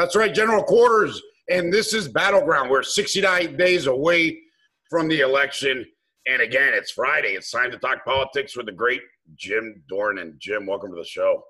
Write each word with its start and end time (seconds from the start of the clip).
That's 0.00 0.16
right, 0.16 0.32
General 0.32 0.62
Quarters. 0.62 1.20
And 1.50 1.70
this 1.70 1.92
is 1.92 2.08
Battleground. 2.08 2.70
We're 2.70 2.82
69 2.82 3.58
days 3.58 3.86
away 3.86 4.40
from 4.88 5.08
the 5.08 5.20
election. 5.20 5.84
And 6.26 6.40
again, 6.40 6.72
it's 6.72 6.92
Friday. 6.92 7.32
It's 7.34 7.50
time 7.50 7.70
to 7.70 7.76
talk 7.76 8.02
politics 8.06 8.56
with 8.56 8.64
the 8.64 8.72
great 8.72 9.02
Jim 9.34 9.82
Dornan. 9.92 10.38
Jim, 10.38 10.64
welcome 10.64 10.88
to 10.88 10.96
the 10.96 11.04
show. 11.04 11.44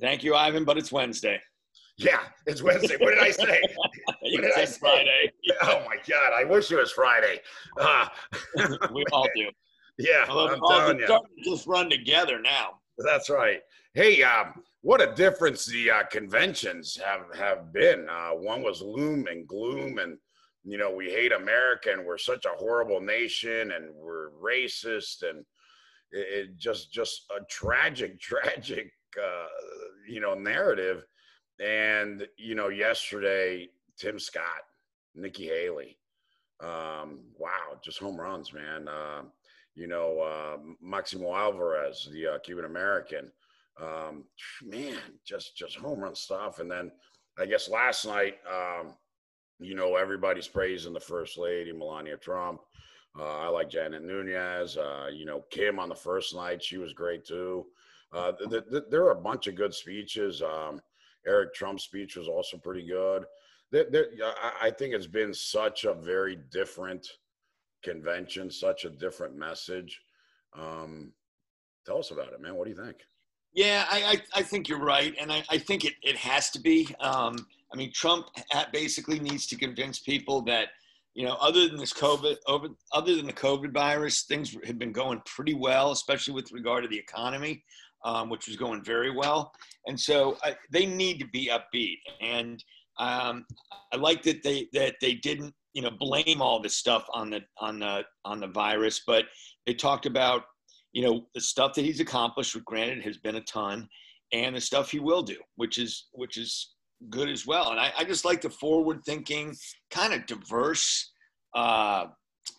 Thank 0.00 0.24
you, 0.24 0.34
Ivan, 0.34 0.64
but 0.64 0.76
it's 0.76 0.90
Wednesday. 0.90 1.40
Yeah, 1.98 2.18
it's 2.46 2.64
Wednesday. 2.64 2.96
What 2.96 3.10
did 3.10 3.20
I 3.20 3.30
say? 3.30 3.62
you 4.24 4.40
did 4.40 4.50
I 4.56 4.64
say? 4.64 4.78
Friday. 4.80 5.32
Oh 5.62 5.84
my 5.86 5.98
God, 6.08 6.32
I 6.36 6.42
wish 6.42 6.72
it 6.72 6.76
was 6.78 6.90
Friday. 6.90 7.38
Uh, 7.80 8.08
we 8.92 9.04
all 9.12 9.28
do. 9.36 9.50
Yeah, 10.00 10.26
Although 10.28 10.54
I'm 10.54 10.60
telling 10.60 10.98
you. 11.00 11.06
starting 11.06 11.28
to 11.42 11.50
just 11.50 11.66
run 11.66 11.90
together 11.90 12.40
now. 12.40 12.78
That's 12.98 13.28
right. 13.28 13.58
Hey, 13.94 14.22
um, 14.22 14.62
what 14.88 15.02
a 15.02 15.14
difference 15.14 15.66
the 15.66 15.90
uh, 15.90 16.02
conventions 16.04 16.96
have 16.96 17.26
have 17.36 17.74
been. 17.74 18.08
Uh, 18.08 18.30
one 18.30 18.62
was 18.62 18.80
loom 18.80 19.26
and 19.26 19.46
gloom, 19.46 19.98
and 19.98 20.16
you 20.64 20.78
know 20.78 20.90
we 20.90 21.10
hate 21.10 21.30
America, 21.30 21.92
and 21.92 22.06
we're 22.06 22.16
such 22.16 22.46
a 22.46 22.56
horrible 22.56 22.98
nation, 22.98 23.72
and 23.72 23.94
we're 23.94 24.30
racist, 24.42 25.28
and 25.28 25.44
it, 26.10 26.26
it 26.32 26.56
just 26.56 26.90
just 26.90 27.26
a 27.38 27.44
tragic, 27.50 28.18
tragic, 28.30 28.90
uh, 29.22 29.46
you 30.08 30.22
know, 30.22 30.32
narrative. 30.32 31.04
And 31.62 32.26
you 32.38 32.54
know, 32.54 32.68
yesterday, 32.68 33.68
Tim 33.98 34.18
Scott, 34.18 34.64
Nikki 35.14 35.48
Haley, 35.48 35.98
um, 36.60 37.20
wow, 37.36 37.76
just 37.84 37.98
home 37.98 38.18
runs, 38.18 38.54
man. 38.54 38.88
Uh, 38.88 39.24
you 39.74 39.86
know, 39.86 40.18
uh, 40.20 40.56
Maximo 40.80 41.36
Alvarez, 41.36 42.08
the 42.10 42.26
uh, 42.26 42.38
Cuban 42.38 42.64
American 42.64 43.30
um, 43.80 44.24
man, 44.62 44.98
just 45.24 45.56
just 45.56 45.76
home 45.76 46.00
run 46.00 46.14
stuff. 46.14 46.58
And 46.58 46.70
then 46.70 46.90
I 47.38 47.46
guess 47.46 47.68
last 47.68 48.06
night, 48.06 48.36
um, 48.50 48.94
you 49.60 49.74
know, 49.74 49.96
everybody's 49.96 50.48
praising 50.48 50.92
the 50.92 51.00
first 51.00 51.38
lady, 51.38 51.72
Melania 51.72 52.16
Trump. 52.16 52.60
Uh, 53.18 53.38
I 53.38 53.48
like 53.48 53.70
Jeanette 53.70 54.02
Nuñez. 54.02 54.76
Uh, 54.76 55.08
you 55.08 55.24
know, 55.24 55.44
Kim 55.50 55.78
on 55.78 55.88
the 55.88 55.94
first 55.94 56.34
night, 56.34 56.62
she 56.62 56.78
was 56.78 56.92
great 56.92 57.24
too. 57.24 57.66
Uh, 58.12 58.32
th- 58.32 58.64
th- 58.70 58.84
there 58.90 59.04
are 59.04 59.12
a 59.12 59.20
bunch 59.20 59.46
of 59.46 59.54
good 59.54 59.74
speeches. 59.74 60.42
Um, 60.42 60.80
Eric 61.26 61.54
Trump's 61.54 61.84
speech 61.84 62.16
was 62.16 62.28
also 62.28 62.56
pretty 62.56 62.86
good. 62.86 63.24
I 63.74 64.70
think 64.70 64.94
it's 64.94 65.06
been 65.06 65.34
such 65.34 65.84
a 65.84 65.92
very 65.92 66.38
different 66.50 67.06
convention, 67.82 68.50
such 68.50 68.86
a 68.86 68.90
different 68.90 69.36
message. 69.36 70.00
Um, 70.58 71.12
tell 71.84 71.98
us 71.98 72.10
about 72.10 72.32
it, 72.32 72.40
man. 72.40 72.54
What 72.54 72.64
do 72.64 72.70
you 72.70 72.82
think? 72.82 72.98
Yeah, 73.54 73.86
I, 73.90 74.02
I, 74.02 74.40
I, 74.40 74.42
think 74.42 74.68
you're 74.68 74.78
right. 74.78 75.14
And 75.20 75.32
I, 75.32 75.42
I 75.48 75.58
think 75.58 75.84
it, 75.84 75.94
it 76.02 76.16
has 76.16 76.50
to 76.50 76.60
be. 76.60 76.94
Um, 77.00 77.46
I 77.72 77.76
mean, 77.76 77.92
Trump 77.92 78.26
basically 78.72 79.18
needs 79.18 79.46
to 79.48 79.56
convince 79.56 79.98
people 79.98 80.42
that, 80.42 80.68
you 81.14 81.26
know, 81.26 81.34
other 81.40 81.68
than 81.68 81.76
this 81.76 81.92
COVID, 81.92 82.36
over, 82.46 82.68
other 82.92 83.16
than 83.16 83.26
the 83.26 83.32
COVID 83.32 83.72
virus, 83.72 84.22
things 84.22 84.56
have 84.64 84.78
been 84.78 84.92
going 84.92 85.20
pretty 85.26 85.54
well, 85.54 85.90
especially 85.90 86.34
with 86.34 86.52
regard 86.52 86.84
to 86.84 86.88
the 86.88 86.98
economy, 86.98 87.62
um, 88.04 88.28
which 88.28 88.46
was 88.46 88.56
going 88.56 88.84
very 88.84 89.10
well. 89.10 89.52
And 89.86 89.98
so 89.98 90.36
I, 90.42 90.54
they 90.70 90.86
need 90.86 91.18
to 91.18 91.26
be 91.26 91.50
upbeat. 91.50 91.98
And 92.20 92.62
um, 92.98 93.44
I 93.92 93.96
like 93.96 94.22
that 94.22 94.42
they 94.42 94.68
that 94.72 94.96
they 95.00 95.14
didn't, 95.14 95.54
you 95.72 95.82
know, 95.82 95.90
blame 95.98 96.40
all 96.40 96.60
this 96.60 96.76
stuff 96.76 97.06
on 97.12 97.30
the 97.30 97.40
on 97.58 97.80
the 97.80 98.04
on 98.24 98.40
the 98.40 98.48
virus, 98.48 99.02
but 99.06 99.24
they 99.66 99.74
talked 99.74 100.06
about 100.06 100.44
you 100.98 101.04
know, 101.04 101.24
the 101.32 101.40
stuff 101.40 101.74
that 101.74 101.84
he's 101.84 102.00
accomplished, 102.00 102.56
which 102.56 102.64
granted 102.64 103.04
has 103.04 103.18
been 103.18 103.36
a 103.36 103.40
ton, 103.42 103.88
and 104.32 104.56
the 104.56 104.60
stuff 104.60 104.90
he 104.90 104.98
will 104.98 105.22
do, 105.22 105.36
which 105.54 105.78
is 105.78 106.08
which 106.10 106.36
is 106.36 106.74
good 107.08 107.28
as 107.28 107.46
well. 107.46 107.70
And 107.70 107.78
I, 107.78 107.92
I 107.96 108.02
just 108.02 108.24
like 108.24 108.40
the 108.40 108.50
forward 108.50 109.04
thinking, 109.06 109.54
kind 109.92 110.12
of 110.12 110.26
diverse 110.26 111.12
uh, 111.54 112.06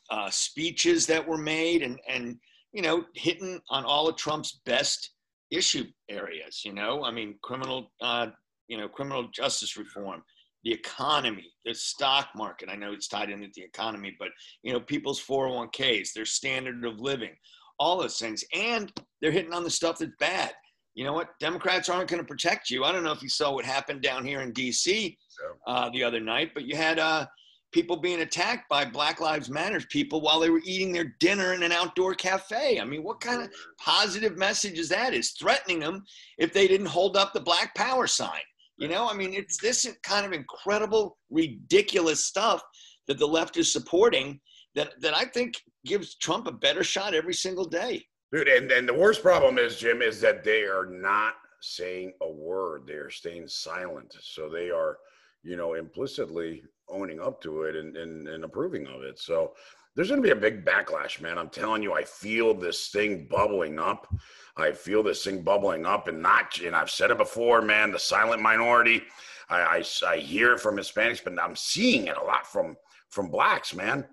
uh, 0.09 0.29
speeches 0.29 1.05
that 1.07 1.27
were 1.27 1.37
made, 1.37 1.83
and 1.83 1.99
and 2.07 2.37
you 2.71 2.81
know, 2.81 3.03
hitting 3.13 3.59
on 3.69 3.83
all 3.83 4.07
of 4.07 4.15
Trump's 4.15 4.61
best 4.65 5.11
issue 5.51 5.83
areas. 6.09 6.61
You 6.63 6.71
know, 6.71 7.03
I 7.03 7.11
mean, 7.11 7.35
criminal, 7.43 7.91
uh, 7.99 8.27
you 8.69 8.77
know, 8.77 8.87
criminal 8.87 9.27
justice 9.33 9.75
reform, 9.75 10.23
the 10.63 10.71
economy, 10.71 11.51
the 11.65 11.73
stock 11.73 12.29
market. 12.37 12.69
I 12.71 12.77
know 12.77 12.93
it's 12.93 13.09
tied 13.09 13.31
into 13.31 13.49
the 13.53 13.63
economy, 13.63 14.15
but 14.17 14.29
you 14.63 14.71
know, 14.71 14.79
people's 14.79 15.21
401ks, 15.21 16.13
their 16.13 16.23
standard 16.23 16.85
of 16.85 17.01
living, 17.01 17.35
all 17.79 17.97
those 17.97 18.17
things. 18.17 18.43
And 18.53 18.91
they're 19.21 19.31
hitting 19.31 19.53
on 19.53 19.63
the 19.63 19.69
stuff 19.69 19.99
that's 19.99 20.11
bad. 20.19 20.51
You 20.95 21.05
know 21.05 21.13
what? 21.13 21.29
Democrats 21.39 21.87
aren't 21.87 22.09
going 22.09 22.21
to 22.21 22.27
protect 22.27 22.69
you. 22.69 22.83
I 22.83 22.91
don't 22.91 23.03
know 23.03 23.11
if 23.11 23.23
you 23.23 23.29
saw 23.29 23.53
what 23.53 23.65
happened 23.65 24.01
down 24.01 24.25
here 24.25 24.41
in 24.41 24.51
D.C. 24.51 25.17
Uh, 25.65 25.89
the 25.91 26.03
other 26.03 26.19
night, 26.19 26.51
but 26.53 26.65
you 26.65 26.75
had 26.75 26.99
uh, 26.99 27.25
people 27.71 27.95
being 27.97 28.21
attacked 28.21 28.67
by 28.69 28.83
Black 28.83 29.21
Lives 29.21 29.49
Matters 29.49 29.85
people 29.89 30.21
while 30.21 30.39
they 30.39 30.49
were 30.49 30.61
eating 30.65 30.91
their 30.91 31.15
dinner 31.19 31.53
in 31.53 31.63
an 31.63 31.71
outdoor 31.71 32.15
cafe. 32.15 32.79
I 32.79 32.85
mean, 32.85 33.03
what 33.03 33.21
kind 33.21 33.41
of 33.41 33.49
positive 33.79 34.37
message 34.37 34.77
is 34.77 34.89
that? 34.89 35.13
Is 35.13 35.31
threatening 35.31 35.79
them 35.79 36.03
if 36.37 36.51
they 36.53 36.67
didn't 36.67 36.87
hold 36.87 37.15
up 37.15 37.33
the 37.33 37.39
Black 37.39 37.73
Power 37.75 38.07
sign. 38.07 38.41
You 38.77 38.87
know, 38.87 39.09
I 39.09 39.13
mean, 39.13 39.33
it's 39.33 39.57
this 39.57 39.87
kind 40.03 40.25
of 40.25 40.31
incredible, 40.31 41.17
ridiculous 41.29 42.25
stuff 42.25 42.61
that 43.07 43.19
the 43.19 43.27
left 43.27 43.57
is 43.57 43.71
supporting 43.71 44.39
that 44.75 44.99
that 45.01 45.15
I 45.15 45.25
think 45.25 45.55
gives 45.85 46.15
Trump 46.15 46.47
a 46.47 46.51
better 46.51 46.83
shot 46.83 47.13
every 47.13 47.33
single 47.33 47.65
day. 47.65 48.05
Dude, 48.31 48.47
and, 48.47 48.71
and 48.71 48.87
the 48.87 48.93
worst 48.93 49.23
problem 49.23 49.57
is, 49.57 49.77
Jim, 49.77 50.01
is 50.01 50.21
that 50.21 50.43
they 50.43 50.63
are 50.63 50.85
not 50.85 51.33
saying 51.61 52.13
a 52.21 52.29
word. 52.29 52.83
They 52.85 52.93
are 52.93 53.09
staying 53.09 53.47
silent. 53.47 54.15
So 54.21 54.49
they 54.49 54.69
are, 54.69 54.97
you 55.41 55.57
know, 55.57 55.73
implicitly 55.73 56.61
owning 56.87 57.19
up 57.19 57.41
to 57.41 57.63
it 57.63 57.75
and, 57.75 57.97
and, 57.97 58.27
and 58.27 58.43
approving 58.43 58.85
of 58.87 59.01
it. 59.01 59.19
So 59.19 59.53
there's 59.95 60.09
going 60.09 60.21
to 60.21 60.27
be 60.27 60.31
a 60.31 60.35
big 60.35 60.63
backlash, 60.63 61.21
man. 61.21 61.39
I'm 61.39 61.49
telling 61.49 61.81
you, 61.81 61.93
I 61.93 62.03
feel 62.03 62.53
this 62.53 62.89
thing 62.89 63.27
bubbling 63.29 63.79
up. 63.79 64.07
I 64.55 64.73
feel 64.73 65.01
this 65.01 65.23
thing 65.23 65.41
bubbling 65.41 65.85
up 65.85 66.07
and 66.07 66.21
not, 66.21 66.59
and 66.59 66.75
I've 66.75 66.91
said 66.91 67.11
it 67.11 67.17
before, 67.17 67.61
man, 67.61 67.91
the 67.91 67.99
silent 67.99 68.41
minority. 68.41 69.01
I, 69.49 69.59
I, 69.59 69.83
I 70.07 70.17
hear 70.17 70.53
it 70.53 70.59
from 70.59 70.77
Hispanics, 70.77 71.23
but 71.23 71.41
I'm 71.41 71.55
seeing 71.55 72.07
it 72.07 72.17
a 72.17 72.23
lot 72.23 72.45
from, 72.45 72.77
from 73.09 73.29
blacks, 73.29 73.73
man 73.73 74.05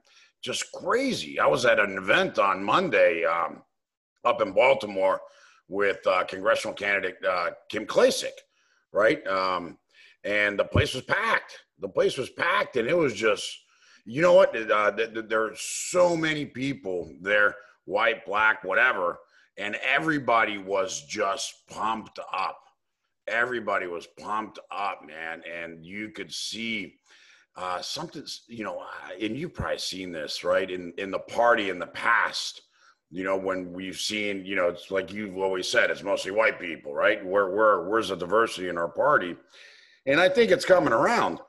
just 0.46 0.70
crazy. 0.70 1.40
I 1.40 1.46
was 1.46 1.64
at 1.64 1.80
an 1.80 1.98
event 1.98 2.38
on 2.38 2.62
Monday 2.62 3.24
um, 3.24 3.62
up 4.24 4.40
in 4.40 4.52
Baltimore 4.52 5.20
with 5.68 5.98
uh, 6.06 6.22
congressional 6.22 6.72
candidate 6.72 7.16
uh, 7.28 7.50
Kim 7.68 7.84
Klacik, 7.84 8.38
right? 8.92 9.26
Um, 9.26 9.76
and 10.22 10.56
the 10.56 10.64
place 10.64 10.94
was 10.94 11.02
packed. 11.02 11.58
The 11.80 11.88
place 11.88 12.16
was 12.16 12.30
packed, 12.30 12.76
and 12.76 12.88
it 12.88 12.96
was 12.96 13.12
just, 13.12 13.44
you 14.04 14.22
know 14.22 14.34
what? 14.34 14.54
Uh, 14.54 14.92
th- 14.92 15.14
th- 15.14 15.26
there 15.28 15.42
are 15.42 15.56
so 15.56 16.16
many 16.16 16.46
people 16.46 17.12
there, 17.20 17.56
white, 17.84 18.24
black, 18.24 18.62
whatever, 18.62 19.18
and 19.58 19.76
everybody 19.84 20.58
was 20.58 21.02
just 21.06 21.66
pumped 21.68 22.20
up. 22.32 22.60
Everybody 23.26 23.88
was 23.88 24.06
pumped 24.16 24.60
up, 24.70 25.00
man, 25.04 25.42
and 25.52 25.84
you 25.84 26.10
could 26.10 26.32
see 26.32 26.94
uh, 27.56 27.80
something's 27.80 28.42
you 28.48 28.64
know 28.64 28.82
and 29.20 29.36
you've 29.36 29.54
probably 29.54 29.78
seen 29.78 30.12
this 30.12 30.44
right? 30.44 30.70
In 30.70 30.92
in 30.98 31.10
the 31.10 31.18
party 31.18 31.70
in 31.70 31.78
the 31.78 31.86
past 31.86 32.62
you 33.10 33.24
know 33.24 33.36
when 33.36 33.72
we've 33.72 33.98
seen 33.98 34.44
you 34.44 34.56
know 34.56 34.68
it's 34.68 34.90
like 34.90 35.12
you've 35.12 35.38
always 35.38 35.68
said 35.68 35.90
it's 35.90 36.02
mostly 36.02 36.32
white 36.32 36.60
people 36.60 36.94
right? 36.94 37.24
Where 37.24 37.50
where 37.50 37.82
where's 37.88 38.08
the 38.08 38.16
diversity 38.16 38.68
in 38.68 38.78
our 38.78 38.88
party? 38.88 39.36
And 40.06 40.20
i 40.20 40.28
think 40.28 40.50
it's 40.52 40.64
coming 40.64 40.92
around 40.92 41.40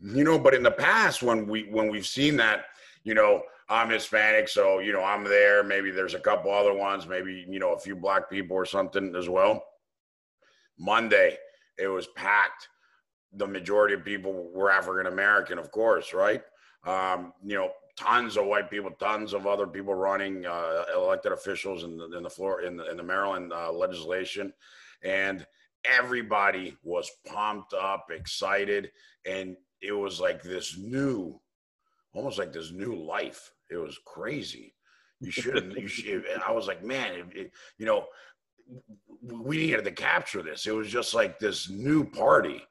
you 0.00 0.24
know 0.24 0.38
but 0.38 0.54
in 0.54 0.62
the 0.62 0.70
past 0.70 1.22
when 1.22 1.46
we 1.46 1.64
when 1.70 1.88
we've 1.88 2.06
seen 2.06 2.36
that 2.36 2.66
you 3.04 3.14
know 3.14 3.42
i'm 3.68 3.90
hispanic 3.90 4.48
so 4.48 4.78
you 4.78 4.92
know 4.92 5.02
i'm 5.02 5.24
there 5.24 5.62
maybe 5.62 5.90
there's 5.90 6.14
a 6.14 6.20
couple 6.20 6.52
other 6.52 6.74
ones 6.74 7.06
maybe 7.06 7.46
you 7.48 7.58
know 7.58 7.72
a 7.72 7.78
few 7.78 7.96
black 7.96 8.28
people 8.30 8.56
or 8.56 8.66
something 8.66 9.14
as 9.16 9.28
well. 9.28 9.62
Monday 10.78 11.36
it 11.78 11.88
was 11.88 12.06
packed 12.08 12.68
the 13.32 13.46
majority 13.46 13.94
of 13.94 14.04
people 14.04 14.50
were 14.52 14.70
African 14.70 15.06
American, 15.12 15.58
of 15.58 15.70
course, 15.70 16.14
right? 16.14 16.42
Um, 16.84 17.32
you 17.44 17.56
know, 17.56 17.70
tons 17.96 18.36
of 18.36 18.46
white 18.46 18.70
people, 18.70 18.90
tons 18.92 19.32
of 19.32 19.46
other 19.46 19.66
people 19.66 19.94
running, 19.94 20.46
uh, 20.46 20.84
elected 20.94 21.32
officials 21.32 21.84
in 21.84 21.96
the, 21.96 22.16
in 22.16 22.22
the 22.22 22.30
floor 22.30 22.62
in 22.62 22.76
the, 22.76 22.88
in 22.90 22.96
the 22.96 23.02
Maryland 23.02 23.52
uh, 23.52 23.72
legislation, 23.72 24.52
and 25.02 25.46
everybody 25.84 26.76
was 26.82 27.10
pumped 27.26 27.74
up, 27.74 28.06
excited, 28.10 28.90
and 29.26 29.56
it 29.82 29.92
was 29.92 30.20
like 30.20 30.42
this 30.42 30.76
new, 30.78 31.40
almost 32.12 32.38
like 32.38 32.52
this 32.52 32.72
new 32.72 32.94
life. 32.94 33.52
It 33.70 33.76
was 33.76 33.98
crazy. 34.04 34.74
You 35.20 35.30
shouldn't. 35.30 35.78
you 35.78 35.88
should. 35.88 36.24
I 36.46 36.52
was 36.52 36.66
like, 36.66 36.84
man, 36.84 37.14
it, 37.14 37.26
it, 37.34 37.50
you 37.78 37.86
know, 37.86 38.06
we 39.22 39.56
needed 39.56 39.84
to 39.84 39.92
capture 39.92 40.42
this. 40.42 40.66
It 40.66 40.74
was 40.74 40.88
just 40.88 41.14
like 41.14 41.38
this 41.38 41.70
new 41.70 42.04
party 42.04 42.62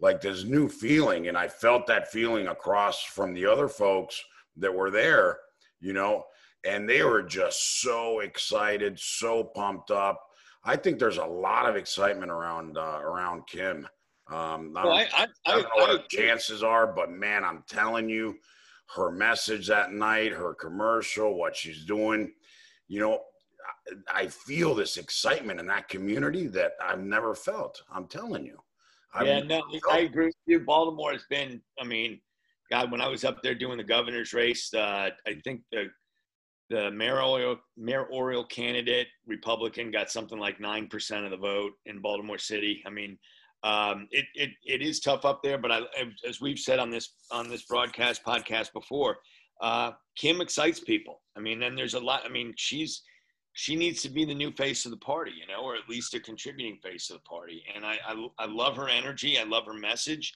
like 0.00 0.20
this 0.20 0.44
new 0.44 0.68
feeling. 0.68 1.28
And 1.28 1.36
I 1.36 1.48
felt 1.48 1.86
that 1.86 2.10
feeling 2.10 2.48
across 2.48 3.02
from 3.02 3.34
the 3.34 3.46
other 3.46 3.68
folks 3.68 4.22
that 4.56 4.74
were 4.74 4.90
there, 4.90 5.38
you 5.80 5.92
know, 5.92 6.24
and 6.64 6.88
they 6.88 7.02
were 7.02 7.22
just 7.22 7.80
so 7.80 8.20
excited, 8.20 8.98
so 8.98 9.44
pumped 9.44 9.90
up. 9.90 10.24
I 10.64 10.76
think 10.76 10.98
there's 10.98 11.18
a 11.18 11.24
lot 11.24 11.68
of 11.68 11.76
excitement 11.76 12.30
around 12.30 12.76
uh, 12.76 13.00
around 13.00 13.46
Kim. 13.46 13.88
Um, 14.30 14.74
I, 14.76 14.82
don't, 14.82 14.92
I, 14.92 15.00
I, 15.00 15.06
I 15.22 15.26
I, 15.46 15.52
don't 15.52 15.62
know 15.62 15.68
what 15.76 15.90
her 15.90 16.06
chances 16.10 16.62
are, 16.62 16.86
but 16.86 17.10
man, 17.10 17.44
I'm 17.44 17.64
telling 17.66 18.08
you, 18.08 18.36
her 18.94 19.10
message 19.10 19.68
that 19.68 19.92
night, 19.92 20.32
her 20.32 20.54
commercial, 20.54 21.38
what 21.38 21.56
she's 21.56 21.84
doing, 21.84 22.32
you 22.88 23.00
know, 23.00 23.20
I, 24.08 24.22
I 24.22 24.26
feel 24.26 24.74
this 24.74 24.96
excitement 24.96 25.60
in 25.60 25.66
that 25.68 25.88
community 25.88 26.46
that 26.48 26.72
I've 26.82 27.00
never 27.00 27.34
felt. 27.34 27.82
I'm 27.90 28.06
telling 28.06 28.44
you. 28.44 28.58
I've 29.14 29.26
Yeah, 29.26 29.40
no, 29.40 29.62
I 29.90 30.00
agree 30.00 30.26
with 30.26 30.34
you. 30.46 30.60
Baltimore 30.60 31.12
has 31.12 31.24
been, 31.30 31.60
I 31.80 31.84
mean, 31.84 32.20
God, 32.70 32.90
when 32.90 33.00
I 33.00 33.08
was 33.08 33.24
up 33.24 33.42
there 33.42 33.54
doing 33.54 33.78
the 33.78 33.84
governor's 33.84 34.32
race, 34.32 34.72
uh, 34.74 35.10
I 35.26 35.34
think 35.44 35.62
the 35.72 35.86
the 36.70 36.90
mayoral 36.90 37.56
mayoral 37.78 38.44
candidate 38.44 39.06
Republican 39.26 39.90
got 39.90 40.10
something 40.10 40.38
like 40.38 40.60
nine 40.60 40.86
percent 40.86 41.24
of 41.24 41.30
the 41.30 41.36
vote 41.38 41.72
in 41.86 42.00
Baltimore 42.00 42.36
City. 42.36 42.82
I 42.86 42.90
mean, 42.90 43.18
um, 43.62 44.06
it, 44.10 44.26
it 44.34 44.50
it 44.64 44.82
is 44.82 45.00
tough 45.00 45.24
up 45.24 45.42
there, 45.42 45.56
but 45.58 45.72
I, 45.72 45.80
as 46.26 46.40
we've 46.40 46.58
said 46.58 46.78
on 46.78 46.90
this 46.90 47.14
on 47.30 47.48
this 47.48 47.64
broadcast 47.64 48.22
podcast 48.22 48.72
before, 48.74 49.16
uh, 49.62 49.92
Kim 50.16 50.40
excites 50.40 50.80
people. 50.80 51.22
I 51.36 51.40
mean, 51.40 51.62
and 51.62 51.76
there's 51.76 51.94
a 51.94 52.00
lot. 52.00 52.22
I 52.24 52.28
mean, 52.28 52.52
she's 52.56 53.02
she 53.58 53.74
needs 53.74 54.02
to 54.02 54.08
be 54.08 54.24
the 54.24 54.32
new 54.32 54.52
face 54.52 54.84
of 54.84 54.92
the 54.92 54.98
party, 54.98 55.32
you 55.32 55.44
know, 55.52 55.64
or 55.64 55.74
at 55.74 55.88
least 55.88 56.14
a 56.14 56.20
contributing 56.20 56.78
face 56.80 57.10
of 57.10 57.16
the 57.16 57.22
party. 57.28 57.64
And 57.74 57.84
I 57.84 57.98
I, 58.06 58.28
I 58.38 58.46
love 58.46 58.76
her 58.76 58.88
energy. 58.88 59.36
I 59.36 59.42
love 59.42 59.66
her 59.66 59.74
message, 59.74 60.32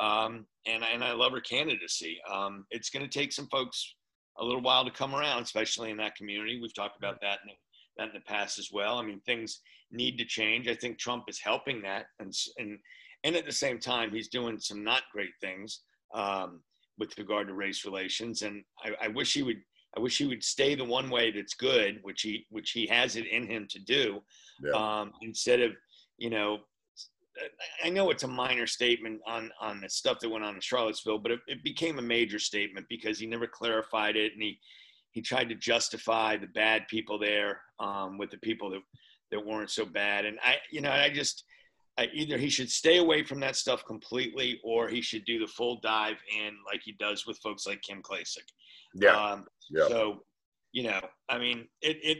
um, 0.00 0.46
and 0.66 0.82
and 0.82 1.04
I 1.04 1.12
love 1.12 1.32
her 1.32 1.40
candidacy. 1.42 2.18
Um, 2.32 2.64
it's 2.70 2.88
going 2.88 3.06
to 3.06 3.18
take 3.18 3.30
some 3.30 3.46
folks 3.48 3.94
a 4.38 4.44
little 4.44 4.62
while 4.62 4.86
to 4.86 4.90
come 4.90 5.14
around, 5.14 5.42
especially 5.42 5.90
in 5.90 5.98
that 5.98 6.14
community. 6.14 6.60
We've 6.62 6.74
talked 6.74 6.96
about 6.96 7.20
that 7.20 7.40
in 7.44 7.52
that 7.98 8.08
in 8.08 8.14
the 8.14 8.20
past 8.20 8.58
as 8.58 8.70
well. 8.72 8.96
I 8.96 9.02
mean, 9.02 9.20
things 9.26 9.60
need 9.90 10.16
to 10.16 10.24
change. 10.24 10.66
I 10.66 10.74
think 10.74 10.98
Trump 10.98 11.24
is 11.28 11.38
helping 11.38 11.82
that, 11.82 12.06
and 12.20 12.32
and 12.56 12.78
and 13.22 13.36
at 13.36 13.44
the 13.44 13.52
same 13.52 13.80
time, 13.80 14.12
he's 14.12 14.28
doing 14.28 14.58
some 14.58 14.82
not 14.82 15.02
great 15.12 15.34
things 15.42 15.82
um, 16.14 16.62
with 16.96 17.18
regard 17.18 17.48
to 17.48 17.54
race 17.54 17.84
relations. 17.84 18.40
And 18.40 18.64
I, 18.82 19.04
I 19.04 19.08
wish 19.08 19.34
he 19.34 19.42
would. 19.42 19.60
I 19.96 20.00
wish 20.00 20.18
he 20.18 20.26
would 20.26 20.42
stay 20.42 20.74
the 20.74 20.84
one 20.84 21.10
way 21.10 21.30
that's 21.30 21.54
good, 21.54 21.98
which 22.02 22.22
he 22.22 22.46
which 22.50 22.70
he 22.70 22.86
has 22.86 23.16
it 23.16 23.26
in 23.26 23.46
him 23.46 23.66
to 23.70 23.78
do, 23.78 24.22
Yeah. 24.62 24.72
um, 24.72 25.12
instead 25.22 25.60
of 25.60 25.72
you 26.18 26.30
know. 26.30 26.60
I 27.82 27.88
know 27.88 28.10
it's 28.10 28.24
a 28.24 28.28
minor 28.28 28.66
statement 28.66 29.22
on 29.26 29.50
on 29.58 29.80
the 29.80 29.88
stuff 29.88 30.20
that 30.20 30.28
went 30.28 30.44
on 30.44 30.54
in 30.54 30.60
Charlottesville, 30.60 31.18
but 31.18 31.32
it, 31.32 31.40
it 31.46 31.64
became 31.64 31.98
a 31.98 32.02
major 32.02 32.38
statement 32.38 32.84
because 32.90 33.18
he 33.18 33.26
never 33.26 33.46
clarified 33.46 34.16
it, 34.16 34.34
and 34.34 34.42
he 34.42 34.58
he 35.12 35.22
tried 35.22 35.48
to 35.48 35.54
justify 35.54 36.36
the 36.36 36.46
bad 36.48 36.86
people 36.88 37.18
there 37.18 37.62
um, 37.80 38.18
with 38.18 38.30
the 38.30 38.36
people 38.38 38.68
that 38.70 38.80
that 39.30 39.44
weren't 39.44 39.70
so 39.70 39.86
bad. 39.86 40.26
And 40.26 40.38
I, 40.44 40.56
you 40.70 40.82
know, 40.82 40.90
I 40.90 41.08
just 41.08 41.44
I, 41.98 42.08
either 42.12 42.36
he 42.36 42.50
should 42.50 42.70
stay 42.70 42.98
away 42.98 43.22
from 43.22 43.40
that 43.40 43.56
stuff 43.56 43.84
completely, 43.86 44.60
or 44.62 44.88
he 44.88 45.00
should 45.00 45.24
do 45.24 45.38
the 45.38 45.46
full 45.46 45.80
dive 45.80 46.18
in 46.38 46.54
like 46.70 46.82
he 46.84 46.92
does 46.92 47.26
with 47.26 47.38
folks 47.38 47.66
like 47.66 47.80
Kim 47.80 48.02
Klacik. 48.02 48.48
Yeah. 48.94 49.16
Um, 49.16 49.46
Yeah. 49.72 49.88
So, 49.88 50.24
you 50.72 50.84
know, 50.84 51.00
I 51.28 51.38
mean, 51.38 51.66
it 51.80 51.98
it 52.02 52.18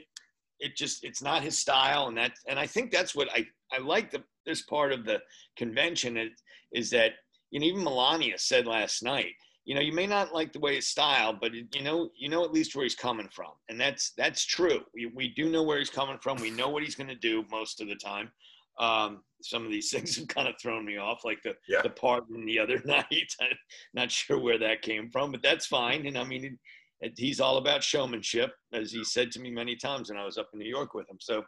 it 0.61 0.77
just 0.77 1.05
it's 1.05 1.23
not 1.23 1.43
his 1.43 1.59
style, 1.59 2.09
and 2.09 2.17
that 2.17 2.33
and 2.49 2.59
I 2.59 2.67
think 2.67 2.91
that's 2.91 3.15
what 3.15 3.29
I 3.33 3.47
I 3.73 3.79
like 3.79 4.11
the 4.11 4.23
this 4.47 4.63
part 4.63 4.93
of 4.93 5.05
the 5.05 5.21
convention 5.57 6.17
is, 6.17 6.31
is 6.73 6.91
that 6.91 7.13
you 7.51 7.61
know 7.61 7.67
even 7.67 7.85
Melania 7.85 8.39
said 8.39 8.67
last 8.67 9.03
night. 9.03 9.33
You 9.65 9.77
know, 9.77 9.81
you 9.81 9.93
may 9.93 10.09
not 10.09 10.35
like 10.35 10.53
the 10.53 10.59
way 10.59 10.75
his 10.75 10.89
style, 10.89 11.33
but 11.41 11.55
it, 11.55 11.73
you 11.73 11.83
know, 11.83 12.11
you 12.19 12.29
know 12.29 12.43
at 12.45 12.53
least 12.53 12.75
where 12.75 12.83
he's 12.83 12.97
coming 12.97 13.29
from, 13.33 13.53
and 13.69 13.81
that's 13.81 14.13
that's 14.17 14.45
true. 14.45 14.81
We 14.93 15.07
we 15.15 15.29
do 15.29 15.49
know 15.49 15.63
where 15.63 15.79
he's 15.79 15.89
coming 15.91 16.19
from. 16.21 16.41
We 16.41 16.51
know 16.51 16.69
what 16.69 16.83
he's 16.83 16.97
going 16.97 17.11
to 17.11 17.15
do 17.15 17.45
most 17.49 17.81
of 17.81 17.87
the 17.87 17.95
time. 17.95 18.33
Um, 18.81 19.23
some 19.41 19.65
of 19.65 19.71
these 19.71 19.91
things 19.93 20.17
have 20.17 20.27
kind 20.27 20.49
of 20.49 20.55
thrown 20.61 20.85
me 20.85 20.97
off, 20.97 21.25
like 21.25 21.43
the 21.45 21.55
Yeah. 21.69 21.83
the 21.83 21.91
pardon 21.91 22.45
the 22.45 22.59
other 22.59 22.83
night. 22.85 23.07
I'm 23.41 23.57
not 23.95 24.11
sure 24.11 24.39
where 24.41 24.59
that 24.59 24.83
came 24.83 25.11
from, 25.11 25.31
but 25.31 25.43
that's 25.43 25.67
fine. 25.67 26.07
And 26.09 26.19
I 26.19 26.25
mean, 26.25 26.59
he's 27.17 27.41
all 27.41 27.57
about 27.57 27.83
showmanship, 27.83 28.53
as 28.73 28.93
he 28.93 29.05
said 29.05 29.31
to 29.33 29.41
me 29.41 29.51
many 29.51 29.77
times 29.77 30.11
when 30.11 30.19
I 30.19 30.25
was 30.25 30.39
up 30.39 30.49
in 30.53 30.59
New 30.59 30.69
York 30.69 30.95
with 30.95 31.09
him. 31.09 31.19
So, 31.21 31.43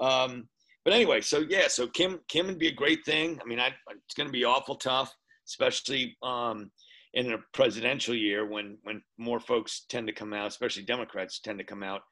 um, 0.00 0.48
but 0.84 0.94
anyway, 0.94 1.20
so 1.20 1.44
yeah, 1.48 1.68
so 1.68 1.86
Kim 1.88 2.20
Kim 2.28 2.46
would 2.46 2.58
be 2.58 2.68
a 2.68 2.72
great 2.72 3.04
thing. 3.04 3.38
I 3.42 3.46
mean, 3.46 3.60
I, 3.60 3.68
it's 3.90 4.14
going 4.16 4.28
to 4.28 4.32
be 4.32 4.44
awful 4.44 4.76
tough, 4.76 5.12
especially 5.46 6.16
um, 6.22 6.70
in 7.14 7.32
a 7.32 7.38
presidential 7.52 8.14
year 8.14 8.46
when 8.46 8.78
when 8.84 9.02
more 9.18 9.40
folks 9.40 9.84
tend 9.88 10.06
to 10.06 10.12
come 10.12 10.32
out, 10.32 10.46
especially 10.46 10.84
Democrats 10.84 11.40
tend 11.40 11.58
to 11.58 11.64
come 11.64 11.82
out 11.82 12.02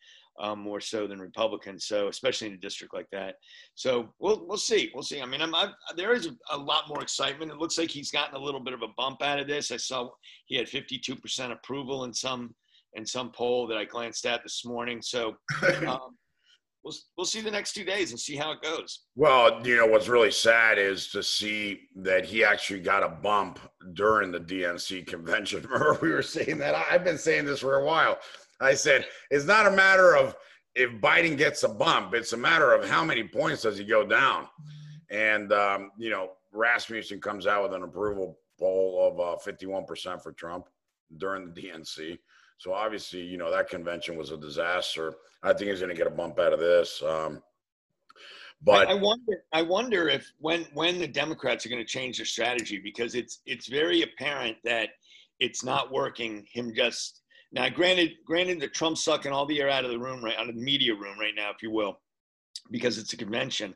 um, 0.41 0.59
more 0.59 0.81
so 0.81 1.07
than 1.07 1.21
Republicans. 1.21 1.87
So 1.87 2.09
especially 2.09 2.49
in 2.49 2.55
a 2.55 2.59
district 2.59 2.95
like 2.95 3.09
that. 3.13 3.37
So 3.75 4.09
we'll 4.19 4.47
we'll 4.47 4.59
see. 4.59 4.91
We'll 4.93 5.03
see. 5.05 5.23
I 5.23 5.27
mean, 5.27 5.41
I'm, 5.41 5.55
i 5.55 5.71
there 5.97 6.13
is 6.13 6.31
a 6.51 6.59
lot 6.59 6.89
more 6.89 7.03
excitement. 7.03 7.53
It 7.53 7.59
looks 7.59 7.79
like 7.79 7.91
he's 7.91 8.11
gotten 8.11 8.35
a 8.35 8.45
little 8.45 8.61
bit 8.61 8.75
of 8.75 8.83
a 8.83 8.89
bump 8.97 9.23
out 9.23 9.39
of 9.39 9.47
this. 9.47 9.71
I 9.71 9.77
saw 9.77 10.11
he 10.47 10.57
had 10.57 10.67
52% 10.67 11.53
approval 11.53 12.05
in 12.05 12.13
some 12.13 12.55
in 12.95 13.07
some 13.07 13.31
poll 13.31 13.67
that 13.69 13.77
I 13.77 13.85
glanced 13.85 14.27
at 14.27 14.43
this 14.43 14.65
morning. 14.65 15.03
So 15.03 15.37
um, 15.87 16.17
we'll 16.85 16.95
we'll 17.17 17.25
see 17.25 17.41
the 17.41 17.51
next 17.51 17.73
two 17.73 17.85
days 17.85 18.11
and 18.11 18.21
see 18.21 18.37
how 18.37 18.53
it 18.53 18.63
goes. 18.63 19.01
Well, 19.17 19.67
you 19.67 19.77
know 19.77 19.87
what's 19.87 20.09
really 20.09 20.31
sad 20.31 20.79
is 20.79 21.09
to 21.09 21.23
see 21.23 21.89
that 21.97 22.25
he 22.25 22.45
actually 22.45 22.81
got 22.81 23.03
a 23.03 23.09
bump 23.09 23.59
during 23.95 24.31
the 24.31 24.41
DNC 24.41 25.07
convention. 25.07 25.63
Remember, 25.71 25.99
we 26.01 26.11
were 26.11 26.23
saying 26.23 26.59
that. 26.59 26.75
I've 26.91 27.05
been 27.05 27.19
saying 27.19 27.47
this 27.47 27.61
for 27.61 27.77
a 27.77 27.85
while. 27.85 28.19
I 28.61 28.75
said 28.75 29.07
it's 29.31 29.47
not 29.47 29.67
a 29.67 29.71
matter 29.71 30.17
of 30.17 30.37
if 30.75 30.91
Biden 31.01 31.37
gets 31.37 31.63
a 31.63 31.69
bump; 31.69 32.15
it's 32.15 32.33
a 32.33 32.37
matter 32.37 32.73
of 32.73 32.89
how 32.89 33.05
many 33.05 33.25
points 33.25 33.63
does 33.63 33.79
he 33.79 33.85
go 33.85 34.07
down. 34.07 34.49
And 35.11 35.53
um, 35.53 35.91
you 35.99 36.11
know, 36.11 36.33
Rasmussen 36.53 37.21
comes 37.21 37.47
out 37.47 37.63
with 37.63 37.75
an 37.75 37.83
approval 37.83 38.39
poll 38.59 39.11
of 39.11 39.21
uh, 39.21 39.39
fifty-one 39.39 39.85
percent 39.85 40.23
for 40.23 40.33
Trump 40.33 40.67
during 41.19 41.53
the 41.53 41.61
DNC. 41.61 42.19
So 42.59 42.73
obviously, 42.73 43.21
you 43.21 43.37
know 43.37 43.51
that 43.51 43.69
convention 43.69 44.17
was 44.17 44.31
a 44.31 44.37
disaster. 44.37 45.15
I 45.43 45.53
think 45.53 45.71
he's 45.71 45.81
going 45.81 45.91
to 45.91 45.97
get 45.97 46.07
a 46.07 46.11
bump 46.15 46.39
out 46.39 46.53
of 46.53 46.61
this. 46.61 47.03
Um, 47.03 47.43
but 48.63 48.89
I, 48.89 48.93
I 48.93 48.95
wonder. 48.95 49.45
I 49.53 49.63
wonder 49.63 50.09
if 50.09 50.31
when 50.39 50.67
when 50.73 50.99
the 50.99 51.09
Democrats 51.09 51.67
are 51.67 51.69
going 51.69 51.83
to 51.83 51.89
change 51.89 52.17
their 52.17 52.27
strategy 52.27 52.81
because 52.83 53.15
it's 53.15 53.41
it's 53.47 53.69
very 53.69 54.03
apparent 54.03 54.57
that 54.65 54.91
it's 55.41 55.65
not 55.65 55.93
working. 55.93 56.47
Him 56.51 56.73
just 56.75 57.23
now, 57.53 57.69
granted, 57.69 58.13
granted, 58.25 58.61
the 58.61 58.69
Trump 58.69 58.97
sucking 58.97 59.33
all 59.33 59.47
the 59.47 59.61
air 59.61 59.69
out 59.69 59.85
of 59.85 59.91
the 59.91 59.99
room 59.99 60.25
right 60.25 60.37
out 60.37 60.49
of 60.49 60.55
the 60.55 60.63
media 60.63 60.95
room 60.95 61.19
right 61.19 61.35
now, 61.37 61.51
if 61.51 61.63
you 61.63 61.71
will, 61.71 62.01
because 62.71 62.99
it's 62.99 63.13
a 63.13 63.17
convention. 63.17 63.75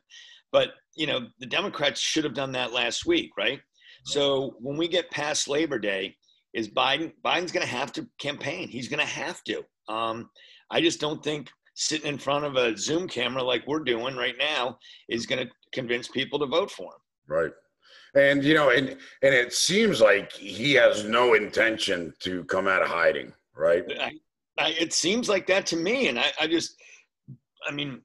But 0.51 0.69
you 0.95 1.05
know, 1.05 1.27
the 1.39 1.45
Democrats 1.45 2.01
should 2.01 2.23
have 2.23 2.33
done 2.33 2.51
that 2.53 2.73
last 2.73 3.05
week, 3.05 3.31
right? 3.37 3.61
So 4.05 4.55
when 4.59 4.77
we 4.77 4.87
get 4.87 5.11
past 5.11 5.47
Labor 5.47 5.77
Day, 5.77 6.15
is 6.53 6.67
Biden 6.67 7.13
Biden's 7.23 7.51
going 7.51 7.65
to 7.65 7.71
have 7.71 7.91
to 7.93 8.07
campaign. 8.19 8.67
He's 8.67 8.87
going 8.87 8.99
to 8.99 9.05
have 9.05 9.43
to. 9.45 9.63
Um, 9.87 10.29
I 10.71 10.81
just 10.81 10.99
don't 10.99 11.23
think 11.23 11.49
sitting 11.75 12.07
in 12.07 12.17
front 12.17 12.45
of 12.45 12.55
a 12.55 12.77
Zoom 12.77 13.07
camera 13.07 13.41
like 13.41 13.65
we're 13.65 13.79
doing 13.79 14.15
right 14.15 14.35
now 14.37 14.77
is 15.07 15.25
going 15.25 15.45
to 15.45 15.51
convince 15.73 16.07
people 16.07 16.37
to 16.39 16.45
vote 16.45 16.69
for 16.69 16.93
him. 16.93 16.99
Right. 17.27 17.51
And 18.15 18.43
you 18.43 18.55
know, 18.55 18.71
and 18.71 18.89
and 18.89 19.35
it 19.35 19.53
seems 19.53 20.01
like 20.01 20.31
he 20.31 20.73
has 20.73 21.03
no 21.03 21.35
intention 21.35 22.13
to 22.21 22.43
come 22.45 22.67
out 22.67 22.81
of 22.81 22.87
hiding, 22.87 23.31
right? 23.55 23.83
I, 23.99 24.11
I, 24.57 24.69
it 24.71 24.93
seems 24.93 25.29
like 25.29 25.45
that 25.47 25.67
to 25.67 25.75
me, 25.75 26.07
and 26.07 26.19
I, 26.19 26.31
I 26.41 26.47
just, 26.47 26.75
I 27.67 27.71
mean, 27.71 28.01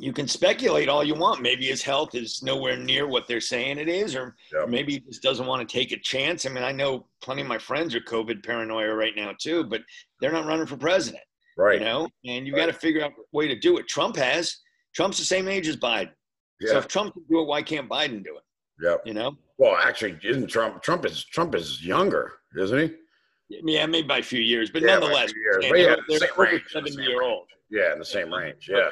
you 0.00 0.12
can 0.12 0.28
speculate 0.28 0.88
all 0.88 1.02
you 1.02 1.14
want. 1.14 1.42
Maybe 1.42 1.66
his 1.66 1.82
health 1.82 2.14
is 2.14 2.42
nowhere 2.42 2.76
near 2.76 3.06
what 3.08 3.26
they're 3.26 3.40
saying 3.40 3.78
it 3.78 3.88
is, 3.88 4.14
or 4.14 4.36
Yeah. 4.52 4.64
maybe 4.66 4.92
he 4.94 5.00
just 5.00 5.22
doesn't 5.22 5.46
want 5.46 5.66
to 5.68 5.72
take 5.72 5.92
a 5.92 5.98
chance. 5.98 6.46
I 6.46 6.50
mean, 6.50 6.64
I 6.64 6.72
know 6.72 7.08
plenty 7.20 7.42
of 7.42 7.48
my 7.48 7.58
friends 7.58 7.94
are 7.94 8.00
COVID 8.00 8.44
paranoia 8.44 8.94
right 8.94 9.14
now 9.16 9.32
too, 9.38 9.64
but 9.64 9.82
they're 10.20 10.32
not 10.32 10.46
running 10.46 10.66
for 10.66 10.76
president, 10.76 11.22
Right. 11.56 11.78
you 11.78 11.84
know. 11.84 12.08
And 12.24 12.46
you 12.46 12.52
Right. 12.54 12.60
got 12.60 12.66
to 12.66 12.72
figure 12.72 13.02
out 13.04 13.12
a 13.12 13.22
way 13.36 13.48
to 13.48 13.56
do 13.58 13.78
it. 13.78 13.88
Trump 13.88 14.16
has. 14.16 14.58
Trump's 14.94 15.18
the 15.18 15.24
same 15.24 15.48
age 15.48 15.68
as 15.68 15.76
Biden. 15.76 16.12
So 16.62 16.72
Yeah. 16.72 16.78
if 16.78 16.88
Trump 16.88 17.14
can 17.14 17.24
do 17.28 17.40
it, 17.40 17.44
why 17.46 17.62
can't 17.62 17.88
Biden 17.88 18.24
do 18.24 18.36
it? 18.36 18.44
Yeah. 18.80 18.96
You 19.04 19.14
know? 19.14 19.36
Well, 19.58 19.74
actually, 19.76 20.18
isn't 20.22 20.46
Trump? 20.48 20.82
Trump 20.82 21.04
is 21.04 21.24
Trump 21.24 21.54
is 21.54 21.84
younger, 21.84 22.38
isn't 22.56 22.78
he? 22.78 22.94
Yeah, 23.64 23.86
maybe 23.86 24.06
by 24.06 24.18
a 24.18 24.22
few 24.22 24.40
years, 24.40 24.70
but 24.70 24.82
Yeah, 24.82 24.98
nonetheless, 24.98 25.32
years. 25.34 25.56
they're, 25.60 25.70
But 25.70 25.78
yeah, 25.80 25.96
they're 26.08 26.28
range, 26.36 26.64
the 26.64 26.70
70 26.70 26.92
same 26.92 27.04
year 27.04 27.22
old. 27.22 27.48
Yeah, 27.70 27.92
in 27.92 27.98
the 27.98 28.04
same 28.04 28.32
range. 28.32 28.68
Yeah. 28.68 28.90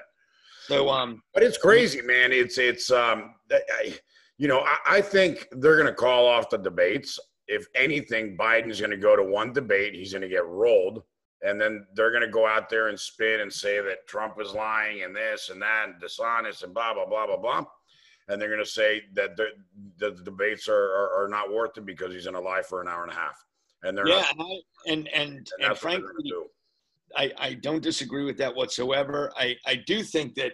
So, 0.66 0.88
um, 0.88 1.22
But 1.32 1.42
it's 1.42 1.58
crazy, 1.58 2.02
man. 2.02 2.32
It's 2.32 2.58
it's 2.58 2.90
um, 2.90 3.34
I, 3.52 3.96
you 4.38 4.48
know, 4.48 4.60
I, 4.60 4.96
I 4.96 5.00
think 5.00 5.46
they're 5.52 5.76
going 5.76 5.86
to 5.86 5.94
call 5.94 6.26
off 6.26 6.50
the 6.50 6.58
debates. 6.58 7.18
If 7.46 7.66
anything, 7.76 8.36
Biden's 8.36 8.80
going 8.80 8.90
to 8.90 8.96
go 8.96 9.14
to 9.14 9.22
one 9.22 9.52
debate. 9.52 9.94
He's 9.94 10.12
going 10.12 10.22
to 10.22 10.28
get 10.28 10.44
rolled, 10.46 11.02
and 11.42 11.60
then 11.60 11.86
they're 11.94 12.10
going 12.10 12.22
to 12.24 12.28
go 12.28 12.46
out 12.46 12.68
there 12.68 12.88
and 12.88 12.98
spin 12.98 13.40
and 13.40 13.52
say 13.52 13.80
that 13.80 14.06
Trump 14.08 14.34
is 14.40 14.52
lying 14.52 15.04
and 15.04 15.14
this 15.14 15.50
and 15.50 15.62
that 15.62 15.88
and 15.88 16.00
dishonest 16.00 16.64
and 16.64 16.74
blah 16.74 16.92
blah 16.94 17.06
blah 17.06 17.26
blah 17.26 17.36
blah. 17.36 17.64
And 18.28 18.42
they're 18.42 18.50
going 18.50 18.64
to 18.64 18.68
say 18.68 19.02
that 19.14 19.36
the, 19.36 19.46
the 19.98 20.10
debates 20.24 20.68
are, 20.68 20.74
are 20.74 21.24
are 21.24 21.28
not 21.28 21.52
worth 21.52 21.78
it 21.78 21.86
because 21.86 22.12
he's 22.12 22.24
going 22.24 22.34
to 22.34 22.40
lie 22.40 22.62
for 22.62 22.82
an 22.82 22.88
hour 22.88 23.04
and 23.04 23.12
a 23.12 23.14
half. 23.14 23.36
And 23.84 23.96
they're 23.96 24.08
yeah, 24.08 24.16
not, 24.16 24.32
and 24.32 24.42
I, 24.42 24.92
and 24.92 25.08
and, 25.08 25.08
and 25.14 25.30
and 25.30 25.46
that's 25.60 25.60
what 25.60 25.68
they're 25.68 26.00
frankly, 26.00 26.02
going 26.02 26.24
to 26.24 26.30
do. 26.30 26.46
I, 27.14 27.32
I 27.38 27.54
don't 27.54 27.82
disagree 27.82 28.24
with 28.24 28.38
that 28.38 28.54
whatsoever. 28.54 29.32
I, 29.36 29.56
I 29.66 29.76
do 29.86 30.02
think 30.02 30.34
that 30.36 30.52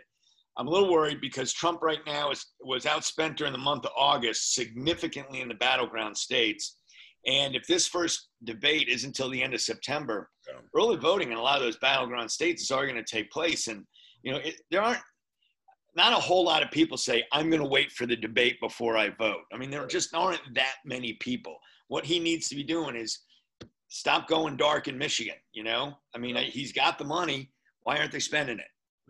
I'm 0.57 0.67
a 0.67 0.71
little 0.71 0.93
worried 0.93 1.21
because 1.21 1.53
Trump 1.53 1.81
right 1.83 2.01
now 2.07 2.31
is 2.31 2.45
was 2.61 2.85
outspent 2.85 3.37
during 3.37 3.53
the 3.53 3.59
month 3.59 3.87
of 3.87 3.93
August 3.97 4.55
significantly 4.55 5.41
in 5.41 5.49
the 5.49 5.55
battleground 5.55 6.17
states. 6.17 6.77
And 7.27 7.55
if 7.55 7.67
this 7.67 7.87
first 7.87 8.29
debate 8.45 8.89
is 8.89 9.05
until 9.05 9.31
the 9.31 9.43
end 9.43 9.55
of 9.55 9.61
September, 9.61 10.29
yeah. 10.47 10.61
early 10.77 10.97
voting 10.97 11.31
in 11.31 11.39
a 11.39 11.43
lot 11.43 11.57
of 11.57 11.63
those 11.63 11.79
battleground 11.79 12.31
states 12.31 12.63
is 12.63 12.71
already 12.71 12.93
going 12.93 13.05
to 13.05 13.17
take 13.17 13.31
place. 13.31 13.69
And 13.69 13.85
you 14.23 14.33
know, 14.33 14.39
it, 14.39 14.57
there 14.71 14.83
aren't 14.83 15.01
not 15.95 16.13
a 16.13 16.17
whole 16.17 16.45
lot 16.45 16.63
of 16.63 16.71
people 16.71 16.97
say 16.97 17.25
I'm 17.33 17.49
going 17.49 17.63
to 17.63 17.69
wait 17.69 17.93
for 17.93 18.07
the 18.07 18.17
debate 18.17 18.59
before 18.61 18.97
I 18.97 19.11
vote. 19.11 19.43
I 19.53 19.59
mean, 19.59 19.71
there 19.71 19.87
just 19.87 20.15
aren't 20.15 20.55
that 20.55 20.75
many 20.85 21.15
people. 21.15 21.57
What 21.89 22.05
he 22.05 22.19
needs 22.19 22.49
to 22.49 22.57
be 22.57 22.65
doing 22.65 22.97
is 22.97 23.21
stop 23.93 24.27
going 24.27 24.57
dark 24.57 24.89
in 24.89 24.97
Michigan. 24.97 25.35
You 25.53 25.65
know, 25.65 25.95
I 26.15 26.19
mean, 26.19 26.35
he's 26.37 26.73
got 26.73 26.99
the 26.99 27.05
money. 27.05 27.53
Why 27.83 27.99
aren't 27.99 28.13
they 28.13 28.21
spending 28.21 28.59
it? 28.59 28.65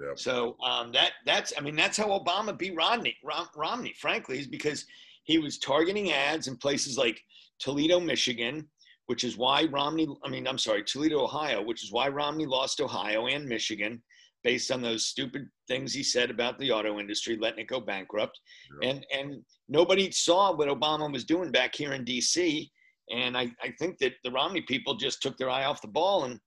Yep. 0.04 0.18
So 0.18 0.56
um, 0.64 0.90
that 0.92 1.12
that's 1.24 1.52
I 1.56 1.60
mean 1.60 1.76
that's 1.76 1.96
how 1.96 2.08
Obama 2.08 2.56
beat 2.58 2.74
Romney. 2.74 3.16
Rom, 3.22 3.46
Romney, 3.56 3.94
frankly, 3.98 4.40
is 4.40 4.46
because 4.46 4.84
he 5.24 5.38
was 5.38 5.58
targeting 5.58 6.10
ads 6.10 6.48
in 6.48 6.56
places 6.56 6.98
like 6.98 7.20
Toledo, 7.60 8.00
Michigan, 8.00 8.68
which 9.06 9.22
is 9.22 9.36
why 9.36 9.64
Romney. 9.70 10.08
I 10.24 10.28
mean, 10.28 10.48
I'm 10.48 10.58
sorry, 10.58 10.82
Toledo, 10.82 11.22
Ohio, 11.22 11.62
which 11.62 11.84
is 11.84 11.92
why 11.92 12.08
Romney 12.08 12.46
lost 12.46 12.80
Ohio 12.80 13.26
and 13.26 13.48
Michigan 13.48 14.02
based 14.42 14.72
on 14.72 14.82
those 14.82 15.06
stupid 15.06 15.46
things 15.68 15.92
he 15.92 16.02
said 16.02 16.28
about 16.28 16.58
the 16.58 16.72
auto 16.72 16.98
industry, 16.98 17.38
letting 17.40 17.60
it 17.60 17.68
go 17.68 17.78
bankrupt. 17.78 18.40
Yep. 18.82 18.90
And 18.90 19.06
and 19.14 19.42
nobody 19.68 20.10
saw 20.10 20.56
what 20.56 20.68
Obama 20.68 21.12
was 21.12 21.24
doing 21.24 21.52
back 21.52 21.76
here 21.76 21.92
in 21.92 22.04
D.C. 22.04 22.72
And 23.10 23.36
I, 23.36 23.50
I 23.62 23.72
think 23.78 23.98
that 23.98 24.14
the 24.24 24.30
Romney 24.30 24.62
people 24.62 24.94
just 24.94 25.22
took 25.22 25.36
their 25.36 25.50
eye 25.50 25.64
off 25.64 25.82
the 25.82 25.88
ball 25.88 26.24
and 26.24 26.38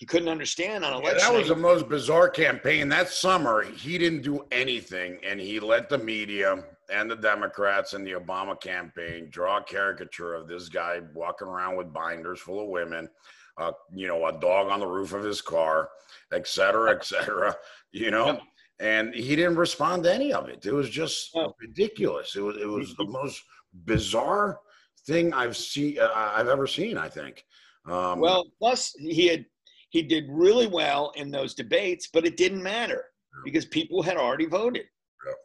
he 0.00 0.06
couldn't 0.06 0.28
understand 0.28 0.82
on 0.82 0.94
election. 0.94 1.18
Yeah, 1.18 1.30
that 1.30 1.38
was 1.38 1.48
the 1.48 1.56
most 1.56 1.86
bizarre 1.86 2.30
campaign. 2.30 2.88
That 2.88 3.10
summer, 3.10 3.62
he 3.62 3.98
didn't 3.98 4.22
do 4.22 4.46
anything, 4.50 5.18
and 5.22 5.38
he 5.38 5.60
let 5.60 5.90
the 5.90 5.98
media 5.98 6.64
and 6.90 7.10
the 7.10 7.16
Democrats 7.16 7.92
and 7.92 8.06
the 8.06 8.12
Obama 8.12 8.58
campaign 8.58 9.28
draw 9.30 9.58
a 9.58 9.62
caricature 9.62 10.32
of 10.32 10.48
this 10.48 10.70
guy 10.70 11.00
walking 11.14 11.48
around 11.48 11.76
with 11.76 11.92
binders 11.92 12.40
full 12.40 12.62
of 12.62 12.68
women, 12.68 13.10
uh, 13.58 13.72
you 13.94 14.08
know, 14.08 14.26
a 14.26 14.32
dog 14.32 14.70
on 14.70 14.80
the 14.80 14.86
roof 14.86 15.12
of 15.12 15.22
his 15.22 15.42
car, 15.42 15.90
et 16.32 16.48
cetera, 16.48 16.92
et 16.92 17.04
cetera, 17.04 17.54
you 17.92 18.10
know. 18.10 18.26
Yep. 18.26 18.40
And 18.80 19.14
he 19.14 19.36
didn't 19.36 19.56
respond 19.56 20.04
to 20.04 20.14
any 20.14 20.32
of 20.32 20.48
it. 20.48 20.64
It 20.64 20.72
was 20.72 20.88
just 20.88 21.36
ridiculous. 21.60 22.36
It 22.36 22.40
was 22.40 22.56
it 22.56 22.66
was 22.66 22.94
the 22.96 23.04
most 23.04 23.42
bizarre 23.84 24.60
thing 25.06 25.32
I've 25.32 25.56
seen 25.56 25.98
uh, 25.98 26.10
I've 26.14 26.48
ever 26.48 26.66
seen. 26.66 26.96
I 26.96 27.08
think. 27.08 27.44
Um, 27.88 28.20
well, 28.20 28.46
plus 28.58 28.94
he 28.98 29.26
had 29.26 29.44
he 29.90 30.02
did 30.02 30.26
really 30.28 30.66
well 30.66 31.12
in 31.16 31.30
those 31.30 31.54
debates, 31.54 32.08
but 32.12 32.24
it 32.24 32.36
didn't 32.36 32.62
matter 32.62 33.04
because 33.44 33.66
people 33.66 34.02
had 34.02 34.16
already 34.16 34.46
voted, 34.46 34.86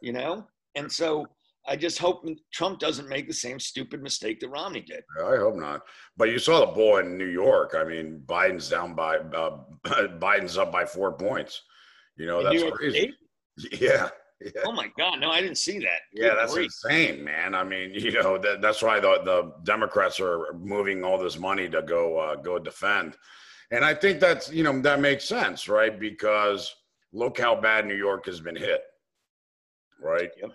you 0.00 0.12
know? 0.12 0.46
And 0.74 0.90
so 0.90 1.26
I 1.66 1.76
just 1.76 1.98
hope 1.98 2.24
Trump 2.52 2.78
doesn't 2.78 3.08
make 3.08 3.26
the 3.26 3.34
same 3.34 3.58
stupid 3.58 4.02
mistake 4.02 4.38
that 4.40 4.48
Romney 4.48 4.82
did. 4.82 5.02
I 5.20 5.36
hope 5.36 5.56
not. 5.56 5.82
But 6.16 6.30
you 6.30 6.38
saw 6.38 6.60
the 6.60 6.72
boy 6.72 7.00
in 7.00 7.18
New 7.18 7.26
York. 7.26 7.74
I 7.76 7.84
mean, 7.84 8.22
Biden's 8.26 8.70
down 8.70 8.94
by 8.94 9.16
uh, 9.18 9.58
Biden's 9.86 10.58
up 10.58 10.70
by 10.70 10.84
four 10.84 11.12
points. 11.12 11.62
You 12.16 12.26
know, 12.26 12.42
that's 12.42 12.62
crazy. 12.72 13.14
Yeah. 13.80 14.10
Yeah. 14.40 14.50
Oh 14.66 14.72
my 14.72 14.88
God! 14.98 15.18
No, 15.18 15.30
I 15.30 15.40
didn't 15.40 15.56
see 15.56 15.78
that. 15.78 16.00
Yeah, 16.12 16.34
that's 16.34 16.52
great. 16.52 16.66
insane, 16.66 17.24
man. 17.24 17.54
I 17.54 17.64
mean, 17.64 17.90
you 17.94 18.12
know, 18.12 18.36
that, 18.36 18.60
that's 18.60 18.82
why 18.82 19.00
the, 19.00 19.22
the 19.24 19.52
Democrats 19.64 20.20
are 20.20 20.52
moving 20.52 21.04
all 21.04 21.18
this 21.18 21.38
money 21.38 21.70
to 21.70 21.80
go 21.80 22.18
uh, 22.18 22.36
go 22.36 22.58
defend 22.58 23.16
and 23.70 23.84
I 23.84 23.94
think 23.94 24.20
that's, 24.20 24.50
you 24.50 24.62
know, 24.62 24.80
that 24.82 25.00
makes 25.00 25.24
sense, 25.24 25.68
right? 25.68 25.98
Because 25.98 26.74
look 27.12 27.38
how 27.38 27.60
bad 27.60 27.86
New 27.86 27.96
York 27.96 28.26
has 28.26 28.40
been 28.40 28.56
hit, 28.56 28.82
right? 30.00 30.30
Yep. 30.40 30.50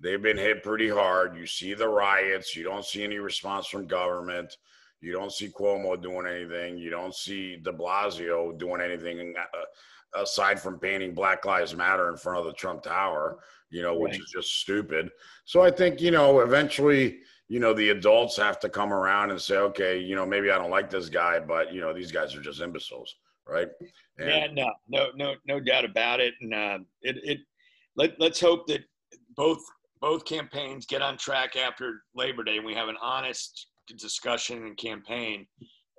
They've 0.00 0.22
been 0.22 0.36
hit 0.36 0.62
pretty 0.62 0.88
hard. 0.88 1.36
You 1.36 1.46
see 1.46 1.74
the 1.74 1.88
riots. 1.88 2.54
You 2.56 2.64
don't 2.64 2.84
see 2.84 3.04
any 3.04 3.18
response 3.18 3.66
from 3.66 3.86
government. 3.86 4.56
You 5.00 5.12
don't 5.12 5.32
see 5.32 5.48
Cuomo 5.48 6.00
doing 6.00 6.26
anything. 6.26 6.76
You 6.76 6.90
don't 6.90 7.14
see 7.14 7.56
de 7.56 7.72
Blasio 7.72 8.58
doing 8.58 8.80
anything 8.80 9.34
uh, 9.38 9.58
aside 10.14 10.60
from 10.60 10.78
painting 10.78 11.14
Black 11.14 11.44
Lives 11.44 11.74
Matter 11.74 12.08
in 12.10 12.16
front 12.16 12.38
of 12.38 12.44
the 12.46 12.52
Trump 12.52 12.82
Tower, 12.82 13.38
you 13.70 13.82
know, 13.82 13.98
which 13.98 14.12
right. 14.12 14.20
is 14.20 14.32
just 14.34 14.60
stupid. 14.60 15.10
So 15.44 15.62
I 15.62 15.70
think, 15.70 16.00
you 16.00 16.10
know, 16.10 16.40
eventually– 16.40 17.18
you 17.48 17.60
know, 17.60 17.72
the 17.72 17.90
adults 17.90 18.36
have 18.36 18.58
to 18.58 18.68
come 18.68 18.92
around 18.92 19.30
and 19.30 19.40
say, 19.40 19.56
okay, 19.56 20.00
you 20.00 20.16
know, 20.16 20.26
maybe 20.26 20.50
I 20.50 20.58
don't 20.58 20.68
like 20.68 20.90
this 20.90 21.08
guy, 21.08 21.38
but 21.38 21.72
you 21.72 21.80
know, 21.80 21.94
these 21.94 22.10
guys 22.10 22.34
are 22.34 22.40
just 22.40 22.60
imbeciles, 22.60 23.14
right? 23.46 23.68
And, 24.18 24.28
yeah, 24.28 24.46
no, 24.52 24.72
no, 24.88 25.06
no, 25.14 25.34
no 25.46 25.60
doubt 25.60 25.84
about 25.84 26.18
it. 26.18 26.34
And 26.40 26.52
uh, 26.52 26.78
it, 27.02 27.16
it, 27.22 27.38
let 27.94 28.18
let's 28.18 28.40
hope 28.40 28.66
that 28.66 28.80
both 29.36 29.60
both 30.00 30.24
campaigns 30.24 30.86
get 30.86 31.02
on 31.02 31.16
track 31.16 31.54
after 31.54 32.02
Labor 32.16 32.42
Day, 32.42 32.56
and 32.56 32.66
we 32.66 32.74
have 32.74 32.88
an 32.88 32.96
honest 33.00 33.68
discussion 33.96 34.66
and 34.66 34.76
campaign. 34.76 35.46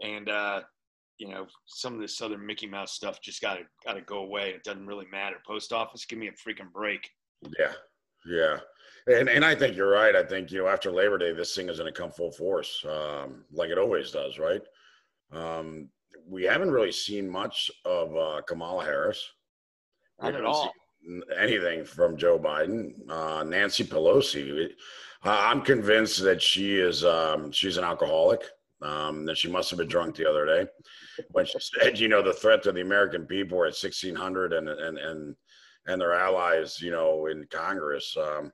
And 0.04 0.28
uh, 0.28 0.64
you 1.20 1.30
know, 1.30 1.48
some 1.66 1.96
of 1.96 2.02
this 2.02 2.22
other 2.22 2.38
Mickey 2.38 2.68
Mouse 2.68 2.94
stuff 2.94 3.22
just 3.22 3.42
got 3.42 3.56
to 3.56 3.62
got 3.86 3.94
to 3.94 4.02
go 4.02 4.20
away. 4.20 4.50
It 4.50 4.64
doesn't 4.64 4.86
really 4.86 5.08
matter. 5.12 5.38
Post 5.46 5.74
office, 5.74 6.06
give 6.06 6.20
me 6.20 6.28
a 6.28 6.32
freaking 6.32 6.72
break. 6.72 7.10
Yeah, 7.60 7.74
yeah. 8.26 8.60
And 9.08 9.30
and 9.30 9.44
I 9.44 9.56
think 9.56 9.76
you're 9.76 9.92
right. 9.92 10.16
I 10.16 10.24
think 10.24 10.52
you 10.52 10.60
know 10.60 10.68
after 10.68 10.92
Labor 10.92 11.18
Day, 11.18 11.34
this 11.34 11.56
thing 11.56 11.70
is 11.70 11.80
going 11.80 11.92
to 11.92 12.00
come 12.00 12.12
full 12.12 12.32
force, 12.32 12.86
um, 12.90 13.46
like 13.52 13.70
it 13.70 13.78
always 13.78 14.12
does, 14.12 14.38
right? 14.38 14.62
Um, 15.32 15.90
we 16.28 16.44
haven't 16.44 16.72
really 16.72 16.92
seen 16.92 17.30
much 17.30 17.72
of 17.86 18.16
uh, 18.16 18.42
Kamala 18.48 18.84
Harris. 18.84 19.24
Not 20.22 20.36
at 20.36 20.46
all. 20.46 20.72
Anything 21.38 21.86
from 21.86 22.18
Joe 22.18 22.38
Biden, 22.38 22.94
uh, 23.10 23.44
Nancy 23.44 23.84
Pelosi. 23.84 24.70
I'm 25.24 25.62
convinced 25.62 26.22
that 26.24 26.42
she 26.42 26.78
is 26.78 27.06
um, 27.06 27.52
she's 27.52 27.78
an 27.78 27.84
alcoholic. 27.84 28.42
Um, 28.80 29.26
that 29.26 29.40
she 29.40 29.50
must 29.50 29.72
have 29.72 29.80
been 29.80 29.88
drunk 29.88 30.16
the 30.16 30.30
other 30.30 30.46
day 30.46 30.68
when 31.32 31.48
she 31.48 31.58
said, 31.82 31.98
you 31.98 32.08
know, 32.08 32.22
the 32.22 32.34
threat 32.34 32.62
to 32.64 32.72
the 32.72 32.82
American 32.82 33.26
people 33.26 33.58
at 33.60 33.74
1600 33.74 34.54
and 34.54 34.70
and 34.70 34.98
and 34.98 35.36
and 35.88 36.02
their 36.02 36.14
allies, 36.14 36.80
you 36.82 36.92
know, 36.92 37.28
in 37.28 37.48
Congress. 37.50 38.16
Um, 38.16 38.52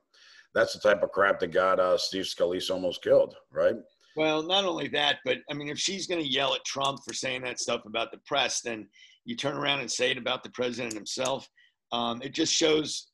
that's 0.54 0.72
the 0.72 0.78
type 0.78 1.02
of 1.02 1.10
crap 1.10 1.40
that 1.40 1.48
got 1.48 1.80
uh, 1.80 1.98
Steve 1.98 2.24
Scalise 2.24 2.70
almost 2.70 3.02
killed, 3.02 3.34
right? 3.50 3.74
Well, 4.16 4.42
not 4.42 4.64
only 4.64 4.88
that, 4.88 5.18
but 5.24 5.38
I 5.50 5.54
mean, 5.54 5.68
if 5.68 5.78
she's 5.78 6.06
going 6.06 6.22
to 6.22 6.30
yell 6.30 6.54
at 6.54 6.64
Trump 6.64 7.00
for 7.04 7.12
saying 7.12 7.42
that 7.42 7.58
stuff 7.58 7.82
about 7.84 8.12
the 8.12 8.18
press, 8.24 8.60
then 8.60 8.88
you 9.24 9.36
turn 9.36 9.56
around 9.56 9.80
and 9.80 9.90
say 9.90 10.12
it 10.12 10.18
about 10.18 10.44
the 10.44 10.50
president 10.50 10.94
himself. 10.94 11.48
Um, 11.92 12.22
it 12.22 12.32
just 12.32 12.52
shows 12.52 13.08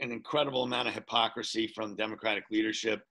an 0.00 0.10
incredible 0.10 0.62
amount 0.62 0.88
of 0.88 0.94
hypocrisy 0.94 1.70
from 1.74 1.96
Democratic 1.96 2.44
leadership. 2.50 3.02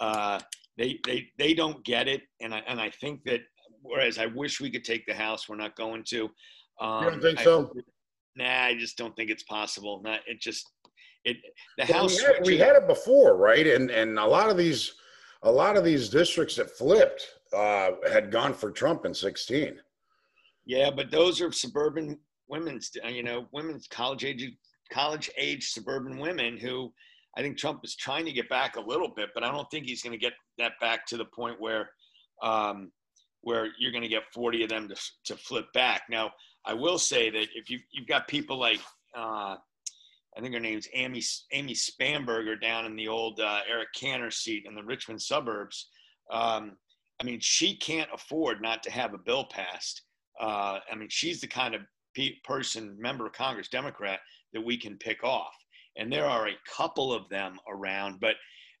Uh, 0.00 0.40
they, 0.76 0.98
they, 1.06 1.28
they 1.38 1.54
don't 1.54 1.84
get 1.84 2.08
it. 2.08 2.22
And 2.40 2.54
I, 2.54 2.62
and 2.66 2.80
I 2.80 2.90
think 2.90 3.24
that, 3.24 3.40
whereas 3.82 4.18
I 4.18 4.26
wish 4.26 4.60
we 4.60 4.70
could 4.70 4.84
take 4.84 5.06
the 5.06 5.14
House, 5.14 5.48
we're 5.48 5.56
not 5.56 5.76
going 5.76 6.04
to. 6.08 6.28
Um, 6.80 7.04
you 7.04 7.10
don't 7.10 7.22
think 7.22 7.40
so? 7.40 7.72
Nah, 8.36 8.64
I 8.64 8.74
just 8.74 8.96
don't 8.96 9.14
think 9.14 9.30
it's 9.30 9.44
possible. 9.44 10.00
Not, 10.02 10.20
it 10.26 10.40
just, 10.40 10.68
it 11.24 11.36
the 11.78 11.86
well, 11.88 12.02
house 12.02 12.18
we 12.18 12.24
had, 12.24 12.46
we 12.46 12.58
had, 12.58 12.76
it 12.76 12.86
before, 12.86 13.36
right? 13.36 13.66
And 13.66 13.90
and 13.90 14.18
a 14.18 14.26
lot 14.26 14.50
of 14.50 14.56
these 14.56 14.92
a 15.42 15.50
lot 15.50 15.76
of 15.76 15.84
these 15.84 16.08
districts 16.08 16.56
that 16.56 16.70
flipped 16.70 17.24
uh, 17.54 17.92
had 18.10 18.30
gone 18.30 18.52
for 18.54 18.70
Trump 18.70 19.04
in 19.04 19.14
16. 19.14 19.78
Yeah, 20.66 20.90
but 20.90 21.10
those 21.10 21.40
are 21.40 21.52
suburban 21.52 22.18
women's, 22.48 22.90
you 23.08 23.22
know, 23.22 23.46
women's 23.52 23.86
college 23.86 24.24
age 24.24 24.50
college 24.92 25.30
age 25.38 25.68
suburban 25.70 26.18
women 26.18 26.56
who 26.56 26.92
I 27.36 27.42
think 27.42 27.58
Trump 27.58 27.80
is 27.84 27.96
trying 27.96 28.24
to 28.26 28.32
get 28.32 28.48
back 28.48 28.76
a 28.76 28.80
little 28.80 29.08
bit, 29.08 29.30
but 29.34 29.42
I 29.42 29.50
don't 29.50 29.68
think 29.70 29.86
he's 29.86 30.02
going 30.02 30.12
to 30.12 30.18
get 30.18 30.34
that 30.58 30.72
back 30.80 31.06
to 31.06 31.16
the 31.16 31.24
point 31.24 31.60
where 31.60 31.90
um, 32.42 32.92
where 33.42 33.68
you're 33.78 33.92
going 33.92 34.02
to 34.02 34.08
get 34.08 34.22
40 34.32 34.64
of 34.64 34.70
them 34.70 34.88
to, 34.88 34.96
to 35.26 35.36
flip 35.36 35.66
back. 35.74 36.02
Now, 36.08 36.32
I 36.64 36.74
will 36.74 36.98
say 36.98 37.30
that 37.30 37.48
if 37.54 37.68
you 37.68 37.78
you've 37.92 38.06
got 38.08 38.28
people 38.28 38.58
like 38.58 38.80
uh, 39.16 39.56
I 40.36 40.40
think 40.40 40.54
her 40.54 40.60
name's 40.60 40.88
Amy 40.94 41.22
Amy 41.52 41.74
Spanberger 41.74 42.60
down 42.60 42.86
in 42.86 42.96
the 42.96 43.08
old 43.08 43.40
uh, 43.40 43.60
Eric 43.68 43.88
Cantor 43.94 44.30
seat 44.30 44.64
in 44.66 44.74
the 44.74 44.82
Richmond 44.82 45.22
suburbs. 45.22 45.88
Um, 46.30 46.76
I 47.20 47.24
mean, 47.24 47.38
she 47.40 47.76
can't 47.76 48.10
afford 48.12 48.60
not 48.60 48.82
to 48.84 48.90
have 48.90 49.14
a 49.14 49.18
bill 49.18 49.44
passed. 49.44 50.02
Uh, 50.40 50.80
I 50.90 50.96
mean, 50.96 51.08
she's 51.10 51.40
the 51.40 51.46
kind 51.46 51.74
of 51.74 51.82
pe- 52.14 52.40
person, 52.42 52.96
member 52.98 53.26
of 53.26 53.32
Congress, 53.32 53.68
Democrat, 53.68 54.18
that 54.52 54.64
we 54.64 54.76
can 54.76 54.96
pick 54.98 55.22
off. 55.22 55.54
And 55.96 56.12
there 56.12 56.26
are 56.26 56.48
a 56.48 56.58
couple 56.76 57.12
of 57.12 57.28
them 57.28 57.58
around. 57.68 58.20
But 58.20 58.36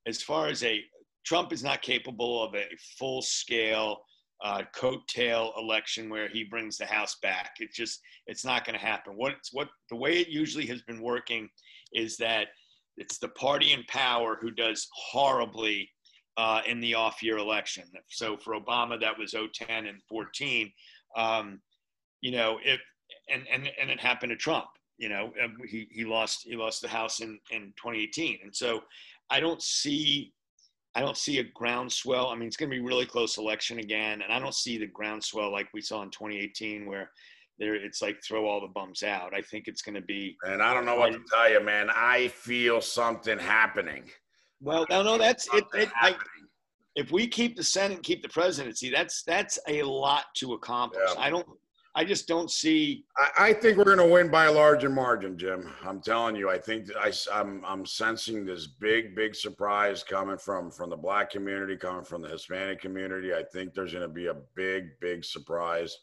as 0.06 0.22
far 0.22 0.48
as 0.48 0.62
a 0.62 0.82
Trump 1.24 1.52
is 1.52 1.64
not 1.64 1.80
capable 1.80 2.42
of 2.42 2.54
a 2.54 2.66
full 2.98 3.22
scale 3.22 4.02
uh, 4.42 4.62
coattail 4.76 5.56
election 5.58 6.10
where 6.10 6.28
he 6.28 6.44
brings 6.44 6.76
the 6.76 6.84
House 6.84 7.16
back. 7.22 7.52
It's 7.60 7.76
just 7.76 8.00
it's 8.26 8.44
not 8.44 8.66
going 8.66 8.78
to 8.78 8.84
happen. 8.84 9.14
What 9.16 9.34
what 9.52 9.68
the 9.90 9.96
way 9.96 10.18
it 10.18 10.28
usually 10.28 10.66
has 10.66 10.82
been 10.82 11.00
working 11.00 11.48
is 11.92 12.16
that 12.18 12.48
it's 12.96 13.18
the 13.18 13.28
party 13.28 13.72
in 13.72 13.84
power 13.88 14.36
who 14.40 14.50
does 14.50 14.86
horribly 14.94 15.88
uh, 16.36 16.60
in 16.66 16.80
the 16.80 16.94
off-year 16.94 17.38
election. 17.38 17.84
So 18.08 18.36
for 18.36 18.54
Obama, 18.54 19.00
that 19.00 19.18
was 19.18 19.32
010 19.32 19.86
and 19.86 20.02
14. 20.08 20.70
Um, 21.16 21.60
you 22.20 22.32
know, 22.32 22.58
if 22.64 22.80
and 23.30 23.46
and 23.50 23.70
and 23.80 23.90
it 23.90 24.00
happened 24.00 24.30
to 24.30 24.36
Trump. 24.36 24.66
You 24.98 25.08
know, 25.08 25.32
um, 25.42 25.56
he, 25.66 25.88
he 25.90 26.04
lost 26.04 26.44
he 26.44 26.56
lost 26.56 26.82
the 26.82 26.88
House 26.88 27.20
in, 27.20 27.38
in 27.50 27.72
2018, 27.76 28.38
and 28.42 28.54
so 28.54 28.82
I 29.30 29.40
don't 29.40 29.62
see 29.62 30.32
I 30.94 31.00
don't 31.00 31.16
see 31.16 31.38
a 31.40 31.44
groundswell. 31.44 32.28
I 32.28 32.36
mean, 32.36 32.46
it's 32.46 32.56
going 32.56 32.70
to 32.70 32.76
be 32.76 32.82
really 32.82 33.06
close 33.06 33.36
election 33.36 33.78
again, 33.80 34.22
and 34.22 34.32
I 34.32 34.38
don't 34.38 34.54
see 34.54 34.78
the 34.78 34.86
groundswell 34.86 35.50
like 35.50 35.68
we 35.74 35.80
saw 35.80 36.02
in 36.02 36.10
2018, 36.10 36.86
where 36.86 37.10
there 37.58 37.74
it's 37.74 38.00
like 38.02 38.22
throw 38.22 38.46
all 38.46 38.60
the 38.60 38.68
bums 38.68 39.02
out. 39.02 39.34
I 39.34 39.40
think 39.40 39.66
it's 39.66 39.82
going 39.82 39.94
to 39.96 40.02
be. 40.02 40.36
And 40.44 40.62
I 40.62 40.72
don't 40.72 40.84
know 40.84 40.96
what 40.96 41.12
to 41.12 41.20
tell 41.32 41.50
you, 41.50 41.60
man. 41.60 41.88
I 41.94 42.28
feel 42.28 42.80
something 42.80 43.38
happening. 43.38 44.04
Well, 44.60 44.86
no, 44.88 45.02
no, 45.02 45.18
that's 45.18 45.48
it. 45.52 45.64
it 45.74 45.88
I, 45.96 46.16
if 46.94 47.10
we 47.10 47.26
keep 47.26 47.56
the 47.56 47.64
Senate 47.64 47.96
and 47.96 48.02
keep 48.02 48.22
the 48.22 48.28
presidency, 48.28 48.90
that's 48.90 49.22
that's 49.24 49.58
a 49.68 49.82
lot 49.82 50.26
to 50.36 50.52
accomplish. 50.54 51.02
Yeah. 51.14 51.20
I 51.20 51.30
don't 51.30 51.46
I 51.96 52.04
just 52.04 52.26
don't 52.26 52.50
see. 52.50 53.04
I, 53.16 53.48
I 53.48 53.52
think 53.52 53.78
we're 53.78 53.84
going 53.84 53.98
to 53.98 54.12
win 54.12 54.28
by 54.28 54.46
a 54.46 54.52
larger 54.52 54.90
margin, 54.90 55.38
Jim. 55.38 55.70
I'm 55.84 56.00
telling 56.00 56.34
you. 56.34 56.50
I 56.50 56.58
think 56.58 56.88
I, 56.98 57.12
I'm 57.32 57.64
I'm 57.64 57.86
sensing 57.86 58.44
this 58.44 58.66
big 58.66 59.14
big 59.14 59.34
surprise 59.34 60.02
coming 60.02 60.38
from 60.38 60.70
from 60.70 60.90
the 60.90 60.96
black 60.96 61.30
community, 61.30 61.76
coming 61.76 62.04
from 62.04 62.22
the 62.22 62.28
Hispanic 62.28 62.80
community. 62.80 63.32
I 63.32 63.44
think 63.44 63.74
there's 63.74 63.92
going 63.92 64.02
to 64.02 64.12
be 64.12 64.26
a 64.26 64.36
big 64.56 64.98
big 65.00 65.24
surprise. 65.24 65.96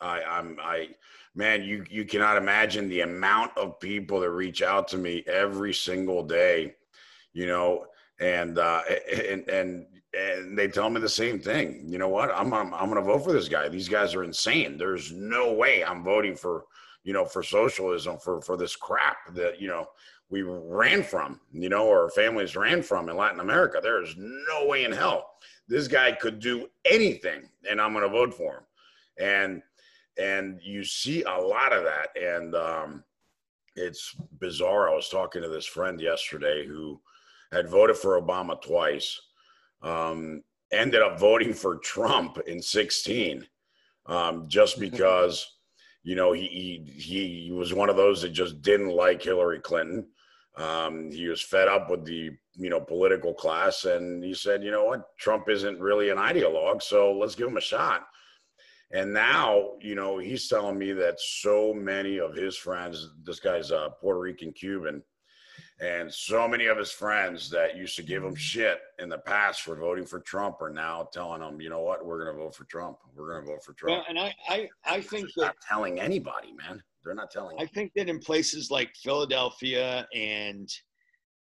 I 0.00 0.22
I'm 0.22 0.58
I 0.60 0.90
man, 1.34 1.62
you 1.62 1.84
you 1.88 2.04
cannot 2.04 2.36
imagine 2.36 2.88
the 2.88 3.00
amount 3.00 3.56
of 3.56 3.80
people 3.80 4.20
that 4.20 4.30
reach 4.30 4.62
out 4.62 4.86
to 4.88 4.98
me 4.98 5.24
every 5.26 5.72
single 5.72 6.22
day. 6.22 6.74
You 7.32 7.46
know, 7.46 7.86
and 8.20 8.58
uh, 8.58 8.82
and 9.30 9.48
and 9.48 9.86
and 10.16 10.58
they 10.58 10.68
tell 10.68 10.90
me 10.90 11.00
the 11.00 11.08
same 11.08 11.38
thing. 11.38 11.84
You 11.86 11.98
know 11.98 12.08
what? 12.08 12.30
I'm 12.34 12.52
I'm, 12.54 12.72
I'm 12.74 12.90
going 12.90 13.02
to 13.02 13.10
vote 13.10 13.24
for 13.24 13.32
this 13.32 13.48
guy. 13.48 13.68
These 13.68 13.88
guys 13.88 14.14
are 14.14 14.24
insane. 14.24 14.78
There's 14.78 15.12
no 15.12 15.52
way 15.52 15.84
I'm 15.84 16.02
voting 16.02 16.34
for 16.34 16.64
you 17.04 17.12
know 17.12 17.24
for 17.24 17.42
socialism 17.42 18.18
for 18.18 18.40
for 18.40 18.56
this 18.56 18.76
crap 18.76 19.34
that 19.34 19.60
you 19.60 19.68
know 19.68 19.86
we 20.30 20.42
ran 20.42 21.02
from. 21.02 21.40
You 21.52 21.68
know, 21.68 21.88
our 21.88 22.10
families 22.10 22.56
ran 22.56 22.82
from 22.82 23.08
in 23.08 23.16
Latin 23.16 23.40
America. 23.40 23.80
There 23.82 24.02
is 24.02 24.14
no 24.16 24.66
way 24.66 24.84
in 24.84 24.92
hell 24.92 25.30
this 25.68 25.86
guy 25.86 26.12
could 26.12 26.40
do 26.40 26.68
anything, 26.84 27.48
and 27.68 27.80
I'm 27.80 27.92
going 27.92 28.04
to 28.04 28.10
vote 28.10 28.34
for 28.34 28.54
him. 28.54 28.64
And 29.20 29.62
and 30.18 30.60
you 30.62 30.82
see 30.82 31.22
a 31.22 31.30
lot 31.30 31.72
of 31.72 31.84
that, 31.84 32.08
and 32.20 32.54
um, 32.54 33.04
it's 33.76 34.16
bizarre. 34.40 34.90
I 34.90 34.94
was 34.94 35.08
talking 35.08 35.42
to 35.42 35.48
this 35.48 35.66
friend 35.66 36.00
yesterday 36.00 36.66
who 36.66 37.00
had 37.52 37.68
voted 37.68 37.96
for 37.96 38.20
Obama 38.20 38.60
twice 38.60 39.20
um, 39.82 40.42
ended 40.72 41.02
up 41.02 41.18
voting 41.18 41.52
for 41.52 41.76
Trump 41.76 42.38
in 42.46 42.60
16 42.60 43.46
um, 44.06 44.48
just 44.48 44.78
mm-hmm. 44.78 44.90
because, 44.90 45.58
you 46.02 46.16
know, 46.16 46.32
he, 46.32 46.46
he, 46.46 47.44
he 47.44 47.50
was 47.52 47.74
one 47.74 47.88
of 47.88 47.96
those 47.96 48.22
that 48.22 48.30
just 48.30 48.62
didn't 48.62 48.90
like 48.90 49.22
Hillary 49.22 49.60
Clinton. 49.60 50.06
Um, 50.56 51.10
he 51.12 51.28
was 51.28 51.42
fed 51.42 51.68
up 51.68 51.88
with 51.88 52.04
the, 52.04 52.30
you 52.54 52.70
know, 52.70 52.80
political 52.80 53.32
class. 53.32 53.84
And 53.84 54.24
he 54.24 54.34
said, 54.34 54.64
you 54.64 54.70
know 54.70 54.84
what, 54.84 55.16
Trump 55.18 55.48
isn't 55.48 55.80
really 55.80 56.10
an 56.10 56.18
ideologue. 56.18 56.82
So 56.82 57.12
let's 57.12 57.34
give 57.34 57.48
him 57.48 57.56
a 57.56 57.60
shot. 57.60 58.06
And 58.90 59.12
now, 59.12 59.72
you 59.80 59.94
know, 59.94 60.18
he's 60.18 60.48
telling 60.48 60.78
me 60.78 60.92
that 60.92 61.20
so 61.20 61.74
many 61.74 62.18
of 62.18 62.34
his 62.34 62.56
friends, 62.56 63.10
this 63.22 63.38
guy's 63.38 63.70
a 63.70 63.90
Puerto 64.00 64.18
Rican 64.18 64.52
Cuban, 64.52 65.02
and 65.80 66.12
so 66.12 66.48
many 66.48 66.66
of 66.66 66.76
his 66.76 66.90
friends 66.90 67.48
that 67.50 67.76
used 67.76 67.94
to 67.96 68.02
give 68.02 68.24
him 68.24 68.34
shit 68.34 68.80
in 68.98 69.08
the 69.08 69.18
past 69.18 69.62
for 69.62 69.76
voting 69.76 70.04
for 70.04 70.20
Trump 70.20 70.60
are 70.60 70.70
now 70.70 71.08
telling 71.12 71.40
him, 71.40 71.60
you 71.60 71.70
know 71.70 71.82
what, 71.82 72.04
we're 72.04 72.24
going 72.24 72.36
to 72.36 72.42
vote 72.42 72.54
for 72.54 72.64
Trump. 72.64 72.98
We're 73.14 73.32
going 73.32 73.46
to 73.46 73.52
vote 73.52 73.64
for 73.64 73.74
Trump. 73.74 73.98
Well, 73.98 74.04
and 74.08 74.18
I, 74.18 74.34
I, 74.48 74.68
I 74.84 75.00
think 75.00 75.28
They're 75.36 75.46
that 75.46 75.46
not 75.46 75.56
telling 75.68 76.00
anybody, 76.00 76.52
man. 76.52 76.82
They're 77.04 77.14
not 77.14 77.30
telling. 77.30 77.56
I 77.60 77.66
think 77.66 77.92
that 77.94 78.08
in 78.08 78.18
places 78.18 78.70
like 78.70 78.90
Philadelphia 78.96 80.06
and 80.14 80.68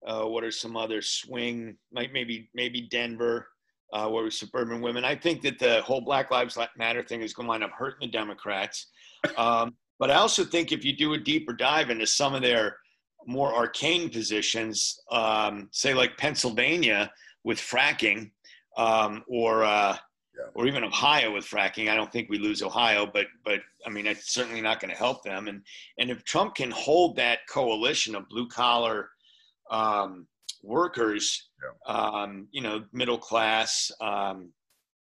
uh, 0.06 0.24
what 0.24 0.44
are 0.44 0.50
some 0.50 0.76
other 0.76 1.00
swing, 1.00 1.76
like 1.92 2.12
maybe 2.12 2.50
maybe 2.54 2.82
Denver, 2.82 3.48
uh, 3.92 4.08
where 4.08 4.30
suburban 4.30 4.80
women. 4.80 5.04
I 5.04 5.16
think 5.16 5.42
that 5.42 5.58
the 5.58 5.80
whole 5.82 6.00
Black 6.00 6.30
Lives 6.30 6.58
Matter 6.76 7.02
thing 7.02 7.22
is 7.22 7.32
going 7.32 7.46
to 7.46 7.50
wind 7.50 7.64
up 7.64 7.70
hurting 7.70 8.06
the 8.08 8.12
Democrats. 8.12 8.88
Um, 9.36 9.74
but 9.98 10.10
I 10.10 10.16
also 10.16 10.44
think 10.44 10.72
if 10.72 10.84
you 10.84 10.94
do 10.94 11.14
a 11.14 11.18
deeper 11.18 11.52
dive 11.52 11.90
into 11.90 12.06
some 12.06 12.34
of 12.34 12.42
their 12.42 12.76
more 13.26 13.54
arcane 13.54 14.08
positions, 14.08 15.00
um, 15.10 15.68
say 15.72 15.94
like 15.94 16.16
Pennsylvania 16.16 17.10
with 17.44 17.58
fracking, 17.58 18.30
um, 18.76 19.24
or 19.28 19.64
uh, 19.64 19.96
yeah. 20.38 20.44
or 20.54 20.66
even 20.66 20.84
Ohio 20.84 21.32
with 21.34 21.44
fracking. 21.44 21.88
I 21.88 21.96
don't 21.96 22.12
think 22.12 22.28
we 22.28 22.38
lose 22.38 22.62
Ohio, 22.62 23.06
but 23.06 23.26
but 23.44 23.60
I 23.86 23.90
mean 23.90 24.06
it's 24.06 24.32
certainly 24.32 24.60
not 24.60 24.80
going 24.80 24.90
to 24.90 24.96
help 24.96 25.22
them. 25.22 25.48
And 25.48 25.62
and 25.98 26.10
if 26.10 26.24
Trump 26.24 26.54
can 26.54 26.70
hold 26.70 27.16
that 27.16 27.40
coalition 27.48 28.14
of 28.14 28.28
blue 28.28 28.48
collar 28.48 29.10
um, 29.70 30.26
workers, 30.62 31.48
yeah. 31.62 31.94
Um, 31.94 32.48
you 32.50 32.60
know, 32.62 32.84
middle 32.92 33.18
class, 33.18 33.90
um, 34.00 34.50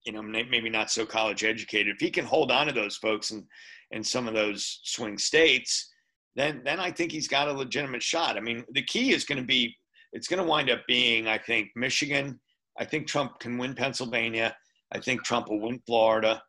you 0.04 0.12
know, 0.12 0.22
maybe 0.22 0.70
not 0.70 0.90
so 0.90 1.04
college 1.04 1.44
educated, 1.44 1.94
if 1.94 2.00
he 2.00 2.10
can 2.10 2.24
hold 2.24 2.50
on 2.50 2.66
to 2.66 2.72
those 2.72 2.96
folks 2.96 3.30
and 3.30 3.44
in 3.90 4.02
some 4.02 4.26
of 4.26 4.34
those 4.34 4.80
swing 4.84 5.18
states 5.18 5.92
then 6.36 6.62
then 6.64 6.78
I 6.78 6.90
think 6.90 7.10
he's 7.10 7.28
got 7.28 7.48
a 7.48 7.52
legitimate 7.52 8.02
shot. 8.02 8.36
I 8.36 8.40
mean, 8.40 8.64
the 8.72 8.82
key 8.82 9.12
is 9.12 9.24
going 9.24 9.40
to 9.40 9.44
be 9.44 9.74
it's 10.12 10.28
going 10.28 10.42
to 10.42 10.48
wind 10.48 10.70
up 10.70 10.86
being 10.86 11.26
I 11.26 11.38
think 11.38 11.70
Michigan. 11.74 12.38
I 12.78 12.84
think 12.84 13.06
Trump 13.06 13.40
can 13.40 13.56
win 13.58 13.74
Pennsylvania. 13.74 14.54
I 14.92 15.00
think 15.00 15.24
Trump 15.24 15.48
will 15.48 15.60
win 15.60 15.80
Florida. 15.86 16.42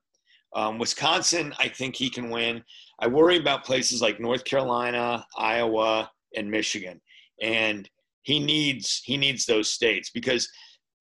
Um, 0.56 0.78
Wisconsin, 0.78 1.54
I 1.60 1.70
think 1.70 1.96
he 1.96 2.10
can 2.10 2.30
win. 2.30 2.64
I 3.00 3.08
worry 3.08 3.38
about 3.38 3.66
places 3.66 4.02
like 4.02 4.20
North 4.20 4.44
Carolina, 4.44 5.26
Iowa, 5.38 6.10
and 6.36 6.50
Michigan, 6.50 7.00
and 7.42 7.90
he 8.24 8.40
needs 8.40 9.02
he 9.06 9.16
needs 9.16 9.46
those 9.46 9.72
states 9.72 10.10
because 10.10 10.50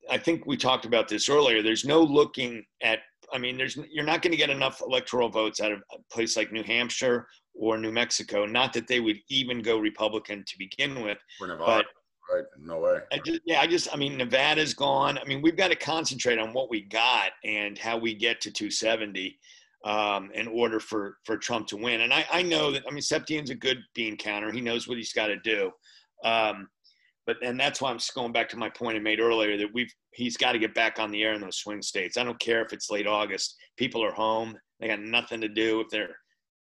I 0.08 0.18
think 0.18 0.46
we 0.46 0.56
talked 0.56 0.84
about 0.84 1.08
this 1.08 1.28
earlier. 1.28 1.62
There's 1.62 1.84
no 1.84 2.00
looking 2.02 2.64
at. 2.82 3.00
I 3.32 3.38
mean, 3.38 3.56
there's 3.56 3.76
you're 3.90 4.04
not 4.04 4.22
going 4.22 4.30
to 4.30 4.36
get 4.36 4.50
enough 4.50 4.80
electoral 4.80 5.28
votes 5.28 5.60
out 5.60 5.72
of 5.72 5.80
a 5.92 5.96
place 6.12 6.36
like 6.36 6.52
New 6.52 6.62
Hampshire 6.62 7.26
or 7.58 7.78
New 7.78 7.92
Mexico. 7.92 8.46
Not 8.46 8.72
that 8.74 8.86
they 8.86 9.00
would 9.00 9.18
even 9.28 9.62
go 9.62 9.78
Republican 9.78 10.44
to 10.46 10.58
begin 10.58 11.02
with. 11.02 11.18
For 11.38 11.46
Nevada, 11.46 11.84
but 12.28 12.34
right? 12.34 12.44
No 12.58 12.80
way. 12.80 12.98
I 13.12 13.18
just, 13.18 13.40
yeah, 13.44 13.60
I 13.60 13.66
just, 13.66 13.88
I 13.92 13.96
mean, 13.96 14.16
Nevada's 14.16 14.74
gone. 14.74 15.18
I 15.18 15.24
mean, 15.24 15.42
we've 15.42 15.56
got 15.56 15.68
to 15.68 15.76
concentrate 15.76 16.38
on 16.38 16.52
what 16.52 16.70
we 16.70 16.82
got 16.82 17.32
and 17.44 17.78
how 17.78 17.96
we 17.96 18.14
get 18.14 18.40
to 18.42 18.50
270 18.50 19.38
um, 19.84 20.30
in 20.34 20.48
order 20.48 20.80
for 20.80 21.18
for 21.24 21.36
Trump 21.36 21.66
to 21.68 21.76
win. 21.76 22.02
And 22.02 22.12
I, 22.12 22.26
I 22.30 22.42
know 22.42 22.72
that. 22.72 22.84
I 22.88 22.90
mean, 22.90 23.02
Stepien's 23.02 23.50
a 23.50 23.54
good 23.54 23.78
bean 23.94 24.16
counter. 24.16 24.50
He 24.50 24.60
knows 24.60 24.88
what 24.88 24.96
he's 24.96 25.12
got 25.12 25.28
to 25.28 25.36
do. 25.38 25.70
Um, 26.24 26.68
but 27.26 27.36
and 27.42 27.58
that's 27.58 27.80
why 27.80 27.90
I'm 27.90 27.98
just 27.98 28.14
going 28.14 28.32
back 28.32 28.48
to 28.50 28.56
my 28.56 28.68
point 28.68 28.96
I 28.96 29.00
made 29.00 29.20
earlier 29.20 29.56
that 29.58 29.72
we've 29.72 29.92
he's 30.12 30.36
got 30.36 30.52
to 30.52 30.58
get 30.58 30.74
back 30.74 30.98
on 30.98 31.10
the 31.10 31.22
air 31.22 31.34
in 31.34 31.40
those 31.40 31.58
swing 31.58 31.82
states. 31.82 32.16
I 32.16 32.24
don't 32.24 32.38
care 32.40 32.64
if 32.64 32.72
it's 32.72 32.90
late 32.90 33.06
August. 33.06 33.56
People 33.76 34.04
are 34.04 34.12
home. 34.12 34.56
They 34.80 34.88
got 34.88 35.00
nothing 35.00 35.40
to 35.40 35.48
do. 35.48 35.80
If 35.80 35.88
they're 35.90 36.16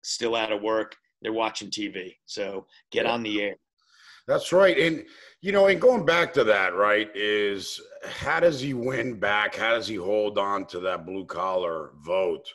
still 0.03 0.35
out 0.35 0.51
of 0.51 0.61
work, 0.61 0.95
they're 1.21 1.33
watching 1.33 1.69
TV. 1.69 2.15
So 2.25 2.67
get 2.91 3.05
on 3.05 3.23
the 3.23 3.41
air. 3.41 3.55
That's 4.27 4.53
right. 4.53 4.77
And, 4.77 5.03
you 5.41 5.51
know, 5.51 5.67
and 5.67 5.81
going 5.81 6.05
back 6.05 6.33
to 6.33 6.43
that, 6.45 6.75
right, 6.75 7.09
is 7.13 7.81
how 8.05 8.39
does 8.39 8.61
he 8.61 8.73
win 8.73 9.19
back? 9.19 9.55
How 9.55 9.73
does 9.73 9.87
he 9.87 9.95
hold 9.95 10.37
on 10.37 10.65
to 10.67 10.79
that 10.81 11.05
blue 11.05 11.25
collar 11.25 11.91
vote? 12.05 12.47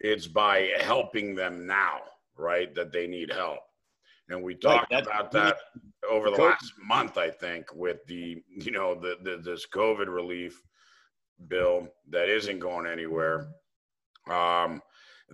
It's 0.00 0.26
by 0.26 0.70
helping 0.80 1.34
them 1.34 1.66
now, 1.66 2.00
right, 2.36 2.74
that 2.74 2.92
they 2.92 3.06
need 3.06 3.30
help. 3.32 3.60
And 4.30 4.42
we 4.42 4.54
talked 4.54 4.92
right, 4.92 5.02
about 5.02 5.30
that 5.32 5.58
over 6.10 6.30
the 6.30 6.42
last 6.42 6.72
month, 6.82 7.18
I 7.18 7.28
think, 7.30 7.74
with 7.74 8.04
the, 8.06 8.42
you 8.48 8.70
know, 8.70 8.94
the, 8.94 9.18
the 9.22 9.36
this 9.36 9.66
COVID 9.66 10.06
relief 10.06 10.62
bill 11.48 11.88
that 12.08 12.30
isn't 12.30 12.58
going 12.58 12.86
anywhere. 12.86 13.48
Um, 14.30 14.80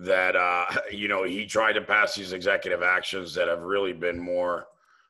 that 0.01 0.35
uh, 0.35 0.65
you 0.91 1.07
know 1.07 1.23
he 1.23 1.45
tried 1.45 1.73
to 1.73 1.81
pass 1.81 2.15
these 2.15 2.33
executive 2.33 2.83
actions 2.83 3.33
that 3.35 3.47
have 3.47 3.61
really 3.61 3.93
been 3.93 4.19
more 4.19 4.67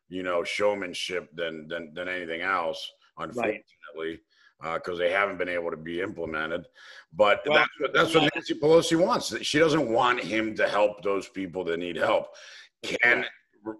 you 0.09 0.23
know 0.23 0.43
showmanship 0.43 1.29
than 1.35 1.67
than, 1.67 1.93
than 1.93 2.07
anything 2.07 2.41
else 2.41 2.91
unfortunately 3.17 4.19
because 4.61 4.81
right. 4.87 4.93
uh, 4.93 4.95
they 4.95 5.11
haven't 5.11 5.37
been 5.37 5.49
able 5.49 5.71
to 5.71 5.77
be 5.77 6.01
implemented. 6.01 6.67
But 7.13 7.41
well, 7.45 7.57
that's 7.57 7.79
what 7.79 7.93
that's 7.93 8.15
what 8.15 8.29
Nancy 8.33 8.53
Pelosi 8.53 8.99
wants. 8.99 9.35
She 9.45 9.59
doesn't 9.59 9.89
want 9.91 10.21
him 10.21 10.55
to 10.55 10.67
help 10.67 11.01
those 11.03 11.27
people 11.27 11.63
that 11.65 11.77
need 11.77 11.95
help. 11.95 12.27
Can 12.83 13.25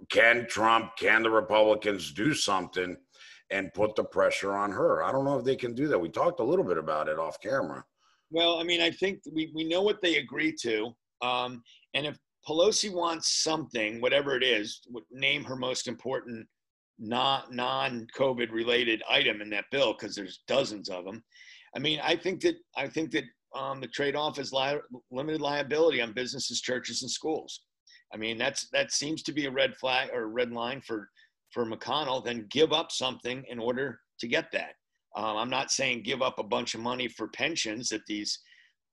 can 0.09 0.47
Trump 0.47 0.91
can 0.97 1.23
the 1.23 1.29
Republicans 1.29 2.11
do 2.11 2.33
something 2.33 2.97
and 3.49 3.73
put 3.73 3.95
the 3.95 4.03
pressure 4.03 4.53
on 4.53 4.71
her? 4.71 5.03
I 5.03 5.11
don't 5.11 5.25
know 5.25 5.37
if 5.37 5.45
they 5.45 5.55
can 5.55 5.73
do 5.73 5.87
that. 5.87 5.99
We 5.99 6.09
talked 6.09 6.39
a 6.39 6.43
little 6.43 6.65
bit 6.65 6.77
about 6.77 7.07
it 7.09 7.19
off 7.19 7.39
camera. 7.41 7.83
Well, 8.31 8.59
I 8.59 8.63
mean, 8.63 8.81
I 8.81 8.91
think 8.91 9.19
we, 9.31 9.51
we 9.53 9.65
know 9.65 9.81
what 9.81 10.01
they 10.01 10.15
agree 10.15 10.53
to. 10.61 10.95
Um, 11.21 11.61
and 11.93 12.05
if 12.05 12.17
Pelosi 12.47 12.93
wants 12.93 13.43
something, 13.43 14.01
whatever 14.01 14.35
it 14.35 14.43
is, 14.43 14.81
name 15.11 15.43
her 15.43 15.55
most 15.55 15.87
important 15.87 16.47
non 16.99 18.07
COVID 18.17 18.51
related 18.51 19.01
item 19.09 19.41
in 19.41 19.49
that 19.49 19.65
bill 19.71 19.93
because 19.93 20.15
there's 20.15 20.43
dozens 20.47 20.89
of 20.89 21.05
them. 21.05 21.23
I 21.75 21.79
mean, 21.79 21.99
I 22.03 22.15
think 22.15 22.41
that 22.41 22.55
I 22.77 22.87
think 22.87 23.11
that 23.11 23.23
um, 23.55 23.81
the 23.81 23.87
trade 23.87 24.15
off 24.15 24.39
is 24.39 24.53
li- 24.53 24.79
limited 25.11 25.41
liability 25.41 26.01
on 26.01 26.13
businesses, 26.13 26.61
churches, 26.61 27.01
and 27.01 27.11
schools. 27.11 27.61
I 28.13 28.17
mean, 28.17 28.37
that's 28.37 28.67
that 28.71 28.91
seems 28.91 29.23
to 29.23 29.33
be 29.33 29.45
a 29.45 29.51
red 29.51 29.75
flag 29.77 30.09
or 30.13 30.23
a 30.23 30.27
red 30.27 30.51
line 30.51 30.81
for 30.81 31.09
for 31.51 31.65
McConnell. 31.65 32.23
Then 32.23 32.47
give 32.49 32.71
up 32.71 32.91
something 32.91 33.43
in 33.49 33.59
order 33.59 33.99
to 34.19 34.27
get 34.27 34.51
that. 34.51 34.73
Um, 35.15 35.37
I'm 35.37 35.49
not 35.49 35.71
saying 35.71 36.03
give 36.03 36.21
up 36.21 36.39
a 36.39 36.43
bunch 36.43 36.75
of 36.75 36.81
money 36.81 37.07
for 37.07 37.27
pensions 37.29 37.89
that 37.89 38.05
these 38.07 38.39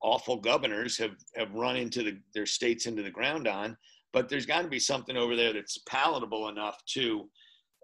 awful 0.03 0.37
governors 0.37 0.97
have 0.99 1.17
have 1.37 1.53
run 1.55 1.77
into 1.77 2.03
the, 2.03 2.19
their 2.35 2.47
states 2.47 2.87
into 2.87 3.03
the 3.03 3.11
ground 3.11 3.47
on, 3.49 3.77
but 4.13 4.29
there's 4.29 4.47
got 4.47 4.63
to 4.63 4.69
be 4.69 4.79
something 4.79 5.17
over 5.17 5.37
there 5.37 5.53
that's 5.53 5.79
palatable 5.89 6.49
enough 6.49 6.79
to, 6.95 7.29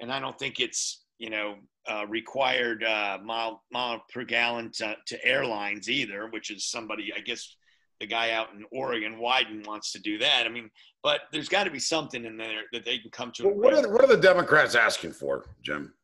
and 0.00 0.12
I 0.12 0.20
don't 0.20 0.38
think 0.38 0.60
it's 0.60 1.04
you 1.18 1.30
know 1.30 1.56
uh, 1.88 2.06
required 2.08 2.84
uh, 2.84 3.18
mile 3.22 3.62
mile 3.72 4.02
per 4.12 4.24
gallon 4.24 4.70
to, 4.74 4.96
to 5.06 5.24
airlines 5.24 5.90
either, 5.90 6.28
which 6.28 6.50
is 6.50 6.70
somebody 6.70 7.12
I 7.16 7.20
guess 7.20 7.56
the 8.00 8.06
guy 8.06 8.32
out 8.32 8.48
in 8.52 8.64
Oregon, 8.72 9.18
Wyden, 9.20 9.66
wants 9.66 9.92
to 9.92 9.98
do 10.00 10.18
that. 10.18 10.46
I 10.46 10.48
mean, 10.48 10.70
but 11.02 11.22
there's 11.32 11.48
got 11.48 11.64
to 11.64 11.70
be 11.70 11.78
something 11.78 12.24
in 12.24 12.36
there 12.36 12.62
that 12.72 12.84
they 12.84 12.98
can 12.98 13.10
come 13.10 13.30
to. 13.32 13.44
Well, 13.44 13.54
what 13.54 13.74
are 13.74 13.82
the, 13.82 13.88
what 13.88 14.02
are 14.02 14.08
the 14.08 14.16
Democrats 14.16 14.74
asking 14.74 15.12
for, 15.12 15.44
Jim? 15.62 15.94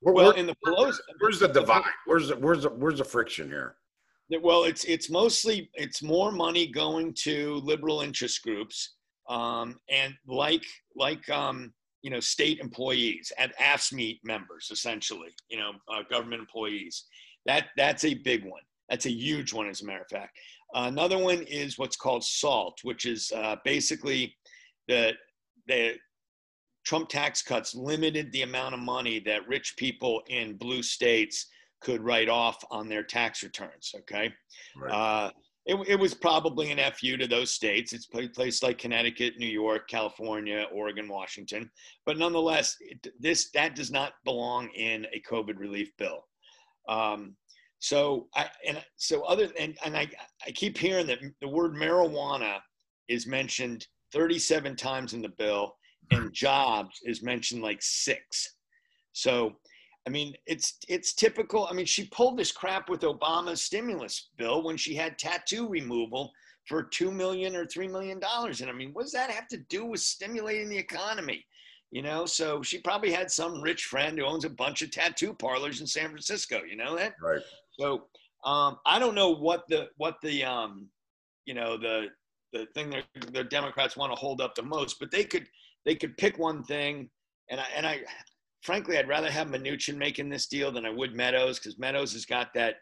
Where, 0.00 0.14
well, 0.14 0.26
where, 0.26 0.36
in 0.36 0.46
the 0.46 0.54
Pelosi, 0.64 0.98
where's 1.18 1.40
the 1.40 1.48
divide? 1.48 1.82
Where's 2.06 2.28
the 2.28 2.36
where's 2.36 2.62
the 2.62 2.70
where's 2.70 2.98
the 2.98 3.04
friction 3.04 3.48
here? 3.48 3.76
Well, 4.42 4.64
it's 4.64 4.84
it's 4.84 5.08
mostly 5.08 5.70
it's 5.74 6.02
more 6.02 6.32
money 6.32 6.66
going 6.66 7.14
to 7.22 7.60
liberal 7.62 8.00
interest 8.00 8.42
groups, 8.42 8.94
um, 9.28 9.78
and 9.88 10.14
like 10.26 10.64
like 10.96 11.28
um, 11.30 11.72
you 12.02 12.10
know 12.10 12.20
state 12.20 12.58
employees 12.58 13.32
and 13.38 13.52
AFSCME 13.60 14.18
members, 14.24 14.68
essentially, 14.72 15.30
you 15.48 15.58
know, 15.58 15.72
uh, 15.88 16.02
government 16.10 16.40
employees. 16.40 17.04
That 17.46 17.66
that's 17.76 18.04
a 18.04 18.14
big 18.14 18.44
one. 18.44 18.62
That's 18.88 19.06
a 19.06 19.12
huge 19.12 19.52
one, 19.52 19.68
as 19.68 19.82
a 19.82 19.84
matter 19.84 20.02
of 20.02 20.08
fact. 20.08 20.36
Another 20.74 21.18
one 21.18 21.42
is 21.44 21.78
what's 21.78 21.96
called 21.96 22.24
SALT, 22.24 22.80
which 22.82 23.06
is 23.06 23.32
uh, 23.34 23.56
basically 23.64 24.34
the 24.88 25.12
the 25.68 25.94
Trump 26.84 27.08
tax 27.08 27.42
cuts 27.42 27.74
limited 27.74 28.30
the 28.32 28.42
amount 28.42 28.74
of 28.74 28.80
money 28.80 29.18
that 29.20 29.46
rich 29.48 29.74
people 29.76 30.22
in 30.28 30.56
blue 30.56 30.82
states 30.82 31.46
could 31.80 32.02
write 32.02 32.28
off 32.28 32.62
on 32.70 32.88
their 32.88 33.02
tax 33.02 33.42
returns. 33.42 33.94
Okay, 34.00 34.32
right. 34.76 34.90
uh, 34.90 35.30
it, 35.66 35.76
it, 35.88 35.98
was 35.98 36.14
probably 36.14 36.70
an 36.70 36.78
fu 36.92 37.16
to 37.16 37.26
those 37.26 37.50
states. 37.50 37.92
It's 37.92 38.06
places 38.06 38.62
like 38.62 38.78
Connecticut, 38.78 39.34
New 39.38 39.48
York, 39.48 39.88
California, 39.88 40.66
Oregon, 40.72 41.08
Washington, 41.08 41.70
but 42.04 42.18
nonetheless, 42.18 42.76
it, 42.80 43.06
this 43.18 43.50
that 43.52 43.74
does 43.74 43.90
not 43.90 44.12
belong 44.24 44.68
in 44.70 45.06
a 45.12 45.22
COVID 45.28 45.58
relief 45.58 45.90
bill. 45.98 46.24
Um, 46.88 47.36
so 47.78 48.28
I 48.34 48.48
and 48.66 48.82
so 48.96 49.22
other 49.22 49.48
and 49.58 49.76
and 49.84 49.96
I 49.96 50.08
I 50.46 50.50
keep 50.52 50.78
hearing 50.78 51.06
that 51.08 51.18
the 51.40 51.48
word 51.48 51.74
marijuana 51.74 52.58
is 53.08 53.26
mentioned 53.26 53.86
37 54.12 54.76
times 54.76 55.14
in 55.14 55.22
the 55.22 55.28
bill 55.30 55.74
and 56.10 56.32
jobs 56.32 57.00
is 57.04 57.22
mentioned 57.22 57.62
like 57.62 57.82
six. 57.82 58.56
So 59.12 59.56
I 60.06 60.10
mean 60.10 60.34
it's 60.46 60.78
it's 60.88 61.14
typical. 61.14 61.66
I 61.70 61.74
mean 61.74 61.86
she 61.86 62.06
pulled 62.06 62.38
this 62.38 62.52
crap 62.52 62.88
with 62.88 63.00
Obama's 63.00 63.62
stimulus 63.62 64.28
bill 64.36 64.62
when 64.62 64.76
she 64.76 64.94
had 64.94 65.18
tattoo 65.18 65.68
removal 65.68 66.32
for 66.66 66.82
2 66.82 67.12
million 67.12 67.54
or 67.54 67.66
3 67.66 67.88
million 67.88 68.18
dollars. 68.18 68.60
And 68.60 68.70
I 68.70 68.72
mean 68.72 68.90
what 68.92 69.02
does 69.02 69.12
that 69.12 69.30
have 69.30 69.48
to 69.48 69.58
do 69.68 69.84
with 69.84 70.00
stimulating 70.00 70.68
the 70.68 70.78
economy? 70.78 71.44
you 71.92 72.02
know 72.02 72.26
so 72.26 72.62
she 72.62 72.80
probably 72.80 73.12
had 73.12 73.30
some 73.30 73.62
rich 73.62 73.84
friend 73.84 74.18
who 74.18 74.24
owns 74.24 74.44
a 74.44 74.50
bunch 74.50 74.82
of 74.82 74.90
tattoo 74.90 75.32
parlors 75.32 75.80
in 75.80 75.86
san 75.86 76.08
francisco. 76.08 76.62
You 76.68 76.76
know 76.76 76.96
that? 76.96 77.14
Right. 77.22 77.40
So 77.78 78.06
um, 78.44 78.78
I 78.86 78.98
don't 78.98 79.14
know 79.14 79.30
what 79.30 79.64
the 79.68 79.88
what 79.96 80.16
the 80.22 80.44
um, 80.44 80.88
you 81.46 81.54
know 81.54 81.76
the 81.76 82.06
the 82.52 82.66
thing 82.74 82.90
that 82.90 83.04
the 83.32 83.44
Democrats 83.44 83.96
want 83.96 84.12
to 84.12 84.18
hold 84.18 84.40
up 84.40 84.54
the 84.54 84.62
most, 84.62 84.98
but 85.00 85.10
they 85.10 85.24
could 85.24 85.46
they 85.84 85.94
could 85.94 86.16
pick 86.16 86.38
one 86.38 86.62
thing, 86.62 87.10
and 87.50 87.60
I 87.60 87.66
and 87.74 87.86
I 87.86 88.00
frankly 88.62 88.98
I'd 88.98 89.08
rather 89.08 89.30
have 89.30 89.48
Mnuchin 89.48 89.96
making 89.96 90.28
this 90.28 90.46
deal 90.46 90.72
than 90.72 90.86
I 90.86 90.90
would 90.90 91.14
Meadows 91.14 91.58
because 91.58 91.78
Meadows 91.78 92.12
has 92.12 92.24
got 92.24 92.48
that. 92.54 92.76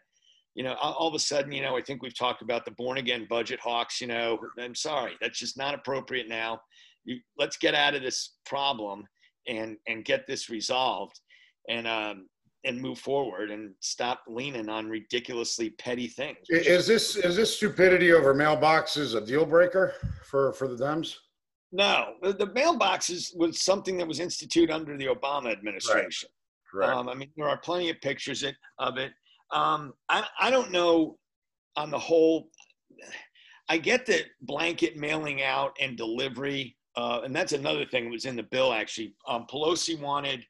You 0.55 0.63
know, 0.63 0.75
all 0.75 1.09
of 1.09 1.13
a 1.13 1.19
sudden, 1.19 1.51
you 1.51 1.61
know, 1.61 1.75
I 1.75 1.81
think 1.81 2.01
we've 2.01 2.17
talked 2.17 2.41
about 2.41 2.63
the 2.63 2.71
born 2.71 2.97
again 2.97 3.27
budget 3.29 3.59
hawks. 3.59 3.99
You 3.99 4.07
know, 4.07 4.39
I'm 4.57 4.73
sorry, 4.73 5.13
that's 5.19 5.37
just 5.37 5.57
not 5.57 5.75
appropriate 5.75 6.29
now. 6.29 6.61
You, 7.03 7.19
let's 7.37 7.57
get 7.57 7.75
out 7.75 7.93
of 7.93 8.01
this 8.01 8.37
problem 8.45 9.05
and 9.47 9.75
and 9.87 10.05
get 10.05 10.25
this 10.27 10.49
resolved. 10.49 11.19
And 11.67 11.87
um, 11.87 12.27
and 12.65 12.81
move 12.81 12.99
forward 12.99 13.51
and 13.51 13.73
stop 13.79 14.23
leaning 14.27 14.69
on 14.69 14.89
ridiculously 14.89 15.69
petty 15.71 16.07
things. 16.07 16.37
Is 16.49 16.87
this 16.87 17.15
is 17.15 17.35
this 17.35 17.55
stupidity 17.55 18.11
over 18.11 18.33
mailboxes 18.33 19.15
a 19.15 19.25
deal 19.25 19.45
breaker 19.45 19.93
for 20.25 20.51
for 20.53 20.67
the 20.67 20.75
Dems? 20.75 21.15
No, 21.75 22.13
the, 22.21 22.31
the 22.31 22.47
mailboxes 22.47 23.35
was 23.35 23.61
something 23.61 23.97
that 23.97 24.07
was 24.07 24.21
instituted 24.21 24.73
under 24.73 24.97
the 24.97 25.07
Obama 25.07 25.51
administration. 25.51 26.29
Right. 26.73 26.89
Um, 26.89 27.09
I 27.09 27.15
mean, 27.15 27.29
there 27.35 27.49
are 27.49 27.57
plenty 27.57 27.89
of 27.89 27.99
pictures 27.99 28.45
of 28.79 28.97
it. 28.97 29.11
Um, 29.51 29.93
I, 30.07 30.25
I 30.39 30.49
don't 30.49 30.71
know 30.71 31.17
on 31.75 31.91
the 31.91 31.99
whole. 31.99 32.47
I 33.67 33.77
get 33.77 34.05
that 34.05 34.23
blanket 34.41 34.95
mailing 34.95 35.43
out 35.43 35.75
and 35.81 35.97
delivery, 35.97 36.77
uh, 36.95 37.21
and 37.25 37.35
that's 37.35 37.51
another 37.51 37.85
thing 37.85 38.05
that 38.05 38.11
was 38.11 38.25
in 38.25 38.37
the 38.37 38.43
bill. 38.43 38.71
Actually, 38.71 39.13
um, 39.27 39.45
Pelosi 39.51 39.99
wanted 39.99 40.45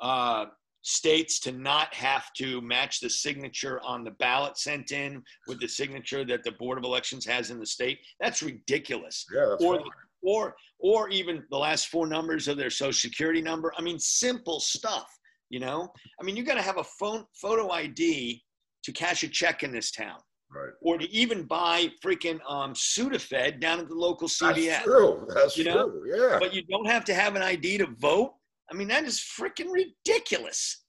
uh, 0.00 0.46
states 0.82 1.38
to 1.40 1.52
not 1.52 1.92
have 1.94 2.32
to 2.34 2.60
match 2.62 3.00
the 3.00 3.10
signature 3.10 3.80
on 3.84 4.04
the 4.04 4.10
ballot 4.12 4.58
sent 4.58 4.90
in 4.90 5.22
with 5.46 5.60
the 5.60 5.68
signature 5.68 6.24
that 6.24 6.42
the 6.44 6.52
board 6.52 6.76
of 6.76 6.84
elections 6.84 7.24
has 7.24 7.50
in 7.50 7.60
the 7.60 7.66
state 7.66 8.00
that's 8.20 8.42
ridiculous 8.42 9.24
yeah, 9.32 9.46
that's 9.48 9.64
or, 9.64 9.80
or 10.22 10.54
or 10.78 11.08
even 11.10 11.42
the 11.50 11.58
last 11.58 11.88
four 11.88 12.06
numbers 12.06 12.48
of 12.48 12.56
their 12.56 12.70
social 12.70 12.92
security 12.92 13.42
number 13.42 13.72
i 13.78 13.82
mean 13.82 13.98
simple 13.98 14.60
stuff 14.60 15.06
you 15.50 15.60
know 15.60 15.88
i 16.20 16.24
mean 16.24 16.36
you 16.36 16.44
got 16.44 16.54
to 16.54 16.62
have 16.62 16.78
a 16.78 16.84
phone 16.84 17.24
photo 17.40 17.70
id 17.70 18.42
to 18.82 18.92
cash 18.92 19.22
a 19.22 19.28
check 19.28 19.62
in 19.62 19.72
this 19.72 19.90
town 19.90 20.18
right 20.54 20.72
or 20.80 20.98
to 20.98 21.10
even 21.10 21.44
buy 21.44 21.90
freaking 22.04 22.38
um 22.48 22.72
sudafed 22.74 23.60
down 23.60 23.80
at 23.80 23.88
the 23.88 23.94
local 23.94 24.28
cvs 24.28 24.66
that's 24.66 24.84
true 24.84 25.26
that's 25.34 25.56
you 25.56 25.64
know? 25.64 25.88
true 25.88 26.02
yeah 26.14 26.38
but 26.38 26.54
you 26.54 26.62
don't 26.62 26.86
have 26.86 27.04
to 27.04 27.14
have 27.14 27.36
an 27.36 27.42
id 27.42 27.78
to 27.78 27.86
vote 27.98 28.34
I 28.72 28.74
mean, 28.74 28.88
that 28.88 29.04
is 29.04 29.18
freaking 29.18 29.70
ridiculous. 29.70 30.84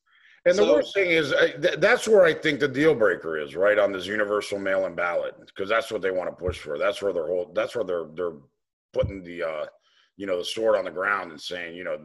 And 0.46 0.58
the 0.58 0.64
so, 0.64 0.74
worst 0.74 0.94
thing 0.94 1.12
is, 1.12 1.34
th- 1.62 1.80
that's 1.80 2.08
where 2.08 2.24
I 2.24 2.34
think 2.34 2.60
the 2.60 2.68
deal 2.68 2.96
breaker 2.96 3.38
is, 3.38 3.56
right 3.56 3.78
on 3.80 3.92
this 3.92 4.06
universal 4.06 4.60
mail-in 4.60 4.96
ballot, 4.96 5.36
because 5.46 5.70
that's 5.70 5.92
what 5.92 6.02
they 6.02 6.12
want 6.12 6.30
to 6.30 6.36
push 6.36 6.60
for. 6.60 6.78
That's 6.78 7.02
where 7.02 7.14
they're 7.14 7.28
whole. 7.28 7.52
That's 7.54 7.76
where 7.76 7.84
they're 7.84 8.06
they're 8.14 8.34
putting 8.94 9.24
the, 9.24 9.44
uh, 9.44 9.66
you 10.18 10.26
know, 10.26 10.38
the 10.38 10.46
sword 10.46 10.78
on 10.78 10.86
the 10.86 10.92
ground 10.92 11.32
and 11.32 11.42
saying, 11.42 11.76
you 11.76 11.84
know, 11.84 11.98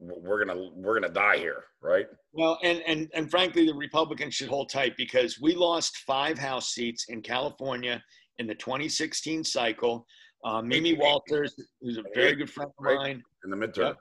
we're 0.00 0.44
gonna 0.44 0.70
we're 0.74 0.98
gonna 1.00 1.12
die 1.12 1.36
here, 1.38 1.64
right? 1.80 2.06
Well, 2.32 2.58
and 2.62 2.82
and 2.86 3.08
and 3.14 3.30
frankly, 3.30 3.66
the 3.66 3.74
Republicans 3.74 4.34
should 4.34 4.48
hold 4.48 4.68
tight 4.68 4.96
because 4.96 5.40
we 5.40 5.54
lost 5.54 5.98
five 5.98 6.36
House 6.38 6.70
seats 6.74 7.06
in 7.08 7.22
California 7.22 8.02
in 8.38 8.46
the 8.46 8.54
2016 8.54 9.44
cycle. 9.44 10.06
Uh, 10.44 10.60
Mimi 10.60 10.94
Walters, 10.94 11.54
who's 11.80 11.96
a 11.96 12.04
very 12.14 12.34
good 12.34 12.50
friend 12.50 12.70
of 12.78 12.84
mine, 12.84 13.22
in 13.44 13.50
the 13.50 13.56
midterm. 13.56 13.94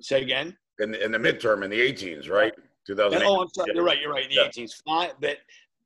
Say 0.00 0.22
again. 0.22 0.56
In 0.80 0.92
the, 0.92 1.04
in 1.04 1.12
the 1.12 1.18
midterm, 1.18 1.64
in 1.64 1.70
the 1.70 1.80
18s, 1.80 2.30
right? 2.30 2.52
2008. 2.86 3.26
Oh, 3.26 3.42
I'm 3.42 3.48
sorry. 3.50 3.72
You're 3.74 3.84
right. 3.84 4.00
You're 4.00 4.12
right. 4.12 4.24
In 4.24 4.30
the 4.30 4.36
yeah. 4.36 4.64
18s, 4.64 4.72
five, 4.86 5.12
but 5.20 5.38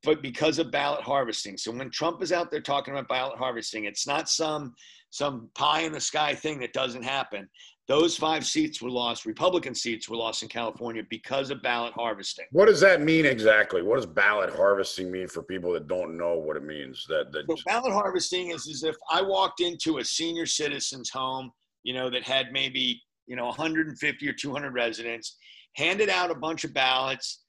but 0.05 0.23
because 0.23 0.59
of 0.59 0.71
ballot 0.71 1.03
harvesting. 1.03 1.57
So 1.57 1.71
when 1.71 1.91
Trump 1.91 2.23
is 2.23 2.33
out 2.33 2.51
there 2.51 2.61
talking 2.61 2.95
about 2.95 3.09
ballot 3.09 3.39
harvesting, 3.39 3.85
it's 3.85 4.07
not 4.07 4.29
some 4.29 4.75
some 5.11 5.51
pie 5.55 5.83
in 5.83 5.93
the 5.93 6.01
sky 6.01 6.35
thing 6.35 6.59
that 6.61 6.73
doesn't 6.73 7.03
happen. 7.03 7.49
Those 7.87 8.17
five 8.17 8.47
seats 8.47 8.81
were 8.81 8.91
lost. 8.91 9.27
Republican 9.27 9.75
seats 9.75 10.09
were 10.09 10.17
lost 10.17 10.43
in 10.43 10.49
California 10.49 11.03
because 11.11 11.51
of 11.51 11.61
ballot 11.63 11.93
harvesting. 11.93 12.47
What 12.53 12.67
does 12.67 12.81
that 12.81 13.03
mean 13.03 13.27
exactly? 13.27 13.83
What 13.83 13.97
does 13.97 14.07
ballot 14.07 14.55
harvesting 14.55 15.11
mean 15.11 15.29
for 15.29 15.43
people 15.43 15.73
that 15.75 15.89
don't 15.89 16.17
know 16.17 16.39
what 16.39 16.57
it 16.57 16.65
means? 16.65 17.05
That, 17.09 17.31
that... 17.33 17.45
So 17.47 17.57
ballot 17.67 17.93
harvesting 17.93 18.53
is 18.53 18.67
as 18.69 18.85
if 18.85 18.97
I 19.11 19.21
walked 19.21 19.61
into 19.61 19.99
a 19.99 20.05
senior 20.05 20.47
citizen's 20.47 21.11
home, 21.11 21.51
you 21.83 21.93
know, 21.93 22.09
that 22.09 22.23
had 22.23 22.53
maybe 22.53 23.03
you 23.27 23.37
know 23.37 23.47
150 23.47 24.29
or 24.29 24.33
200 24.33 24.73
residents, 24.73 25.37
handed 25.75 26.09
out 26.09 26.31
a 26.31 26.35
bunch 26.35 26.65
of 26.65 26.73
ballots, 26.73 27.42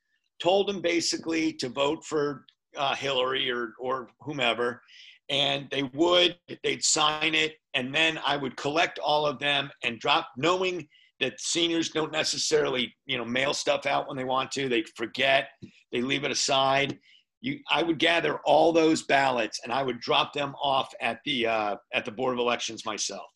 told 0.43 0.67
them 0.67 0.81
basically 0.81 1.53
to 1.53 1.69
vote 1.69 2.03
for 2.03 2.45
uh, 2.77 2.93
Hillary 2.95 3.49
or 3.49 3.73
or 3.79 4.09
whomever, 4.19 4.81
and 5.29 5.67
they 5.71 5.83
would 5.93 6.37
they'd 6.63 6.83
sign 6.83 7.33
it, 7.33 7.53
and 7.73 7.95
then 7.95 8.19
I 8.25 8.35
would 8.35 8.57
collect 8.57 8.99
all 8.99 9.25
of 9.25 9.39
them 9.39 9.71
and 9.83 9.99
drop, 9.99 10.27
knowing 10.37 10.87
that 11.21 11.39
seniors 11.39 11.89
don't 11.89 12.11
necessarily 12.11 12.93
you 13.05 13.17
know 13.17 13.25
mail 13.25 13.53
stuff 13.53 13.85
out 13.85 14.07
when 14.07 14.17
they 14.17 14.25
want 14.25 14.51
to. 14.51 14.67
They 14.67 14.83
forget, 14.97 15.47
they 15.91 16.01
leave 16.01 16.25
it 16.25 16.31
aside. 16.31 16.99
You, 17.39 17.59
I 17.69 17.83
would 17.83 17.99
gather 17.99 18.39
all 18.45 18.71
those 18.71 19.03
ballots 19.03 19.59
and 19.63 19.73
I 19.73 19.83
would 19.83 19.99
drop 19.99 20.31
them 20.31 20.55
off 20.61 20.93
at 21.01 21.19
the 21.25 21.47
uh, 21.47 21.75
at 21.93 22.05
the 22.05 22.11
board 22.11 22.33
of 22.33 22.39
elections 22.39 22.85
myself. 22.85 23.29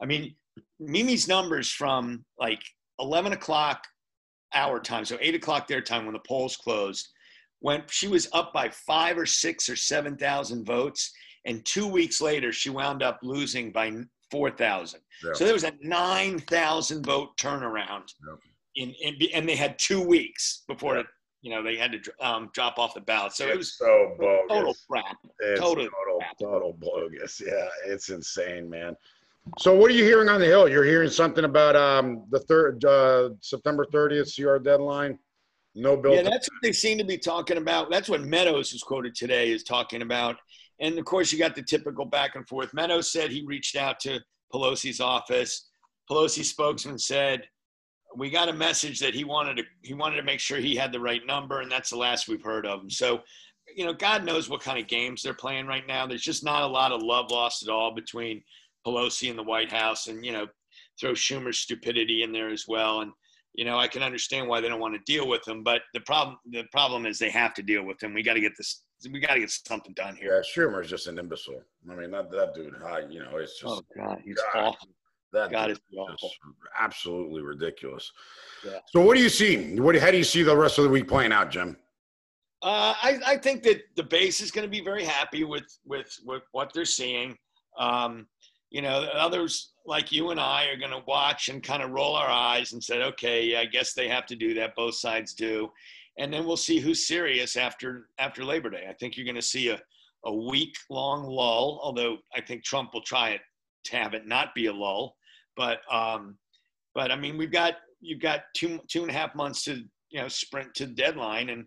I 0.00 0.06
mean, 0.06 0.34
Mimi's 0.78 1.28
numbers 1.28 1.70
from 1.70 2.24
like 2.38 2.62
11 2.98 3.32
o'clock 3.32 3.82
our 4.54 4.80
time, 4.80 5.04
so 5.04 5.18
eight 5.20 5.34
o'clock 5.34 5.66
their 5.68 5.80
time 5.80 6.04
when 6.04 6.12
the 6.14 6.20
polls 6.20 6.56
closed, 6.56 7.08
when 7.60 7.82
she 7.88 8.08
was 8.08 8.28
up 8.32 8.52
by 8.52 8.68
five 8.68 9.16
or 9.18 9.26
six 9.26 9.68
or 9.68 9.76
7,000 9.76 10.64
votes. 10.64 11.12
And 11.46 11.64
two 11.64 11.86
weeks 11.86 12.20
later, 12.20 12.52
she 12.52 12.70
wound 12.70 13.02
up 13.02 13.18
losing 13.22 13.70
by 13.70 13.92
4,000. 14.30 15.00
Yeah. 15.24 15.32
So 15.34 15.44
there 15.44 15.52
was 15.54 15.64
a 15.64 15.72
9,000 15.82 17.04
vote 17.04 17.36
turnaround. 17.36 18.04
In, 18.76 18.90
in, 19.00 19.16
and 19.32 19.48
they 19.48 19.56
had 19.56 19.78
two 19.78 20.00
weeks 20.00 20.62
before 20.66 20.94
Yeah. 20.94 21.00
it, 21.00 21.06
you 21.42 21.50
know, 21.50 21.62
they 21.62 21.76
had 21.76 21.92
to 21.92 22.26
um, 22.26 22.50
drop 22.54 22.78
off 22.78 22.94
the 22.94 23.00
ballot. 23.02 23.32
So 23.34 23.46
it 23.46 23.56
was 23.56 23.74
so 23.76 24.16
bogus. 24.18 24.46
total 24.48 24.76
crap. 24.90 25.16
It's 25.40 25.60
total 25.60 25.84
total, 25.84 26.18
crap. 26.18 26.38
total 26.40 26.72
bogus. 26.72 27.40
Yeah, 27.44 27.68
it's 27.86 28.08
insane, 28.08 28.68
man. 28.68 28.96
So, 29.58 29.74
what 29.74 29.90
are 29.90 29.94
you 29.94 30.04
hearing 30.04 30.28
on 30.28 30.40
the 30.40 30.46
Hill? 30.46 30.68
You're 30.68 30.84
hearing 30.84 31.10
something 31.10 31.44
about 31.44 31.76
um 31.76 32.24
the 32.30 32.40
third 32.40 32.84
uh, 32.84 33.30
September 33.40 33.86
30th 33.92 34.34
CR 34.34 34.62
deadline. 34.62 35.18
No 35.74 35.96
bill. 35.96 36.14
Yeah, 36.14 36.22
that's 36.22 36.48
what 36.48 36.62
they 36.62 36.72
seem 36.72 36.98
to 36.98 37.04
be 37.04 37.18
talking 37.18 37.56
about. 37.56 37.90
That's 37.90 38.08
what 38.08 38.22
Meadows 38.22 38.72
was 38.72 38.82
quoted 38.82 39.14
today 39.14 39.50
is 39.50 39.64
talking 39.64 40.02
about. 40.02 40.36
And 40.80 40.98
of 40.98 41.04
course, 41.04 41.32
you 41.32 41.38
got 41.38 41.54
the 41.54 41.62
typical 41.62 42.04
back 42.04 42.36
and 42.36 42.46
forth. 42.48 42.72
Meadows 42.72 43.12
said 43.12 43.30
he 43.30 43.44
reached 43.44 43.76
out 43.76 44.00
to 44.00 44.20
Pelosi's 44.52 45.00
office. 45.00 45.68
Pelosi's 46.10 46.50
spokesman 46.50 46.98
said 46.98 47.42
we 48.16 48.30
got 48.30 48.48
a 48.48 48.52
message 48.52 49.00
that 49.00 49.14
he 49.14 49.24
wanted 49.24 49.56
to 49.56 49.64
he 49.82 49.94
wanted 49.94 50.16
to 50.16 50.22
make 50.22 50.40
sure 50.40 50.58
he 50.58 50.76
had 50.76 50.92
the 50.92 51.00
right 51.00 51.26
number, 51.26 51.60
and 51.60 51.70
that's 51.70 51.90
the 51.90 51.96
last 51.96 52.28
we've 52.28 52.42
heard 52.42 52.66
of 52.66 52.80
him. 52.80 52.90
So, 52.90 53.20
you 53.76 53.84
know, 53.84 53.92
God 53.92 54.24
knows 54.24 54.48
what 54.48 54.62
kind 54.62 54.78
of 54.78 54.86
games 54.86 55.22
they're 55.22 55.34
playing 55.34 55.66
right 55.66 55.86
now. 55.86 56.06
There's 56.06 56.22
just 56.22 56.44
not 56.44 56.62
a 56.62 56.66
lot 56.66 56.92
of 56.92 57.02
love 57.02 57.30
lost 57.30 57.62
at 57.62 57.68
all 57.68 57.94
between 57.94 58.42
Pelosi 58.86 59.30
in 59.30 59.36
the 59.36 59.42
White 59.42 59.72
House, 59.72 60.06
and 60.08 60.24
you 60.24 60.32
know, 60.32 60.46
throw 61.00 61.12
Schumer's 61.12 61.58
stupidity 61.58 62.22
in 62.22 62.32
there 62.32 62.48
as 62.50 62.66
well. 62.68 63.00
And 63.00 63.12
you 63.54 63.64
know, 63.64 63.78
I 63.78 63.86
can 63.88 64.02
understand 64.02 64.48
why 64.48 64.60
they 64.60 64.68
don't 64.68 64.80
want 64.80 64.94
to 64.94 65.12
deal 65.12 65.28
with 65.28 65.46
him, 65.46 65.62
but 65.62 65.82
the 65.92 66.00
problem 66.00 66.38
the 66.50 66.64
problem 66.72 67.06
is 67.06 67.18
they 67.18 67.30
have 67.30 67.54
to 67.54 67.62
deal 67.62 67.84
with 67.84 68.02
him. 68.02 68.14
We 68.14 68.22
got 68.22 68.34
to 68.34 68.40
get 68.40 68.52
this. 68.56 68.82
We 69.12 69.20
got 69.20 69.34
to 69.34 69.40
get 69.40 69.50
something 69.50 69.92
done 69.94 70.16
here. 70.16 70.34
yeah. 70.34 70.62
Schumer's 70.64 70.88
just 70.88 71.08
an 71.08 71.18
imbecile. 71.18 71.62
I 71.90 71.94
mean, 71.94 72.10
that 72.12 72.30
that 72.30 72.54
dude. 72.54 72.74
I, 72.84 73.00
you 73.10 73.20
know, 73.20 73.36
it's 73.36 73.60
just 73.60 73.64
Oh 73.72 73.82
God, 73.96 74.18
he's 74.24 74.36
God. 74.54 74.64
awful. 74.64 74.88
that 75.32 75.50
God 75.50 75.70
is 75.70 75.78
awful. 75.96 76.30
absolutely 76.78 77.42
ridiculous. 77.42 78.10
Yeah. 78.64 78.78
So, 78.86 79.02
what 79.02 79.16
do 79.16 79.22
you 79.22 79.28
see? 79.28 79.78
What 79.78 79.94
how 79.96 80.10
do 80.10 80.16
you 80.16 80.24
see 80.24 80.42
the 80.42 80.56
rest 80.56 80.78
of 80.78 80.84
the 80.84 80.90
week 80.90 81.06
playing 81.08 81.32
out, 81.32 81.50
Jim? 81.50 81.76
Uh, 82.62 82.94
I, 83.02 83.20
I 83.26 83.36
think 83.36 83.62
that 83.64 83.82
the 83.94 84.02
base 84.02 84.40
is 84.40 84.50
going 84.50 84.64
to 84.64 84.70
be 84.70 84.80
very 84.82 85.04
happy 85.04 85.44
with 85.44 85.64
with, 85.84 86.18
with 86.24 86.42
what 86.52 86.72
they're 86.72 86.86
seeing. 86.86 87.36
Um, 87.78 88.26
you 88.74 88.82
know, 88.82 89.08
others 89.14 89.70
like 89.86 90.10
you 90.10 90.30
and 90.30 90.40
I 90.40 90.64
are 90.64 90.76
going 90.76 90.90
to 90.90 91.04
watch 91.06 91.48
and 91.48 91.62
kind 91.62 91.80
of 91.80 91.92
roll 91.92 92.16
our 92.16 92.28
eyes 92.28 92.72
and 92.72 92.82
say, 92.82 93.04
okay, 93.04 93.44
yeah, 93.44 93.60
I 93.60 93.66
guess 93.66 93.94
they 93.94 94.08
have 94.08 94.26
to 94.26 94.34
do 94.34 94.52
that. 94.54 94.74
Both 94.74 94.96
sides 94.96 95.32
do, 95.32 95.70
and 96.18 96.34
then 96.34 96.44
we'll 96.44 96.56
see 96.56 96.80
who's 96.80 97.06
serious 97.06 97.54
after 97.54 98.08
after 98.18 98.44
Labor 98.44 98.70
Day. 98.70 98.86
I 98.90 98.92
think 98.94 99.16
you're 99.16 99.26
going 99.26 99.36
to 99.36 99.42
see 99.42 99.68
a 99.68 99.80
a 100.24 100.34
week 100.34 100.74
long 100.90 101.22
lull, 101.22 101.78
although 101.84 102.16
I 102.34 102.40
think 102.40 102.64
Trump 102.64 102.94
will 102.94 103.02
try 103.02 103.30
it 103.30 103.42
to 103.84 103.96
have 103.96 104.12
it 104.12 104.26
not 104.26 104.56
be 104.56 104.66
a 104.66 104.72
lull. 104.72 105.14
But 105.56 105.78
um, 105.88 106.36
but 106.96 107.12
I 107.12 107.16
mean, 107.16 107.38
we've 107.38 107.52
got 107.52 107.74
you've 108.00 108.20
got 108.20 108.40
two 108.56 108.80
two 108.88 109.02
and 109.02 109.10
a 109.10 109.14
half 109.14 109.36
months 109.36 109.62
to 109.66 109.84
you 110.10 110.20
know 110.20 110.26
sprint 110.26 110.74
to 110.74 110.86
the 110.86 110.94
deadline, 110.94 111.50
and 111.50 111.64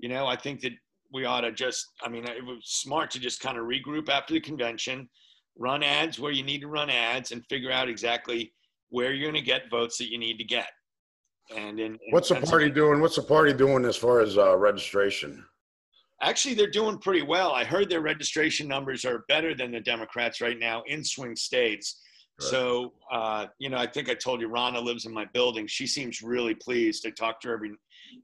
you 0.00 0.08
know 0.08 0.26
I 0.26 0.34
think 0.34 0.62
that 0.62 0.72
we 1.12 1.24
ought 1.24 1.42
to 1.42 1.52
just 1.52 1.86
I 2.02 2.08
mean 2.08 2.26
it 2.26 2.44
was 2.44 2.62
smart 2.64 3.12
to 3.12 3.20
just 3.20 3.40
kind 3.40 3.56
of 3.56 3.66
regroup 3.66 4.08
after 4.08 4.34
the 4.34 4.40
convention, 4.40 5.08
run 5.58 5.82
ads 5.82 6.18
where 6.18 6.32
you 6.32 6.42
need 6.42 6.60
to 6.60 6.68
run 6.68 6.88
ads, 6.88 7.32
and 7.32 7.44
figure 7.46 7.70
out 7.70 7.88
exactly 7.88 8.52
where 8.90 9.12
you're 9.12 9.30
going 9.30 9.42
to 9.42 9.46
get 9.46 9.70
votes 9.70 9.98
that 9.98 10.10
you 10.10 10.18
need 10.18 10.38
to 10.38 10.44
get. 10.44 10.68
And 11.54 11.80
in, 11.80 11.92
in 11.92 11.98
What's 12.10 12.28
the 12.28 12.36
party 12.36 12.70
doing? 12.70 13.00
What's 13.00 13.16
the 13.16 13.22
party 13.22 13.52
doing 13.52 13.84
as 13.84 13.96
far 13.96 14.20
as 14.20 14.38
uh, 14.38 14.56
registration? 14.56 15.44
Actually, 16.20 16.54
they're 16.54 16.70
doing 16.70 16.98
pretty 16.98 17.22
well. 17.22 17.52
I 17.52 17.64
heard 17.64 17.88
their 17.88 18.00
registration 18.00 18.66
numbers 18.66 19.04
are 19.04 19.24
better 19.28 19.54
than 19.54 19.70
the 19.70 19.80
Democrats 19.80 20.40
right 20.40 20.58
now 20.58 20.82
in 20.86 21.04
swing 21.04 21.36
states. 21.36 22.00
Right. 22.40 22.50
So, 22.50 22.92
uh, 23.12 23.46
you 23.58 23.68
know, 23.68 23.78
I 23.78 23.86
think 23.86 24.10
I 24.10 24.14
told 24.14 24.40
you 24.40 24.48
Ronna 24.48 24.82
lives 24.82 25.06
in 25.06 25.12
my 25.12 25.26
building. 25.32 25.66
She 25.66 25.86
seems 25.86 26.20
really 26.22 26.54
pleased. 26.54 27.06
I 27.06 27.10
talk 27.10 27.40
to 27.42 27.48
her 27.48 27.54
every 27.54 27.72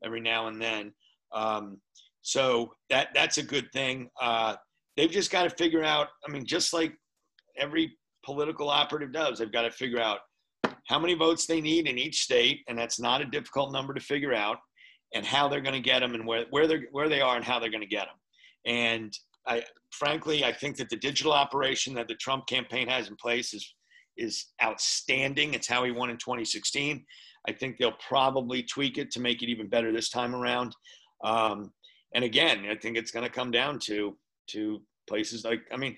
every 0.04 0.20
now 0.20 0.48
and 0.48 0.60
then. 0.60 0.92
Um, 1.32 1.78
so 2.22 2.72
that 2.90 3.08
that's 3.14 3.38
a 3.38 3.42
good 3.42 3.70
thing. 3.72 4.10
Uh, 4.20 4.56
they've 4.96 5.10
just 5.10 5.30
got 5.30 5.44
to 5.44 5.50
figure 5.50 5.84
out. 5.84 6.08
I 6.26 6.32
mean, 6.32 6.46
just 6.46 6.72
like 6.72 6.94
every 7.56 7.96
political 8.24 8.68
operative 8.68 9.12
does, 9.12 9.38
they've 9.38 9.52
got 9.52 9.62
to 9.62 9.70
figure 9.70 10.00
out 10.00 10.20
how 10.86 10.98
many 10.98 11.14
votes 11.14 11.46
they 11.46 11.60
need 11.60 11.86
in 11.86 11.98
each 11.98 12.20
state, 12.20 12.60
and 12.68 12.78
that's 12.78 13.00
not 13.00 13.20
a 13.20 13.26
difficult 13.26 13.72
number 13.72 13.94
to 13.94 14.00
figure 14.00 14.34
out 14.34 14.58
and 15.14 15.24
how 15.24 15.48
they're 15.48 15.60
going 15.60 15.74
to 15.74 15.80
get 15.80 16.00
them 16.00 16.14
and 16.14 16.26
where, 16.26 16.44
where 16.50 16.66
they're 16.66 16.86
where 16.90 17.08
they 17.08 17.20
are 17.20 17.36
and 17.36 17.44
how 17.44 17.58
they're 17.58 17.70
going 17.70 17.80
to 17.80 17.86
get 17.86 18.06
them. 18.06 18.16
And 18.66 19.18
I 19.46 19.62
frankly 19.90 20.44
I 20.44 20.52
think 20.52 20.76
that 20.76 20.90
the 20.90 20.96
digital 20.96 21.32
operation 21.32 21.94
that 21.94 22.08
the 22.08 22.14
Trump 22.16 22.46
campaign 22.46 22.88
has 22.88 23.08
in 23.08 23.16
place 23.16 23.54
is 23.54 23.74
is 24.16 24.46
outstanding. 24.62 25.54
It's 25.54 25.68
how 25.68 25.84
he 25.84 25.90
won 25.90 26.10
in 26.10 26.16
2016. 26.16 27.04
I 27.48 27.52
think 27.52 27.76
they'll 27.76 27.98
probably 28.06 28.62
tweak 28.62 28.98
it 28.98 29.10
to 29.12 29.20
make 29.20 29.42
it 29.42 29.48
even 29.48 29.68
better 29.68 29.92
this 29.92 30.08
time 30.08 30.34
around. 30.34 30.74
Um, 31.24 31.72
and 32.14 32.24
again, 32.24 32.66
I 32.70 32.76
think 32.76 32.96
it's 32.96 33.10
going 33.10 33.24
to 33.24 33.32
come 33.32 33.50
down 33.50 33.78
to 33.80 34.16
to 34.50 34.82
places 35.08 35.44
like 35.44 35.62
I 35.72 35.76
mean, 35.76 35.96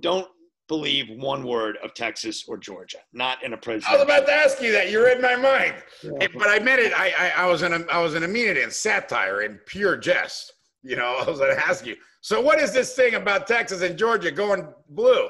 don't 0.00 0.28
believe 0.70 1.08
one 1.10 1.42
word 1.42 1.78
of 1.82 1.92
Texas 1.94 2.44
or 2.46 2.56
Georgia. 2.56 2.98
Not 3.12 3.42
in 3.42 3.54
a 3.54 3.56
president. 3.56 3.92
I 3.92 3.96
was 3.96 4.04
about 4.04 4.24
to 4.28 4.32
ask 4.32 4.62
you 4.62 4.70
that. 4.70 4.88
You 4.88 5.04
read 5.04 5.20
my 5.20 5.34
mind. 5.34 5.74
Hey, 6.00 6.28
but 6.32 6.48
I 6.48 6.60
meant 6.60 6.80
it. 6.80 6.92
I, 6.94 7.12
I 7.18 7.42
I 7.42 7.46
was 7.46 7.62
in 7.62 7.72
a 7.72 7.84
I 7.90 7.98
was 8.00 8.14
in 8.14 8.22
a 8.22 8.28
meaning 8.28 8.56
in 8.56 8.70
satire 8.70 9.42
in 9.42 9.58
pure 9.66 9.96
jest. 9.96 10.52
You 10.84 10.94
know, 10.94 11.16
I 11.20 11.28
was 11.28 11.40
going 11.40 11.54
to 11.54 11.66
ask 11.66 11.84
you. 11.84 11.96
So, 12.20 12.40
what 12.40 12.60
is 12.60 12.72
this 12.72 12.94
thing 12.94 13.16
about 13.16 13.48
Texas 13.48 13.82
and 13.82 13.98
Georgia 13.98 14.30
going 14.30 14.68
blue? 14.90 15.26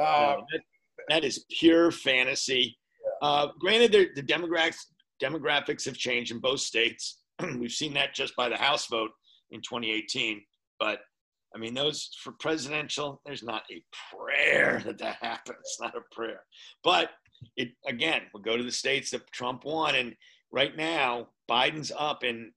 Uh, 0.00 0.36
No, 0.38 0.44
that, 0.52 0.60
that 1.08 1.24
is 1.24 1.44
pure 1.58 1.90
fantasy. 1.90 2.78
Uh, 3.20 3.48
granted, 3.58 3.90
the, 3.90 4.08
the 4.14 4.22
demographics 4.22 4.86
demographics 5.20 5.84
have 5.84 5.96
changed 5.96 6.30
in 6.30 6.38
both 6.38 6.60
states. 6.60 7.22
We've 7.58 7.72
seen 7.72 7.92
that 7.94 8.14
just 8.14 8.36
by 8.36 8.48
the 8.48 8.56
House 8.56 8.86
vote 8.86 9.10
in 9.50 9.60
2018. 9.62 10.42
But 10.78 11.00
I 11.54 11.58
mean, 11.58 11.74
those 11.74 12.10
for 12.22 12.32
presidential, 12.38 13.20
there's 13.24 13.42
not 13.42 13.62
a 13.70 13.82
prayer 14.14 14.82
that 14.84 14.98
that 14.98 15.16
happens. 15.20 15.76
Not 15.80 15.96
a 15.96 16.14
prayer. 16.14 16.40
But 16.84 17.10
it 17.56 17.68
again, 17.86 18.22
we'll 18.32 18.42
go 18.42 18.56
to 18.56 18.62
the 18.62 18.72
states 18.72 19.10
that 19.10 19.30
Trump 19.32 19.64
won, 19.64 19.94
and 19.94 20.14
right 20.52 20.76
now 20.76 21.28
Biden's 21.50 21.92
up 21.96 22.24
in 22.24 22.52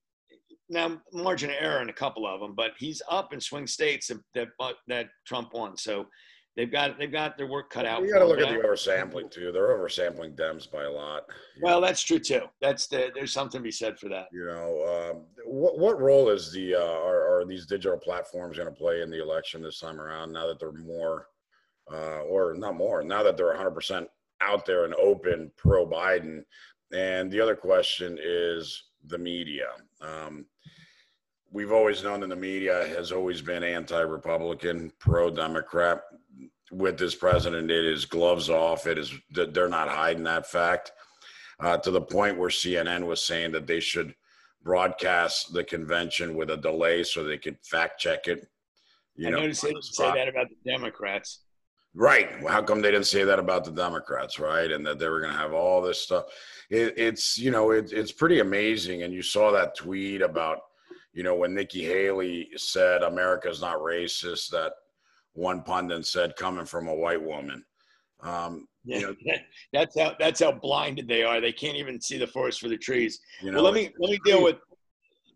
now 0.70 1.02
margin 1.12 1.50
of 1.50 1.56
error 1.60 1.82
in 1.82 1.90
a 1.90 1.94
couple 1.94 2.28
of 2.28 2.40
them, 2.40 2.54
but 2.56 2.72
he's 2.78 3.02
up 3.10 3.34
in 3.34 3.42
swing 3.42 3.68
states 3.68 4.08
that 4.08 4.20
that, 4.36 4.76
that 4.88 5.08
Trump 5.26 5.54
won. 5.54 5.76
So 5.78 6.06
they've 6.56 6.72
got 6.72 6.98
they've 6.98 7.12
got 7.12 7.38
their 7.38 7.48
work 7.48 7.70
cut 7.70 7.86
out. 7.86 8.02
you 8.02 8.12
got 8.12 8.20
to 8.20 8.26
look 8.26 8.40
at 8.40 8.50
the 8.50 8.68
oversampling 8.68 9.32
too. 9.32 9.52
They're 9.52 9.78
oversampling 9.78 10.36
Dems 10.36 10.70
by 10.70 10.84
a 10.84 10.92
lot. 10.92 11.24
Well, 11.62 11.82
that's 11.82 12.02
true 12.02 12.20
too. 12.20 12.44
That's 12.62 12.88
the 12.88 13.12
there's 13.14 13.34
something 13.34 13.60
to 13.60 13.64
be 13.64 13.72
said 13.72 14.00
for 14.00 14.10
that. 14.10 14.28
You 14.32 14.46
know, 14.46 15.12
um, 15.12 15.26
what 15.46 15.78
what 15.78 16.02
role 16.02 16.30
is 16.30 16.52
the 16.52 16.76
uh, 16.76 16.80
are, 16.80 17.40
are 17.40 17.46
these 17.46 17.66
digital 17.66 17.98
platforms 17.98 18.58
going 18.58 18.70
to 18.70 18.76
play 18.76 19.02
in 19.02 19.10
the 19.10 19.22
election 19.22 19.62
this 19.62 19.80
time 19.80 20.00
around? 20.00 20.32
Now 20.32 20.48
that 20.48 20.60
they're 20.60 20.72
more, 20.72 21.28
uh, 21.92 22.22
or 22.22 22.54
not 22.54 22.76
more, 22.76 23.04
now 23.04 23.24
that 23.24 23.38
they're 23.38 23.48
100 23.48 23.72
percent 23.72 24.08
out 24.42 24.66
there 24.66 24.86
and 24.86 24.94
open 24.96 25.52
pro 25.58 25.86
Biden. 25.86 26.44
And 26.92 27.32
the 27.32 27.40
other 27.40 27.56
question 27.56 28.18
is 28.22 28.86
the 29.08 29.18
media. 29.18 29.68
Um, 30.02 30.46
we've 31.52 31.72
always 31.72 32.04
known 32.04 32.22
that 32.22 32.30
the 32.30 32.36
media 32.36 32.88
has 32.90 33.12
always 33.12 33.42
been 33.42 33.64
anti-Republican, 33.64 34.92
pro-Democrat. 35.00 36.02
With 36.72 36.98
this 37.00 37.16
president, 37.16 37.72
it 37.72 37.86
is 37.86 38.06
gloves 38.06 38.50
off. 38.50 38.86
It 38.86 38.98
is 38.98 39.14
they're 39.32 39.70
not 39.70 39.90
hiding 39.90 40.24
that 40.24 40.46
fact 40.46 40.92
uh, 41.60 41.78
to 41.78 41.92
the 41.92 42.02
point 42.02 42.38
where 42.38 42.50
CNN 42.50 43.06
was 43.06 43.24
saying 43.24 43.52
that 43.52 43.68
they 43.68 43.80
should 43.80 44.14
broadcast 44.64 45.54
the 45.54 45.64
convention 45.64 46.36
with 46.36 46.52
a 46.52 46.58
delay 46.58 47.04
so 47.04 47.24
they 47.24 47.38
could 47.38 47.58
fact 47.64 48.00
check 48.00 48.28
it. 48.28 48.48
You 49.16 49.28
I 49.28 49.32
know, 49.32 49.40
noticed 49.42 49.64
they 49.64 49.70
didn't 49.70 49.84
say 49.84 50.12
that 50.12 50.28
about 50.28 50.48
the 50.50 50.72
Democrats. 50.72 51.42
Right. 51.96 52.42
Well, 52.42 52.54
how 52.54 52.62
come 52.62 52.82
they 52.82 52.92
didn't 52.92 53.08
say 53.08 53.24
that 53.24 53.40
about 53.40 53.66
the 53.66 53.72
Democrats, 53.72 54.40
right? 54.40 54.72
And 54.72 54.86
that 54.86 55.00
they 55.00 55.10
were 55.10 55.22
going 55.22 55.34
to 55.34 55.40
have 55.40 55.54
all 55.54 55.82
this 55.82 56.00
stuff. 56.00 56.26
It, 56.70 56.94
it's 56.98 57.38
you 57.38 57.52
know 57.52 57.72
it, 57.72 57.92
it's 57.92 58.12
pretty 58.12 58.40
amazing. 58.40 59.04
And 59.04 59.14
you 59.14 59.22
saw 59.22 59.52
that 59.52 59.76
tweet 59.76 60.22
about 60.22 60.60
you 61.14 61.24
know 61.24 61.36
when 61.36 61.56
Nikki 61.56 61.84
Haley 61.84 62.50
said 62.56 63.02
America's 63.02 63.60
not 63.60 63.80
racist. 63.80 64.50
That 64.52 64.74
one 65.40 65.64
pundit 65.64 66.06
said 66.06 66.36
coming 66.36 66.66
from 66.66 66.88
a 66.88 66.94
white 66.94 67.22
woman. 67.22 67.64
Um, 68.22 68.68
Yeah, 68.84 69.00
You 69.00 69.18
that's 69.74 69.98
how 69.98 70.16
that's 70.20 70.42
how 70.42 70.52
blinded 70.52 71.08
they 71.08 71.24
are. 71.24 71.40
They 71.40 71.54
can't 71.54 71.78
even 71.78 72.02
see 72.02 72.18
the 72.18 72.28
forest 72.28 72.60
for 72.60 72.68
the 72.68 72.78
trees. 72.78 73.20
you 73.42 73.52
know, 73.52 73.64
well, 73.64 73.72
let 73.72 73.74
me 73.74 73.90
let 74.00 74.12
me 74.12 74.20
deal 74.26 74.44
with 74.44 74.58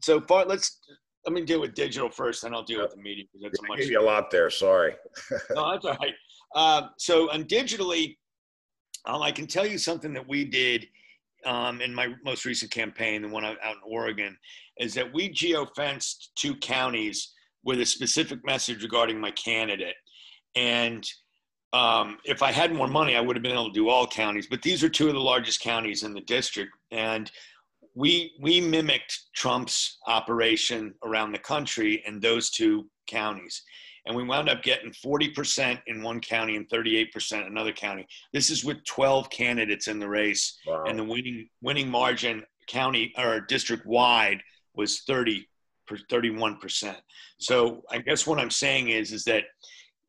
so 0.02 0.20
far. 0.20 0.46
Let's 0.46 0.80
let 1.26 1.34
me 1.34 1.46
deal 1.46 1.62
with 1.62 1.74
digital 1.74 2.10
first, 2.10 2.44
and 2.44 2.54
I'll 2.54 2.63
deal 2.63 2.82
with 2.82 2.92
the 2.92 3.02
media 3.02 3.24
because 3.32 3.44
that's 3.44 3.60
I 3.63 3.68
much 3.68 3.80
gave 3.80 3.92
you 3.92 4.02
a 4.02 4.04
lot 4.04 4.30
there. 4.30 4.50
Sorry. 4.50 4.94
no, 5.52 5.72
that's 5.72 5.86
all 5.86 5.98
right. 6.00 6.13
Uh, 6.54 6.88
so 6.98 7.32
on 7.32 7.46
digitally, 7.46 8.18
um, 9.06 9.22
I 9.22 9.32
can 9.32 9.48
tell 9.48 9.66
you 9.66 9.78
something 9.78 10.13
that 10.13 10.28
we 10.28 10.44
did 10.44 10.88
um, 11.46 11.82
in 11.82 11.94
my 11.94 12.13
most 12.24 12.46
recent 12.46 12.72
campaign, 12.72 13.22
the 13.22 13.28
one 13.28 13.46
out 13.46 13.58
in 13.63 13.76
Oregon, 13.86 14.38
is 14.78 14.94
that 14.96 15.13
we 15.13 15.30
geofenced 15.30 16.28
two 16.36 16.56
counties 16.56 17.33
with 17.63 17.80
a 17.80 17.86
specific 17.86 18.45
message 18.45 18.84
regarding 18.84 19.19
my 19.19 19.32
candidate, 19.32 19.95
and 20.56 21.06
um, 21.73 22.19
if 22.23 22.43
I 22.43 22.52
had 22.52 22.73
more 22.73 22.88
money, 22.88 23.15
I 23.15 23.21
would 23.21 23.36
have 23.36 23.43
been 23.43 23.52
able 23.52 23.69
to 23.69 23.73
do 23.73 23.89
all 23.89 24.06
counties. 24.06 24.47
But 24.47 24.62
these 24.62 24.84
are 24.84 24.89
two 24.89 25.08
of 25.08 25.15
the 25.15 25.19
largest 25.19 25.62
counties 25.62 26.04
in 26.04 26.13
the 26.13 26.21
district, 26.21 26.71
and 26.91 27.32
we 27.95 28.34
we 28.39 28.62
mimicked 28.62 29.19
Trump's 29.36 29.97
operation 30.08 30.93
around 31.04 31.32
the 31.32 31.39
country 31.39 32.04
in 32.06 32.19
those 32.19 32.52
two 32.52 32.88
counties, 33.08 33.63
and 34.06 34.15
we 34.15 34.23
wound 34.23 34.49
up 34.49 34.62
getting 34.62 34.91
40% 34.91 35.80
in 35.88 36.04
one 36.04 36.19
county 36.19 36.56
and 36.56 36.69
38% 36.69 37.47
another 37.47 37.73
county. 37.73 38.06
This 38.34 38.49
is 38.49 38.63
with 38.63 38.84
12 38.86 39.30
candidates 39.32 39.88
in 39.88 39.99
the 39.99 40.10
race, 40.10 40.60
wow. 40.67 40.84
and 40.86 40.97
the 40.97 41.04
winning 41.04 41.49
winning 41.62 41.89
margin 41.89 42.43
county 42.67 43.13
or 43.17 43.41
district 43.41 43.86
wide 43.86 44.41
was 44.76 45.02
30 45.02 45.47
31%. 45.89 46.96
So 47.38 47.84
I 47.89 48.00
guess 48.00 48.26
what 48.26 48.39
I'm 48.39 48.52
saying 48.52 48.89
is 48.89 49.12
is 49.12 49.24
that 49.26 49.43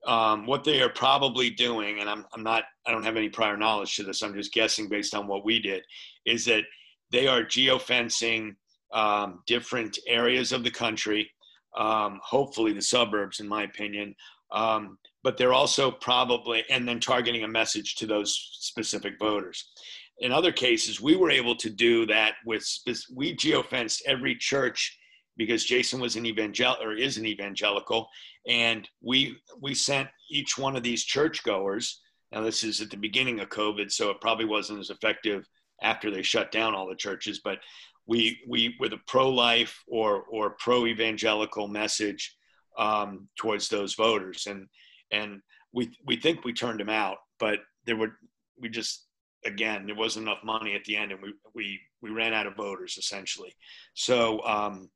um, 0.06 0.46
what 0.46 0.64
they 0.64 0.82
are 0.82 0.90
probably 0.90 1.50
doing, 1.50 2.00
and 2.00 2.08
I'm, 2.08 2.26
I'm 2.34 2.42
not, 2.42 2.64
I 2.86 2.92
don't 2.92 3.04
have 3.04 3.16
any 3.16 3.28
prior 3.28 3.56
knowledge 3.56 3.96
to 3.96 4.02
this. 4.02 4.22
I'm 4.22 4.34
just 4.34 4.52
guessing 4.52 4.88
based 4.88 5.14
on 5.14 5.26
what 5.26 5.44
we 5.44 5.60
did, 5.60 5.82
is 6.26 6.44
that 6.44 6.64
they 7.10 7.26
are 7.26 7.42
geofencing 7.42 8.54
um, 8.92 9.42
different 9.46 9.98
areas 10.06 10.52
of 10.52 10.62
the 10.62 10.70
country, 10.70 11.30
um, 11.76 12.20
hopefully 12.22 12.72
the 12.72 12.82
suburbs, 12.82 13.40
in 13.40 13.48
my 13.48 13.62
opinion. 13.62 14.14
Um, 14.52 14.98
but 15.22 15.38
they're 15.38 15.54
also 15.54 15.90
probably, 15.90 16.64
and 16.68 16.86
then 16.86 17.00
targeting 17.00 17.44
a 17.44 17.48
message 17.48 17.96
to 17.96 18.06
those 18.06 18.36
specific 18.60 19.14
voters. 19.18 19.70
In 20.18 20.30
other 20.30 20.52
cases, 20.52 21.00
we 21.00 21.16
were 21.16 21.30
able 21.30 21.56
to 21.56 21.70
do 21.70 22.06
that 22.06 22.34
with, 22.46 22.64
we 23.12 23.34
geofenced 23.34 24.02
every 24.06 24.36
church 24.36 24.96
because 25.36 25.64
Jason 25.64 26.00
was 26.00 26.16
an 26.16 26.26
evangelical 26.26 26.84
or 26.84 26.94
is 26.94 27.16
an 27.16 27.26
evangelical, 27.26 28.08
and 28.46 28.88
we 29.00 29.36
we 29.60 29.74
sent 29.74 30.08
each 30.30 30.56
one 30.58 30.76
of 30.76 30.82
these 30.82 31.04
churchgoers. 31.04 32.00
Now 32.32 32.42
this 32.42 32.64
is 32.64 32.80
at 32.80 32.90
the 32.90 32.96
beginning 32.96 33.40
of 33.40 33.48
COVID, 33.48 33.90
so 33.90 34.10
it 34.10 34.20
probably 34.20 34.44
wasn't 34.44 34.80
as 34.80 34.90
effective 34.90 35.44
after 35.82 36.10
they 36.10 36.22
shut 36.22 36.52
down 36.52 36.74
all 36.74 36.88
the 36.88 36.96
churches. 36.96 37.40
But 37.42 37.58
we 38.06 38.40
we 38.48 38.76
with 38.78 38.92
a 38.92 39.00
pro-life 39.06 39.82
or 39.88 40.24
or 40.30 40.56
pro-evangelical 40.58 41.68
message 41.68 42.36
um, 42.78 43.28
towards 43.38 43.68
those 43.68 43.94
voters, 43.94 44.46
and 44.46 44.66
and 45.10 45.40
we 45.72 45.90
we 46.06 46.16
think 46.16 46.44
we 46.44 46.52
turned 46.52 46.80
them 46.80 46.90
out, 46.90 47.18
but 47.38 47.60
there 47.86 47.96
were 47.96 48.16
we 48.60 48.68
just 48.68 49.06
again 49.44 49.86
there 49.86 49.94
wasn't 49.94 50.26
enough 50.26 50.42
money 50.44 50.74
at 50.74 50.84
the 50.84 50.96
end, 50.96 51.12
and 51.12 51.22
we 51.22 51.34
we 51.54 51.80
we 52.02 52.10
ran 52.10 52.34
out 52.34 52.46
of 52.46 52.56
voters 52.56 52.96
essentially. 52.98 53.54
So 53.94 54.44
um, 54.44 54.90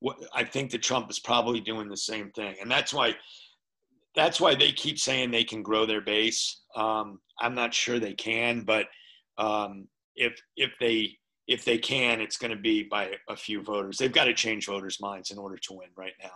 what, 0.00 0.18
I 0.34 0.44
think 0.44 0.70
that 0.72 0.82
Trump 0.82 1.10
is 1.10 1.18
probably 1.18 1.60
doing 1.60 1.88
the 1.88 1.96
same 1.96 2.30
thing, 2.30 2.56
and 2.60 2.70
that's 2.70 2.92
why 2.92 3.14
that's 4.14 4.40
why 4.40 4.54
they 4.54 4.72
keep 4.72 4.98
saying 4.98 5.30
they 5.30 5.44
can 5.44 5.62
grow 5.62 5.84
their 5.86 6.00
base. 6.00 6.62
Um, 6.74 7.20
I'm 7.40 7.54
not 7.54 7.74
sure 7.74 7.98
they 7.98 8.14
can, 8.14 8.62
but 8.62 8.86
um, 9.38 9.88
if 10.14 10.40
if 10.56 10.72
they 10.80 11.16
if 11.46 11.64
they 11.64 11.78
can, 11.78 12.20
it's 12.20 12.36
going 12.36 12.50
to 12.50 12.56
be 12.56 12.82
by 12.82 13.12
a 13.28 13.36
few 13.36 13.62
voters. 13.62 13.98
They've 13.98 14.12
got 14.12 14.24
to 14.24 14.34
change 14.34 14.66
voters' 14.66 15.00
minds 15.00 15.30
in 15.30 15.38
order 15.38 15.56
to 15.56 15.74
win 15.74 15.88
right 15.96 16.14
now. 16.20 16.30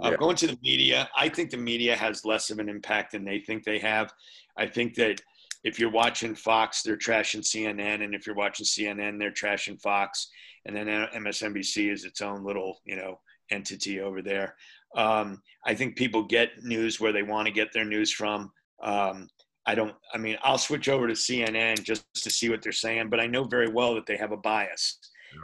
Uh, 0.00 0.16
Going 0.16 0.36
to 0.36 0.48
the 0.48 0.58
media, 0.62 1.08
I 1.16 1.30
think 1.30 1.50
the 1.50 1.56
media 1.56 1.96
has 1.96 2.26
less 2.26 2.50
of 2.50 2.58
an 2.58 2.68
impact 2.68 3.12
than 3.12 3.24
they 3.24 3.40
think 3.40 3.64
they 3.64 3.78
have. 3.78 4.12
I 4.58 4.66
think 4.66 4.96
that 4.96 5.22
if 5.64 5.78
you're 5.78 5.90
watching 5.90 6.34
Fox, 6.34 6.82
they're 6.82 6.98
trashing 6.98 7.40
CNN, 7.40 8.04
and 8.04 8.14
if 8.14 8.26
you're 8.26 8.36
watching 8.36 8.66
CNN, 8.66 9.18
they're 9.18 9.32
trashing 9.32 9.80
Fox 9.80 10.28
and 10.66 10.76
then 10.76 10.86
MSNBC 10.86 11.92
is 11.92 12.04
its 12.04 12.20
own 12.20 12.44
little 12.44 12.80
you 12.84 12.96
know 12.96 13.20
entity 13.50 14.00
over 14.00 14.22
there. 14.22 14.54
Um, 14.96 15.42
I 15.66 15.74
think 15.74 15.96
people 15.96 16.24
get 16.24 16.62
news 16.62 17.00
where 17.00 17.12
they 17.12 17.22
want 17.22 17.46
to 17.46 17.52
get 17.52 17.72
their 17.72 17.84
news 17.84 18.12
from. 18.12 18.50
Um, 18.82 19.28
I 19.66 19.74
don't. 19.74 19.94
I 20.14 20.18
mean, 20.18 20.36
I'll 20.42 20.58
switch 20.58 20.88
over 20.88 21.06
to 21.06 21.14
CNN 21.14 21.82
just 21.82 22.04
to 22.14 22.30
see 22.30 22.48
what 22.48 22.62
they're 22.62 22.72
saying, 22.72 23.10
but 23.10 23.20
I 23.20 23.26
know 23.26 23.44
very 23.44 23.68
well 23.68 23.94
that 23.94 24.06
they 24.06 24.16
have 24.16 24.32
a 24.32 24.36
bias, 24.36 24.98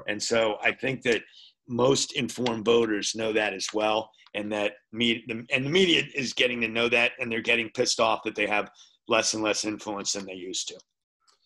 and 0.08 0.22
so 0.22 0.56
I 0.62 0.72
think 0.72 1.02
that 1.02 1.22
most 1.68 2.16
informed 2.16 2.64
voters 2.64 3.14
know 3.14 3.32
that 3.32 3.52
as 3.52 3.68
well, 3.74 4.10
and 4.34 4.50
that 4.52 4.72
me 4.92 5.24
and 5.50 5.66
the 5.66 5.70
media 5.70 6.02
is 6.14 6.32
getting 6.32 6.60
to 6.62 6.68
know 6.68 6.88
that, 6.88 7.12
and 7.18 7.30
they're 7.30 7.40
getting 7.40 7.70
pissed 7.70 8.00
off 8.00 8.20
that 8.24 8.34
they 8.34 8.46
have 8.46 8.70
less 9.08 9.34
and 9.34 9.42
less 9.42 9.64
influence 9.64 10.12
than 10.12 10.26
they 10.26 10.34
used 10.34 10.68
to. 10.68 10.78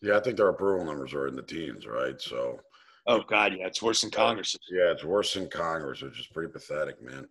Yeah, 0.02 0.16
I 0.16 0.20
think 0.20 0.36
their 0.36 0.48
approval 0.48 0.86
numbers 0.86 1.12
are 1.12 1.26
in 1.26 1.36
the 1.36 1.42
teens, 1.42 1.86
right? 1.86 2.20
So 2.20 2.58
Oh 3.06 3.22
God, 3.22 3.54
yeah, 3.58 3.66
it's 3.66 3.82
worse 3.82 4.02
than 4.02 4.10
Congress. 4.10 4.56
Yeah, 4.70 4.92
it's 4.92 5.04
worse 5.04 5.34
than 5.34 5.48
Congress, 5.48 6.02
which 6.02 6.18
is 6.18 6.26
pretty 6.26 6.52
pathetic, 6.52 7.02
man. 7.02 7.26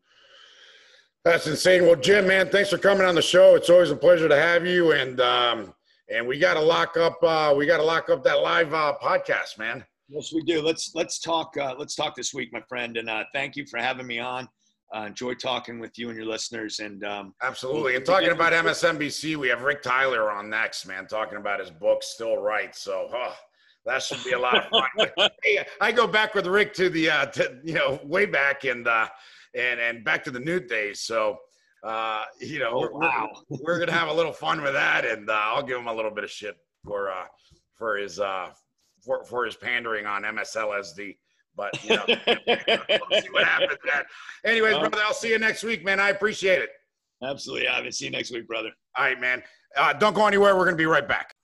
That's 1.26 1.48
insane. 1.48 1.84
Well, 1.84 1.96
Jim, 1.96 2.28
man, 2.28 2.50
thanks 2.50 2.70
for 2.70 2.78
coming 2.78 3.06
on 3.06 3.14
the 3.14 3.22
show. 3.22 3.56
It's 3.56 3.70
always 3.70 3.92
a 3.92 3.96
pleasure 3.96 4.30
to 4.30 4.36
have 4.36 4.66
you, 4.66 4.94
and 4.94 5.20
um, 5.22 5.74
and 6.10 6.28
we 6.28 6.40
got 6.40 6.56
to 6.56 6.62
lock 6.62 6.98
up. 6.98 7.22
Uh, 7.22 7.54
we 7.56 7.66
got 7.66 7.78
to 7.78 7.84
lock 7.84 8.10
up 8.10 8.24
that 8.24 8.40
live 8.42 8.74
uh, 8.74 8.96
podcast, 9.02 9.58
man. 9.58 9.86
Yes, 10.08 10.34
we 10.34 10.42
do. 10.44 10.62
Let's 10.62 10.96
let's 10.96 11.20
talk. 11.20 11.56
Uh, 11.58 11.76
let's 11.78 11.96
talk 11.96 12.16
this 12.16 12.34
week, 12.34 12.52
my 12.52 12.62
friend, 12.68 12.98
and 12.98 13.10
uh, 13.10 13.26
thank 13.34 13.56
you 13.56 13.66
for 13.66 13.80
having 13.80 14.08
me 14.08 14.20
on. 14.20 14.48
Uh, 14.96 15.02
enjoy 15.02 15.36
talking 15.36 15.80
with 15.80 16.00
you 16.00 16.10
and 16.10 16.18
your 16.18 16.26
listeners. 16.26 16.80
And 16.80 17.04
um, 17.04 17.36
absolutely. 17.44 17.96
And 17.96 18.04
talking 18.04 18.32
about 18.32 18.54
MSNBC, 18.54 19.36
we 19.36 19.48
have 19.50 19.62
Rick 19.62 19.84
Tyler 19.84 20.32
on 20.32 20.50
next, 20.50 20.88
man, 20.88 21.06
talking 21.06 21.38
about 21.38 21.60
his 21.60 21.70
book, 21.70 22.02
Still 22.02 22.38
Right. 22.38 22.76
So, 22.76 23.08
oh, 23.14 23.36
that 23.86 24.04
should 24.04 24.24
be 24.24 24.32
a 24.32 24.40
lot 24.40 24.58
of 24.58 24.66
fun. 24.66 25.30
hey, 25.44 25.66
I 25.82 25.92
go 25.92 26.08
back 26.08 26.36
with 26.36 26.46
Rick 26.48 26.74
to 26.76 26.90
the, 26.90 27.10
uh, 27.10 27.26
to, 27.28 27.60
you 27.64 27.74
know, 27.74 28.00
way 28.04 28.26
back 28.26 28.64
and, 28.64 28.88
uh, 28.88 29.08
and, 29.56 29.80
and 29.80 30.04
back 30.04 30.24
to 30.26 30.32
the 30.32 30.40
Newt 30.40 30.68
days. 30.68 31.02
So, 31.02 31.38
uh, 31.84 32.24
you 32.40 32.60
know, 32.60 32.72
oh, 32.74 32.80
we're, 32.82 32.92
wow. 32.92 33.30
we're, 33.50 33.58
we're 33.64 33.78
going 33.78 33.88
to 33.88 33.94
have 33.94 34.10
a 34.10 34.14
little 34.14 34.34
fun 34.46 34.62
with 34.62 34.74
that. 34.74 35.06
And, 35.06 35.30
uh, 35.30 35.34
I'll 35.34 35.64
give 35.64 35.78
him 35.78 35.88
a 35.88 35.94
little 35.94 36.12
bit 36.12 36.24
of 36.24 36.30
shit 36.32 36.58
for, 36.84 37.10
uh, 37.10 37.26
for 37.76 37.98
his, 37.98 38.20
uh, 38.20 38.50
for, 39.04 39.24
for 39.24 39.46
his 39.46 39.56
pandering 39.56 40.06
on 40.06 40.24
MSLSD. 40.24 41.18
But, 41.56 41.84
you 41.84 41.96
know, 41.96 42.04
we'll 42.08 43.22
see 43.22 43.30
what 43.32 43.44
happens, 43.44 43.80
man. 43.86 44.04
Anyways, 44.46 44.76
um, 44.76 44.82
brother, 44.82 45.04
I'll 45.06 45.14
see 45.14 45.30
you 45.30 45.40
next 45.40 45.64
week, 45.64 45.84
man. 45.84 46.00
I 46.00 46.10
appreciate 46.10 46.62
it. 46.62 46.70
Absolutely. 47.24 47.68
I'll 47.68 47.92
see 47.92 48.06
you 48.06 48.12
next 48.12 48.32
week, 48.32 48.48
brother. 48.48 48.72
All 48.98 49.06
right, 49.06 49.20
man. 49.20 49.44
Uh, 49.76 49.94
don't 49.94 50.14
go 50.14 50.26
anywhere. 50.26 50.56
We're 50.56 50.66
going 50.66 50.78
to 50.78 50.82
be 50.82 50.86
right 50.86 51.08
back. 51.08 51.36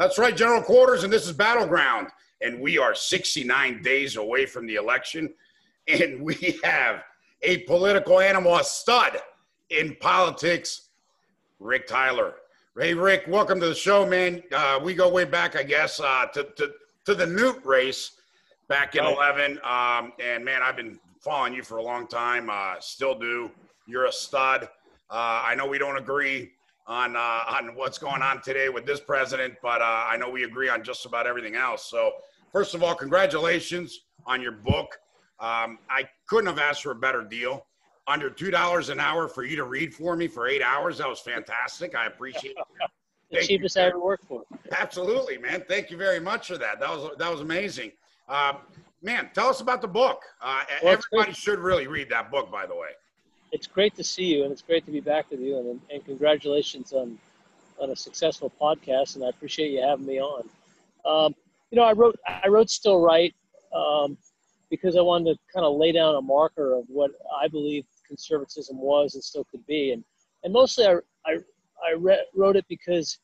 That's 0.00 0.16
right, 0.16 0.34
General 0.34 0.62
Quarters, 0.62 1.04
and 1.04 1.12
this 1.12 1.26
is 1.26 1.32
Battleground. 1.34 2.08
And 2.40 2.58
we 2.58 2.78
are 2.78 2.94
69 2.94 3.82
days 3.82 4.16
away 4.16 4.46
from 4.46 4.66
the 4.66 4.76
election, 4.76 5.34
and 5.88 6.22
we 6.22 6.58
have 6.64 7.02
a 7.42 7.58
political 7.64 8.18
animal, 8.18 8.56
a 8.56 8.64
stud 8.64 9.18
in 9.68 9.94
politics, 10.00 10.88
Rick 11.58 11.86
Tyler. 11.86 12.36
Hey, 12.78 12.94
Rick, 12.94 13.24
welcome 13.28 13.60
to 13.60 13.66
the 13.66 13.74
show, 13.74 14.06
man. 14.06 14.42
Uh, 14.50 14.80
we 14.82 14.94
go 14.94 15.06
way 15.10 15.26
back, 15.26 15.54
I 15.54 15.62
guess, 15.62 16.00
uh, 16.00 16.24
to, 16.32 16.44
to, 16.56 16.72
to 17.04 17.14
the 17.14 17.26
Newt 17.26 17.62
race 17.66 18.12
back 18.68 18.94
in 18.94 19.04
11. 19.04 19.60
Um, 19.62 20.14
and, 20.18 20.42
man, 20.42 20.62
I've 20.62 20.76
been 20.76 20.98
following 21.20 21.52
you 21.52 21.62
for 21.62 21.76
a 21.76 21.82
long 21.82 22.06
time, 22.06 22.48
uh, 22.48 22.76
still 22.80 23.18
do. 23.18 23.50
You're 23.86 24.06
a 24.06 24.12
stud. 24.12 24.62
Uh, 25.10 25.42
I 25.44 25.54
know 25.56 25.66
we 25.66 25.76
don't 25.76 25.98
agree 25.98 26.52
on 26.90 27.14
uh, 27.14 27.42
on 27.46 27.76
what's 27.76 27.98
going 27.98 28.20
on 28.20 28.42
today 28.42 28.68
with 28.68 28.84
this 28.84 29.00
president, 29.00 29.54
but 29.62 29.80
uh, 29.80 30.06
I 30.08 30.16
know 30.16 30.28
we 30.28 30.42
agree 30.42 30.68
on 30.68 30.82
just 30.82 31.06
about 31.06 31.26
everything 31.26 31.54
else. 31.54 31.88
So, 31.88 32.12
first 32.52 32.74
of 32.74 32.82
all, 32.82 32.96
congratulations 32.96 34.00
on 34.26 34.42
your 34.42 34.52
book. 34.52 34.98
Um, 35.38 35.78
I 35.88 36.08
couldn't 36.26 36.48
have 36.48 36.58
asked 36.58 36.82
for 36.82 36.90
a 36.90 36.96
better 36.96 37.22
deal. 37.22 37.64
Under 38.08 38.28
two 38.28 38.50
dollars 38.50 38.88
an 38.88 38.98
hour 38.98 39.28
for 39.28 39.44
you 39.44 39.54
to 39.54 39.64
read 39.64 39.94
for 39.94 40.16
me 40.16 40.26
for 40.26 40.48
eight 40.48 40.62
hours. 40.62 40.98
That 40.98 41.08
was 41.08 41.20
fantastic. 41.20 41.94
I 41.94 42.06
appreciate 42.06 42.56
it. 42.56 42.90
the 43.30 43.46
cheapest 43.46 43.78
I 43.78 43.82
ever 43.82 44.00
worked 44.00 44.26
for. 44.26 44.42
Absolutely, 44.72 45.38
man. 45.38 45.62
Thank 45.68 45.92
you 45.92 45.96
very 45.96 46.18
much 46.18 46.48
for 46.48 46.58
that. 46.58 46.80
That 46.80 46.90
was 46.90 47.16
that 47.18 47.30
was 47.30 47.40
amazing. 47.40 47.92
Uh, 48.28 48.54
man, 49.00 49.30
tell 49.32 49.48
us 49.48 49.60
about 49.60 49.80
the 49.80 49.88
book. 49.88 50.22
Uh, 50.42 50.62
well, 50.82 50.98
everybody 50.98 51.32
should 51.34 51.60
really 51.60 51.86
read 51.86 52.08
that 52.10 52.32
book, 52.32 52.50
by 52.50 52.66
the 52.66 52.74
way 52.74 52.88
it's 53.52 53.66
great 53.66 53.94
to 53.96 54.04
see 54.04 54.24
you, 54.24 54.44
and 54.44 54.52
it's 54.52 54.62
great 54.62 54.84
to 54.86 54.92
be 54.92 55.00
back 55.00 55.30
with 55.30 55.40
you. 55.40 55.58
And, 55.58 55.80
and 55.92 56.04
congratulations 56.04 56.92
on 56.92 57.18
on 57.80 57.90
a 57.90 57.96
successful 57.96 58.52
podcast. 58.60 59.16
And 59.16 59.24
I 59.24 59.28
appreciate 59.28 59.70
you 59.70 59.80
having 59.82 60.06
me 60.06 60.20
on. 60.20 60.48
Um, 61.04 61.34
you 61.70 61.76
know, 61.76 61.84
I 61.84 61.92
wrote 61.92 62.18
I 62.26 62.48
wrote 62.48 62.70
Still 62.70 63.00
Right 63.00 63.34
um, 63.74 64.16
because 64.70 64.96
I 64.96 65.00
wanted 65.00 65.34
to 65.34 65.38
kind 65.52 65.66
of 65.66 65.76
lay 65.76 65.92
down 65.92 66.14
a 66.16 66.22
marker 66.22 66.74
of 66.74 66.84
what 66.88 67.10
I 67.40 67.48
believe 67.48 67.84
conservatism 68.06 68.78
was 68.78 69.14
and 69.14 69.24
still 69.24 69.44
could 69.44 69.66
be. 69.66 69.92
And 69.92 70.04
and 70.44 70.52
mostly 70.52 70.86
I 70.86 70.96
I, 71.26 71.38
I 71.86 71.92
re- 71.96 72.26
wrote 72.34 72.56
it 72.56 72.66
because 72.68 73.18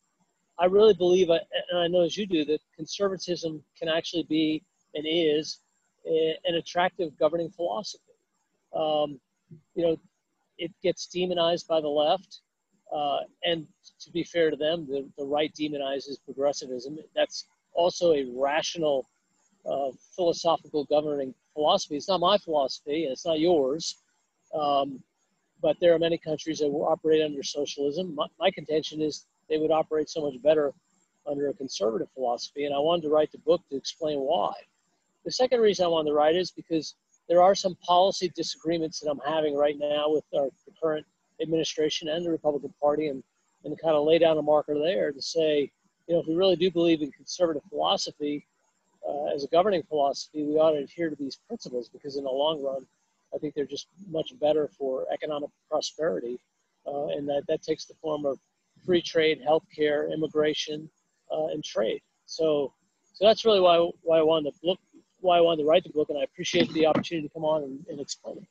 I 0.58 0.64
really 0.66 0.94
believe, 0.94 1.30
I, 1.30 1.38
and 1.70 1.80
I 1.80 1.86
know 1.86 2.02
as 2.02 2.16
you 2.16 2.26
do, 2.26 2.44
that 2.46 2.60
conservatism 2.74 3.62
can 3.78 3.88
actually 3.88 4.22
be 4.22 4.62
and 4.94 5.04
is 5.06 5.58
an 6.06 6.54
attractive 6.54 7.16
governing 7.18 7.50
philosophy. 7.50 8.02
Um, 8.74 9.20
you 9.74 9.84
know, 9.84 9.96
it 10.58 10.72
gets 10.82 11.06
demonized 11.06 11.66
by 11.68 11.80
the 11.80 11.88
left. 11.88 12.40
Uh, 12.94 13.18
and 13.44 13.66
to 14.00 14.10
be 14.10 14.22
fair 14.22 14.50
to 14.50 14.56
them, 14.56 14.86
the, 14.86 15.08
the 15.18 15.24
right 15.24 15.52
demonizes 15.54 16.16
progressivism. 16.24 16.98
That's 17.14 17.46
also 17.72 18.12
a 18.12 18.24
rational 18.34 19.08
uh, 19.68 19.90
philosophical 20.14 20.84
governing 20.84 21.34
philosophy. 21.52 21.96
It's 21.96 22.08
not 22.08 22.20
my 22.20 22.38
philosophy, 22.38 23.04
and 23.04 23.12
it's 23.12 23.26
not 23.26 23.40
yours. 23.40 23.96
Um, 24.54 25.02
but 25.60 25.76
there 25.80 25.94
are 25.94 25.98
many 25.98 26.18
countries 26.18 26.58
that 26.60 26.68
will 26.68 26.84
operate 26.84 27.22
under 27.22 27.42
socialism. 27.42 28.14
My, 28.14 28.26
my, 28.38 28.50
contention 28.50 29.02
is 29.02 29.26
they 29.48 29.58
would 29.58 29.70
operate 29.70 30.08
so 30.08 30.20
much 30.20 30.40
better 30.42 30.72
under 31.26 31.48
a 31.48 31.54
conservative 31.54 32.08
philosophy, 32.14 32.66
and 32.66 32.74
I 32.74 32.78
wanted 32.78 33.02
to 33.02 33.08
write 33.08 33.32
the 33.32 33.38
book 33.38 33.62
to 33.70 33.76
explain 33.76 34.20
why. 34.20 34.52
The 35.24 35.32
second 35.32 35.60
reason 35.60 35.84
I 35.84 35.88
wanted 35.88 36.10
to 36.10 36.14
write 36.14 36.36
is 36.36 36.50
because 36.50 36.94
there 37.28 37.42
are 37.42 37.54
some 37.54 37.74
policy 37.76 38.30
disagreements 38.34 39.00
that 39.00 39.10
I'm 39.10 39.20
having 39.26 39.56
right 39.56 39.76
now 39.78 40.10
with 40.10 40.24
our 40.34 40.48
the 40.66 40.72
current 40.82 41.06
administration 41.42 42.08
and 42.08 42.24
the 42.24 42.30
Republican 42.30 42.72
Party, 42.80 43.08
and 43.08 43.22
and 43.64 43.78
kind 43.80 43.96
of 43.96 44.04
lay 44.04 44.18
down 44.18 44.38
a 44.38 44.42
marker 44.42 44.78
there 44.78 45.10
to 45.12 45.20
say, 45.20 45.70
you 46.06 46.14
know, 46.14 46.20
if 46.20 46.26
we 46.26 46.34
really 46.34 46.56
do 46.56 46.70
believe 46.70 47.02
in 47.02 47.10
conservative 47.10 47.62
philosophy 47.68 48.46
uh, 49.08 49.24
as 49.34 49.44
a 49.44 49.48
governing 49.48 49.82
philosophy, 49.82 50.44
we 50.44 50.54
ought 50.54 50.72
to 50.72 50.78
adhere 50.78 51.10
to 51.10 51.16
these 51.16 51.38
principles 51.48 51.88
because 51.88 52.16
in 52.16 52.24
the 52.24 52.30
long 52.30 52.62
run, 52.62 52.86
I 53.34 53.38
think 53.38 53.54
they're 53.54 53.64
just 53.66 53.88
much 54.08 54.32
better 54.40 54.70
for 54.78 55.06
economic 55.12 55.50
prosperity, 55.68 56.38
uh, 56.86 57.08
and 57.08 57.28
that 57.28 57.42
that 57.48 57.62
takes 57.62 57.86
the 57.86 57.94
form 57.94 58.24
of 58.24 58.38
free 58.84 59.02
trade, 59.02 59.40
healthcare, 59.46 60.12
immigration, 60.12 60.88
uh, 61.32 61.46
and 61.46 61.64
trade. 61.64 62.00
So, 62.26 62.72
so 63.12 63.24
that's 63.26 63.44
really 63.44 63.60
why 63.60 63.78
why 64.02 64.18
I 64.18 64.22
wanted 64.22 64.52
to 64.52 64.58
look 64.62 64.78
why 65.20 65.38
I 65.38 65.40
wanted 65.40 65.62
to 65.62 65.68
write 65.68 65.84
the 65.84 65.90
book, 65.90 66.08
and 66.10 66.18
I 66.18 66.22
appreciate 66.22 66.72
the 66.72 66.86
opportunity 66.86 67.28
to 67.28 67.32
come 67.32 67.44
on 67.44 67.62
and, 67.62 67.84
and 67.88 68.00
explain 68.00 68.38
it. 68.38 68.44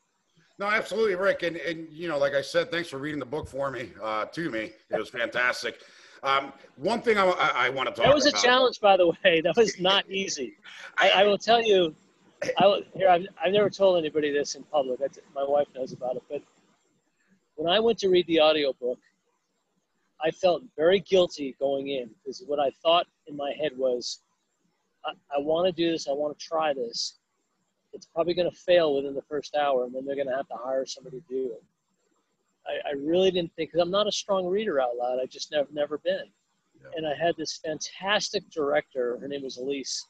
No, 0.57 0.67
absolutely, 0.67 1.15
Rick. 1.15 1.43
And, 1.43 1.57
and, 1.57 1.87
you 1.91 2.07
know, 2.07 2.17
like 2.17 2.33
I 2.33 2.41
said, 2.41 2.71
thanks 2.71 2.89
for 2.89 2.97
reading 2.97 3.19
the 3.19 3.25
book 3.25 3.47
for 3.47 3.69
me, 3.69 3.91
uh, 4.01 4.25
to 4.25 4.49
me. 4.49 4.71
It 4.89 4.97
was 4.97 5.09
fantastic. 5.09 5.81
Um, 6.23 6.53
one 6.77 7.01
thing 7.01 7.17
I, 7.17 7.25
I, 7.25 7.65
I 7.65 7.69
want 7.69 7.87
to 7.87 7.91
talk 7.91 8.05
about. 8.05 8.07
That 8.07 8.15
was 8.15 8.25
a 8.25 8.31
challenge, 8.31 8.79
by 8.79 8.97
the 8.97 9.07
way. 9.07 9.41
That 9.43 9.55
was 9.57 9.79
not 9.79 10.09
easy. 10.09 10.57
I, 10.97 11.09
I 11.09 11.23
will 11.23 11.37
tell 11.37 11.61
you, 11.61 11.93
I, 12.57 12.81
here, 12.95 13.09
I've, 13.09 13.27
I've 13.43 13.51
never 13.51 13.69
told 13.69 13.97
anybody 13.97 14.31
this 14.31 14.55
in 14.55 14.63
public. 14.63 14.99
my 15.35 15.43
wife 15.43 15.67
knows 15.75 15.91
about 15.91 16.15
it. 16.15 16.23
But 16.29 16.41
when 17.55 17.71
I 17.71 17.79
went 17.79 17.99
to 17.99 18.09
read 18.09 18.25
the 18.27 18.41
audiobook, 18.41 18.99
I 20.23 20.31
felt 20.31 20.63
very 20.77 21.01
guilty 21.01 21.55
going 21.59 21.89
in 21.89 22.09
because 22.23 22.43
what 22.47 22.59
I 22.59 22.71
thought 22.81 23.07
in 23.27 23.35
my 23.35 23.53
head 23.61 23.71
was, 23.77 24.21
I, 25.05 25.11
I 25.35 25.39
want 25.39 25.67
to 25.67 25.71
do 25.71 25.91
this. 25.91 26.07
I 26.07 26.11
want 26.11 26.37
to 26.37 26.45
try 26.45 26.73
this. 26.73 27.19
It's 27.93 28.05
probably 28.07 28.33
going 28.33 28.49
to 28.49 28.55
fail 28.55 28.95
within 28.95 29.13
the 29.13 29.21
first 29.21 29.55
hour, 29.55 29.85
and 29.85 29.93
then 29.93 30.05
they're 30.05 30.15
going 30.15 30.27
to 30.27 30.35
have 30.35 30.47
to 30.49 30.57
hire 30.57 30.85
somebody 30.85 31.21
to 31.21 31.23
do 31.29 31.51
it. 31.53 31.63
I, 32.67 32.89
I 32.89 32.93
really 32.93 33.31
didn't 33.31 33.53
think 33.55 33.71
because 33.71 33.81
I'm 33.81 33.91
not 33.91 34.07
a 34.07 34.11
strong 34.11 34.45
reader 34.47 34.81
out 34.81 34.97
loud. 34.97 35.19
I 35.21 35.25
just 35.25 35.51
never 35.51 35.67
never 35.71 35.97
been. 35.99 36.25
Yeah. 36.81 36.89
And 36.97 37.07
I 37.07 37.13
had 37.15 37.35
this 37.37 37.59
fantastic 37.63 38.49
director. 38.49 39.17
Her 39.19 39.27
name 39.27 39.43
was 39.43 39.57
Elise, 39.57 40.07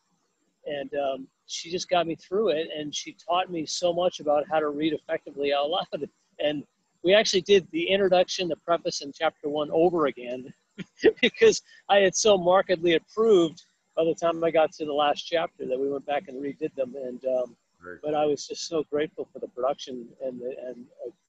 and 0.66 0.89
um, 0.96 1.28
she 1.46 1.70
just 1.70 1.89
got 1.89 2.08
me 2.08 2.16
through 2.16 2.50
it. 2.50 2.70
And 2.76 2.93
she 2.93 3.16
taught 3.28 3.52
me 3.52 3.66
so 3.66 3.93
much 3.93 4.20
about 4.20 4.46
how 4.50 4.60
to 4.60 4.70
read 4.70 4.93
effectively 4.93 5.54
out 5.54 5.70
loud. 5.70 6.10
And 6.39 6.64
we 7.04 7.14
actually 7.14 7.41
did 7.41 7.68
the 7.72 7.88
introduction, 7.88 8.48
the 8.48 8.56
preface, 8.56 9.02
and 9.02 9.14
chapter 9.14 9.48
one 9.48 9.70
over 9.72 10.08
again 10.08 10.52
because 11.22 11.62
I 11.88 11.98
had 11.98 12.16
so 12.16 12.38
markedly 12.38 12.93
improved 12.93 13.64
by 13.96 14.04
the 14.04 14.16
time 14.16 14.43
I 14.43 14.52
got 14.52 14.72
to 14.74 14.86
the 14.86 14.93
last 14.93 15.24
chapter 15.24 15.66
that 15.66 15.80
we 15.80 15.89
went 15.89 16.06
back 16.06 16.28
and 16.28 16.41
redid 16.41 16.74
them. 16.76 16.96
And 16.96 17.24
um, 17.26 17.56
but 18.04 18.16
I 18.16 18.26
was 18.26 18.48
just 18.48 18.68
so 18.68 18.84
grateful 18.89 19.28
for 19.32 19.39
the 19.39 19.48
production 19.48 20.08
and 20.24 20.39
the, 20.39 20.56
and 20.68 20.86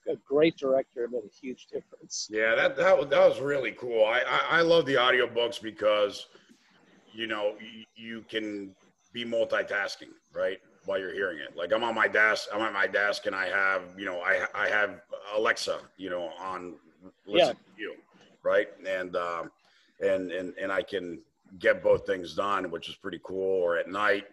a, 0.08 0.12
a, 0.12 0.16
great 0.26 0.56
director 0.56 1.06
made 1.10 1.22
a 1.24 1.34
huge 1.40 1.66
difference. 1.66 2.28
Yeah, 2.30 2.54
that 2.54 2.76
that, 2.76 3.10
that 3.10 3.28
was 3.28 3.40
really 3.40 3.72
cool. 3.72 4.04
I, 4.04 4.20
I, 4.20 4.58
I 4.58 4.60
love 4.62 4.86
the 4.86 4.94
audiobooks 4.94 5.60
because 5.60 6.26
you 7.12 7.26
know 7.26 7.54
you, 7.60 7.84
you 7.94 8.24
can 8.28 8.74
be 9.12 9.24
multitasking, 9.24 10.12
right? 10.34 10.58
While 10.86 10.98
you're 10.98 11.12
hearing 11.12 11.38
it, 11.38 11.56
like 11.56 11.72
I'm 11.72 11.84
on 11.84 11.94
my 11.94 12.08
desk, 12.08 12.48
I'm 12.54 12.62
at 12.62 12.72
my 12.72 12.86
desk, 12.86 13.26
and 13.26 13.34
I 13.34 13.46
have, 13.46 13.82
you 13.98 14.06
know, 14.06 14.20
I 14.20 14.46
I 14.54 14.68
have 14.68 15.00
Alexa, 15.36 15.78
you 15.98 16.10
know, 16.10 16.30
on 16.40 16.74
listen 17.26 17.48
yeah. 17.48 17.52
to 17.52 17.82
you, 17.82 17.94
right? 18.42 18.68
And 18.86 19.14
um, 19.16 19.50
and 20.00 20.30
and 20.30 20.54
and 20.60 20.72
I 20.72 20.82
can 20.82 21.18
get 21.58 21.82
both 21.82 22.06
things 22.06 22.34
done, 22.34 22.70
which 22.70 22.88
is 22.88 22.94
pretty 22.94 23.20
cool. 23.24 23.62
Or 23.62 23.76
at 23.76 23.88
night, 23.88 24.24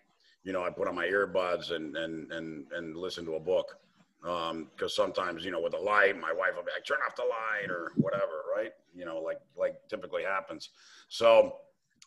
you 0.43 0.53
know, 0.53 0.63
I 0.63 0.69
put 0.69 0.87
on 0.87 0.95
my 0.95 1.05
earbuds 1.05 1.71
and 1.71 1.95
and 1.95 2.31
and 2.31 2.65
and 2.75 2.97
listen 2.97 3.25
to 3.25 3.35
a 3.35 3.39
book. 3.39 3.77
Um, 4.23 4.69
because 4.73 4.95
sometimes, 4.95 5.43
you 5.43 5.51
know, 5.51 5.59
with 5.59 5.73
the 5.73 5.79
light, 5.79 6.17
my 6.17 6.31
wife 6.31 6.51
will 6.55 6.63
be 6.63 6.71
like, 6.73 6.85
turn 6.85 6.99
off 7.05 7.13
the 7.13 7.23
light 7.23 7.69
or 7.69 7.91
whatever, 7.97 8.43
right? 8.55 8.71
You 8.95 9.03
know, 9.05 9.19
like 9.19 9.39
like 9.57 9.75
typically 9.89 10.23
happens. 10.23 10.69
So 11.09 11.57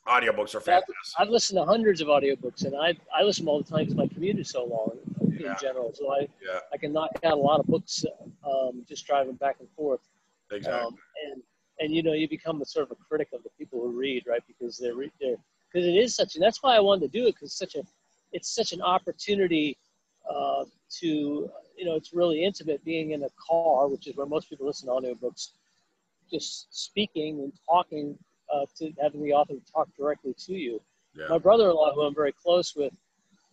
audiobooks 0.07 0.55
are 0.55 0.61
fantastic. 0.61 0.95
I've, 1.19 1.27
I've 1.27 1.31
listened 1.31 1.59
to 1.59 1.65
hundreds 1.65 2.01
of 2.01 2.09
audiobooks 2.09 2.65
and 2.65 2.75
I 2.75 2.95
I 3.15 3.23
listen 3.23 3.47
all 3.47 3.63
the 3.63 3.69
time 3.69 3.81
because 3.81 3.97
my 3.97 4.07
commute 4.07 4.39
is 4.39 4.49
so 4.49 4.65
long 4.65 4.99
in 5.21 5.41
yeah. 5.41 5.57
general. 5.61 5.93
So 5.95 6.11
I 6.11 6.21
yeah. 6.21 6.61
I 6.73 6.79
can 6.79 6.93
knock 6.93 7.11
out 7.25 7.35
a 7.35 7.37
lot 7.41 7.61
of 7.61 7.67
books 7.67 8.05
um, 8.47 8.83
just 8.89 9.07
driving 9.07 9.35
back 9.35 9.57
and 9.61 9.69
forth. 9.77 10.01
Exactly. 10.51 10.81
Um, 10.81 10.97
and 11.31 11.43
and 11.81 11.95
you 11.95 12.03
know 12.03 12.13
you 12.13 12.29
become 12.29 12.63
a 12.63 12.65
sort 12.65 12.91
of 12.91 12.93
a 12.93 13.05
critic 13.09 13.29
of 13.33 13.43
the 13.43 13.51
people 13.59 13.81
who 13.81 13.99
read, 13.99 14.25
right? 14.27 14.43
Because 14.47 14.79
they're 14.79 14.95
they're 15.21 15.37
because 15.73 15.87
it 15.87 15.97
is 15.97 16.15
such 16.15 16.35
and 16.35 16.43
that's 16.43 16.63
why 16.63 16.77
I 16.77 16.81
wanted 16.81 17.13
to 17.13 17.19
do 17.19 17.27
it 17.27 17.35
because 17.35 17.53
such 17.53 17.75
a 17.75 17.83
it's 18.33 18.55
such 18.55 18.73
an 18.73 18.83
opportunity 18.83 19.77
uh, 20.29 20.65
to 21.01 21.51
you 21.77 21.85
know 21.85 21.95
it's 21.95 22.13
really 22.13 22.45
intimate 22.45 22.85
being 22.85 23.13
in 23.13 23.23
a 23.23 23.29
car 23.49 23.89
which 23.89 24.07
is 24.07 24.17
where 24.17 24.27
most 24.27 24.49
people 24.49 24.67
listen 24.67 24.89
to 24.89 24.93
audiobooks 24.93 25.51
just 26.31 26.67
speaking 26.71 27.41
and 27.41 27.53
talking 27.69 28.17
uh, 28.53 28.65
to 28.77 28.93
having 29.01 29.23
the 29.23 29.33
author 29.33 29.55
talk 29.73 29.89
directly 29.97 30.35
to 30.39 30.55
you 30.55 30.81
yeah. 31.15 31.27
my 31.29 31.39
brother-in-law 31.39 31.93
who 31.95 32.03
i'm 32.03 32.15
very 32.15 32.33
close 32.33 32.75
with 32.75 32.93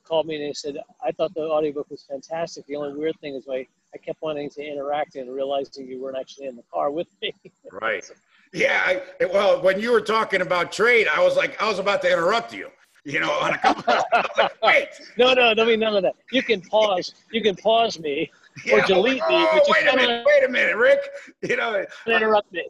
called 0.04 0.26
me 0.26 0.36
and 0.36 0.46
he 0.46 0.54
said 0.54 0.78
i 1.06 1.12
thought 1.12 1.34
the 1.34 1.42
audiobook 1.42 1.90
was 1.90 2.04
fantastic 2.04 2.66
the 2.68 2.76
only 2.76 2.98
weird 2.98 3.20
thing 3.20 3.36
is 3.36 3.48
I, 3.50 3.68
I 3.94 3.98
kept 3.98 4.22
wanting 4.22 4.50
to 4.52 4.64
interact 4.64 5.16
and 5.16 5.32
realizing 5.32 5.88
you 5.88 6.02
weren't 6.02 6.18
actually 6.18 6.48
in 6.48 6.56
the 6.56 6.64
car 6.74 6.92
with 6.92 7.08
me 7.22 7.34
right 7.72 8.10
yeah 8.54 8.82
I, 8.86 9.26
well 9.26 9.62
when 9.62 9.80
you 9.80 9.92
were 9.92 10.02
talking 10.02 10.42
about 10.42 10.72
trade 10.72 11.08
i 11.14 11.24
was 11.24 11.36
like 11.36 11.62
i 11.62 11.68
was 11.68 11.80
about 11.80 12.02
to 12.04 12.12
interrupt 12.12 12.54
you 12.54 12.70
you 13.06 13.20
know, 13.20 13.32
on 13.32 13.54
a 13.54 13.58
couple. 13.58 13.94
like, 14.38 14.52
Wait. 14.64 14.88
No, 15.18 15.34
no, 15.34 15.54
no, 15.54 15.66
mean 15.66 15.80
none 15.80 15.96
of 15.96 16.04
that. 16.04 16.16
You 16.32 16.42
can 16.42 16.62
pause. 16.62 17.14
You 17.32 17.42
can 17.42 17.56
pause 17.56 18.00
me 18.00 18.32
yeah, 18.66 18.76
or 18.76 18.82
delete 18.82 19.22
oh, 19.28 19.54
me. 19.54 19.62
wait 19.68 19.94
a 19.94 19.96
minute. 19.96 20.26
Wait 20.26 20.44
a 20.46 20.50
minute, 20.50 20.78
Rick. 20.78 21.00
You 21.42 21.58
know, 21.58 21.86
interrupt 22.08 22.52
me. 22.52 22.66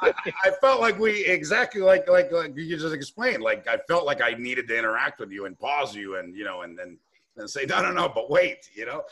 I, 0.00 0.12
I, 0.44 0.50
felt 0.60 0.80
like 0.80 0.98
we 0.98 1.24
exactly 1.24 1.80
like 1.80 2.08
like 2.08 2.32
like 2.32 2.56
you 2.56 2.76
just 2.76 2.94
explained. 2.94 3.42
Like 3.42 3.66
I 3.68 3.78
felt 3.88 4.04
like 4.04 4.20
I 4.22 4.32
needed 4.34 4.68
to 4.68 4.78
interact 4.78 5.20
with 5.20 5.30
you 5.30 5.46
and 5.46 5.58
pause 5.58 5.94
you 5.94 6.16
and 6.16 6.36
you 6.36 6.44
know 6.44 6.62
and 6.62 6.78
then 6.78 6.98
and 7.38 7.48
say 7.48 7.64
no 7.66 7.82
no 7.82 7.92
no 7.92 8.08
but 8.08 8.30
wait 8.30 8.68
you 8.74 8.86
know? 8.86 9.02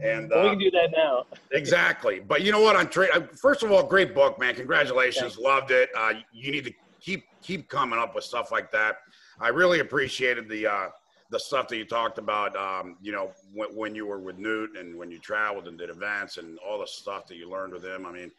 And 0.00 0.30
well, 0.30 0.42
we 0.44 0.48
can 0.50 0.56
uh, 0.56 0.60
do 0.60 0.70
that 0.70 0.90
now. 0.92 1.26
exactly. 1.52 2.20
But 2.20 2.42
you 2.42 2.52
know 2.52 2.60
what? 2.60 2.76
I'm 2.76 2.88
tra- 2.88 3.28
first 3.36 3.62
of 3.62 3.70
all 3.70 3.82
great 3.82 4.14
book 4.14 4.38
man. 4.38 4.54
Congratulations. 4.54 5.38
Loved 5.38 5.70
it. 5.70 5.90
Uh, 5.96 6.14
you 6.32 6.50
need 6.50 6.64
to 6.64 6.72
keep 7.00 7.24
keep 7.42 7.68
coming 7.68 7.98
up 7.98 8.14
with 8.14 8.24
stuff 8.24 8.50
like 8.50 8.70
that. 8.72 8.96
I 9.40 9.48
really 9.48 9.80
appreciated 9.80 10.48
the 10.48 10.66
uh, 10.66 10.88
the 11.30 11.38
stuff 11.38 11.68
that 11.68 11.76
you 11.76 11.84
talked 11.84 12.18
about. 12.18 12.56
Um, 12.56 12.96
you 13.02 13.12
know, 13.12 13.30
when, 13.52 13.74
when, 13.74 13.94
you 13.94 14.06
were 14.06 14.20
with 14.20 14.38
Newt 14.38 14.76
and 14.76 14.96
when 14.96 15.10
you 15.10 15.18
traveled 15.18 15.68
and 15.68 15.78
did 15.78 15.90
events 15.90 16.36
and 16.36 16.58
all 16.58 16.78
the 16.78 16.86
stuff 16.86 17.26
that 17.26 17.36
you 17.36 17.50
learned 17.50 17.72
with 17.72 17.84
him. 17.84 18.06
I 18.06 18.12
mean, 18.12 18.30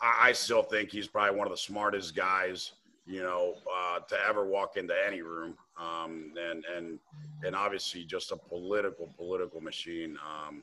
I, 0.00 0.28
I 0.28 0.32
still 0.32 0.62
think 0.62 0.90
he's 0.90 1.06
probably 1.06 1.36
one 1.36 1.46
of 1.46 1.52
the 1.52 1.58
smartest 1.58 2.16
guys 2.16 2.72
you 3.10 3.22
know 3.22 3.54
uh, 3.70 4.00
to 4.00 4.16
ever 4.28 4.44
walk 4.46 4.76
into 4.76 4.94
any 5.06 5.22
room. 5.22 5.56
Um, 5.78 6.32
and 6.38 6.64
and 6.76 6.98
and 7.44 7.56
obviously 7.56 8.04
just 8.04 8.32
a 8.32 8.36
political 8.36 9.08
political 9.16 9.60
machine. 9.60 10.16
Um, 10.24 10.62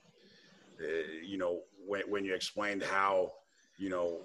uh, 0.81 0.85
you 1.23 1.37
know, 1.37 1.61
when 1.85 2.01
when 2.09 2.23
you 2.23 2.33
explained 2.33 2.83
how 2.83 3.33
you 3.77 3.89
know 3.89 4.19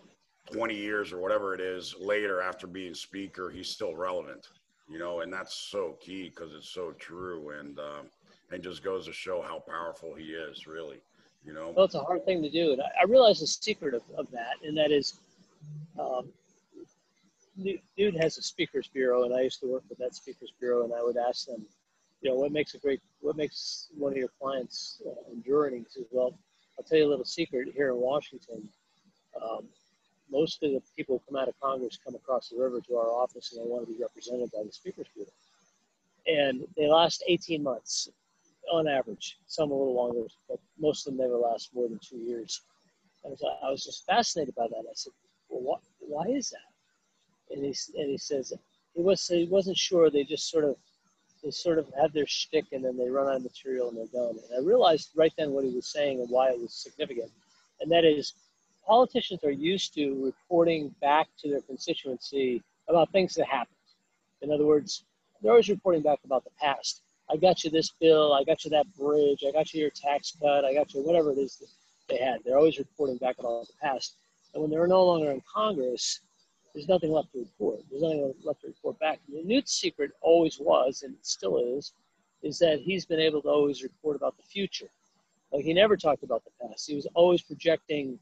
20 0.52 0.74
years 0.74 1.12
or 1.12 1.18
whatever 1.18 1.54
it 1.54 1.60
is 1.60 1.94
later 1.98 2.42
after 2.42 2.66
being 2.66 2.94
speaker, 2.94 3.48
he's 3.50 3.68
still 3.68 3.94
relevant 3.94 4.48
you 4.92 4.98
know, 4.98 5.20
and 5.20 5.32
that's 5.32 5.54
so 5.54 5.96
key 6.00 6.28
because 6.28 6.52
it's 6.54 6.68
so 6.68 6.92
true 6.98 7.50
and 7.58 7.78
um, 7.78 8.06
and 8.50 8.62
just 8.62 8.84
goes 8.84 9.06
to 9.06 9.12
show 9.12 9.40
how 9.40 9.58
powerful 9.58 10.14
he 10.14 10.24
is, 10.24 10.66
really. 10.66 11.00
You 11.44 11.54
know, 11.54 11.72
well, 11.74 11.86
it's 11.86 11.94
a 11.94 12.00
hard 12.00 12.24
thing 12.24 12.42
to 12.42 12.50
do, 12.50 12.72
and 12.72 12.82
I, 12.82 13.02
I 13.02 13.04
realize 13.08 13.40
the 13.40 13.46
secret 13.46 13.94
of, 13.94 14.02
of 14.16 14.30
that, 14.30 14.56
and 14.64 14.76
that 14.76 14.92
is, 14.92 15.14
um, 15.98 16.28
dude 17.96 18.16
has 18.16 18.38
a 18.38 18.42
speakers 18.42 18.88
bureau, 18.88 19.24
and 19.24 19.34
I 19.34 19.42
used 19.42 19.60
to 19.60 19.66
work 19.66 19.84
with 19.88 19.98
that 19.98 20.14
speakers 20.14 20.52
bureau, 20.58 20.84
and 20.84 20.92
I 20.94 21.02
would 21.02 21.16
ask 21.16 21.46
them, 21.46 21.64
you 22.20 22.30
know, 22.30 22.36
what 22.36 22.52
makes 22.52 22.74
a 22.74 22.78
great, 22.78 23.00
what 23.20 23.36
makes 23.36 23.88
one 23.96 24.12
of 24.12 24.18
your 24.18 24.30
clients 24.40 25.02
uh, 25.06 25.32
enduring? 25.32 25.78
He 25.78 25.84
says, 25.88 26.04
well, 26.10 26.38
I'll 26.78 26.84
tell 26.84 26.98
you 26.98 27.06
a 27.06 27.10
little 27.10 27.24
secret 27.24 27.68
here 27.74 27.90
in 27.90 27.96
Washington. 27.96 28.68
Um, 29.40 29.66
most 30.30 30.62
of 30.62 30.70
the 30.70 30.82
people 30.96 31.18
who 31.18 31.32
come 31.32 31.42
out 31.42 31.48
of 31.48 31.60
Congress 31.60 31.98
come 32.02 32.14
across 32.14 32.48
the 32.48 32.56
river 32.56 32.80
to 32.80 32.96
our 32.96 33.08
office 33.08 33.52
and 33.52 33.60
they 33.60 33.68
want 33.68 33.86
to 33.86 33.92
be 33.92 34.00
represented 34.00 34.50
by 34.50 34.62
the 34.64 34.72
Speakers 34.72 35.06
Bureau. 35.14 35.30
And 36.26 36.64
they 36.76 36.86
last 36.86 37.22
18 37.26 37.62
months 37.62 38.08
on 38.70 38.88
average, 38.88 39.38
some 39.46 39.70
a 39.70 39.74
little 39.74 39.94
longer, 39.94 40.26
but 40.48 40.58
most 40.78 41.06
of 41.06 41.12
them 41.12 41.22
never 41.22 41.36
last 41.36 41.74
more 41.74 41.88
than 41.88 41.98
two 41.98 42.16
years. 42.16 42.62
And 43.24 43.36
I 43.62 43.70
was 43.70 43.84
just 43.84 44.06
fascinated 44.06 44.54
by 44.54 44.68
that. 44.68 44.84
I 44.88 44.94
said, 44.94 45.12
well, 45.48 45.80
why 46.00 46.24
is 46.26 46.50
that? 46.50 46.71
And 47.52 47.64
he 47.64 47.74
and 47.96 48.10
he 48.10 48.18
says 48.18 48.52
he 48.94 49.02
was 49.02 49.26
he 49.28 49.46
wasn't 49.46 49.76
sure. 49.76 50.10
They 50.10 50.24
just 50.24 50.50
sort 50.50 50.64
of 50.64 50.76
they 51.42 51.50
sort 51.50 51.78
of 51.78 51.86
have 52.00 52.12
their 52.12 52.26
shtick 52.26 52.66
and 52.72 52.84
then 52.84 52.96
they 52.96 53.08
run 53.08 53.28
out 53.28 53.36
of 53.36 53.42
material 53.42 53.88
and 53.88 53.96
they're 53.96 54.06
done. 54.06 54.38
And 54.38 54.56
I 54.56 54.66
realized 54.66 55.10
right 55.16 55.32
then 55.36 55.52
what 55.52 55.64
he 55.64 55.70
was 55.70 55.86
saying 55.86 56.20
and 56.20 56.30
why 56.30 56.50
it 56.50 56.60
was 56.60 56.72
significant, 56.72 57.30
and 57.80 57.90
that 57.90 58.04
is 58.04 58.34
politicians 58.86 59.44
are 59.44 59.50
used 59.50 59.94
to 59.94 60.24
reporting 60.24 60.94
back 61.00 61.28
to 61.38 61.48
their 61.48 61.60
constituency 61.60 62.62
about 62.88 63.10
things 63.12 63.34
that 63.34 63.46
happened. 63.46 63.76
In 64.40 64.50
other 64.50 64.66
words, 64.66 65.04
they're 65.40 65.52
always 65.52 65.68
reporting 65.68 66.02
back 66.02 66.18
about 66.24 66.44
the 66.44 66.50
past. 66.60 67.02
I 67.30 67.36
got 67.36 67.64
you 67.64 67.70
this 67.70 67.90
bill, 68.00 68.32
I 68.32 68.44
got 68.44 68.64
you 68.64 68.70
that 68.70 68.92
bridge, 68.96 69.44
I 69.46 69.52
got 69.52 69.72
you 69.72 69.80
your 69.80 69.90
tax 69.90 70.36
cut, 70.40 70.64
I 70.64 70.74
got 70.74 70.92
you 70.92 71.02
whatever 71.02 71.30
it 71.32 71.38
is 71.38 71.62
they 72.08 72.18
had. 72.18 72.40
They're 72.44 72.58
always 72.58 72.78
reporting 72.78 73.16
back 73.16 73.38
about 73.38 73.66
the 73.68 73.72
past. 73.80 74.16
And 74.52 74.62
when 74.62 74.70
they're 74.70 74.86
no 74.86 75.04
longer 75.04 75.30
in 75.30 75.42
Congress, 75.52 76.20
there's 76.74 76.88
nothing 76.88 77.12
left 77.12 77.32
to 77.32 77.40
report. 77.40 77.80
There's 77.90 78.02
nothing 78.02 78.32
left 78.42 78.62
to 78.62 78.68
report 78.68 78.98
back. 78.98 79.20
And 79.28 79.44
Newt's 79.44 79.72
secret 79.72 80.12
always 80.20 80.58
was, 80.58 81.02
and 81.02 81.14
still 81.22 81.58
is, 81.76 81.92
is 82.42 82.58
that 82.58 82.80
he's 82.80 83.04
been 83.04 83.20
able 83.20 83.42
to 83.42 83.48
always 83.48 83.82
report 83.82 84.16
about 84.16 84.36
the 84.36 84.42
future. 84.42 84.88
Like 85.52 85.64
he 85.64 85.74
never 85.74 85.96
talked 85.96 86.22
about 86.22 86.42
the 86.44 86.66
past. 86.66 86.88
He 86.88 86.94
was 86.94 87.06
always 87.14 87.42
projecting 87.42 88.18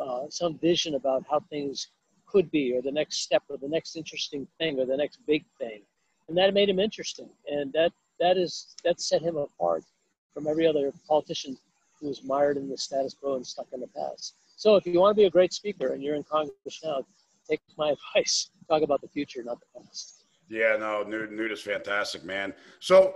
uh, 0.00 0.24
some 0.28 0.58
vision 0.58 0.94
about 0.94 1.24
how 1.30 1.40
things 1.40 1.88
could 2.26 2.50
be, 2.50 2.74
or 2.74 2.82
the 2.82 2.90
next 2.90 3.18
step, 3.18 3.42
or 3.48 3.56
the 3.56 3.68
next 3.68 3.94
interesting 3.94 4.48
thing, 4.58 4.80
or 4.80 4.86
the 4.86 4.96
next 4.96 5.18
big 5.26 5.44
thing, 5.58 5.82
and 6.28 6.36
that 6.36 6.54
made 6.54 6.68
him 6.68 6.80
interesting. 6.80 7.28
And 7.46 7.72
that 7.74 7.92
that 8.18 8.36
is 8.38 8.74
that 8.84 9.00
set 9.00 9.22
him 9.22 9.36
apart 9.36 9.84
from 10.32 10.46
every 10.46 10.66
other 10.66 10.92
politician 11.06 11.56
who 12.00 12.08
was 12.08 12.24
mired 12.24 12.56
in 12.56 12.68
the 12.68 12.76
status 12.76 13.14
quo 13.14 13.36
and 13.36 13.46
stuck 13.46 13.66
in 13.72 13.80
the 13.80 13.86
past. 13.88 14.34
So 14.56 14.76
if 14.76 14.86
you 14.86 14.98
want 14.98 15.14
to 15.14 15.20
be 15.20 15.26
a 15.26 15.30
great 15.30 15.52
speaker 15.52 15.92
and 15.92 16.02
you're 16.02 16.14
in 16.14 16.24
Congress 16.24 16.80
now, 16.82 17.04
take 17.48 17.60
my 17.76 17.94
advice. 18.14 18.50
Talk 18.68 18.82
about 18.82 19.00
the 19.00 19.08
future, 19.08 19.42
not 19.42 19.58
the 19.60 19.80
past. 19.80 20.24
Yeah, 20.48 20.76
no, 20.78 21.02
Newt, 21.02 21.32
Newt 21.32 21.52
is 21.52 21.62
fantastic, 21.62 22.24
man. 22.24 22.52
So 22.80 23.14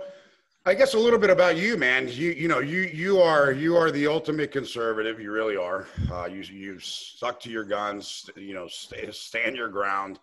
I 0.67 0.73
guess 0.73 0.95
a 0.95 0.99
little 0.99 1.17
bit 1.17 1.29
about 1.29 1.55
you, 1.55 1.77
man. 1.77 2.09
You 2.09 2.31
you 2.31 2.49
know 2.49 2.59
you 2.59 2.81
you 2.81 3.21
are 3.21 3.53
you 3.53 3.77
are 3.77 3.89
the 3.89 4.05
ultimate 4.05 4.51
conservative. 4.51 5.17
You 5.17 5.31
really 5.31 5.55
are. 5.55 5.87
Uh, 6.11 6.25
you 6.25 6.41
you 6.41 6.77
stuck 6.79 7.39
to 7.41 7.49
your 7.49 7.63
guns. 7.63 8.29
You 8.35 8.53
know, 8.53 8.67
stay, 8.67 9.09
stand 9.11 9.55
your 9.55 9.69
ground. 9.69 10.19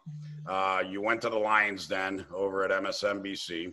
Uh, 0.47 0.83
you 0.87 1.01
went 1.01 1.23
to 1.23 1.31
the 1.31 1.39
Lions 1.39 1.87
Den 1.87 2.27
over 2.35 2.63
at 2.63 2.71
MSNBC. 2.83 3.73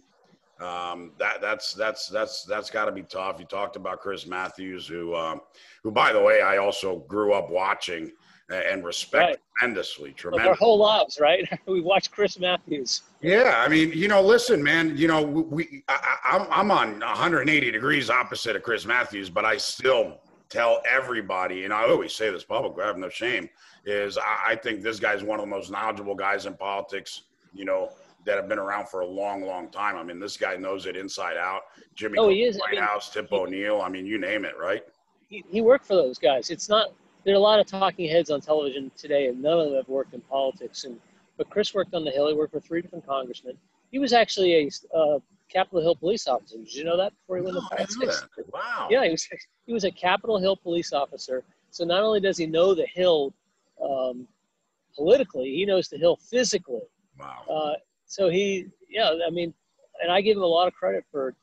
Um, 0.61 1.11
that 1.17 1.41
that's 1.41 1.73
that's 1.73 2.07
that's 2.07 2.45
that's 2.45 2.69
got 2.69 2.85
to 2.85 2.93
be 2.93 3.03
tough. 3.03 3.37
You 3.39 3.45
talked 3.45 3.75
about 3.75 3.99
Chris 3.99 4.25
Matthews, 4.25 4.87
who 4.87 5.13
um, 5.13 5.41
who 5.83 5.91
by 5.91 6.13
the 6.13 6.21
way 6.21 6.41
I 6.41 6.55
also 6.55 6.99
grew 6.99 7.33
up 7.33 7.49
watching 7.49 8.13
and 8.55 8.83
respect 8.83 9.21
right. 9.21 9.37
tremendously. 9.57 10.11
Tremendously. 10.13 10.49
our 10.49 10.55
whole 10.55 10.77
lives, 10.77 11.19
right? 11.19 11.47
we 11.65 11.81
watch 11.81 12.11
Chris 12.11 12.39
Matthews. 12.39 13.03
Yeah, 13.21 13.63
I 13.65 13.67
mean, 13.67 13.91
you 13.93 14.07
know, 14.07 14.21
listen, 14.21 14.61
man. 14.61 14.95
You 14.97 15.07
know, 15.07 15.21
we 15.21 15.83
I, 15.87 16.17
I'm 16.23 16.47
I'm 16.51 16.71
on 16.71 16.99
180 16.99 17.71
degrees 17.71 18.09
opposite 18.09 18.55
of 18.55 18.63
Chris 18.63 18.85
Matthews, 18.85 19.29
but 19.29 19.45
I 19.45 19.57
still 19.57 20.19
tell 20.49 20.81
everybody, 20.89 21.63
and 21.63 21.73
I 21.73 21.89
always 21.89 22.13
say 22.13 22.29
this 22.29 22.43
publicly, 22.43 22.83
I 22.83 22.87
have 22.87 22.97
no 22.97 23.09
shame, 23.09 23.49
is 23.85 24.17
I, 24.17 24.51
I 24.51 24.55
think 24.55 24.81
this 24.81 24.99
guy's 24.99 25.23
one 25.23 25.39
of 25.39 25.45
the 25.45 25.49
most 25.49 25.71
knowledgeable 25.71 26.15
guys 26.15 26.45
in 26.45 26.55
politics. 26.55 27.23
You 27.53 27.65
know, 27.65 27.89
that 28.25 28.35
have 28.35 28.47
been 28.47 28.59
around 28.59 28.87
for 28.87 29.01
a 29.01 29.05
long, 29.05 29.43
long 29.43 29.69
time. 29.69 29.97
I 29.97 30.03
mean, 30.03 30.19
this 30.19 30.37
guy 30.37 30.55
knows 30.55 30.85
it 30.85 30.95
inside 30.95 31.37
out. 31.37 31.61
Jimmy 31.95 32.17
oh, 32.17 32.29
he 32.29 32.43
is. 32.43 32.57
White 32.57 32.69
I 32.69 32.71
mean, 32.71 32.81
House, 32.81 33.09
Tip 33.09 33.31
O'Neill. 33.31 33.81
I 33.81 33.89
mean, 33.89 34.05
you 34.05 34.17
name 34.17 34.45
it, 34.45 34.57
right? 34.59 34.83
He, 35.27 35.43
he 35.49 35.61
worked 35.61 35.85
for 35.85 35.95
those 35.95 36.17
guys. 36.17 36.49
It's 36.49 36.69
not 36.69 36.93
there 37.23 37.33
are 37.33 37.37
a 37.37 37.39
lot 37.41 37.59
of 37.59 37.67
talking 37.67 38.09
heads 38.09 38.29
on 38.29 38.41
television 38.41 38.91
today, 38.97 39.27
and 39.27 39.41
none 39.41 39.59
of 39.59 39.65
them 39.65 39.75
have 39.75 39.87
worked 39.87 40.13
in 40.13 40.21
politics. 40.21 40.83
And 40.83 40.99
but 41.37 41.49
Chris 41.49 41.73
worked 41.73 41.93
on 41.93 42.03
the 42.03 42.11
Hill. 42.11 42.27
He 42.27 42.33
worked 42.33 42.53
for 42.53 42.59
three 42.59 42.81
different 42.81 43.05
congressmen. 43.05 43.57
He 43.91 43.99
was 43.99 44.13
actually 44.13 44.53
a 44.53 44.97
uh, 44.97 45.19
Capitol 45.49 45.81
Hill 45.81 45.95
police 45.95 46.27
officer. 46.27 46.57
Did 46.57 46.73
you 46.73 46.83
know 46.83 46.97
that 46.97 47.13
before 47.19 47.37
he 47.37 47.43
went 47.43 47.55
no, 47.55 47.61
to 47.61 47.67
politics? 47.75 48.25
Wow. 48.53 48.87
Yeah, 48.89 49.03
he 49.03 49.11
was 49.11 49.27
he 49.65 49.73
was 49.73 49.83
a 49.83 49.91
Capitol 49.91 50.39
Hill 50.39 50.55
police 50.55 50.93
officer. 50.93 51.43
So 51.69 51.85
not 51.85 52.03
only 52.03 52.19
does 52.19 52.37
he 52.37 52.45
know 52.45 52.73
the 52.73 52.85
Hill 52.85 53.33
um, 53.83 54.27
politically, 54.95 55.55
he 55.55 55.65
knows 55.65 55.87
the 55.87 55.97
Hill 55.97 56.17
physically. 56.17 56.81
Wow. 57.19 57.43
Uh, 57.49 57.73
so 58.05 58.29
he, 58.29 58.67
yeah, 58.89 59.13
I 59.25 59.29
mean, 59.29 59.53
and 60.01 60.11
I 60.11 60.21
give 60.21 60.37
him 60.37 60.43
a 60.43 60.47
lot 60.47 60.67
of 60.67 60.73
credit 60.73 61.05
for 61.11 61.33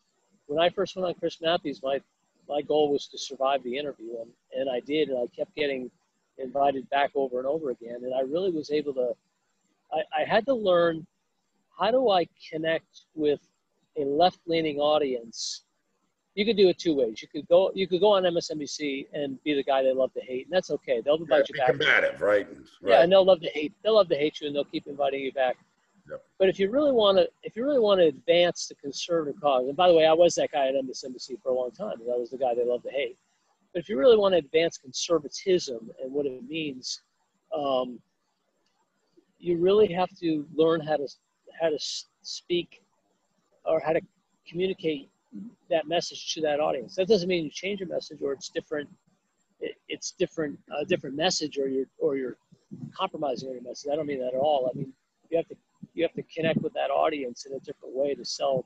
when 0.46 0.58
I 0.58 0.68
first 0.68 0.96
went 0.96 1.06
on 1.06 1.14
Chris 1.14 1.40
Matthews. 1.40 1.80
My 1.82 2.00
my 2.48 2.62
goal 2.62 2.90
was 2.90 3.06
to 3.08 3.18
survive 3.18 3.62
the 3.62 3.76
interview, 3.76 4.20
and, 4.20 4.30
and 4.54 4.70
I 4.70 4.80
did, 4.80 5.08
and 5.08 5.18
I 5.18 5.26
kept 5.36 5.54
getting 5.54 5.90
invited 6.38 6.88
back 6.90 7.10
over 7.14 7.38
and 7.38 7.46
over 7.46 7.70
again, 7.70 7.98
and 8.02 8.14
I 8.14 8.20
really 8.20 8.50
was 8.50 8.70
able 8.70 8.94
to. 8.94 9.12
I, 9.92 10.22
I 10.22 10.24
had 10.24 10.46
to 10.46 10.54
learn 10.54 11.06
how 11.78 11.90
do 11.90 12.10
I 12.10 12.26
connect 12.50 13.02
with 13.14 13.40
a 13.96 14.04
left-leaning 14.04 14.78
audience. 14.78 15.62
You 16.34 16.44
could 16.44 16.56
do 16.56 16.68
it 16.68 16.78
two 16.78 16.94
ways. 16.94 17.20
You 17.20 17.28
could 17.28 17.48
go, 17.48 17.72
you 17.74 17.88
could 17.88 18.00
go 18.00 18.12
on 18.12 18.22
MSNBC 18.22 19.06
and 19.12 19.42
be 19.42 19.54
the 19.54 19.62
guy 19.62 19.82
they 19.82 19.92
love 19.92 20.12
to 20.14 20.20
hate, 20.20 20.46
and 20.46 20.52
that's 20.52 20.70
okay. 20.70 21.00
They'll 21.04 21.16
invite 21.16 21.48
you 21.48 21.58
back. 21.58 21.68
Combative, 21.68 22.20
right? 22.20 22.46
right? 22.48 22.90
Yeah, 22.90 23.02
and 23.02 23.10
they'll 23.10 23.24
love 23.24 23.40
to 23.40 23.48
hate. 23.48 23.72
They'll 23.82 23.96
love 23.96 24.08
to 24.08 24.16
hate 24.16 24.40
you, 24.40 24.46
and 24.46 24.54
they'll 24.54 24.64
keep 24.64 24.86
inviting 24.86 25.20
you 25.20 25.32
back. 25.32 25.56
But 26.38 26.48
if 26.48 26.58
you 26.58 26.70
really 26.70 26.92
want 26.92 27.18
to, 27.18 27.28
if 27.42 27.56
you 27.56 27.64
really 27.64 27.78
want 27.78 28.00
to 28.00 28.06
advance 28.06 28.66
the 28.66 28.74
conservative 28.76 29.40
cause, 29.40 29.66
and 29.66 29.76
by 29.76 29.88
the 29.88 29.94
way, 29.94 30.06
I 30.06 30.12
was 30.12 30.34
that 30.36 30.52
guy 30.52 30.68
at 30.68 30.74
MSNBC 30.74 31.42
for 31.42 31.50
a 31.50 31.54
long 31.54 31.70
time. 31.70 31.94
That 32.06 32.18
was 32.18 32.30
the 32.30 32.38
guy 32.38 32.54
they 32.54 32.64
love 32.64 32.82
to 32.84 32.90
hate. 32.90 33.16
But 33.72 33.80
if 33.80 33.88
you 33.88 33.98
really 33.98 34.16
want 34.16 34.32
to 34.32 34.38
advance 34.38 34.78
conservatism 34.78 35.90
and 36.02 36.12
what 36.12 36.26
it 36.26 36.48
means, 36.48 37.02
um, 37.54 38.00
you 39.38 39.58
really 39.58 39.92
have 39.92 40.08
to 40.20 40.46
learn 40.54 40.80
how 40.80 40.96
to 40.96 41.08
how 41.60 41.68
to 41.68 41.78
speak 42.22 42.82
or 43.64 43.80
how 43.80 43.92
to 43.92 44.00
communicate 44.46 45.10
that 45.68 45.86
message 45.86 46.32
to 46.34 46.40
that 46.40 46.60
audience. 46.60 46.96
That 46.96 47.08
doesn't 47.08 47.28
mean 47.28 47.44
you 47.44 47.50
change 47.50 47.80
your 47.80 47.88
message 47.88 48.20
or 48.22 48.32
it's 48.32 48.48
different. 48.48 48.88
It, 49.60 49.74
it's 49.88 50.12
different, 50.12 50.58
a 50.80 50.84
different 50.84 51.16
message, 51.16 51.58
or 51.58 51.68
you're 51.68 51.86
or 51.98 52.16
you're 52.16 52.36
compromising 52.96 53.50
your 53.50 53.62
message. 53.62 53.90
I 53.92 53.96
don't 53.96 54.06
mean 54.06 54.20
that 54.20 54.34
at 54.34 54.40
all. 54.40 54.70
I 54.72 54.76
mean 54.76 54.92
you 55.30 55.36
have 55.36 55.48
to 55.48 55.56
you 55.98 56.04
have 56.04 56.14
to 56.14 56.22
connect 56.34 56.62
with 56.62 56.72
that 56.74 56.90
audience 56.90 57.44
in 57.44 57.54
a 57.54 57.58
different 57.58 57.94
way 57.94 58.14
to 58.14 58.24
sell 58.24 58.64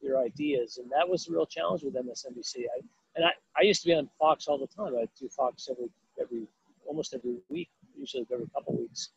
your 0.00 0.18
ideas. 0.18 0.78
And 0.78 0.90
that 0.90 1.08
was 1.08 1.24
the 1.24 1.32
real 1.32 1.46
challenge 1.46 1.84
with 1.84 1.94
MSNBC. 1.94 2.64
I, 2.64 2.80
and 3.14 3.24
I, 3.24 3.30
I 3.56 3.62
used 3.62 3.82
to 3.82 3.86
be 3.86 3.94
on 3.94 4.10
Fox 4.18 4.48
all 4.48 4.58
the 4.58 4.66
time. 4.66 4.94
I 4.96 5.06
do 5.18 5.28
Fox 5.28 5.68
every, 5.70 5.88
every, 6.20 6.42
almost 6.84 7.14
every 7.14 7.36
week, 7.48 7.70
usually 7.96 8.26
every 8.32 8.48
couple 8.52 8.76
weeks. 8.76 9.10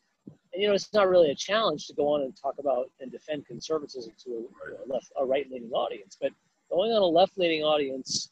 And, 0.52 0.62
you 0.62 0.68
know, 0.68 0.74
it's 0.74 0.92
not 0.92 1.08
really 1.08 1.32
a 1.32 1.34
challenge 1.34 1.88
to 1.88 1.94
go 1.94 2.06
on 2.14 2.22
and 2.22 2.36
talk 2.40 2.54
about 2.60 2.88
and 3.00 3.10
defend 3.10 3.46
conservatism 3.46 4.12
to 4.24 4.48
a, 4.70 4.84
a 4.84 4.86
left, 4.86 5.10
a 5.20 5.24
right-leaning 5.24 5.72
audience, 5.72 6.16
but 6.20 6.30
going 6.70 6.92
on 6.92 7.02
a 7.02 7.04
left-leaning 7.04 7.62
audience, 7.62 8.30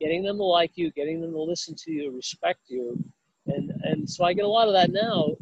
getting 0.00 0.24
them 0.24 0.38
to 0.38 0.42
like 0.42 0.72
you, 0.74 0.90
getting 0.90 1.20
them 1.20 1.30
to 1.30 1.40
listen 1.40 1.76
to 1.76 1.92
you, 1.92 2.10
respect 2.10 2.62
you. 2.66 2.98
And, 3.46 3.70
and 3.84 4.10
so 4.10 4.24
I 4.24 4.32
get 4.32 4.44
a 4.44 4.48
lot 4.48 4.66
of 4.66 4.74
that 4.74 4.90
now 4.90 5.36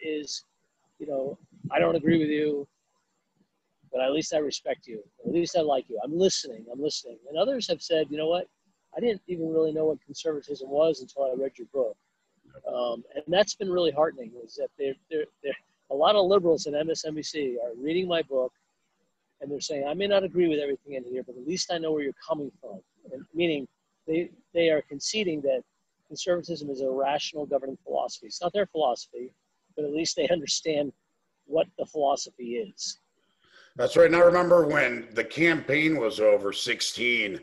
is, 0.00 0.44
you 0.98 1.06
know, 1.06 1.38
I 1.70 1.78
don't 1.78 1.96
agree 1.96 2.18
with 2.18 2.28
you 2.28 2.68
but 3.94 4.02
at 4.02 4.12
least 4.12 4.34
I 4.34 4.38
respect 4.38 4.88
you. 4.88 5.00
At 5.24 5.32
least 5.32 5.56
I 5.56 5.60
like 5.60 5.88
you. 5.88 6.00
I'm 6.02 6.18
listening. 6.18 6.66
I'm 6.70 6.82
listening. 6.82 7.16
And 7.28 7.38
others 7.38 7.68
have 7.68 7.80
said, 7.80 8.08
you 8.10 8.18
know 8.18 8.26
what? 8.26 8.48
I 8.96 9.00
didn't 9.00 9.22
even 9.28 9.52
really 9.52 9.72
know 9.72 9.86
what 9.86 10.04
conservatism 10.04 10.68
was 10.68 11.00
until 11.00 11.24
I 11.24 11.40
read 11.40 11.52
your 11.56 11.68
book. 11.72 11.96
Um, 12.66 13.04
and 13.14 13.24
that's 13.28 13.54
been 13.54 13.70
really 13.70 13.92
heartening 13.92 14.32
is 14.44 14.56
that 14.56 14.68
they're, 14.78 14.94
they're, 15.10 15.26
they're, 15.44 15.56
a 15.90 15.94
lot 15.94 16.16
of 16.16 16.26
liberals 16.26 16.66
in 16.66 16.74
MSNBC 16.74 17.54
are 17.62 17.72
reading 17.80 18.08
my 18.08 18.22
book 18.22 18.52
and 19.40 19.50
they're 19.50 19.60
saying, 19.60 19.86
I 19.86 19.94
may 19.94 20.08
not 20.08 20.24
agree 20.24 20.48
with 20.48 20.58
everything 20.58 20.94
in 20.94 21.04
here, 21.04 21.22
but 21.22 21.36
at 21.36 21.46
least 21.46 21.72
I 21.72 21.78
know 21.78 21.92
where 21.92 22.02
you're 22.02 22.14
coming 22.26 22.50
from. 22.60 22.80
And 23.12 23.22
meaning 23.32 23.68
they, 24.08 24.30
they 24.54 24.70
are 24.70 24.82
conceding 24.82 25.40
that 25.42 25.62
conservatism 26.08 26.68
is 26.68 26.80
a 26.80 26.90
rational 26.90 27.46
governing 27.46 27.78
philosophy. 27.84 28.26
It's 28.26 28.42
not 28.42 28.52
their 28.52 28.66
philosophy, 28.66 29.30
but 29.76 29.84
at 29.84 29.92
least 29.92 30.16
they 30.16 30.28
understand 30.28 30.92
what 31.46 31.68
the 31.78 31.86
philosophy 31.86 32.56
is. 32.56 32.98
That's 33.76 33.96
right. 33.96 34.06
And 34.06 34.14
I 34.14 34.20
remember 34.20 34.66
when 34.66 35.08
the 35.14 35.24
campaign 35.24 35.98
was 35.98 36.20
over 36.20 36.52
16, 36.52 37.40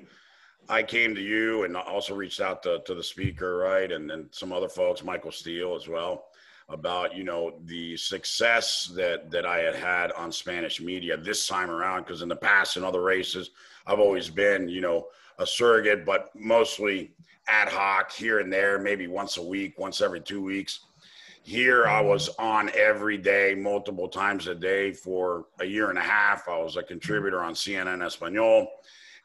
I 0.70 0.82
came 0.82 1.14
to 1.14 1.22
you 1.22 1.64
and 1.64 1.76
also 1.76 2.16
reached 2.16 2.40
out 2.40 2.64
to, 2.64 2.80
to 2.86 2.96
the 2.96 3.04
speaker, 3.04 3.58
right? 3.58 3.92
And 3.92 4.10
then 4.10 4.28
some 4.32 4.54
other 4.54 4.70
folks, 4.70 5.04
Michael 5.04 5.34
Steele 5.34 5.76
as 5.76 5.90
well, 5.90 6.28
about, 6.70 7.14
you 7.14 7.26
know, 7.26 7.60
the 7.66 7.98
success 7.98 8.90
that, 8.96 9.30
that 9.30 9.46
I 9.46 9.58
had 9.60 9.76
had 9.76 10.14
on 10.14 10.32
Spanish 10.32 10.80
media 10.80 11.18
this 11.18 11.48
time 11.48 11.70
around. 11.70 12.04
Because 12.04 12.22
in 12.22 12.30
the 12.30 12.36
past, 12.38 12.78
in 12.78 12.86
other 12.86 13.02
races, 13.02 13.50
I've 13.86 14.00
always 14.00 14.30
been, 14.30 14.70
you 14.70 14.80
know, 14.80 15.08
a 15.38 15.46
surrogate, 15.46 16.06
but 16.06 16.30
mostly 16.34 17.12
ad 17.50 17.68
hoc 17.68 18.10
here 18.10 18.40
and 18.40 18.54
there, 18.54 18.80
maybe 18.80 19.08
once 19.08 19.36
a 19.36 19.44
week, 19.44 19.78
once 19.78 20.00
every 20.00 20.22
two 20.22 20.42
weeks 20.42 20.86
here, 21.44 21.86
I 21.86 22.02
was 22.02 22.30
on 22.38 22.70
every 22.76 23.18
day, 23.18 23.56
multiple 23.56 24.08
times 24.08 24.48
a 24.48 24.56
day 24.56 24.94
for 24.94 25.46
a 25.60 25.66
year 25.66 25.90
and 25.90 25.98
a 25.98 26.04
half. 26.04 26.48
I 26.48 26.58
was 26.58 26.78
a 26.78 26.84
contributor 26.84 27.42
on 27.42 27.54
CNN 27.54 28.06
Espanol, 28.06 28.68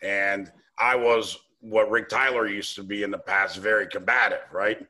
and 0.02 0.50
I 0.78 0.96
was 0.96 1.38
what 1.60 1.90
Rick 1.90 2.08
Tyler 2.08 2.46
used 2.48 2.74
to 2.76 2.82
be 2.82 3.02
in 3.02 3.10
the 3.10 3.18
past, 3.18 3.58
very 3.58 3.86
combative, 3.86 4.52
right? 4.52 4.86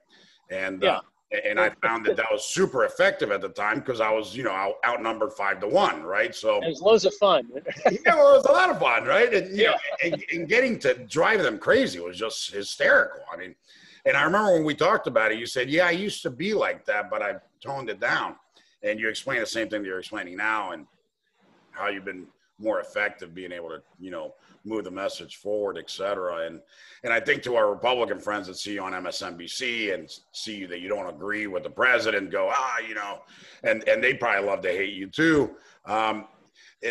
And 0.50 0.84
uh, 0.84 1.00
yeah. 1.32 1.38
uh, 1.38 1.40
and 1.44 1.58
I 1.58 1.70
found 1.82 2.06
that 2.06 2.16
that 2.16 2.26
was 2.30 2.44
super 2.44 2.84
effective 2.84 3.32
at 3.32 3.40
the 3.40 3.48
time 3.48 3.80
because 3.80 4.00
I 4.00 4.10
was, 4.10 4.36
you 4.36 4.44
know, 4.44 4.52
out, 4.52 4.74
outnumbered 4.86 5.32
five 5.32 5.60
to 5.60 5.66
one, 5.66 6.04
right? 6.04 6.34
So 6.34 6.62
it 6.62 6.68
was 6.68 6.80
loads 6.80 7.04
of 7.04 7.14
fun. 7.14 7.48
yeah, 7.90 8.14
well, 8.14 8.34
it 8.34 8.36
was 8.36 8.44
a 8.44 8.52
lot 8.52 8.70
of 8.70 8.78
fun, 8.78 9.04
right? 9.04 9.32
And 9.34 9.56
you 9.56 9.64
yeah. 9.64 9.70
know, 9.70 9.76
and, 10.04 10.24
and, 10.32 10.48
getting 10.48 10.78
to 10.80 10.94
drive 10.94 11.42
them 11.42 11.58
crazy 11.58 11.98
was 11.98 12.16
just 12.16 12.52
hysterical. 12.52 13.20
I 13.32 13.36
mean, 13.36 13.56
and 14.06 14.16
I 14.16 14.22
remember 14.22 14.54
when 14.54 14.64
we 14.64 14.74
talked 14.74 15.06
about 15.06 15.32
it, 15.32 15.38
you 15.38 15.46
said, 15.46 15.68
"Yeah, 15.68 15.86
I 15.86 15.90
used 15.90 16.22
to 16.22 16.30
be 16.30 16.54
like 16.54 16.84
that, 16.86 17.10
but 17.10 17.22
I 17.22 17.34
toned 17.60 17.90
it 17.90 18.00
down." 18.00 18.36
And 18.82 18.98
you 19.00 19.08
explained 19.08 19.42
the 19.42 19.46
same 19.46 19.68
thing 19.68 19.82
that 19.82 19.88
you're 19.88 19.98
explaining 19.98 20.36
now, 20.36 20.70
and 20.72 20.86
how 21.72 21.88
you've 21.88 22.04
been 22.04 22.26
more 22.58 22.80
effective 22.80 23.34
being 23.34 23.52
able 23.52 23.68
to, 23.68 23.82
you 23.98 24.10
know, 24.10 24.34
move 24.64 24.84
the 24.84 24.90
message 24.90 25.36
forward, 25.36 25.76
et 25.76 25.90
cetera. 25.90 26.46
And 26.46 26.60
and 27.04 27.12
I 27.12 27.20
think 27.20 27.42
to 27.42 27.56
our 27.56 27.70
Republican 27.70 28.20
friends 28.20 28.46
that 28.46 28.56
see 28.56 28.74
you 28.74 28.82
on 28.82 28.92
MSNBC 28.92 29.92
and 29.92 30.10
see 30.32 30.64
that 30.66 30.80
you 30.80 30.88
don't 30.88 31.08
agree 31.08 31.46
with 31.46 31.64
the 31.64 31.70
president, 31.70 32.30
go 32.30 32.50
ah, 32.52 32.78
you 32.86 32.94
know, 32.94 33.20
and 33.62 33.86
and 33.88 34.02
they 34.02 34.14
probably 34.14 34.46
love 34.46 34.62
to 34.62 34.70
hate 34.70 34.94
you 34.94 35.08
too. 35.08 35.56
Um, 35.84 36.26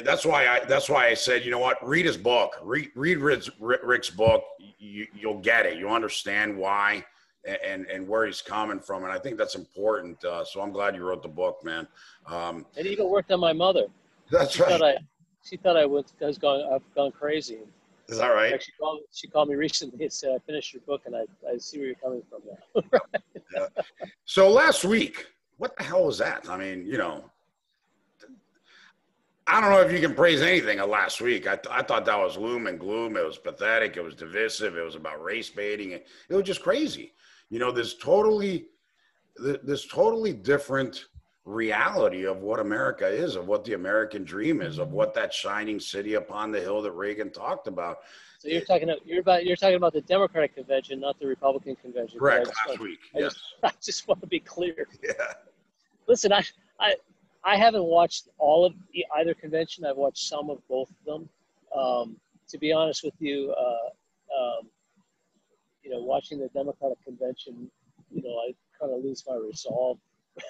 that's 0.04 0.26
why 0.26 0.48
I 0.48 0.66
that's 0.66 0.90
why 0.90 1.08
I 1.08 1.14
said 1.14 1.46
you 1.46 1.52
know 1.52 1.60
what? 1.60 1.78
Read 1.88 2.06
his 2.06 2.18
book. 2.18 2.56
Read 2.64 2.90
read 2.96 3.20
Rick's, 3.20 3.50
Rick's 3.60 4.10
book. 4.10 4.44
You, 4.80 5.08
you'll 5.14 5.40
get 5.40 5.66
it. 5.66 5.78
You'll 5.78 5.94
understand 5.94 6.58
why 6.58 7.06
and 7.46 7.86
and 7.86 8.08
where 8.08 8.26
he's 8.26 8.42
coming 8.42 8.80
from. 8.80 9.04
And 9.04 9.12
I 9.12 9.20
think 9.20 9.38
that's 9.38 9.56
important 9.56 10.24
uh, 10.26 10.44
so 10.44 10.62
I'm 10.62 10.72
glad 10.72 10.96
you 10.96 11.04
wrote 11.04 11.22
the 11.22 11.30
book 11.30 11.64
man. 11.64 11.88
Um, 12.28 12.66
it 12.76 12.86
even 12.86 13.10
worked 13.10 13.32
on 13.32 13.40
my 13.40 13.54
mother. 13.54 13.86
That's 14.32 14.56
she 14.56 14.64
right. 14.64 14.72
Thought 14.72 14.84
I, 14.84 14.98
she 15.44 15.58
thought 15.58 15.78
I 15.78 15.86
was, 15.86 16.06
I 16.22 16.26
was 16.26 16.38
going 16.38 16.68
I've 16.74 16.82
gone 16.96 17.12
crazy. 17.12 17.60
Is 18.08 18.18
that 18.20 18.28
right? 18.30 18.62
She 18.62 18.72
called, 18.80 19.02
she 19.12 19.28
called 19.28 19.50
me 19.50 19.56
recently 19.68 20.04
and 20.04 20.14
said, 20.14 20.32
I 20.36 20.40
finished 20.46 20.74
your 20.74 20.82
book 20.82 21.02
and 21.06 21.16
I, 21.16 21.22
I 21.50 21.58
see 21.58 21.78
where 21.78 21.88
you're 21.88 21.96
coming 21.96 22.22
from 22.30 22.42
now. 22.46 23.00
yeah. 23.56 23.68
So 24.26 24.50
last 24.50 24.86
week, 24.86 25.26
what 25.58 25.76
the 25.78 25.84
hell 25.84 26.06
was 26.06 26.18
that? 26.20 26.50
I 26.50 26.58
mean, 26.58 26.86
you 26.86 26.98
know, 26.98 27.30
I 29.48 29.62
don't 29.62 29.70
know 29.70 29.82
if 29.82 29.91
you 29.91 30.00
can 30.00 30.16
praise 30.16 30.41
anything 30.41 30.80
of 30.80 30.89
last 30.89 31.22
week. 31.22 31.48
I, 31.48 31.56
th- 31.56 31.68
I 31.70 31.84
thought 31.84 32.06
that 32.06 32.18
was 32.18 32.36
loom 32.36 32.66
and 32.66 32.80
gloom. 32.80 33.16
It 33.16 33.26
was 33.26 33.38
pathetic. 33.38 33.96
It 33.96 34.04
was 34.04 34.16
divisive. 34.16 34.76
It 34.76 34.82
was 34.82 34.96
about 34.96 35.24
race 35.24 35.50
baiting. 35.50 35.91
It, 35.91 36.08
it 36.30 36.36
was 36.36 36.46
just 36.46 36.64
crazy. 36.64 37.14
You 37.52 37.60
know, 37.60 37.72
this 37.72 37.93
totally, 37.96 38.66
this 39.38 39.86
totally 39.86 40.34
different 40.34 41.06
reality 41.46 42.26
of 42.26 42.38
what 42.38 42.60
America 42.60 43.08
is, 43.08 43.36
of 43.36 43.48
what 43.48 43.64
the 43.64 43.74
American 43.74 44.24
dream 44.24 44.62
is, 44.62 44.80
of 44.80 44.93
what 44.93 45.14
that 45.14 45.32
shining 45.32 45.80
city 45.80 46.16
upon 46.16 46.52
the 46.52 46.60
hill 46.60 46.82
that 46.82 46.91
Reagan 46.93 47.32
talked 47.32 47.68
about. 47.68 48.00
So 48.39 48.48
you're 48.48 48.62
talking 48.62 48.89
about 48.89 49.06
you're 49.06 49.22
about 49.22 49.46
you're 49.46 49.56
talking 49.56 49.76
about 49.76 49.93
the 49.93 50.02
Democratic 50.02 50.56
convention, 50.56 51.00
not 51.00 51.20
the 51.20 51.28
Republican 51.28 51.76
convention. 51.76 52.18
Correct. 52.18 52.48
Last 52.48 52.68
want, 52.68 52.82
week. 52.82 53.00
I 53.16 53.20
yes. 53.20 53.34
Just, 53.34 53.43
I 53.64 53.72
just 53.82 54.08
want 54.08 54.22
to 54.22 54.28
be 54.28 54.39
clear. 54.39 54.88
Yeah. 55.04 55.34
Listen, 56.08 56.34
I 56.34 56.43
I 56.80 56.96
I 57.46 57.58
haven't 57.58 57.84
watched 57.84 58.28
all 58.39 58.66
of 58.66 58.74
either 59.18 59.36
convention. 59.36 59.86
I've 59.86 59.98
watched 59.98 60.28
some 60.28 60.50
of 60.50 60.58
both 60.68 60.89
of 60.89 61.06
them. 61.06 61.30
Um, 61.78 62.18
to 62.50 62.58
be 62.58 62.72
honest 62.74 63.04
with 63.04 63.14
you, 63.20 63.54
uh, 63.58 63.89
um, 64.36 64.68
you 65.84 65.91
know, 65.91 66.02
watching 66.02 66.39
the 66.39 66.50
Democratic 66.50 67.04
convention, 67.04 67.70
you 68.12 68.24
know, 68.24 68.36
I 68.39 68.54
kind 68.80 68.91
of 68.91 69.04
lose 69.04 69.24
my 69.28 69.36
resolve 69.36 70.00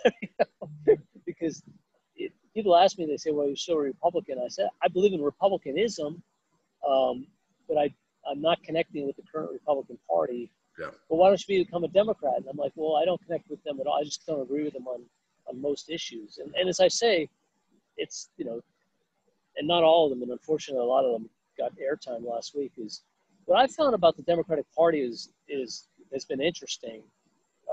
because 1.26 1.64
it, 2.16 2.32
people 2.54 2.76
ask 2.76 2.98
me, 2.98 3.06
they 3.06 3.18
say, 3.18 3.32
"Well, 3.32 3.48
you're 3.48 3.58
still 3.58 3.76
a 3.76 3.82
Republican." 3.82 4.40
I 4.44 4.48
said, 4.48 4.70
"I 4.82 4.88
believe 4.88 5.14
in 5.14 5.22
republicanism, 5.22 6.24
um, 6.88 7.28
but 7.68 7.78
I 7.78 7.94
I'm 8.30 8.42
not 8.42 8.64
connecting 8.64 9.06
with 9.06 9.18
the 9.18 9.24
current 9.32 9.52
Republican 9.52 10.00
Party. 10.10 10.50
Yeah. 10.80 10.88
But 11.10 11.18
why 11.18 11.28
don't 11.28 11.48
you 11.48 11.66
become 11.66 11.84
a 11.84 11.90
Democrat?" 11.90 12.38
And 12.38 12.46
I'm 12.50 12.58
like, 12.58 12.72
"Well, 12.76 12.96
I 12.96 13.06
don't 13.06 13.22
connect 13.26 13.50
with 13.50 13.62
them 13.64 13.80
at 13.82 13.88
all. 13.88 14.00
I 14.00 14.04
just 14.04 14.26
don't 14.26 14.42
agree 14.42 14.64
with 14.64 14.74
them 14.74 14.88
on 14.88 15.02
on 15.48 15.62
most 15.62 15.90
issues." 15.90 16.38
And 16.38 16.54
and 16.56 16.70
as 16.70 16.80
I 16.80 16.88
say, 16.88 17.30
it's 17.98 18.30
you 18.38 18.46
know, 18.46 18.62
and 19.58 19.68
not 19.68 19.84
all 19.84 20.06
of 20.06 20.10
them, 20.12 20.22
and 20.22 20.32
unfortunately, 20.32 20.82
a 20.82 20.86
lot 20.86 21.06
of 21.06 21.12
them 21.14 21.30
got 21.58 21.74
airtime 21.78 22.26
last 22.26 22.56
week. 22.56 22.74
Is 22.78 23.02
what 23.46 23.60
I 23.60 23.68
found 23.68 23.96
about 23.96 24.16
the 24.16 24.24
Democratic 24.24 24.66
Party 24.76 25.02
is 25.02 25.30
is 25.48 25.88
has 26.14 26.26
been 26.26 26.42
interesting. 26.42 27.04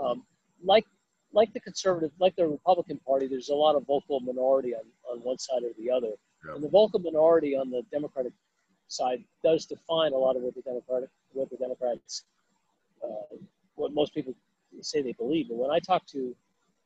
Um, 0.01 0.25
like 0.65 0.87
like 1.33 1.53
the 1.53 1.61
conservative, 1.61 2.11
like 2.19 2.37
the 2.37 2.47
Republican 2.47 2.99
Party, 3.07 3.27
there's 3.27 3.49
a 3.49 3.55
lot 3.55 3.75
of 3.75 3.87
vocal 3.87 4.21
minority 4.21 4.75
on, 4.75 4.83
on 5.11 5.19
one 5.21 5.39
side 5.39 5.63
or 5.63 5.71
the 5.79 5.91
other. 5.91 6.13
And 6.55 6.63
the 6.63 6.69
vocal 6.69 7.01
minority 7.01 7.57
on 7.57 7.71
the 7.71 7.83
Democratic 7.91 8.33
side 8.89 9.25
does 9.43 9.65
define 9.65 10.13
a 10.13 10.17
lot 10.17 10.37
of 10.37 10.43
what 10.43 10.55
the 10.55 10.63
Democratic, 10.63 11.09
what 11.33 11.49
the 11.51 11.57
Democrats, 11.57 12.25
uh, 13.03 13.37
what 13.77 13.95
most 13.95 14.15
people 14.15 14.35
say 14.81 15.03
they 15.03 15.13
believe. 15.13 15.49
But 15.49 15.57
when 15.57 15.71
I 15.71 15.79
talk 15.79 16.05
to 16.09 16.35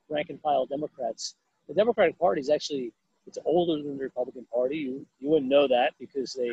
rank 0.08 0.30
and 0.30 0.40
file 0.40 0.66
Democrats, 0.66 1.34
the 1.68 1.74
Democratic 1.74 2.18
Party 2.18 2.40
is 2.40 2.50
actually 2.50 2.92
it's 3.26 3.38
older 3.44 3.82
than 3.82 3.98
the 3.98 4.04
Republican 4.04 4.46
Party. 4.52 4.76
You 4.76 5.06
you 5.20 5.28
wouldn't 5.30 5.50
know 5.50 5.66
that 5.68 5.94
because 5.98 6.32
they, 6.32 6.50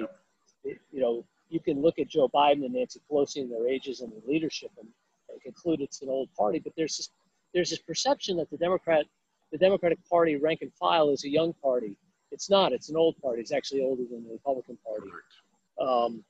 they 0.63 0.77
you 0.91 1.01
know, 1.01 1.23
you 1.49 1.59
can 1.59 1.81
look 1.81 1.99
at 1.99 2.07
Joe 2.07 2.29
Biden 2.33 2.65
and 2.65 2.73
Nancy 2.73 2.99
Pelosi 3.09 3.41
and 3.41 3.51
their 3.51 3.67
ages 3.67 4.01
and 4.01 4.11
their 4.11 4.21
leadership 4.27 4.71
and, 4.79 4.87
and 5.29 5.41
conclude 5.41 5.81
it's 5.81 6.01
an 6.01 6.09
old 6.09 6.29
party. 6.35 6.59
But 6.59 6.73
there's 6.75 6.97
just 6.97 7.11
there's 7.53 7.69
this 7.69 7.79
perception 7.79 8.37
that 8.37 8.49
the 8.49 8.57
Democrat, 8.57 9.05
the 9.51 9.57
Democratic 9.57 9.99
Party 10.09 10.35
rank 10.35 10.61
and 10.61 10.73
file 10.73 11.09
is 11.09 11.23
a 11.23 11.29
young 11.29 11.53
party. 11.53 11.95
It's 12.31 12.49
not. 12.49 12.73
It's 12.73 12.89
an 12.89 12.97
old 12.97 13.15
party. 13.21 13.41
It's 13.41 13.51
actually 13.51 13.81
older 13.81 14.03
than 14.09 14.23
the 14.23 14.31
Republican 14.31 14.77
Party. 14.83 15.11
Um, 15.79 16.23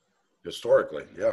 Historically, 0.44 1.04
yeah. 1.18 1.32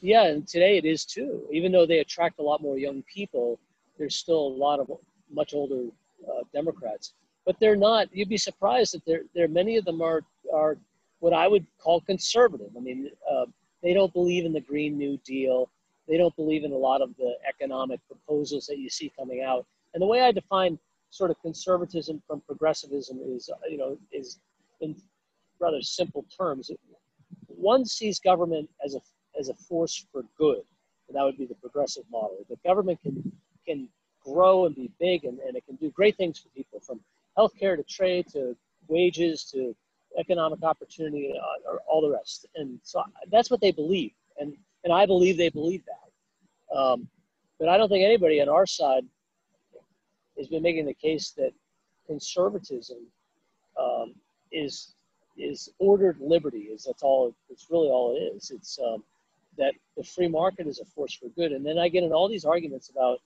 Yeah, 0.00 0.24
and 0.24 0.46
today 0.46 0.78
it 0.78 0.84
is 0.84 1.04
too. 1.04 1.46
Even 1.52 1.70
though 1.70 1.86
they 1.86 1.98
attract 1.98 2.40
a 2.40 2.42
lot 2.42 2.60
more 2.60 2.78
young 2.78 3.02
people, 3.02 3.60
there's 3.98 4.16
still 4.16 4.46
a 4.46 4.56
lot 4.56 4.80
of 4.80 4.90
much 5.30 5.54
older 5.54 5.88
uh, 6.28 6.42
Democrats. 6.52 7.14
But 7.44 7.56
they're 7.60 7.76
not. 7.76 8.08
You'd 8.12 8.28
be 8.28 8.36
surprised 8.36 8.94
that 8.94 9.04
there, 9.06 9.22
there 9.34 9.48
many 9.48 9.76
of 9.76 9.84
them 9.84 10.02
are 10.02 10.22
are 10.52 10.76
what 11.20 11.32
I 11.32 11.48
would 11.48 11.66
call 11.78 12.00
conservative. 12.02 12.70
I 12.76 12.80
mean, 12.80 13.10
uh, 13.30 13.46
they 13.82 13.92
don't 13.92 14.12
believe 14.12 14.44
in 14.44 14.52
the 14.52 14.60
Green 14.60 14.96
New 14.96 15.18
Deal 15.24 15.68
they 16.08 16.16
don't 16.16 16.34
believe 16.36 16.64
in 16.64 16.72
a 16.72 16.76
lot 16.76 17.02
of 17.02 17.14
the 17.18 17.34
economic 17.46 18.00
proposals 18.08 18.66
that 18.66 18.78
you 18.78 18.88
see 18.88 19.12
coming 19.16 19.42
out. 19.42 19.66
And 19.92 20.02
the 20.02 20.06
way 20.06 20.22
I 20.22 20.32
define 20.32 20.78
sort 21.10 21.30
of 21.30 21.40
conservatism 21.42 22.22
from 22.26 22.40
progressivism 22.40 23.20
is, 23.22 23.50
you 23.70 23.76
know, 23.76 23.98
is 24.10 24.38
in 24.80 24.96
rather 25.60 25.82
simple 25.82 26.24
terms. 26.36 26.70
One 27.46 27.84
sees 27.84 28.18
government 28.18 28.70
as 28.84 28.94
a 28.94 29.00
as 29.38 29.48
a 29.50 29.54
force 29.54 30.04
for 30.10 30.22
good, 30.36 30.62
and 31.08 31.16
that 31.16 31.22
would 31.22 31.38
be 31.38 31.46
the 31.46 31.54
progressive 31.54 32.04
model. 32.10 32.38
The 32.48 32.56
government 32.66 33.00
can 33.02 33.30
can 33.68 33.80
grow 34.28 34.56
and 34.66 34.74
be 34.82 34.88
big, 35.06 35.18
and, 35.28 35.38
and 35.44 35.52
it 35.58 35.64
can 35.68 35.76
do 35.84 35.88
great 35.98 36.16
things 36.20 36.36
for 36.42 36.48
people, 36.58 36.78
from 36.88 36.98
healthcare 37.38 37.76
to 37.76 37.84
trade 37.98 38.24
to 38.34 38.40
wages 38.96 39.36
to 39.52 39.60
economic 40.22 40.60
opportunity, 40.72 41.26
uh, 41.46 41.70
or 41.70 41.76
all 41.88 42.00
the 42.06 42.12
rest. 42.18 42.40
And 42.58 42.68
so 42.82 42.96
that's 43.32 43.50
what 43.52 43.60
they 43.64 43.72
believe. 43.82 44.14
And 44.40 44.50
and 44.84 44.92
I 45.02 45.04
believe 45.12 45.34
they 45.36 45.52
believe 45.60 45.82
that. 45.92 46.08
Um, 46.78 46.98
but 47.58 47.68
I 47.68 47.76
don't 47.76 47.90
think 47.92 48.04
anybody 48.04 48.40
on 48.44 48.48
our 48.48 48.66
side 48.66 49.04
has 50.38 50.48
been 50.52 50.64
making 50.68 50.86
the 50.86 50.94
case 51.08 51.26
that 51.40 51.52
conservatism 52.06 53.00
um, 53.84 54.08
is 54.62 54.94
is 55.36 55.60
ordered 55.78 56.18
liberty. 56.34 56.64
Is 56.74 56.84
that's 56.84 57.04
all? 57.08 57.34
It's 57.52 57.66
really 57.70 57.90
all 57.94 58.16
it 58.16 58.20
is. 58.36 58.50
It's 58.50 58.78
um, 58.88 59.00
that 59.58 59.74
the 59.96 60.04
free 60.04 60.28
market 60.28 60.66
is 60.66 60.78
a 60.80 60.84
force 60.84 61.14
for 61.20 61.28
good. 61.38 61.52
And 61.52 61.64
then 61.66 61.78
I 61.78 61.88
get 61.88 62.04
in 62.04 62.12
all 62.12 62.28
these 62.28 62.44
arguments 62.44 62.88
about, 62.94 63.18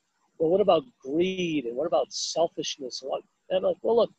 well, 0.43 0.51
what 0.51 0.61
about 0.61 0.83
greed 0.99 1.67
and 1.67 1.77
what 1.77 1.87
about 1.87 2.13
selfishness 2.13 3.01
and 3.03 3.57
I'm 3.57 3.63
like, 3.63 3.77
well, 3.81 3.95
look, 3.95 4.11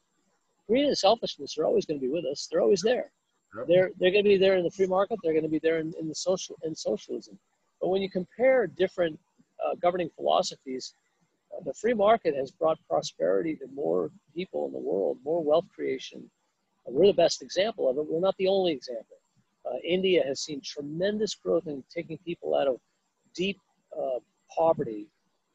greed 0.69 0.85
and 0.85 0.97
selfishness 0.97 1.57
are 1.57 1.65
always 1.65 1.85
going 1.85 1.99
to 1.99 2.05
be 2.05 2.09
with 2.09 2.23
us. 2.23 2.47
They're 2.49 2.61
always 2.61 2.81
there. 2.81 3.11
They're 3.67 3.91
they're 3.99 4.11
going 4.11 4.23
to 4.23 4.29
be 4.29 4.37
there 4.37 4.55
in 4.55 4.63
the 4.63 4.71
free 4.71 4.87
market. 4.87 5.19
They're 5.21 5.33
going 5.33 5.43
to 5.43 5.49
be 5.49 5.59
there 5.59 5.79
in, 5.79 5.93
in 5.99 6.07
the 6.07 6.15
social 6.15 6.57
in 6.63 6.73
socialism. 6.75 7.37
But 7.81 7.89
when 7.89 8.01
you 8.01 8.09
compare 8.09 8.67
different 8.67 9.19
uh, 9.63 9.75
governing 9.81 10.09
philosophies, 10.15 10.93
uh, 11.53 11.61
the 11.65 11.73
free 11.73 11.93
market 11.93 12.35
has 12.35 12.51
brought 12.51 12.79
prosperity 12.89 13.57
to 13.57 13.67
more 13.75 14.09
people 14.33 14.65
in 14.67 14.71
the 14.71 14.79
world, 14.79 15.17
more 15.25 15.43
wealth 15.43 15.65
creation. 15.75 16.31
Uh, 16.87 16.91
we're 16.91 17.07
the 17.07 17.13
best 17.13 17.41
example 17.41 17.89
of 17.89 17.97
it. 17.97 18.05
We're 18.09 18.21
not 18.21 18.37
the 18.37 18.47
only 18.47 18.71
example. 18.71 19.17
Uh, 19.65 19.75
India 19.83 20.23
has 20.25 20.39
seen 20.39 20.61
tremendous 20.63 21.35
growth 21.35 21.67
in 21.67 21.83
taking 21.93 22.17
people 22.19 22.55
out 22.55 22.67
of 22.67 22.77
deep 23.35 23.59
uh, 23.95 24.19
poverty 24.49 25.09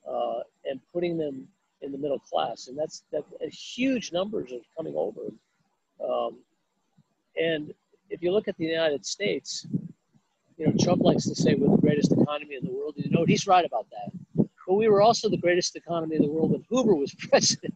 uh, 0.09 0.41
and 0.65 0.81
putting 0.93 1.17
them 1.17 1.47
in 1.81 1.93
the 1.93 1.99
middle 1.99 2.19
class, 2.19 2.69
and 2.69 2.77
that's 2.77 3.05
that. 3.13 3.25
Huge 3.51 4.13
numbers 4.13 4.53
are 4.53 4.59
coming 4.77 4.95
over. 4.97 5.33
Um, 6.05 6.39
and 7.41 7.73
if 8.11 8.23
you 8.23 8.33
look 8.33 8.49
at 8.49 8.57
the 8.57 8.65
United 8.65 9.05
States, 9.07 9.67
you 10.57 10.67
know, 10.67 10.73
Trump 10.83 11.03
likes 11.03 11.25
to 11.25 11.35
say 11.35 11.55
we're 11.55 11.75
the 11.77 11.81
greatest 11.81 12.13
economy 12.13 12.57
in 12.57 12.65
the 12.65 12.73
world. 12.73 12.95
You 12.97 13.11
know, 13.11 13.25
he's 13.25 13.47
right 13.47 13.65
about 13.65 13.87
that. 13.91 14.47
But 14.67 14.75
we 14.75 14.89
were 14.89 15.01
also 15.01 15.31
the 15.31 15.39
greatest 15.39 15.77
economy 15.77 16.17
in 16.17 16.23
the 16.23 16.29
world 16.29 16.51
when 16.51 16.65
Hoover 16.69 16.95
was 16.95 17.15
president 17.31 17.75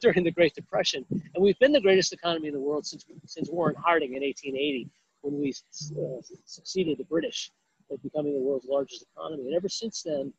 during 0.00 0.24
the 0.24 0.30
Great 0.30 0.54
Depression. 0.54 1.06
And 1.10 1.42
we've 1.42 1.58
been 1.58 1.72
the 1.72 1.80
greatest 1.80 2.12
economy 2.12 2.48
in 2.48 2.54
the 2.54 2.60
world 2.60 2.84
since, 2.84 3.06
since 3.24 3.48
Warren 3.48 3.76
Harding 3.76 4.14
in 4.14 4.22
1880 4.22 4.90
when 5.22 5.40
we 5.40 5.50
uh, 5.50 6.20
succeeded 6.44 6.98
the 6.98 7.04
British 7.04 7.50
at 7.90 8.02
becoming 8.02 8.34
the 8.34 8.40
world's 8.40 8.66
largest 8.66 9.06
economy. 9.14 9.46
And 9.46 9.54
ever 9.54 9.70
since 9.70 10.02
then, 10.02 10.34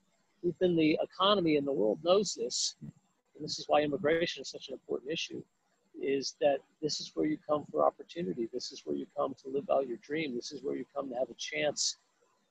within 0.46 0.76
the 0.76 0.98
economy 1.02 1.58
and 1.58 1.68
the 1.68 1.74
world 1.74 2.00
knows 2.04 2.36
this, 2.36 2.76
and 2.82 3.44
this 3.44 3.58
is 3.60 3.66
why 3.68 3.82
immigration 3.82 4.42
is 4.42 4.50
such 4.50 4.70
an 4.70 4.76
important 4.76 5.12
issue, 5.12 5.42
is 6.02 6.36
that 6.40 6.60
this 6.82 7.00
is 7.00 7.12
where 7.16 7.26
you 7.26 7.38
come 7.48 7.66
for 7.72 7.84
opportunity. 7.84 8.48
This 8.54 8.72
is 8.72 8.84
where 8.86 8.96
you 8.96 9.08
come 9.18 9.34
to 9.42 9.50
live 9.50 9.70
out 9.72 9.88
your 9.88 9.98
dream. 9.98 10.36
This 10.36 10.52
is 10.52 10.62
where 10.64 10.76
you 10.76 10.86
come 10.96 11.10
to 11.10 11.16
have 11.16 11.30
a 11.30 11.36
chance 11.36 11.98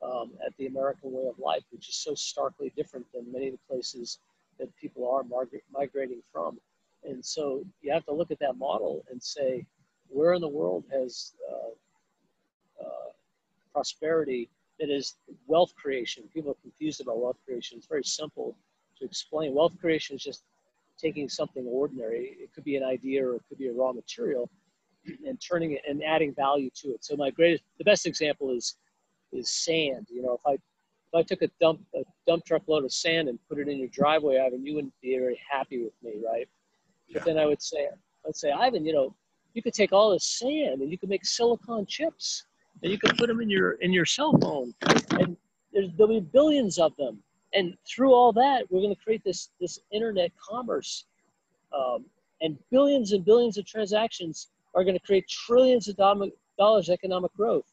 um, 0.03 0.33
at 0.45 0.53
the 0.59 0.67
American 0.67 1.13
way 1.13 1.27
of 1.29 1.39
life, 1.39 1.63
which 1.71 1.89
is 1.89 1.97
so 1.97 2.15
starkly 2.15 2.73
different 2.77 3.07
than 3.15 3.31
many 3.31 3.49
of 3.49 3.53
the 3.53 3.75
places 3.75 4.19
that 4.59 4.75
people 4.77 5.09
are 5.09 5.25
migrating 5.73 6.23
from. 6.33 6.59
And 7.05 7.25
so 7.25 7.65
you 7.83 7.93
have 7.93 8.05
to 8.07 8.15
look 8.15 8.31
at 8.31 8.39
that 8.41 8.57
model 8.57 9.05
and 9.11 9.23
say, 9.23 9.65
where 10.09 10.33
in 10.33 10.41
the 10.41 10.49
world 10.49 10.85
has 10.91 11.33
uh, 11.51 12.85
uh, 12.85 13.11
prosperity 13.73 14.49
that 14.81 14.91
is 14.91 15.17
wealth 15.47 15.75
creation? 15.75 16.25
People 16.33 16.53
are 16.53 16.63
confused 16.63 17.01
about 17.01 17.21
wealth 17.21 17.39
creation. 17.47 17.79
It's 17.79 17.87
very 17.87 18.05
simple 18.05 18.57
to 18.99 19.05
explain. 19.05 19.55
Wealth 19.55 19.73
creation 19.81 20.17
is 20.17 20.23
just 20.23 20.43
taking 20.99 21.29
something 21.29 21.65
ordinary. 21.67 22.37
It 22.41 22.53
could 22.55 22.65
be 22.65 22.77
an 22.77 22.85
idea 22.85 23.27
or 23.27 23.37
it 23.37 23.43
could 23.49 23.59
be 23.59 23.69
a 23.69 23.73
raw 23.73 23.93
material 23.93 24.49
and 25.27 25.41
turning 25.41 25.73
it 25.73 25.83
and 25.89 26.03
adding 26.03 26.35
value 26.35 26.71
to 26.83 26.89
it. 26.89 27.05
So 27.05 27.17
my 27.17 27.31
greatest, 27.31 27.63
the 27.79 27.85
best 27.85 28.07
example 28.07 28.57
is, 28.57 28.77
is 29.33 29.51
sand. 29.51 30.07
You 30.11 30.23
know, 30.23 30.35
if 30.35 30.41
I, 30.47 30.53
if 30.53 31.15
I 31.15 31.23
took 31.23 31.43
a 31.43 31.51
dump, 31.61 31.81
a 31.95 32.03
dump 32.27 32.45
truck 32.45 32.63
load 32.69 32.85
of 32.85 32.93
sand 32.93 33.29
and 33.29 33.39
put 33.49 33.59
it 33.59 33.69
in 33.69 33.79
your 33.79 33.89
driveway, 33.89 34.39
Ivan, 34.39 34.65
you 34.65 34.75
wouldn't 34.75 34.95
be 35.03 35.17
very 35.19 35.39
happy 35.51 35.83
with 35.83 35.93
me, 36.03 36.23
right? 36.25 36.49
Yeah. 37.09 37.19
But 37.19 37.25
then 37.27 37.39
I 37.39 37.47
would 37.47 37.63
say, 37.63 37.89
I'd 38.27 38.37
say, 38.37 38.51
Ivan, 38.51 38.85
you 38.85 38.93
know, 38.93 39.15
you 39.53 39.63
could 39.63 39.75
take 39.75 39.93
all 39.93 40.11
this 40.11 40.39
sand 40.39 40.81
and 40.81 40.91
you 40.91 40.99
could 40.99 41.09
make 41.09 41.25
silicon 41.25 41.87
chips 41.87 42.45
and 42.85 42.93
you 42.93 42.99
can 42.99 43.17
put 43.17 43.27
them 43.27 43.41
in 43.41 43.49
your 43.51 43.73
in 43.73 43.93
your 43.93 44.05
cell 44.05 44.37
phone. 44.39 44.73
And 45.19 45.37
there's 45.73 45.91
there'll 45.97 46.13
be 46.13 46.21
billions 46.21 46.79
of 46.79 46.95
them. 46.97 47.19
And 47.55 47.77
through 47.89 48.13
all 48.13 48.33
that 48.35 48.71
we're 48.71 48.81
going 48.81 48.95
to 48.95 49.03
create 49.03 49.25
this 49.25 49.49
this 49.61 49.81
internet 49.91 50.31
commerce 50.37 51.07
um, 51.77 52.05
and 52.43 52.57
billions 52.71 53.13
and 53.13 53.25
billions 53.25 53.59
of 53.59 53.67
transactions 53.67 54.49
are 54.75 54.85
going 54.85 54.95
to 54.95 55.05
create 55.05 55.27
trillions 55.29 55.89
of 55.89 55.97
dollars 55.97 56.91
economic 56.91 57.35
growth. 57.35 57.73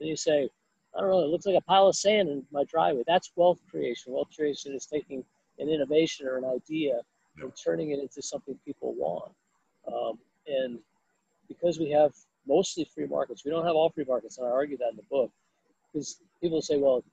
And 0.00 0.08
you 0.08 0.16
say 0.16 0.48
i 0.96 1.00
don't 1.00 1.10
know 1.10 1.24
it 1.24 1.28
looks 1.28 1.46
like 1.46 1.56
a 1.56 1.60
pile 1.62 1.88
of 1.88 1.96
sand 1.96 2.28
in 2.28 2.44
my 2.52 2.62
driveway. 2.64 3.02
That's 3.06 3.32
wealth 3.34 3.58
creation. 3.68 4.12
Wealth 4.12 4.28
creation 4.34 4.72
is 4.72 4.86
taking 4.86 5.24
an 5.58 5.68
innovation 5.68 6.26
or 6.28 6.38
an 6.38 6.44
idea 6.44 7.00
and 7.40 7.52
turning 7.56 7.90
it 7.90 7.98
into 7.98 8.22
something 8.22 8.56
people 8.64 8.94
want. 8.94 9.32
Um, 9.92 10.18
and 10.46 10.78
because 11.48 11.80
we 11.80 11.90
have 11.90 12.12
mostly 12.46 12.84
free 12.94 13.06
markets, 13.06 13.44
we 13.44 13.50
don't 13.50 13.64
have 13.64 13.74
all 13.76 13.90
free 13.90 14.04
markets, 14.06 14.38
and 14.38 14.46
I 14.46 14.50
argue 14.50 14.76
that 14.78 14.90
in 14.90 14.96
the 14.96 15.02
book, 15.10 15.30
because 15.92 16.20
people 16.40 16.60
say, 16.62 16.76
well, 16.76 17.04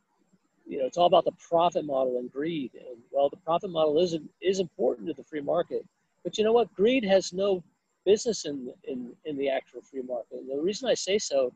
you 0.66 0.80
know, 0.80 0.86
it's 0.86 0.98
all 0.98 1.08
about 1.08 1.26
the 1.26 1.32
profit 1.34 1.86
model 1.86 2.18
and 2.20 2.32
greed. 2.32 2.72
And 2.76 2.98
well, 3.12 3.30
the 3.30 3.38
profit 3.38 3.72
model 3.72 4.00
is 4.00 4.18
is 4.42 4.60
important 4.60 5.08
to 5.08 5.14
the 5.14 5.24
free 5.24 5.42
market, 5.42 5.86
but 6.24 6.38
you 6.38 6.44
know 6.44 6.54
what? 6.54 6.74
Greed 6.74 7.04
has 7.04 7.34
no 7.34 7.64
business 8.06 8.46
in 8.46 8.74
in 8.86 9.12
in 9.26 9.38
the 9.38 9.50
actual 9.50 9.82
free 9.82 10.02
market. 10.02 10.40
And 10.40 10.50
the 10.50 10.62
reason 10.62 10.88
I 10.88 10.94
say 10.94 11.18
so 11.18 11.54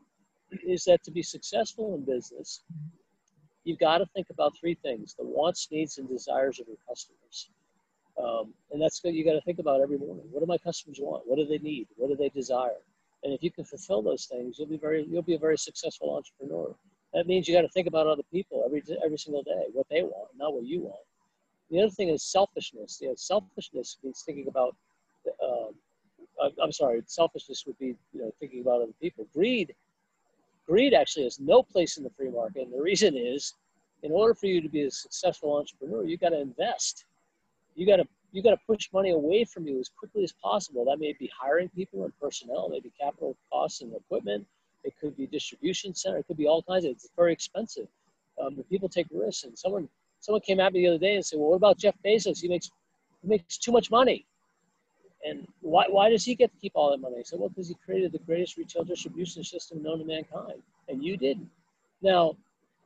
is 0.64 0.84
that 0.84 1.02
to 1.04 1.10
be 1.10 1.22
successful 1.22 1.94
in 1.94 2.04
business, 2.04 2.62
you've 3.64 3.78
got 3.78 3.98
to 3.98 4.06
think 4.06 4.28
about 4.30 4.56
three 4.58 4.74
things: 4.74 5.14
the 5.14 5.24
wants, 5.24 5.68
needs, 5.70 5.98
and 5.98 6.08
desires 6.08 6.60
of 6.60 6.66
your 6.68 6.78
customers. 6.88 7.50
Um, 8.22 8.54
and 8.72 8.80
that's 8.80 9.02
what 9.04 9.12
you 9.12 9.24
got 9.24 9.34
to 9.34 9.42
think 9.42 9.58
about 9.58 9.82
every 9.82 9.98
morning. 9.98 10.24
What 10.30 10.40
do 10.40 10.46
my 10.46 10.58
customers 10.58 10.98
want? 11.00 11.24
What 11.26 11.36
do 11.36 11.44
they 11.46 11.58
need? 11.58 11.88
What 11.96 12.08
do 12.08 12.16
they 12.16 12.30
desire? 12.30 12.80
And 13.22 13.32
if 13.32 13.42
you 13.42 13.50
can 13.50 13.64
fulfill 13.64 14.02
those 14.02 14.26
things, 14.26 14.58
you'll 14.58 14.68
be 14.68 14.76
very 14.76 15.04
you'll 15.08 15.22
be 15.22 15.34
a 15.34 15.38
very 15.38 15.58
successful 15.58 16.16
entrepreneur. 16.16 16.74
That 17.14 17.26
means 17.26 17.48
you 17.48 17.54
got 17.54 17.62
to 17.62 17.68
think 17.68 17.86
about 17.86 18.06
other 18.06 18.22
people 18.30 18.62
every 18.64 18.82
every 19.04 19.18
single 19.18 19.42
day, 19.42 19.64
what 19.72 19.86
they 19.90 20.02
want, 20.02 20.28
not 20.36 20.54
what 20.54 20.64
you 20.64 20.80
want. 20.82 21.00
The 21.70 21.80
other 21.82 21.90
thing 21.90 22.08
is 22.08 22.22
selfishness. 22.22 22.98
You 23.00 23.08
know, 23.08 23.14
selfishness 23.16 23.98
means 24.02 24.22
thinking 24.24 24.48
about. 24.48 24.76
Um, 25.42 25.74
I'm 26.62 26.70
sorry, 26.70 27.02
selfishness 27.06 27.64
would 27.66 27.78
be 27.78 27.96
you 28.12 28.20
know 28.20 28.30
thinking 28.38 28.60
about 28.60 28.82
other 28.82 28.92
people. 29.00 29.26
Greed, 29.32 29.74
greed 30.66 30.92
actually 30.94 31.24
has 31.24 31.40
no 31.40 31.62
place 31.62 31.96
in 31.96 32.04
the 32.04 32.10
free 32.10 32.30
market, 32.30 32.62
and 32.62 32.72
the 32.72 32.82
reason 32.82 33.16
is, 33.16 33.54
in 34.02 34.12
order 34.12 34.34
for 34.34 34.46
you 34.46 34.60
to 34.60 34.68
be 34.68 34.82
a 34.82 34.90
successful 34.90 35.56
entrepreneur, 35.56 36.04
you 36.04 36.18
got 36.18 36.28
to 36.28 36.40
invest 36.40 37.06
you 37.76 37.86
got 37.86 37.96
to 37.96 38.06
you 38.36 38.42
got 38.42 38.50
to 38.50 38.60
push 38.66 38.90
money 38.92 39.12
away 39.12 39.44
from 39.44 39.66
you 39.66 39.80
as 39.80 39.88
quickly 39.88 40.22
as 40.22 40.32
possible. 40.32 40.84
That 40.84 40.98
may 40.98 41.14
be 41.18 41.30
hiring 41.34 41.70
people 41.70 42.04
and 42.04 42.12
personnel, 42.20 42.68
maybe 42.68 42.92
capital 43.00 43.34
costs 43.50 43.80
and 43.80 43.94
equipment. 43.94 44.46
It 44.84 44.92
could 45.00 45.16
be 45.16 45.26
distribution 45.26 45.94
center. 45.94 46.18
It 46.18 46.26
could 46.26 46.36
be 46.36 46.46
all 46.46 46.62
kinds 46.62 46.84
of. 46.84 46.90
It's 46.90 47.08
very 47.16 47.32
expensive. 47.32 47.88
Um, 48.38 48.62
people 48.68 48.90
take 48.90 49.06
risks. 49.10 49.44
And 49.44 49.58
someone 49.58 49.88
someone 50.20 50.42
came 50.42 50.60
at 50.60 50.74
me 50.74 50.80
the 50.80 50.88
other 50.88 50.98
day 50.98 51.14
and 51.14 51.24
said, 51.24 51.38
"Well, 51.38 51.48
what 51.48 51.56
about 51.56 51.78
Jeff 51.78 51.94
Bezos? 52.04 52.42
He 52.42 52.48
makes 52.48 52.70
he 53.22 53.28
makes 53.28 53.56
too 53.56 53.72
much 53.72 53.90
money." 53.90 54.26
And 55.24 55.48
why, 55.62 55.86
why 55.88 56.10
does 56.10 56.22
he 56.22 56.34
get 56.34 56.52
to 56.52 56.58
keep 56.58 56.72
all 56.74 56.90
that 56.90 57.00
money? 57.00 57.16
I 57.18 57.22
said, 57.22 57.40
well, 57.40 57.48
because 57.48 57.66
he 57.68 57.74
created 57.84 58.12
the 58.12 58.20
greatest 58.20 58.56
retail 58.58 58.84
distribution 58.84 59.42
system 59.42 59.82
known 59.82 59.98
to 59.98 60.04
mankind, 60.04 60.62
and 60.88 61.02
you 61.02 61.16
didn't. 61.16 61.50
Now, 62.00 62.36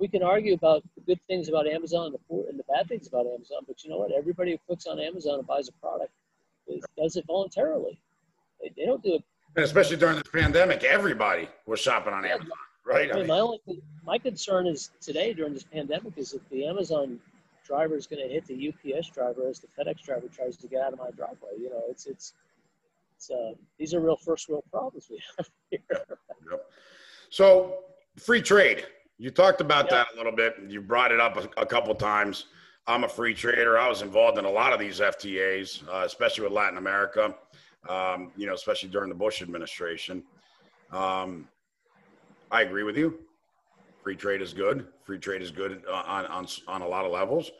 we 0.00 0.08
can 0.08 0.22
argue 0.22 0.54
about 0.54 0.82
the 0.96 1.02
good 1.02 1.20
things 1.28 1.48
about 1.48 1.68
Amazon 1.68 2.06
and 2.06 2.14
the 2.14 2.18
poor 2.26 2.48
and 2.48 2.58
the 2.58 2.64
bad 2.64 2.88
things 2.88 3.06
about 3.06 3.26
Amazon, 3.26 3.58
but 3.68 3.84
you 3.84 3.90
know 3.90 3.98
what? 3.98 4.10
Everybody 4.10 4.52
who 4.52 4.58
clicks 4.66 4.86
on 4.86 4.98
Amazon 4.98 5.38
and 5.38 5.46
buys 5.46 5.68
a 5.68 5.72
product 5.72 6.10
does 6.96 7.16
it 7.16 7.24
voluntarily. 7.26 8.00
They, 8.60 8.72
they 8.76 8.86
don't 8.86 9.02
do 9.02 9.16
it. 9.16 9.24
And 9.56 9.64
especially 9.64 9.96
during 9.96 10.16
this 10.16 10.28
pandemic, 10.32 10.84
everybody 10.84 11.48
was 11.66 11.80
shopping 11.80 12.14
on 12.14 12.24
Amazon, 12.24 12.50
right? 12.86 13.12
I 13.12 13.18
mean, 13.18 13.26
my 13.26 13.40
only 13.40 13.60
my 14.04 14.16
concern 14.16 14.66
is 14.66 14.90
today 15.00 15.34
during 15.34 15.52
this 15.52 15.64
pandemic 15.64 16.16
is 16.16 16.32
if 16.32 16.48
the 16.50 16.66
Amazon 16.66 17.18
driver 17.66 17.96
is 17.96 18.06
going 18.06 18.26
to 18.26 18.32
hit 18.32 18.46
the 18.46 18.68
UPS 18.68 19.10
driver 19.10 19.48
as 19.48 19.60
the 19.60 19.66
FedEx 19.66 20.02
driver 20.02 20.28
tries 20.28 20.56
to 20.56 20.66
get 20.66 20.80
out 20.82 20.92
of 20.92 20.98
my 20.98 21.10
driveway. 21.10 21.50
You 21.58 21.70
know, 21.70 21.82
it's 21.90 22.06
it's 22.06 22.32
it's 23.16 23.30
uh, 23.30 23.52
these 23.76 23.92
are 23.92 24.00
real 24.00 24.16
first 24.16 24.48
world 24.48 24.64
problems 24.70 25.08
we 25.10 25.20
have 25.36 25.50
here. 25.70 25.80
Yep. 26.50 26.66
So 27.28 27.80
free 28.16 28.40
trade 28.40 28.86
you 29.20 29.30
talked 29.30 29.60
about 29.60 29.90
that 29.90 30.06
a 30.14 30.16
little 30.16 30.32
bit. 30.32 30.56
You 30.66 30.80
brought 30.80 31.12
it 31.12 31.20
up 31.20 31.36
a, 31.36 31.60
a 31.60 31.66
couple 31.66 31.94
times. 31.94 32.46
I'm 32.86 33.04
a 33.04 33.08
free 33.08 33.34
trader. 33.34 33.78
I 33.78 33.86
was 33.86 34.00
involved 34.00 34.38
in 34.38 34.46
a 34.46 34.50
lot 34.50 34.72
of 34.72 34.80
these 34.80 34.98
FTAs, 34.98 35.86
uh, 35.86 36.06
especially 36.06 36.44
with 36.44 36.54
Latin 36.54 36.78
America. 36.78 37.34
Um, 37.86 38.32
you 38.34 38.46
know, 38.46 38.54
especially 38.54 38.88
during 38.88 39.10
the 39.10 39.14
Bush 39.14 39.42
administration. 39.42 40.22
Um, 40.90 41.48
I 42.50 42.62
agree 42.62 42.82
with 42.82 42.96
you. 42.96 43.18
Free 44.02 44.16
trade 44.16 44.40
is 44.40 44.54
good. 44.54 44.86
Free 45.04 45.18
trade 45.18 45.42
is 45.42 45.50
good 45.50 45.82
on, 45.86 46.24
on, 46.26 46.46
on 46.66 46.80
a 46.80 46.88
lot 46.88 47.04
of 47.04 47.12
levels, 47.12 47.50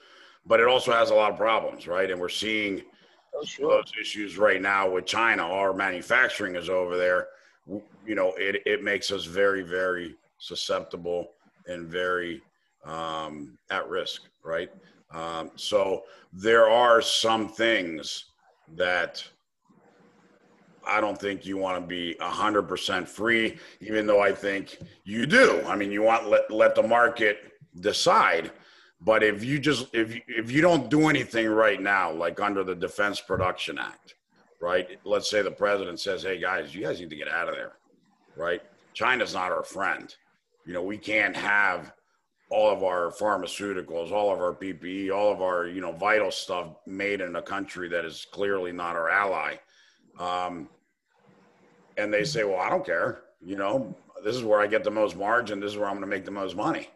but 0.47 0.61
it 0.61 0.67
also 0.67 0.93
has 0.93 1.11
a 1.11 1.15
lot 1.15 1.31
of 1.31 1.37
problems, 1.37 1.87
right? 1.87 2.11
And 2.11 2.19
we're 2.19 2.31
seeing 2.31 2.83
oh, 3.35 3.45
sure. 3.45 3.71
those 3.71 3.93
issues 4.01 4.39
right 4.39 4.63
now 4.63 4.91
with 4.91 5.05
China. 5.05 5.43
Our 5.43 5.75
manufacturing 5.75 6.57
is 6.57 6.71
over 6.71 6.97
there. 6.97 7.29
You 7.67 8.15
know, 8.15 8.33
it, 8.39 8.63
it 8.65 8.83
makes 8.83 9.11
us 9.11 9.27
very, 9.27 9.63
very 9.63 10.17
susceptible 10.39 11.33
and 11.67 11.87
very 11.87 12.43
um, 12.85 13.59
at 13.71 13.89
risk, 13.89 14.23
right? 14.45 14.71
Um, 15.13 15.51
so 15.57 16.05
there 16.33 16.69
are 16.69 17.03
some 17.03 17.49
things 17.49 18.27
that 18.77 19.25
I 20.87 21.01
don't 21.01 21.19
think 21.19 21.45
you 21.45 21.57
want 21.57 21.81
to 21.83 21.87
be 21.87 22.17
100% 22.21 23.07
free, 23.07 23.59
even 23.81 24.07
though 24.07 24.21
I 24.21 24.33
think 24.33 24.79
you 25.05 25.27
do. 25.27 25.63
I 25.67 25.77
mean, 25.77 25.93
you 25.93 26.03
want 26.03 26.29
let, 26.29 26.51
let 26.51 26.75
the 26.75 26.83
market 26.83 27.53
decide. 27.81 28.51
But 29.03 29.23
if 29.23 29.45
you 29.45 29.59
just 29.59 29.95
if 29.95 30.15
if 30.29 30.51
you 30.51 30.61
don't 30.61 30.91
do 30.91 31.09
anything 31.09 31.49
right 31.49 31.81
now, 31.81 32.13
like 32.13 32.39
under 32.39 32.63
the 32.63 32.75
Defense 32.75 33.21
Production 33.21 33.79
Act, 33.79 34.15
right? 34.61 34.99
Let's 35.05 35.31
say 35.31 35.41
the 35.41 35.51
president 35.51 36.01
says, 36.01 36.23
"Hey 36.23 36.39
guys, 36.39 36.75
you 36.75 36.83
guys 36.83 37.01
need 37.01 37.09
to 37.09 37.17
get 37.17 37.29
out 37.29 37.49
of 37.49 37.55
there," 37.55 37.73
right? 38.37 38.61
China's 38.93 39.33
not 39.33 39.53
our 39.53 39.63
friend 39.63 40.15
you 40.71 40.75
know, 40.75 40.83
we 40.85 40.99
can't 40.99 41.35
have 41.35 41.93
all 42.49 42.71
of 42.71 42.85
our 42.85 43.11
pharmaceuticals, 43.11 44.12
all 44.12 44.33
of 44.33 44.39
our 44.39 44.55
PPE, 44.55 45.12
all 45.12 45.33
of 45.33 45.43
our, 45.43 45.66
you 45.66 45.81
know, 45.81 45.91
vital 45.91 46.31
stuff 46.31 46.77
made 46.87 47.21
in 47.21 47.35
a 47.35 47.43
country 47.43 47.89
that 47.89 48.05
is 48.05 48.25
clearly 48.31 48.71
not 48.71 48.95
our 48.95 49.11
ally. 49.11 49.57
Um, 50.21 50.68
and 51.97 52.14
they 52.14 52.23
say, 52.23 52.45
well, 52.45 52.61
I 52.61 52.71
don't 52.71 52.87
care. 52.87 53.23
You 53.45 53.57
know, 53.57 53.97
this 54.23 54.37
is 54.37 54.45
where 54.45 54.61
I 54.61 54.68
get 54.68 54.85
the 54.85 54.93
most 54.93 55.16
margin. 55.16 55.59
This 55.59 55.73
is 55.73 55.77
where 55.77 55.89
I'm 55.89 55.95
going 55.95 56.09
to 56.09 56.16
make 56.16 56.25
the 56.25 56.31
most 56.31 56.55
money. 56.55 56.89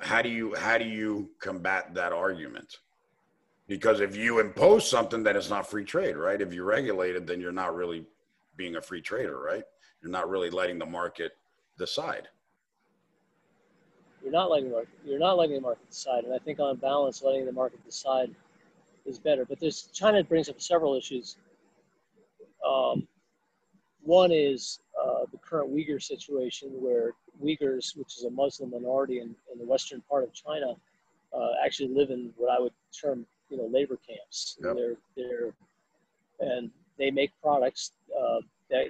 How 0.00 0.20
do 0.20 0.28
you, 0.28 0.54
how 0.56 0.76
do 0.76 0.84
you 0.84 1.30
combat 1.40 1.94
that 1.94 2.12
argument? 2.12 2.80
Because 3.66 4.00
if 4.00 4.14
you 4.14 4.40
impose 4.40 4.86
something 4.86 5.22
that 5.22 5.36
is 5.36 5.48
not 5.48 5.66
free 5.66 5.86
trade, 5.86 6.18
right? 6.18 6.42
If 6.42 6.52
you 6.52 6.64
regulate 6.64 7.16
it, 7.16 7.26
then 7.26 7.40
you're 7.40 7.50
not 7.50 7.74
really 7.74 8.04
being 8.56 8.76
a 8.76 8.82
free 8.82 9.00
trader, 9.00 9.40
right? 9.40 9.64
You're 10.02 10.12
not 10.12 10.28
really 10.28 10.50
letting 10.50 10.78
the 10.78 10.84
market 10.84 11.32
decide. 11.78 12.28
You're 14.22 14.32
not 14.32 14.50
letting 14.50 14.68
the 14.68 14.74
market, 14.74 14.94
you're 15.04 15.18
not 15.18 15.38
letting 15.38 15.54
the 15.54 15.60
market 15.60 15.88
decide, 15.88 16.24
and 16.24 16.34
I 16.34 16.38
think 16.38 16.60
on 16.60 16.76
balance, 16.76 17.22
letting 17.22 17.46
the 17.46 17.52
market 17.52 17.84
decide 17.84 18.34
is 19.06 19.18
better. 19.18 19.44
But 19.44 19.60
there's 19.60 19.88
China 19.92 20.22
brings 20.22 20.48
up 20.48 20.60
several 20.60 20.94
issues. 20.94 21.36
Um, 22.66 23.08
one 24.02 24.30
is 24.32 24.80
uh, 25.00 25.24
the 25.32 25.38
current 25.38 25.74
Uyghur 25.74 26.02
situation, 26.02 26.70
where 26.72 27.12
Uyghurs, 27.42 27.96
which 27.96 28.18
is 28.18 28.24
a 28.24 28.30
Muslim 28.30 28.70
minority 28.70 29.20
in, 29.20 29.34
in 29.52 29.58
the 29.58 29.64
western 29.64 30.02
part 30.02 30.24
of 30.24 30.32
China, 30.34 30.74
uh, 31.32 31.50
actually 31.64 31.88
live 31.88 32.10
in 32.10 32.32
what 32.36 32.50
I 32.50 32.60
would 32.60 32.72
term, 32.98 33.26
you 33.48 33.56
know, 33.56 33.66
labor 33.66 33.98
camps. 34.06 34.58
Yep. 34.62 34.76
They're 34.76 34.96
they're 35.16 35.54
and 36.40 36.70
they 36.98 37.10
make 37.10 37.30
products 37.42 37.92
uh, 38.18 38.40
that 38.70 38.86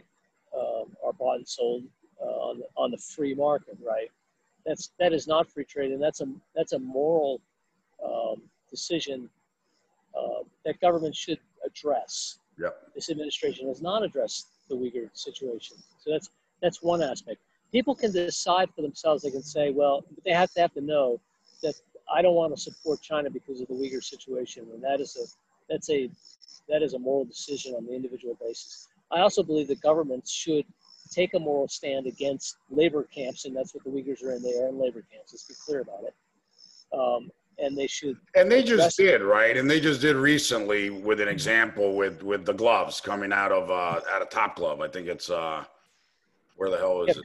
um, 0.56 0.96
are 1.04 1.12
bought 1.12 1.36
and 1.36 1.48
sold 1.48 1.84
uh, 2.22 2.24
on 2.26 2.58
the, 2.58 2.64
on 2.76 2.90
the 2.90 2.98
free 2.98 3.34
market, 3.34 3.76
right? 3.84 4.10
That's 4.66 4.90
that 4.98 5.12
is 5.12 5.26
not 5.26 5.50
free 5.50 5.64
trade, 5.64 5.92
and 5.92 6.02
that's 6.02 6.20
a 6.20 6.26
that's 6.54 6.72
a 6.72 6.78
moral 6.78 7.40
um, 8.04 8.42
decision 8.70 9.28
uh, 10.16 10.44
that 10.64 10.80
government 10.80 11.14
should 11.14 11.38
address. 11.66 12.38
Yep. 12.58 12.76
This 12.94 13.10
administration 13.10 13.68
has 13.68 13.80
not 13.80 14.02
addressed 14.02 14.48
the 14.68 14.76
Uyghur 14.76 15.08
situation, 15.14 15.76
so 15.98 16.10
that's 16.10 16.30
that's 16.62 16.82
one 16.82 17.02
aspect. 17.02 17.40
People 17.72 17.94
can 17.94 18.12
decide 18.12 18.68
for 18.74 18.82
themselves. 18.82 19.22
They 19.22 19.30
can 19.30 19.42
say, 19.42 19.70
well, 19.70 20.04
but 20.14 20.24
they 20.24 20.32
have 20.32 20.52
to 20.52 20.60
have 20.60 20.74
to 20.74 20.80
know 20.80 21.20
that 21.62 21.74
I 22.12 22.20
don't 22.22 22.34
want 22.34 22.54
to 22.54 22.60
support 22.60 23.00
China 23.00 23.30
because 23.30 23.60
of 23.60 23.68
the 23.68 23.74
Uyghur 23.74 24.02
situation, 24.02 24.66
and 24.72 24.82
that 24.82 25.00
is 25.00 25.16
a 25.16 25.72
that's 25.72 25.88
a 25.90 26.10
that 26.68 26.82
is 26.82 26.94
a 26.94 26.98
moral 26.98 27.24
decision 27.24 27.74
on 27.74 27.86
the 27.86 27.94
individual 27.94 28.36
basis. 28.40 28.88
I 29.10 29.20
also 29.20 29.42
believe 29.42 29.68
that 29.68 29.80
governments 29.80 30.30
should 30.30 30.64
take 31.10 31.34
a 31.34 31.38
moral 31.38 31.68
stand 31.68 32.06
against 32.06 32.56
labor 32.70 33.04
camps, 33.04 33.44
and 33.44 33.54
that's 33.54 33.74
what 33.74 33.84
the 33.84 33.90
Uyghurs 33.90 34.22
are 34.24 34.32
in. 34.32 34.42
They 34.42 34.54
are 34.60 34.68
in 34.68 34.78
labor 34.78 35.04
camps. 35.12 35.32
Let's 35.32 35.44
be 35.44 35.54
clear 35.64 35.80
about 35.80 36.04
it. 36.04 36.14
Um, 36.92 37.30
and 37.58 37.76
they 37.76 37.86
should. 37.86 38.16
And 38.34 38.50
they 38.50 38.62
just 38.62 38.96
did, 38.96 39.22
right? 39.22 39.56
And 39.56 39.70
they 39.70 39.80
just 39.80 40.00
did 40.00 40.16
recently 40.16 40.88
with 40.90 41.20
an 41.20 41.28
example 41.28 41.96
with 41.96 42.22
with 42.22 42.46
the 42.46 42.54
gloves 42.54 43.00
coming 43.00 43.32
out 43.32 43.52
of 43.52 43.70
uh 43.70 44.00
out 44.10 44.22
of 44.22 44.30
Top 44.30 44.56
Glove. 44.56 44.80
I 44.80 44.88
think 44.88 45.08
it's 45.08 45.30
uh 45.30 45.64
where 46.56 46.70
the 46.70 46.78
hell 46.78 47.04
Yeah, 47.04 47.12
is 47.12 47.18
it? 47.18 47.24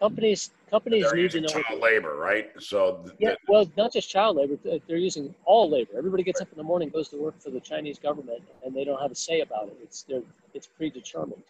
companies 0.00 0.50
companies 0.70 1.04
They're 1.04 1.16
need 1.16 1.30
to 1.32 1.40
know. 1.40 1.48
child 1.48 1.80
labor, 1.80 2.16
right? 2.16 2.50
So 2.58 3.04
Yeah, 3.18 3.30
th- 3.30 3.38
well, 3.48 3.70
not 3.76 3.92
just 3.92 4.08
child 4.08 4.36
labor. 4.36 4.56
They're 4.86 4.96
using 4.96 5.34
all 5.44 5.68
labor. 5.68 5.92
Everybody 5.96 6.22
gets 6.22 6.40
up 6.40 6.50
in 6.50 6.56
the 6.56 6.64
morning, 6.64 6.88
goes 6.88 7.08
to 7.10 7.16
work 7.16 7.40
for 7.40 7.50
the 7.50 7.60
Chinese 7.60 7.98
government, 7.98 8.42
and 8.64 8.74
they 8.74 8.84
don't 8.84 9.00
have 9.00 9.10
a 9.10 9.14
say 9.14 9.40
about 9.40 9.68
it. 9.68 9.76
It's 9.82 10.02
they're, 10.02 10.22
it's 10.54 10.66
predetermined. 10.66 11.42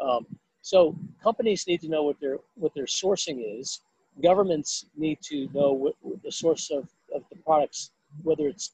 Um, 0.00 0.26
so 0.62 0.96
companies 1.22 1.66
need 1.66 1.80
to 1.80 1.88
know 1.88 2.04
what 2.04 2.20
their 2.20 2.38
what 2.54 2.72
their 2.74 2.86
sourcing 2.86 3.60
is. 3.60 3.80
Governments 4.22 4.86
need 4.96 5.18
to 5.22 5.48
know 5.52 5.72
what, 5.72 5.94
what 6.00 6.22
the 6.22 6.30
source 6.30 6.70
of, 6.70 6.88
of 7.14 7.22
the 7.30 7.36
products, 7.36 7.90
whether 8.22 8.46
it's 8.46 8.70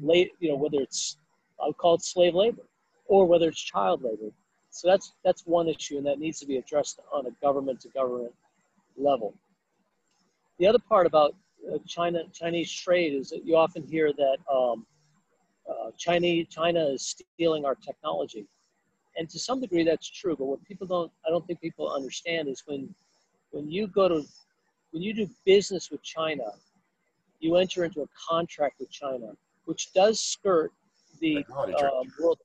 late, 0.00 0.32
you 0.38 0.50
know, 0.50 0.56
whether 0.56 0.80
it's 0.80 1.16
I 1.60 1.66
would 1.66 1.76
call 1.78 1.94
it 1.94 2.02
slave 2.02 2.34
labor, 2.34 2.62
or 3.06 3.26
whether 3.26 3.48
it's 3.48 3.60
child 3.60 4.02
labor. 4.02 4.30
So 4.70 4.88
that's 4.88 5.14
that's 5.24 5.44
one 5.44 5.68
issue, 5.68 5.98
and 5.98 6.06
that 6.06 6.18
needs 6.18 6.38
to 6.40 6.46
be 6.46 6.58
addressed 6.58 7.00
on 7.12 7.26
a 7.26 7.30
government 7.42 7.80
to 7.80 7.88
government 7.88 8.32
level. 8.96 9.34
The 10.58 10.66
other 10.66 10.78
part 10.78 11.06
about 11.06 11.34
uh, 11.72 11.78
China 11.86 12.22
Chinese 12.32 12.72
trade 12.72 13.14
is 13.14 13.30
that 13.30 13.44
you 13.44 13.56
often 13.56 13.82
hear 13.82 14.12
that 14.12 14.36
um, 14.52 14.86
uh, 15.68 15.90
Chinese 15.98 16.46
China 16.50 16.86
is 16.86 17.16
stealing 17.34 17.64
our 17.64 17.74
technology, 17.74 18.46
and 19.16 19.28
to 19.28 19.38
some 19.38 19.60
degree 19.60 19.84
that's 19.84 20.08
true. 20.08 20.36
But 20.36 20.46
what 20.46 20.64
people 20.64 20.86
don't 20.86 21.10
I 21.26 21.30
don't 21.30 21.46
think 21.46 21.60
people 21.60 21.90
understand 21.90 22.48
is 22.48 22.62
when 22.66 22.94
when 23.50 23.70
you 23.70 23.86
go 23.86 24.08
to 24.08 24.24
when 24.92 25.02
you 25.02 25.14
do 25.14 25.28
business 25.44 25.90
with 25.90 26.02
China, 26.02 26.44
you 27.40 27.56
enter 27.56 27.84
into 27.84 28.02
a 28.02 28.08
contract 28.28 28.80
with 28.80 28.90
China, 28.90 29.32
which 29.64 29.92
does 29.92 30.20
skirt 30.20 30.72
the 31.20 31.44
um, 31.58 32.12
world. 32.20 32.38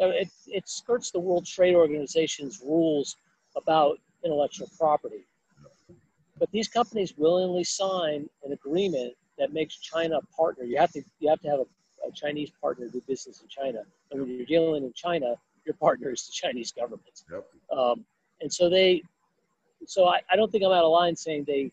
Uh, 0.00 0.06
It, 0.08 0.28
it 0.46 0.68
skirts 0.68 1.10
the 1.10 1.20
World 1.20 1.46
Trade 1.46 1.74
Organization's 1.74 2.60
rules 2.60 3.16
about 3.56 3.98
intellectual 4.24 4.68
property. 4.78 5.24
But 6.38 6.50
these 6.50 6.68
companies 6.68 7.14
willingly 7.16 7.64
sign 7.64 8.28
an 8.44 8.52
agreement 8.52 9.14
that 9.38 9.52
makes 9.52 9.76
China 9.76 10.18
a 10.18 10.36
partner. 10.36 10.64
You 10.64 10.78
have 10.78 10.92
to 10.92 11.02
you 11.20 11.28
have 11.28 11.40
to 11.40 11.48
have 11.48 11.60
a, 11.60 12.08
a 12.08 12.12
Chinese 12.12 12.50
partner 12.60 12.86
to 12.86 12.92
do 12.92 13.02
business 13.06 13.40
in 13.42 13.48
China. 13.48 13.82
And 14.10 14.20
when 14.20 14.30
you're 14.30 14.46
dealing 14.46 14.84
in 14.84 14.92
China, 14.94 15.34
your 15.64 15.74
partner 15.74 16.10
is 16.10 16.26
the 16.26 16.32
Chinese 16.32 16.72
government. 16.72 17.22
Yep. 17.30 17.46
Um, 17.76 18.04
and 18.40 18.52
so 18.52 18.68
they, 18.68 19.02
so 19.86 20.06
I, 20.06 20.20
I 20.30 20.36
don't 20.36 20.50
think 20.50 20.64
I'm 20.64 20.72
out 20.72 20.84
of 20.84 20.90
line 20.90 21.16
saying 21.16 21.44
they, 21.46 21.70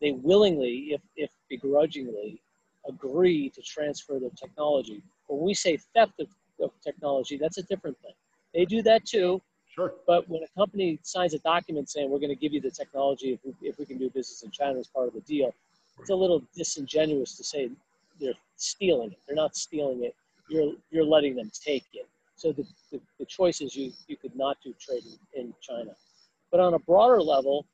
they 0.00 0.12
willingly, 0.12 0.88
if, 0.92 1.00
if 1.16 1.30
begrudgingly, 1.48 2.40
agree 2.88 3.50
to 3.50 3.62
transfer 3.62 4.18
the 4.18 4.30
technology. 4.30 5.02
When 5.26 5.44
we 5.44 5.54
say 5.54 5.78
theft 5.94 6.20
of, 6.20 6.28
of 6.62 6.70
technology, 6.82 7.36
that's 7.36 7.58
a 7.58 7.62
different 7.64 7.98
thing. 8.00 8.12
They 8.54 8.64
do 8.64 8.82
that 8.82 9.04
too, 9.04 9.42
Sure. 9.74 9.94
but 10.06 10.28
when 10.28 10.42
a 10.42 10.48
company 10.58 10.98
signs 11.02 11.34
a 11.34 11.38
document 11.40 11.90
saying 11.90 12.10
we're 12.10 12.18
going 12.18 12.30
to 12.30 12.36
give 12.36 12.52
you 12.52 12.60
the 12.60 12.70
technology 12.70 13.32
if 13.32 13.40
we, 13.44 13.68
if 13.68 13.78
we 13.78 13.84
can 13.84 13.98
do 13.98 14.08
business 14.10 14.42
in 14.42 14.50
China 14.50 14.78
as 14.78 14.86
part 14.86 15.08
of 15.08 15.14
the 15.14 15.20
deal, 15.20 15.54
it's 16.00 16.10
a 16.10 16.14
little 16.14 16.42
disingenuous 16.56 17.36
to 17.36 17.44
say 17.44 17.70
they're 18.20 18.32
stealing 18.56 19.12
it. 19.12 19.18
They're 19.26 19.36
not 19.36 19.56
stealing 19.56 20.04
it. 20.04 20.14
You're 20.48 20.72
you're 20.90 21.04
letting 21.04 21.36
them 21.36 21.50
take 21.52 21.84
it. 21.92 22.08
So 22.38 22.52
the, 22.52 22.64
the, 22.92 23.00
the 23.18 23.26
choice 23.26 23.60
is 23.60 23.74
you 23.74 23.92
you 24.06 24.16
could 24.16 24.34
not 24.36 24.58
do 24.62 24.72
trade 24.80 25.02
in, 25.34 25.40
in 25.40 25.54
China. 25.60 25.90
But 26.52 26.60
on 26.60 26.74
a 26.74 26.78
broader 26.78 27.20
level, 27.20 27.66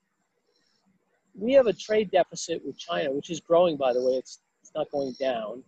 we 1.34 1.52
have 1.52 1.66
a 1.66 1.72
trade 1.72 2.10
deficit 2.10 2.64
with 2.64 2.78
China, 2.78 3.12
which 3.12 3.28
is 3.28 3.40
growing. 3.40 3.76
By 3.76 3.92
the 3.92 4.02
way, 4.02 4.14
it's 4.14 4.40
it's 4.62 4.72
not 4.74 4.90
going 4.90 5.14
down. 5.20 5.62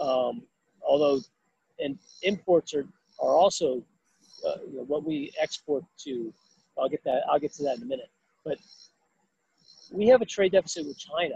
Um, 0.00 0.42
although, 0.86 1.20
and 1.80 1.98
imports 2.22 2.74
are 2.74 2.86
are 3.20 3.34
also 3.34 3.82
uh, 4.46 4.58
you 4.70 4.76
know, 4.76 4.84
what 4.84 5.04
we 5.04 5.32
export 5.40 5.84
to. 6.04 6.32
I'll 6.78 6.88
get 6.88 7.02
that. 7.04 7.22
I'll 7.28 7.40
get 7.40 7.52
to 7.54 7.64
that 7.64 7.78
in 7.78 7.82
a 7.82 7.86
minute. 7.86 8.10
But 8.44 8.58
we 9.90 10.06
have 10.06 10.22
a 10.22 10.26
trade 10.26 10.52
deficit 10.52 10.86
with 10.86 10.96
China, 10.96 11.34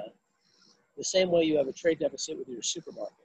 the 0.96 1.02
same 1.02 1.32
way 1.32 1.42
you 1.42 1.56
have 1.56 1.66
a 1.66 1.72
trade 1.72 1.98
deficit 1.98 2.38
with 2.38 2.48
your 2.48 2.62
supermarket. 2.62 3.21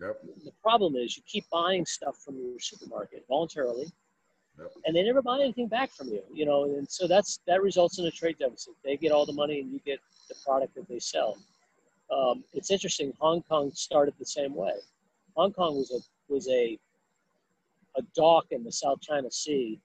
Yep. 0.00 0.22
The 0.44 0.52
problem 0.62 0.96
is 0.96 1.16
you 1.16 1.22
keep 1.26 1.48
buying 1.50 1.84
stuff 1.84 2.18
from 2.18 2.36
your 2.36 2.60
supermarket 2.60 3.24
voluntarily, 3.28 3.90
Yep. 4.58 4.72
and 4.84 4.96
they 4.96 5.02
never 5.02 5.22
buy 5.22 5.40
anything 5.40 5.68
back 5.68 5.90
from 5.90 6.08
you. 6.08 6.22
You 6.32 6.46
know, 6.46 6.64
and 6.64 6.88
so 6.88 7.06
that's 7.06 7.40
that 7.46 7.62
results 7.62 7.98
in 7.98 8.06
a 8.06 8.10
trade 8.10 8.38
deficit. 8.38 8.74
They 8.84 8.96
get 8.96 9.12
all 9.12 9.26
the 9.26 9.32
money, 9.32 9.60
and 9.60 9.72
you 9.72 9.80
get 9.84 10.00
the 10.28 10.36
product 10.44 10.74
that 10.76 10.88
they 10.88 10.98
sell. 10.98 11.36
Um, 12.10 12.44
it's 12.54 12.70
interesting. 12.70 13.12
Hong 13.18 13.42
Kong 13.42 13.70
started 13.74 14.14
the 14.18 14.24
same 14.26 14.54
way. 14.54 14.74
Hong 15.36 15.52
Kong 15.52 15.76
was 15.76 15.90
a 15.90 16.32
was 16.32 16.48
a 16.48 16.78
a 17.96 18.02
dock 18.14 18.46
in 18.50 18.62
the 18.62 18.72
South 18.72 19.00
China 19.00 19.30
Sea, 19.30 19.80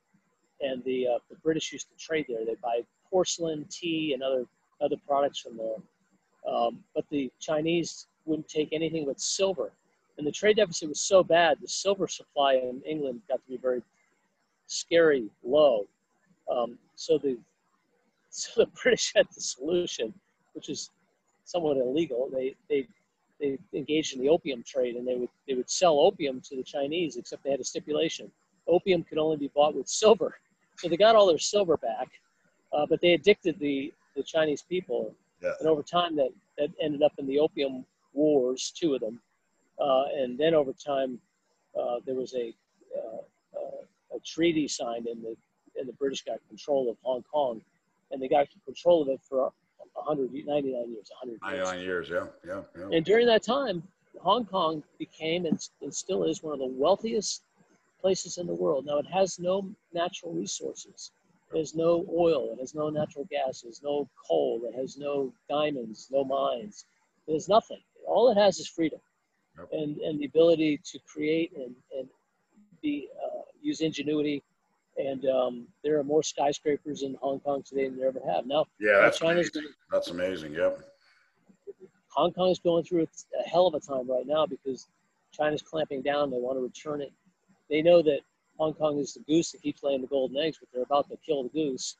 and 0.61 0.83
the 0.83 1.07
uh, 1.07 1.19
the 1.29 1.35
British 1.37 1.71
used 1.71 1.89
to 1.89 1.95
trade 1.97 2.25
there. 2.29 2.45
They 2.45 2.55
buy 2.61 2.81
porcelain, 3.09 3.65
tea, 3.69 4.13
and 4.13 4.21
other 4.21 4.45
other 4.81 4.97
products 5.07 5.39
from 5.39 5.57
there. 5.57 5.77
Um, 6.47 6.83
but 6.93 7.05
the 7.09 7.31
Chinese 7.39 8.07
wouldn't 8.25 8.47
take 8.47 8.69
anything 8.71 9.05
but 9.05 9.19
silver, 9.19 9.71
and 10.17 10.25
the 10.25 10.31
trade 10.31 10.57
deficit 10.57 10.89
was 10.89 11.01
so 11.01 11.23
bad. 11.23 11.57
The 11.61 11.67
silver 11.67 12.07
supply 12.07 12.55
in 12.55 12.81
England 12.85 13.21
got 13.27 13.43
to 13.43 13.49
be 13.49 13.57
very 13.57 13.81
scary 14.67 15.29
low. 15.43 15.85
Um, 16.49 16.77
so 16.95 17.17
the 17.17 17.37
so 18.29 18.61
the 18.61 18.71
British 18.81 19.13
had 19.15 19.27
the 19.33 19.41
solution, 19.41 20.13
which 20.53 20.69
is 20.69 20.89
somewhat 21.43 21.77
illegal. 21.77 22.29
They 22.31 22.55
they 22.69 22.87
they 23.39 23.57
engaged 23.73 24.15
in 24.15 24.21
the 24.21 24.29
opium 24.29 24.63
trade, 24.63 24.95
and 24.95 25.07
they 25.07 25.15
would 25.15 25.29
they 25.47 25.53
would 25.53 25.69
sell 25.69 25.99
opium 25.99 26.41
to 26.41 26.55
the 26.55 26.63
Chinese, 26.63 27.17
except 27.17 27.43
they 27.43 27.51
had 27.51 27.59
a 27.59 27.63
stipulation: 27.65 28.31
opium 28.67 29.03
could 29.03 29.17
only 29.17 29.37
be 29.37 29.49
bought 29.55 29.75
with 29.75 29.87
silver. 29.87 30.35
So 30.77 30.89
they 30.89 30.97
got 30.97 31.15
all 31.15 31.27
their 31.27 31.37
silver 31.37 31.77
back, 31.77 32.09
uh, 32.73 32.87
but 32.89 32.99
they 32.99 33.13
addicted 33.13 33.59
the 33.59 33.93
the 34.15 34.23
Chinese 34.23 34.63
people, 34.63 35.13
Yeah. 35.41 35.51
and 35.59 35.69
over 35.69 35.83
time 35.83 36.15
that 36.15 36.29
that 36.57 36.71
ended 36.81 37.03
up 37.03 37.13
in 37.19 37.27
the 37.27 37.37
opium 37.37 37.85
wars, 38.13 38.73
two 38.77 38.93
of 38.93 39.01
them, 39.01 39.19
uh, 39.79 40.05
and 40.15 40.37
then 40.37 40.53
over 40.53 40.73
time 40.73 41.19
uh, 41.79 41.99
there 42.05 42.15
was 42.15 42.33
a 42.35 42.53
uh, 42.95 43.57
uh, 43.57 44.15
a 44.15 44.19
treaty 44.25 44.67
signed, 44.67 45.07
and 45.07 45.23
the 45.23 45.35
and 45.77 45.87
the 45.87 45.93
British 45.93 46.23
got 46.23 46.37
control 46.47 46.89
of 46.89 46.97
Hong 47.01 47.23
Kong, 47.23 47.61
and 48.11 48.21
they 48.21 48.27
got 48.27 48.47
control 48.65 49.01
of 49.01 49.09
it 49.09 49.19
for 49.27 49.51
199 49.93 50.65
years, 50.65 51.11
100 51.21 51.31
years. 51.31 51.39
99 51.41 51.79
years. 51.79 52.09
Yeah. 52.09 52.27
Yeah. 52.45 52.61
Yeah. 52.77 52.97
And 52.97 53.05
during 53.05 53.27
that 53.27 53.43
time, 53.43 53.83
Hong 54.19 54.45
Kong 54.45 54.83
became 54.99 55.45
and, 55.45 55.59
and 55.81 55.93
still 55.93 56.23
is 56.23 56.43
one 56.43 56.53
of 56.53 56.59
the 56.59 56.65
wealthiest 56.65 57.43
places 58.01 58.37
in 58.37 58.47
the 58.47 58.53
world. 58.53 58.85
Now, 58.85 58.97
it 58.97 59.07
has 59.07 59.39
no 59.39 59.69
natural 59.93 60.33
resources. 60.33 61.11
There's 61.51 61.75
no 61.75 62.05
oil. 62.11 62.51
It 62.53 62.59
has 62.59 62.73
no 62.73 62.89
natural 62.89 63.25
gas. 63.29 63.63
Has 63.63 63.81
no 63.83 64.09
coal. 64.27 64.61
It 64.65 64.75
has 64.75 64.97
no 64.97 65.31
diamonds, 65.49 66.09
no 66.11 66.23
mines. 66.23 66.85
there's 67.27 67.47
nothing. 67.47 67.81
All 68.07 68.29
it 68.31 68.35
has 68.35 68.59
is 68.59 68.67
freedom 68.67 68.99
Yep. 69.57 69.69
and, 69.71 69.97
and 69.99 70.19
the 70.19 70.25
ability 70.25 70.81
to 70.83 70.99
create 71.07 71.51
and, 71.55 71.75
and 71.97 72.07
be, 72.81 73.07
uh, 73.23 73.41
use 73.61 73.81
ingenuity. 73.81 74.41
And 74.97 75.25
um, 75.25 75.67
there 75.83 75.97
are 75.99 76.03
more 76.03 76.23
skyscrapers 76.23 77.01
in 77.03 77.15
Hong 77.21 77.39
Kong 77.39 77.63
today 77.63 77.87
than 77.87 77.97
there 77.97 78.07
ever 78.09 78.21
have. 78.31 78.45
Now, 78.45 78.65
Yeah. 78.79 78.99
That's 79.01 79.19
China's 79.19 79.49
amazing. 79.53 79.71
That's 79.91 80.09
amazing. 80.09 80.53
Yep. 80.53 80.79
Hong 82.09 82.31
Kong 82.33 82.49
is 82.49 82.59
going 82.59 82.83
through 82.83 83.07
a 83.43 83.47
hell 83.49 83.67
of 83.67 83.73
a 83.73 83.79
time 83.79 84.07
right 84.09 84.25
now 84.27 84.45
because 84.45 84.87
China's 85.31 85.61
clamping 85.63 86.01
down. 86.03 86.29
They 86.29 86.37
want 86.37 86.57
to 86.57 86.61
return 86.61 87.01
it. 87.01 87.11
They 87.69 87.81
know 87.81 88.01
that 88.03 88.19
Hong 88.57 88.73
Kong 88.75 88.99
is 88.99 89.15
the 89.15 89.21
goose 89.21 89.51
that 89.51 89.61
keeps 89.63 89.81
laying 89.81 90.01
the 90.01 90.07
golden 90.07 90.37
eggs, 90.37 90.57
but 90.59 90.69
they're 90.71 90.83
about 90.83 91.09
to 91.09 91.17
kill 91.25 91.43
the 91.43 91.49
goose 91.49 91.95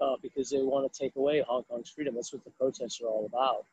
uh, 0.00 0.16
because 0.22 0.48
they 0.48 0.58
want 0.62 0.90
to 0.90 0.98
take 0.98 1.16
away 1.16 1.42
Hong 1.46 1.64
Kong's 1.64 1.90
freedom. 1.90 2.14
That's 2.14 2.32
what 2.32 2.44
the 2.44 2.50
protests 2.52 3.00
are 3.02 3.06
all 3.08 3.26
about. 3.26 3.66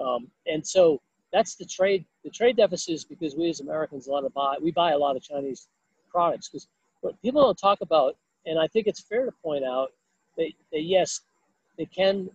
Um, 0.00 0.28
and 0.46 0.66
so 0.66 1.00
that's 1.32 1.54
the 1.54 1.64
trade. 1.64 2.04
The 2.24 2.30
trade 2.30 2.56
deficit 2.56 2.94
is 2.94 3.04
because 3.04 3.36
we 3.36 3.48
as 3.48 3.60
Americans 3.60 4.06
a 4.06 4.10
lot 4.10 4.24
of 4.24 4.34
buy 4.34 4.56
we 4.60 4.70
buy 4.70 4.92
a 4.92 4.98
lot 4.98 5.16
of 5.16 5.22
Chinese 5.22 5.68
products 6.10 6.48
because 6.48 6.68
what 7.00 7.20
people 7.22 7.42
don't 7.42 7.58
talk 7.58 7.80
about, 7.80 8.16
and 8.46 8.58
I 8.58 8.66
think 8.66 8.86
it's 8.86 9.00
fair 9.00 9.24
to 9.24 9.32
point 9.42 9.64
out 9.64 9.92
that, 10.36 10.50
that 10.72 10.82
yes, 10.82 11.20
they 11.78 11.86
can 11.86 12.28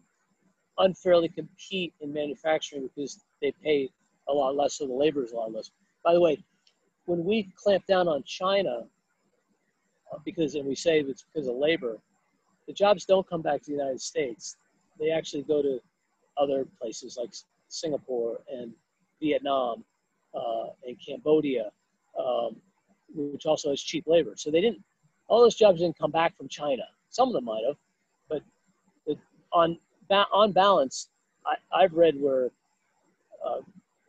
unfairly 0.77 1.29
compete 1.29 1.93
in 2.01 2.11
manufacturing 2.11 2.89
because 2.95 3.19
they 3.41 3.53
pay 3.63 3.89
a 4.27 4.33
lot 4.33 4.55
less, 4.55 4.75
so 4.75 4.87
the 4.87 4.93
labor 4.93 5.23
is 5.23 5.31
a 5.31 5.35
lot 5.35 5.53
less. 5.53 5.71
By 6.03 6.13
the 6.13 6.19
way, 6.19 6.43
when 7.05 7.23
we 7.23 7.49
clamp 7.55 7.85
down 7.85 8.07
on 8.07 8.23
China, 8.23 8.83
uh, 10.11 10.17
because 10.25 10.55
and 10.55 10.65
we 10.65 10.75
say 10.75 10.99
it's 10.99 11.25
because 11.33 11.47
of 11.47 11.55
labor, 11.55 11.97
the 12.67 12.73
jobs 12.73 13.05
don't 13.05 13.27
come 13.27 13.41
back 13.41 13.61
to 13.61 13.65
the 13.67 13.77
United 13.77 14.01
States. 14.01 14.57
They 14.99 15.11
actually 15.11 15.43
go 15.43 15.61
to 15.61 15.79
other 16.37 16.65
places 16.81 17.17
like 17.17 17.31
Singapore 17.75 18.39
and 18.51 18.71
Vietnam 19.21 19.83
uh, 20.33 20.67
and 20.85 20.97
Cambodia, 21.05 21.71
um, 22.19 22.55
which 23.13 23.45
also 23.45 23.69
has 23.69 23.81
cheap 23.81 24.05
labor. 24.07 24.33
So 24.35 24.51
they 24.51 24.61
didn't. 24.61 24.83
All 25.27 25.41
those 25.41 25.55
jobs 25.55 25.79
didn't 25.79 25.97
come 25.97 26.11
back 26.11 26.37
from 26.37 26.47
China. 26.47 26.83
Some 27.09 27.29
of 27.29 27.33
them 27.33 27.45
might 27.45 27.63
have, 27.65 27.77
but 28.29 28.41
on 29.51 29.77
on 30.11 30.51
balance, 30.51 31.09
I, 31.45 31.81
have 31.81 31.93
read 31.93 32.19
where, 32.19 32.49
uh, 33.45 33.59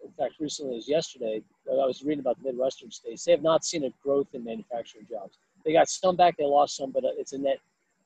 in 0.05 0.11
fact, 0.19 0.35
recently 0.41 0.77
as 0.77 0.89
yesterday, 0.89 1.43
I 1.71 1.87
was 1.87 2.03
reading 2.03 2.21
about 2.21 2.39
the 2.43 2.51
Midwestern 2.51 2.91
states. 2.91 3.25
They 3.25 3.33
have 3.33 3.43
not 3.43 3.65
seen 3.65 3.85
a 3.85 3.91
growth 4.03 4.29
in 4.35 4.45
manufacturing 4.45 5.07
jobs. 5.09 5.39
They 5.65 5.73
got 5.73 5.89
some 5.89 6.17
back, 6.17 6.37
they 6.37 6.45
lost 6.45 6.77
some, 6.77 6.91
but 6.91 7.05
it's 7.05 7.33
a 7.33 7.39
net 7.39 7.59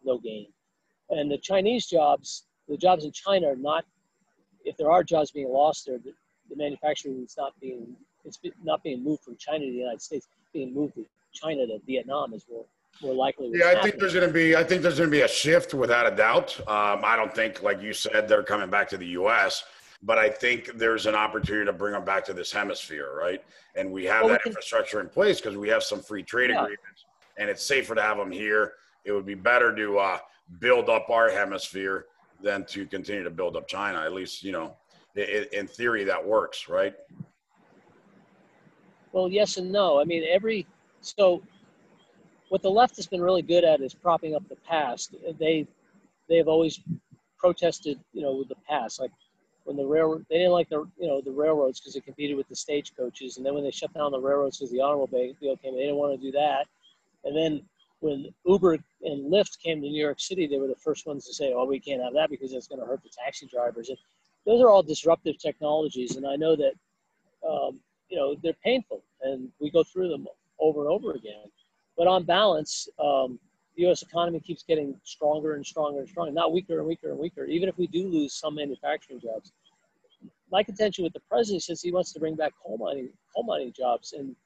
no 0.05 0.19
gain. 0.19 0.47
And 1.11 1.31
the 1.31 1.39
Chinese 1.39 1.87
jobs, 1.87 2.45
the 2.69 2.77
jobs 2.77 3.05
in 3.05 3.13
China 3.13 3.49
are 3.49 3.57
not. 3.57 3.85
If 4.65 4.77
there 4.77 4.91
are 4.91 5.03
jobs 5.03 5.31
being 5.31 5.49
lost 5.49 5.87
there, 5.87 5.99
the, 5.99 6.13
the 6.49 6.57
manufacturing 6.57 7.23
is 7.25 7.37
not 7.37 7.53
being 7.61 7.97
it's 8.25 8.39
not 8.63 8.83
being 8.83 9.03
moved 9.03 9.23
from 9.23 9.37
China 9.37 9.65
to 9.65 9.71
the 9.71 9.79
United 9.79 10.03
States. 10.03 10.29
being 10.53 10.75
moved 10.75 10.95
to 10.95 11.07
China 11.33 11.67
to 11.67 11.79
Vietnam 11.87 12.35
is 12.35 12.45
more 12.51 12.65
more 13.03 13.15
likely. 13.15 13.51
Yeah, 13.55 13.75
I 13.77 13.83
think 13.83 13.99
there's 13.99 14.15
going 14.15 14.27
to 14.27 14.33
be. 14.33 14.57
I 14.57 14.65
think 14.65 14.83
there's 14.83 14.99
going 14.99 15.11
to 15.11 15.17
be 15.17 15.23
a 15.23 15.29
shift 15.29 15.75
without 15.75 16.13
a 16.13 16.15
doubt. 16.15 16.59
Um, 16.61 17.03
I 17.05 17.17
don't 17.17 17.35
think, 17.35 17.63
like 17.63 17.81
you 17.81 17.93
said, 17.93 18.29
they're 18.29 18.43
coming 18.43 18.69
back 18.69 18.89
to 18.91 18.97
the 18.97 19.07
U.S. 19.07 19.65
But 20.03 20.19
I 20.19 20.29
think 20.31 20.73
there's 20.77 21.07
an 21.07 21.15
opportunity 21.15 21.67
to 21.67 21.73
bring 21.73 21.93
them 21.93 22.05
back 22.05 22.25
to 22.27 22.33
this 22.33 22.51
hemisphere, 22.51 23.15
right? 23.15 23.43
And 23.75 23.93
we 23.93 24.05
have 24.07 24.23
well, 24.23 24.31
that 24.31 24.41
we 24.41 24.43
can, 24.45 24.51
infrastructure 24.51 25.01
in 25.01 25.09
place 25.09 25.41
because 25.41 25.57
we 25.57 25.69
have 25.69 25.83
some 25.83 26.01
free 26.01 26.23
trade 26.23 26.51
yeah. 26.51 26.63
agreements, 26.63 27.05
and 27.37 27.51
it's 27.51 27.63
safer 27.63 27.95
to 27.95 28.03
have 28.03 28.17
them 28.17 28.31
here. 28.31 28.73
It 29.05 29.13
would 29.13 29.27
be 29.27 29.35
better 29.35 29.75
to 29.75 29.99
uh, 29.99 30.19
build 30.59 30.89
up 30.89 31.11
our 31.11 31.31
hemisphere 31.31 32.07
than 32.43 32.65
to 32.67 32.87
continue 32.87 33.25
to 33.25 33.31
build 33.31 33.57
up 33.57 33.69
China. 33.69 34.01
At 34.01 34.13
least, 34.13 34.43
you 34.43 34.53
know, 34.53 34.77
in, 35.17 35.67
theory, 35.67 36.05
that 36.05 36.25
works, 36.25 36.69
right? 36.69 36.95
Well, 39.13 39.29
yes 39.29 39.57
and 39.57 39.73
no. 39.73 40.01
I 40.01 40.05
mean, 40.05 40.25
every 40.29 40.67
so 41.01 41.43
what 42.49 42.63
the 42.63 42.71
left 42.71 42.97
has 42.97 43.07
been 43.07 43.21
really 43.21 43.43
good 43.43 43.65
at 43.65 43.81
is 43.81 43.95
propping 43.95 44.35
up 44.35 44.49
the 44.49 44.57
past. 44.57 45.15
They 45.39 45.67
they 46.29 46.37
have 46.37 46.49
always 46.49 46.81
protested, 47.39 47.99
you 48.13 48.23
know, 48.23 48.37
with 48.37 48.49
the 48.49 48.57
past. 48.69 49.01
Like 49.01 49.11
when 49.65 49.77
the 49.77 49.85
railroad, 49.85 50.27
they 50.31 50.39
didn't 50.39 50.53
like 50.53 50.69
the 50.69 50.89
you 50.99 51.09
know 51.09 51.21
the 51.21 51.33
railroads 51.33 51.81
because 51.81 51.97
it 51.97 52.05
competed 52.05 52.37
with 52.37 52.49
the 52.49 52.57
stagecoaches, 52.57 53.37
and 53.37 53.45
then 53.45 53.55
when 53.55 53.65
they 53.65 53.71
shut 53.71 53.93
down 53.95 54.13
the 54.13 54.21
railroads 54.21 54.59
because 54.59 54.71
the 54.71 54.81
automobile 54.81 55.35
came, 55.41 55.75
they 55.75 55.83
didn't 55.83 55.97
want 55.97 56.19
to 56.19 56.25
do 56.25 56.33
that. 56.33 56.67
And 57.25 57.37
then 57.37 57.63
when 58.01 58.33
Uber 58.47 58.79
and 59.03 59.33
Lyft 59.33 59.59
came 59.61 59.81
to 59.81 59.89
New 59.89 60.01
York 60.01 60.21
City, 60.21 60.47
they 60.47 60.59
were 60.59 60.67
the 60.67 60.75
first 60.75 61.07
ones 61.07 61.27
to 61.27 61.35
say, 61.35 61.53
"Oh, 61.53 61.65
we 61.65 61.81
can't 61.81 62.03
have 62.03 62.13
that 62.15 62.31
because 62.31 62.53
it's 62.53 62.67
going 62.67 62.81
to 62.81 62.87
hurt 62.87 63.03
the 63.03 63.09
taxi 63.09 63.47
drivers." 63.47 63.89
And 63.89 63.99
those 64.47 64.61
are 64.61 64.69
all 64.69 64.83
disruptive 64.83 65.39
technologies, 65.39 66.17
and 66.17 66.27
I 66.27 66.37
know 66.37 66.57
that 66.57 66.73
um, 67.49 67.81
you 68.09 68.17
know 68.17 68.37
they're 68.43 68.53
painful, 68.65 69.03
and 69.23 69.51
we 69.61 69.71
go 69.71 69.83
through 69.83 70.09
them 70.09 70.27
over 70.59 70.81
and 70.83 70.91
over 70.91 71.13
again. 71.13 71.51
But 71.97 72.07
on 72.07 72.25
balance, 72.25 72.89
um, 72.99 73.39
the 73.77 73.83
U.S. 73.83 74.03
economy 74.03 74.41
keeps 74.41 74.63
getting 74.63 74.99
stronger 75.05 75.55
and 75.55 75.65
stronger 75.65 76.01
and 76.01 76.09
stronger, 76.09 76.33
not 76.33 76.53
weaker 76.53 76.79
and 76.79 76.87
weaker 76.87 77.11
and 77.11 77.19
weaker. 77.19 77.45
Even 77.45 77.69
if 77.69 77.79
we 77.79 77.87
do 77.87 78.09
lose 78.09 78.35
some 78.35 78.55
manufacturing 78.55 79.21
jobs, 79.21 79.53
my 80.51 80.63
contention 80.63 81.05
with 81.05 81.13
the 81.13 81.21
president 81.21 81.63
says 81.63 81.81
he 81.81 81.93
wants 81.93 82.13
to 82.13 82.21
bring 82.21 82.35
back 82.35 82.53
coal 82.63 82.77
mining 82.79 83.11
coal 83.35 83.45
mining 83.45 83.73
jobs, 83.73 84.13
and 84.13 84.37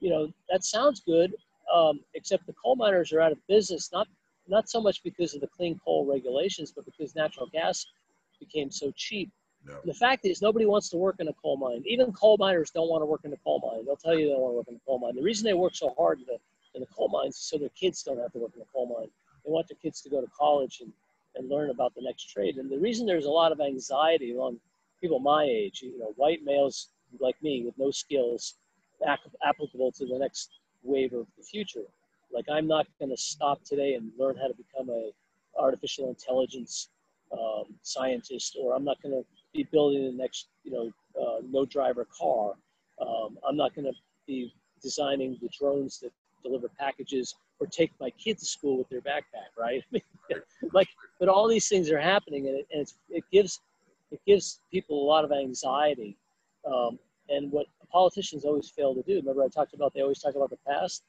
you 0.00 0.10
know 0.10 0.30
that 0.50 0.64
sounds 0.64 1.00
good, 1.00 1.34
um, 1.72 2.00
except 2.14 2.46
the 2.46 2.52
coal 2.52 2.76
miners 2.76 3.12
are 3.12 3.20
out 3.20 3.32
of 3.32 3.38
business 3.46 3.90
not 3.92 4.08
not 4.48 4.68
so 4.68 4.80
much 4.80 5.02
because 5.02 5.34
of 5.34 5.40
the 5.40 5.46
clean 5.46 5.80
coal 5.84 6.04
regulations, 6.04 6.72
but 6.74 6.84
because 6.84 7.14
natural 7.14 7.46
gas 7.52 7.86
became 8.40 8.70
so 8.70 8.92
cheap. 8.96 9.30
No. 9.64 9.78
The 9.84 9.94
fact 9.94 10.24
is, 10.24 10.42
nobody 10.42 10.66
wants 10.66 10.88
to 10.88 10.96
work 10.96 11.16
in 11.18 11.28
a 11.28 11.32
coal 11.34 11.56
mine. 11.56 11.84
Even 11.86 12.12
coal 12.12 12.36
miners 12.38 12.70
don't 12.70 12.88
want 12.88 13.02
to 13.02 13.06
work 13.06 13.20
in 13.24 13.32
a 13.32 13.36
coal 13.38 13.60
mine. 13.62 13.84
They'll 13.84 13.96
tell 13.96 14.18
you 14.18 14.26
they 14.26 14.32
don't 14.32 14.40
want 14.40 14.52
to 14.52 14.56
work 14.56 14.68
in 14.68 14.74
a 14.74 14.80
coal 14.86 14.98
mine. 14.98 15.14
The 15.14 15.22
reason 15.22 15.44
they 15.44 15.52
work 15.52 15.74
so 15.74 15.94
hard 15.96 16.18
in 16.18 16.26
the 16.26 16.38
in 16.74 16.80
the 16.80 16.86
coal 16.86 17.08
mines 17.08 17.36
is 17.36 17.42
so 17.42 17.58
their 17.58 17.68
kids 17.70 18.02
don't 18.02 18.18
have 18.18 18.32
to 18.32 18.38
work 18.38 18.52
in 18.56 18.62
a 18.62 18.64
coal 18.72 18.86
mine. 18.86 19.08
They 19.44 19.50
want 19.50 19.68
their 19.68 19.78
kids 19.82 20.00
to 20.02 20.10
go 20.10 20.20
to 20.20 20.26
college 20.28 20.80
and, 20.80 20.92
and 21.36 21.48
learn 21.48 21.70
about 21.70 21.94
the 21.94 22.02
next 22.02 22.30
trade. 22.30 22.56
And 22.56 22.70
the 22.70 22.78
reason 22.78 23.06
there's 23.06 23.24
a 23.24 23.30
lot 23.30 23.52
of 23.52 23.60
anxiety 23.60 24.32
among 24.32 24.58
people 25.00 25.18
my 25.18 25.44
age, 25.44 25.82
you 25.82 25.98
know, 25.98 26.12
white 26.16 26.44
males 26.44 26.88
like 27.18 27.40
me 27.42 27.64
with 27.64 27.76
no 27.76 27.90
skills 27.90 28.54
applicable 29.42 29.90
to 29.92 30.06
the 30.06 30.18
next 30.18 30.59
wave 30.82 31.12
of 31.12 31.26
the 31.36 31.42
future. 31.42 31.84
Like 32.32 32.46
I'm 32.50 32.66
not 32.66 32.86
going 32.98 33.10
to 33.10 33.16
stop 33.16 33.62
today 33.64 33.94
and 33.94 34.10
learn 34.18 34.36
how 34.36 34.48
to 34.48 34.54
become 34.54 34.88
a 34.90 35.10
artificial 35.58 36.08
intelligence 36.08 36.88
um, 37.32 37.64
scientist, 37.82 38.56
or 38.60 38.74
I'm 38.74 38.84
not 38.84 39.00
going 39.02 39.14
to 39.14 39.24
be 39.52 39.66
building 39.70 40.04
the 40.04 40.12
next, 40.12 40.48
you 40.64 40.72
know, 40.72 40.90
uh, 41.20 41.40
no 41.48 41.64
driver 41.64 42.06
car. 42.18 42.52
Um, 43.00 43.38
I'm 43.48 43.56
not 43.56 43.74
going 43.74 43.86
to 43.86 43.92
be 44.26 44.52
designing 44.82 45.38
the 45.40 45.48
drones 45.58 45.98
that 46.00 46.12
deliver 46.42 46.68
packages 46.68 47.34
or 47.58 47.66
take 47.66 47.92
my 48.00 48.10
kid 48.10 48.38
to 48.38 48.44
school 48.44 48.78
with 48.78 48.88
their 48.88 49.00
backpack, 49.00 49.52
right? 49.58 49.82
like, 50.72 50.88
but 51.18 51.28
all 51.28 51.46
these 51.46 51.68
things 51.68 51.90
are 51.90 52.00
happening, 52.00 52.48
and 52.48 52.56
it, 52.58 52.66
and 52.72 52.92
it 53.10 53.24
gives 53.30 53.60
it 54.10 54.20
gives 54.26 54.60
people 54.72 55.04
a 55.04 55.06
lot 55.06 55.24
of 55.24 55.30
anxiety. 55.30 56.16
Um, 56.66 56.98
and 57.30 57.50
what 57.50 57.66
politicians 57.90 58.44
always 58.44 58.68
fail 58.68 58.94
to 58.94 59.02
do. 59.02 59.16
Remember, 59.16 59.42
I 59.42 59.48
talked 59.48 59.74
about 59.74 59.94
they 59.94 60.02
always 60.02 60.20
talk 60.20 60.34
about 60.34 60.50
the 60.50 60.58
past. 60.66 61.02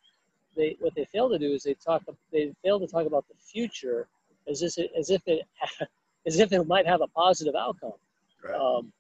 They 0.56 0.78
what 0.80 0.96
they 0.96 1.06
fail 1.06 1.30
to 1.30 1.38
do 1.38 1.54
is 1.54 1.64
they 1.64 1.74
talk 1.76 2.04
they 2.32 2.54
fail 2.64 2.80
to 2.80 2.88
talk 2.88 3.06
about 3.06 3.26
the 3.28 3.36
future 3.36 4.08
as 4.48 4.62
if 4.62 4.78
it, 4.78 4.92
as 4.98 5.10
if 5.10 5.22
it 5.28 5.46
as 6.28 6.40
if 6.40 6.52
it 6.52 6.68
might 6.68 6.88
have 6.88 7.02
a 7.02 7.08
positive 7.08 7.56
outcome. 7.56 7.94
Right. 8.44 8.56
Um, 8.56 8.92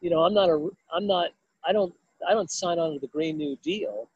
you 0.00 0.10
know, 0.10 0.22
I'm 0.22 0.34
not 0.34 0.48
a 0.48 0.68
I'm 0.94 1.06
not 1.06 1.30
I 1.66 1.72
don't 1.72 1.94
I 2.28 2.34
don't 2.34 2.50
sign 2.50 2.78
on 2.78 2.92
to 2.94 2.98
the 2.98 3.08
Green 3.08 3.36
New 3.36 3.56
Deal 3.62 4.08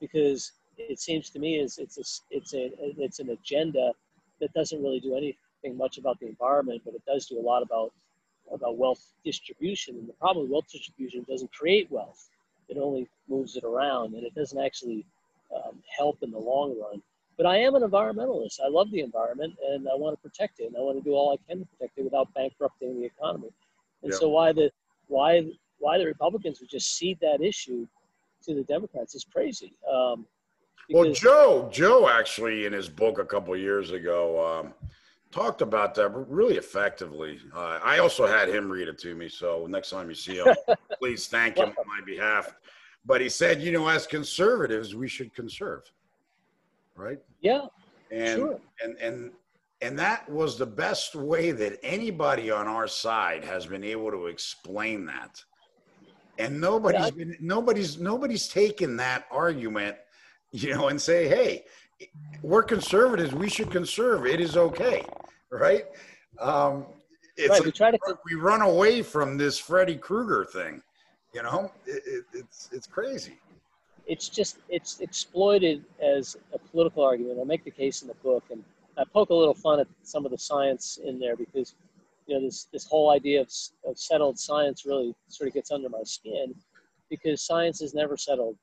because 0.00 0.52
it 0.78 1.00
seems 1.00 1.30
to 1.30 1.38
me 1.38 1.58
is 1.58 1.78
it's 1.78 1.98
a, 1.98 2.36
it's 2.36 2.54
a 2.54 2.70
it's 2.98 3.18
an 3.20 3.30
agenda 3.30 3.92
that 4.40 4.52
doesn't 4.52 4.82
really 4.82 5.00
do 5.00 5.16
anything 5.16 5.76
much 5.76 5.98
about 5.98 6.18
the 6.20 6.26
environment, 6.26 6.82
but 6.84 6.94
it 6.94 7.02
does 7.06 7.26
do 7.26 7.38
a 7.38 7.40
lot 7.40 7.62
about 7.62 7.92
about 8.50 8.76
wealth 8.76 9.12
distribution. 9.24 9.96
And 9.96 10.08
the 10.08 10.14
problem 10.14 10.44
with 10.44 10.52
wealth 10.52 10.70
distribution 10.70 11.24
doesn't 11.28 11.52
create 11.52 11.90
wealth; 11.90 12.30
it 12.68 12.78
only 12.78 13.08
moves 13.28 13.56
it 13.56 13.64
around, 13.64 14.14
and 14.14 14.24
it 14.24 14.34
doesn't 14.34 14.58
actually 14.58 15.04
um, 15.54 15.82
help 15.96 16.22
in 16.22 16.30
the 16.30 16.38
long 16.38 16.78
run. 16.80 17.02
But 17.36 17.46
I 17.46 17.58
am 17.58 17.74
an 17.74 17.82
environmentalist. 17.82 18.60
I 18.64 18.68
love 18.68 18.90
the 18.90 19.00
environment, 19.00 19.54
and 19.70 19.88
I 19.88 19.94
want 19.94 20.16
to 20.16 20.28
protect 20.28 20.60
it, 20.60 20.66
and 20.66 20.76
I 20.76 20.80
want 20.80 20.98
to 20.98 21.04
do 21.04 21.14
all 21.14 21.32
I 21.32 21.38
can 21.48 21.60
to 21.60 21.66
protect 21.66 21.98
it 21.98 22.04
without 22.04 22.32
bankrupting 22.34 23.00
the 23.00 23.06
economy. 23.06 23.50
And 24.02 24.12
yeah. 24.12 24.18
so, 24.18 24.28
why 24.28 24.52
the 24.52 24.70
why 25.08 25.46
why 25.78 25.98
the 25.98 26.06
Republicans 26.06 26.60
would 26.60 26.70
just 26.70 26.96
cede 26.96 27.18
that 27.20 27.40
issue 27.42 27.86
to 28.44 28.54
the 28.54 28.62
Democrats 28.64 29.14
is 29.14 29.24
crazy. 29.24 29.72
Um, 29.90 30.26
well, 30.90 31.12
Joe, 31.12 31.68
Joe 31.72 32.08
actually 32.08 32.66
in 32.66 32.72
his 32.72 32.88
book 32.88 33.18
a 33.18 33.24
couple 33.24 33.56
years 33.56 33.92
ago 33.92 34.60
um, 34.60 34.74
talked 35.32 35.62
about 35.62 35.94
that 35.96 36.10
really 36.28 36.56
effectively. 36.56 37.40
Uh, 37.54 37.80
I 37.82 37.98
also 37.98 38.26
had 38.26 38.48
him 38.48 38.70
read 38.70 38.88
it 38.88 38.98
to 39.00 39.14
me, 39.14 39.28
so 39.28 39.66
next 39.68 39.90
time 39.90 40.08
you 40.08 40.14
see 40.14 40.36
him, 40.36 40.54
please 40.98 41.26
thank 41.26 41.56
him 41.56 41.68
on 41.78 41.86
my 41.86 42.00
behalf. 42.04 42.54
But 43.04 43.20
he 43.20 43.28
said, 43.28 43.60
you 43.60 43.72
know, 43.72 43.88
as 43.88 44.06
conservatives, 44.06 44.94
we 44.94 45.08
should 45.08 45.34
conserve, 45.34 45.82
right? 46.94 47.18
Yeah, 47.40 47.66
and 48.10 48.38
sure. 48.38 48.60
and 48.84 48.96
and 48.98 49.32
and 49.80 49.98
that 49.98 50.30
was 50.30 50.56
the 50.56 50.66
best 50.66 51.16
way 51.16 51.50
that 51.50 51.80
anybody 51.82 52.52
on 52.52 52.68
our 52.68 52.86
side 52.86 53.44
has 53.44 53.66
been 53.66 53.82
able 53.82 54.12
to 54.12 54.26
explain 54.26 55.04
that. 55.06 55.42
And 56.38 56.60
nobody's 56.60 57.06
yeah. 57.06 57.10
been 57.10 57.36
nobody's 57.40 57.98
nobody's 57.98 58.46
taken 58.46 58.96
that 58.98 59.26
argument 59.32 59.96
you 60.52 60.74
know, 60.74 60.88
and 60.88 61.00
say, 61.00 61.28
hey, 61.28 61.64
we're 62.42 62.62
conservatives. 62.62 63.34
We 63.34 63.48
should 63.48 63.70
conserve. 63.70 64.26
It 64.26 64.40
is 64.40 64.56
okay, 64.56 65.04
right? 65.52 65.86
Um, 66.40 66.86
it's 67.36 67.50
right, 67.50 67.64
we 67.64 67.72
try 67.72 67.90
to 67.90 67.98
we 68.24 68.34
run 68.34 68.62
away 68.62 69.02
from 69.02 69.36
this 69.36 69.58
Freddy 69.58 69.96
Krueger 69.96 70.44
thing. 70.44 70.82
You 71.34 71.42
know, 71.42 71.72
it, 71.86 72.02
it, 72.06 72.24
it's 72.34 72.68
it's 72.72 72.86
crazy. 72.86 73.38
It's 74.06 74.28
just 74.28 74.58
it's 74.68 75.00
exploited 75.00 75.84
as 76.02 76.36
a 76.52 76.58
political 76.58 77.04
argument. 77.04 77.38
I 77.40 77.44
make 77.44 77.64
the 77.64 77.70
case 77.70 78.02
in 78.02 78.08
the 78.08 78.14
book, 78.14 78.44
and 78.50 78.62
I 78.98 79.04
poke 79.04 79.30
a 79.30 79.34
little 79.34 79.54
fun 79.54 79.80
at 79.80 79.86
some 80.02 80.24
of 80.24 80.30
the 80.30 80.38
science 80.38 80.98
in 81.02 81.18
there 81.18 81.36
because 81.36 81.74
you 82.26 82.34
know 82.34 82.42
this 82.44 82.66
this 82.72 82.86
whole 82.86 83.10
idea 83.10 83.40
of, 83.40 83.50
of 83.86 83.98
settled 83.98 84.38
science 84.38 84.84
really 84.84 85.14
sort 85.28 85.48
of 85.48 85.54
gets 85.54 85.70
under 85.70 85.88
my 85.88 86.02
skin 86.04 86.54
because 87.08 87.42
science 87.42 87.80
is 87.80 87.94
never 87.94 88.16
settled. 88.16 88.56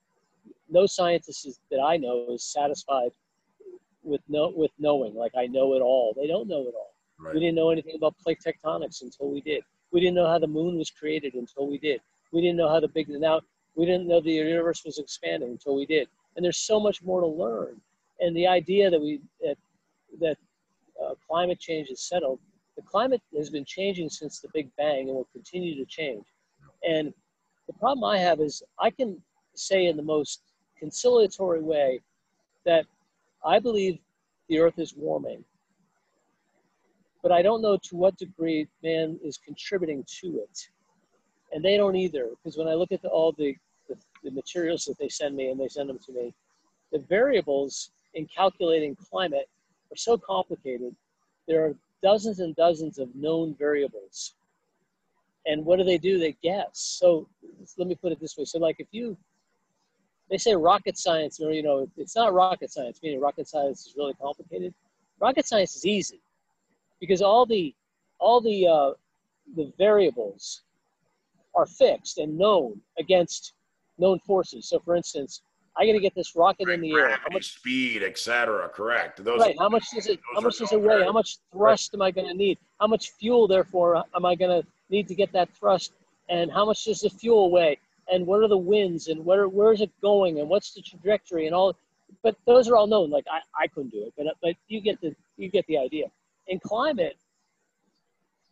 No 0.70 0.86
scientist 0.86 1.48
is, 1.48 1.60
that 1.72 1.80
I 1.80 1.98
know 1.98 2.28
is 2.30 2.44
satisfied 2.44 3.12
with 4.04 4.22
no 4.28 4.52
with 4.56 4.72
knowing 4.80 5.14
like 5.16 5.34
I 5.38 5.48
know 5.48 5.74
it 5.74 5.82
all. 5.82 6.14
They 6.16 6.28
don't 6.28 6.48
know 6.48 6.62
it 6.62 6.74
all. 6.76 6.94
Right. 7.20 7.34
We 7.34 7.40
didn't 7.42 7.56
know 7.56 7.70
anything 7.70 7.96
about 7.96 8.18
plate 8.20 8.40
tectonics 8.46 9.02
until 9.02 9.30
we 9.30 9.42
did. 9.42 9.64
We 9.92 10.00
didn't 10.00 10.16
know 10.16 10.28
how 10.28 10.40
the 10.40 10.48
moon 10.48 10.78
was 10.78 10.90
created 10.90 11.34
until 11.34 11.68
we 11.68 11.78
did. 11.78 12.02
We 12.32 12.42
didn't 12.42 12.58
know 12.58 12.70
how 12.70 12.80
the 12.80 12.88
big 12.88 13.10
now 13.10 13.42
we 13.76 13.86
didn't 13.86 14.08
know 14.08 14.22
the 14.22 14.32
universe 14.32 14.84
was 14.86 15.00
expanding 15.00 15.52
until 15.52 15.76
we 15.76 15.86
did. 15.86 16.08
And 16.36 16.44
there's 16.44 16.58
so 16.58 16.80
much 16.80 17.02
more 17.04 17.22
to 17.22 17.28
learn. 17.28 17.82
And 18.20 18.36
the 18.36 18.48
idea 18.48 18.90
that 18.90 19.00
we 19.00 19.22
that 19.42 19.58
that 20.20 20.38
uh, 21.02 21.16
climate 21.28 21.60
change 21.60 21.90
is 21.90 22.02
settled, 22.02 22.40
the 22.76 22.82
climate 22.84 23.22
has 23.36 23.50
been 23.50 23.66
changing 23.66 24.10
since 24.10 24.40
the 24.40 24.50
Big 24.54 24.70
Bang 24.78 25.08
and 25.08 25.16
will 25.16 25.30
continue 25.34 25.76
to 25.76 25.86
change. 25.86 26.26
And 26.88 27.14
the 27.68 27.74
problem 27.74 28.04
I 28.04 28.18
have 28.18 28.40
is 28.40 28.64
I 28.80 28.90
can 28.90 29.22
say 29.56 29.86
in 29.86 29.98
the 29.98 30.04
most 30.04 30.42
conciliatory 30.78 31.62
way 31.62 32.00
that 32.66 32.86
I 33.46 33.60
believe 33.60 34.00
the 34.48 34.60
Earth 34.60 34.80
is 34.80 34.94
warming 34.96 35.44
but 37.22 37.32
I 37.32 37.42
don't 37.42 37.62
know 37.62 37.78
to 37.78 37.96
what 37.96 38.18
degree 38.18 38.68
man 38.84 39.20
is 39.24 39.38
contributing 39.38 40.06
to 40.22 40.40
it. 40.40 40.70
And 41.52 41.64
they 41.64 41.78
don't 41.78 41.96
either, 41.96 42.28
because 42.38 42.58
when 42.58 42.68
I 42.68 42.76
look 42.76 42.92
at 42.92 43.02
the, 43.02 43.10
all 43.10 43.32
the, 43.34 43.56
the, 43.88 43.96
the, 44.24 44.32
materials 44.32 44.86
that 44.86 44.98
they 45.00 45.10
send 45.10 45.36
me 45.36 45.50
and 45.50 45.60
they 45.60 45.68
send 45.68 45.90
them 45.90 46.00
to 46.06 46.14
me, 46.14 46.34
the 46.92 47.00
variables 47.00 47.92
in 48.14 48.28
calculating 48.28 48.96
climate 48.96 49.50
are 49.92 49.98
so 49.98 50.18
complicated. 50.18 50.96
There 51.48 51.66
are 51.66 51.76
dozens 52.04 52.40
and 52.40 52.56
dozens 52.56 53.00
of 53.00 53.14
known 53.16 53.56
variables. 53.58 54.36
And 55.46 55.66
what 55.66 55.80
do 55.80 55.84
they 55.84 55.98
do? 55.98 56.20
They 56.20 56.38
guess. 56.44 56.70
So 56.74 57.28
let 57.78 57.88
me 57.88 57.96
put 57.96 58.12
it 58.12 58.20
this 58.20 58.38
way. 58.38 58.46
So 58.46 58.60
like 58.60 58.76
if 58.80 58.88
you, 58.92 59.18
they 60.30 60.38
say 60.38 60.56
rocket 60.56 60.98
science, 60.98 61.40
or 61.40 61.52
you 61.52 61.64
know, 61.64 61.88
it's 61.98 62.16
not 62.16 62.34
rocket 62.34 62.72
science, 62.72 63.00
meaning 63.02 63.20
rocket 63.20 63.48
science 63.48 63.88
is 63.88 63.94
really 63.98 64.14
complicated. 64.14 64.74
Rocket 65.20 65.48
science 65.48 65.76
is 65.76 65.86
easy 65.86 66.22
because 67.00 67.22
all 67.22 67.46
the 67.46 67.74
all 68.20 68.42
the 68.42 68.68
uh, 68.68 68.92
the 69.56 69.72
variables 69.78 70.62
are 71.56 71.66
fixed 71.66 72.20
and 72.20 72.38
known 72.38 72.80
against 72.98 73.54
known 73.98 74.20
forces. 74.20 74.68
So, 74.70 74.80
for 74.80 74.96
instance, 74.96 75.42
I 75.78 75.86
got 75.86 75.94
to 75.94 76.00
get 76.00 76.16
this 76.16 76.36
rocket 76.36 76.68
right, 76.68 76.76
in 76.76 76.82
the 76.82 76.92
air. 76.92 77.18
How 77.18 77.28
much 77.32 77.54
speed, 77.56 78.04
etc. 78.04 78.70
Correct. 78.70 79.24
Those 79.24 79.40
right. 79.40 79.56
How 79.58 79.70
much 79.70 79.86
does 79.94 80.08
it? 80.08 80.20
How 80.36 80.42
much 80.42 80.58
does 80.58 80.72
it 80.72 80.82
weigh? 80.82 81.04
How 81.04 81.12
much 81.12 81.38
thrust 81.52 81.92
right. 81.94 81.98
am 81.98 82.02
I 82.02 82.12
going 82.12 82.28
to 82.28 82.34
need? 82.34 82.58
How 82.80 82.88
much 82.88 83.12
fuel, 83.12 83.48
therefore, 83.48 84.04
am 84.16 84.26
I 84.26 84.36
going 84.36 84.62
to 84.62 84.68
need 84.90 85.08
to 85.08 85.16
get 85.16 85.32
that 85.34 85.50
thrust? 85.54 85.94
And 86.30 86.52
how 86.52 86.66
much 86.66 86.86
does 86.86 87.02
the 87.02 87.10
fuel 87.10 87.50
weigh? 87.50 87.78
And 88.12 88.26
what 88.26 88.42
are 88.44 88.48
the 88.48 88.58
winds? 88.58 89.08
And 89.08 89.26
where 89.26 89.48
where 89.48 89.72
is 89.74 89.82
it 89.82 89.92
going? 90.02 90.40
And 90.40 90.50
what's 90.50 90.74
the 90.74 90.82
trajectory? 90.82 91.46
And 91.46 91.56
all. 91.56 91.76
But 92.24 92.36
those 92.46 92.68
are 92.68 92.76
all 92.76 92.88
known. 92.88 93.10
Like 93.12 93.26
I, 93.32 93.40
I 93.64 93.68
couldn't 93.68 93.92
do 93.92 94.04
it, 94.04 94.14
but 94.18 94.26
but 94.42 94.56
you 94.68 94.82
get 94.82 95.00
the 95.02 95.16
you 95.38 95.50
get 95.50 95.66
the 95.68 95.78
idea 95.78 96.06
in 96.50 96.60
climate, 96.60 97.18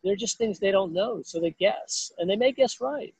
they're 0.03 0.15
just 0.15 0.37
things 0.37 0.59
they 0.59 0.71
don't 0.71 0.93
know. 0.93 1.21
So 1.23 1.39
they 1.39 1.51
guess, 1.59 2.11
and 2.17 2.29
they 2.29 2.35
may 2.35 2.51
guess 2.51 2.79
right, 2.79 3.13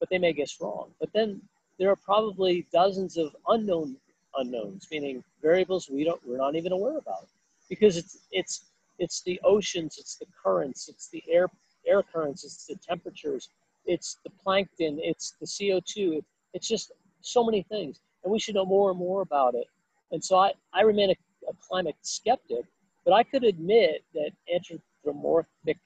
but 0.00 0.08
they 0.08 0.18
may 0.18 0.32
guess 0.32 0.60
wrong. 0.60 0.88
But 0.98 1.12
then 1.12 1.40
there 1.78 1.90
are 1.90 1.96
probably 1.96 2.66
dozens 2.72 3.16
of 3.16 3.36
unknown 3.48 3.96
unknowns, 4.36 4.88
meaning 4.90 5.22
variables 5.42 5.90
we 5.90 6.04
don't 6.04 6.20
we're 6.26 6.38
not 6.38 6.56
even 6.56 6.72
aware 6.72 6.96
about, 6.98 7.28
because 7.68 7.96
it's 7.96 8.18
it's 8.32 8.64
it's 8.98 9.22
the 9.22 9.40
oceans, 9.44 9.98
it's 9.98 10.16
the 10.16 10.26
currents, 10.42 10.88
it's 10.88 11.08
the 11.08 11.22
air 11.28 11.48
air 11.86 12.02
currents, 12.02 12.44
it's 12.44 12.66
the 12.66 12.76
temperatures, 12.76 13.50
it's 13.86 14.18
the 14.24 14.30
plankton, 14.30 14.98
it's 15.02 15.34
the 15.40 15.46
CO2. 15.46 16.22
It's 16.54 16.68
just 16.68 16.92
so 17.20 17.44
many 17.44 17.62
things, 17.62 18.00
and 18.24 18.32
we 18.32 18.38
should 18.38 18.54
know 18.54 18.66
more 18.66 18.90
and 18.90 18.98
more 18.98 19.22
about 19.22 19.54
it. 19.54 19.66
And 20.10 20.22
so 20.22 20.36
I, 20.36 20.52
I 20.72 20.82
remain 20.82 21.10
a, 21.10 21.16
a 21.48 21.54
climate 21.66 21.96
skeptic, 22.02 22.64
but 23.04 23.12
I 23.12 23.22
could 23.22 23.44
admit 23.44 24.04
that 24.14 24.30
anthropomorphic 24.52 25.78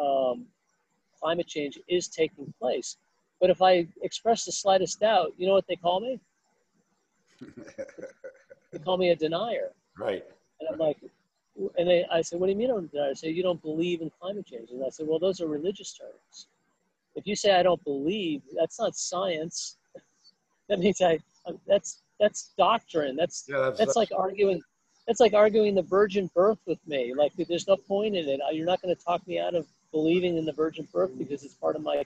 um, 0.00 0.46
climate 1.20 1.46
change 1.46 1.78
is 1.88 2.08
taking 2.08 2.52
place. 2.58 2.96
But 3.40 3.50
if 3.50 3.62
I 3.62 3.86
express 4.02 4.44
the 4.44 4.52
slightest 4.52 5.00
doubt, 5.00 5.32
you 5.36 5.46
know 5.46 5.54
what 5.54 5.66
they 5.66 5.76
call 5.76 6.00
me? 6.00 6.20
they 8.72 8.78
call 8.78 8.96
me 8.96 9.10
a 9.10 9.16
denier. 9.16 9.70
Right. 9.98 10.24
And 10.60 10.68
I'm 10.72 10.78
like, 10.78 10.98
and 11.78 11.88
they, 11.88 12.06
I 12.10 12.22
said, 12.22 12.38
what 12.38 12.46
do 12.46 12.52
you 12.52 12.58
mean 12.58 12.70
I'm 12.70 12.84
a 12.84 12.88
denier? 12.88 13.10
I 13.10 13.14
say, 13.14 13.30
you 13.30 13.42
don't 13.42 13.60
believe 13.62 14.02
in 14.02 14.10
climate 14.20 14.46
change. 14.46 14.70
And 14.70 14.84
I 14.84 14.90
said, 14.90 15.06
well, 15.06 15.18
those 15.18 15.40
are 15.40 15.46
religious 15.46 15.92
terms. 15.92 16.46
If 17.14 17.26
you 17.26 17.36
say 17.36 17.54
I 17.54 17.62
don't 17.62 17.82
believe, 17.84 18.42
that's 18.58 18.78
not 18.78 18.96
science. 18.96 19.78
that 20.68 20.78
means 20.78 21.00
I, 21.00 21.18
that's, 21.66 22.02
that's 22.18 22.52
doctrine. 22.56 23.16
That's, 23.16 23.46
yeah, 23.48 23.56
that's, 23.58 23.78
that's, 23.78 23.94
that's 23.94 23.96
like 23.96 24.10
arguing 24.16 24.62
it's 25.10 25.18
like 25.18 25.34
arguing 25.34 25.74
the 25.74 25.82
virgin 25.82 26.30
birth 26.34 26.58
with 26.66 26.78
me. 26.86 27.14
Like 27.14 27.32
there's 27.36 27.66
no 27.66 27.76
point 27.76 28.16
in 28.16 28.28
it. 28.28 28.40
You're 28.52 28.66
not 28.66 28.80
going 28.80 28.94
to 28.94 29.02
talk 29.02 29.26
me 29.26 29.40
out 29.40 29.56
of 29.56 29.66
believing 29.90 30.36
in 30.36 30.44
the 30.44 30.52
virgin 30.52 30.86
birth 30.92 31.10
because 31.18 31.42
it's 31.42 31.54
part 31.54 31.74
of 31.74 31.82
my 31.82 32.04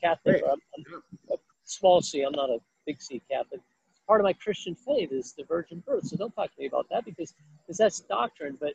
Catholic. 0.00 0.42
I'm, 0.42 0.58
I'm 0.76 1.02
a 1.32 1.36
small 1.64 2.00
C. 2.00 2.22
I'm 2.22 2.32
not 2.32 2.48
a 2.48 2.58
big 2.86 3.02
C 3.02 3.20
Catholic. 3.30 3.60
Part 4.06 4.20
of 4.20 4.24
my 4.24 4.32
Christian 4.32 4.74
faith 4.74 5.12
is 5.12 5.34
the 5.36 5.44
virgin 5.44 5.82
birth. 5.86 6.06
So 6.06 6.16
don't 6.16 6.34
talk 6.34 6.54
to 6.54 6.60
me 6.60 6.66
about 6.66 6.86
that 6.90 7.04
because 7.04 7.34
because 7.66 7.76
that's 7.76 8.00
doctrine. 8.00 8.56
But 8.58 8.72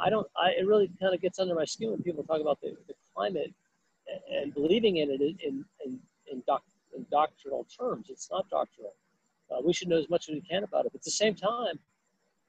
I 0.00 0.10
don't. 0.10 0.26
I 0.36 0.50
it 0.58 0.66
really 0.66 0.90
kind 1.00 1.14
of 1.14 1.20
gets 1.20 1.38
under 1.38 1.54
my 1.54 1.64
skin 1.64 1.90
when 1.90 2.02
people 2.02 2.24
talk 2.24 2.40
about 2.40 2.60
the, 2.60 2.74
the 2.88 2.94
climate 3.14 3.52
and 4.30 4.54
believing 4.54 4.96
in 4.98 5.10
it 5.10 5.20
in 5.20 5.64
in 5.84 5.98
in, 6.30 6.42
doc, 6.46 6.62
in 6.96 7.06
doctrinal 7.10 7.66
terms. 7.78 8.06
It's 8.08 8.28
not 8.30 8.48
doctrinal. 8.50 8.94
Uh, 9.50 9.60
we 9.64 9.72
should 9.72 9.88
know 9.88 9.98
as 9.98 10.08
much 10.08 10.28
as 10.28 10.34
we 10.34 10.40
can 10.40 10.64
about 10.64 10.86
it. 10.86 10.92
But 10.92 11.00
at 11.00 11.04
the 11.04 11.10
same 11.10 11.34
time, 11.34 11.78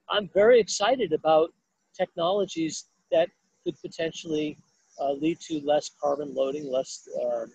I'm 0.09 0.29
very 0.33 0.59
excited 0.59 1.11
about 1.13 1.53
technologies 1.93 2.85
that 3.11 3.29
could 3.63 3.79
potentially 3.81 4.57
uh, 4.99 5.13
lead 5.13 5.39
to 5.41 5.59
less 5.65 5.91
carbon 6.01 6.33
loading, 6.33 6.71
less 6.71 7.07
uh, 7.21 7.45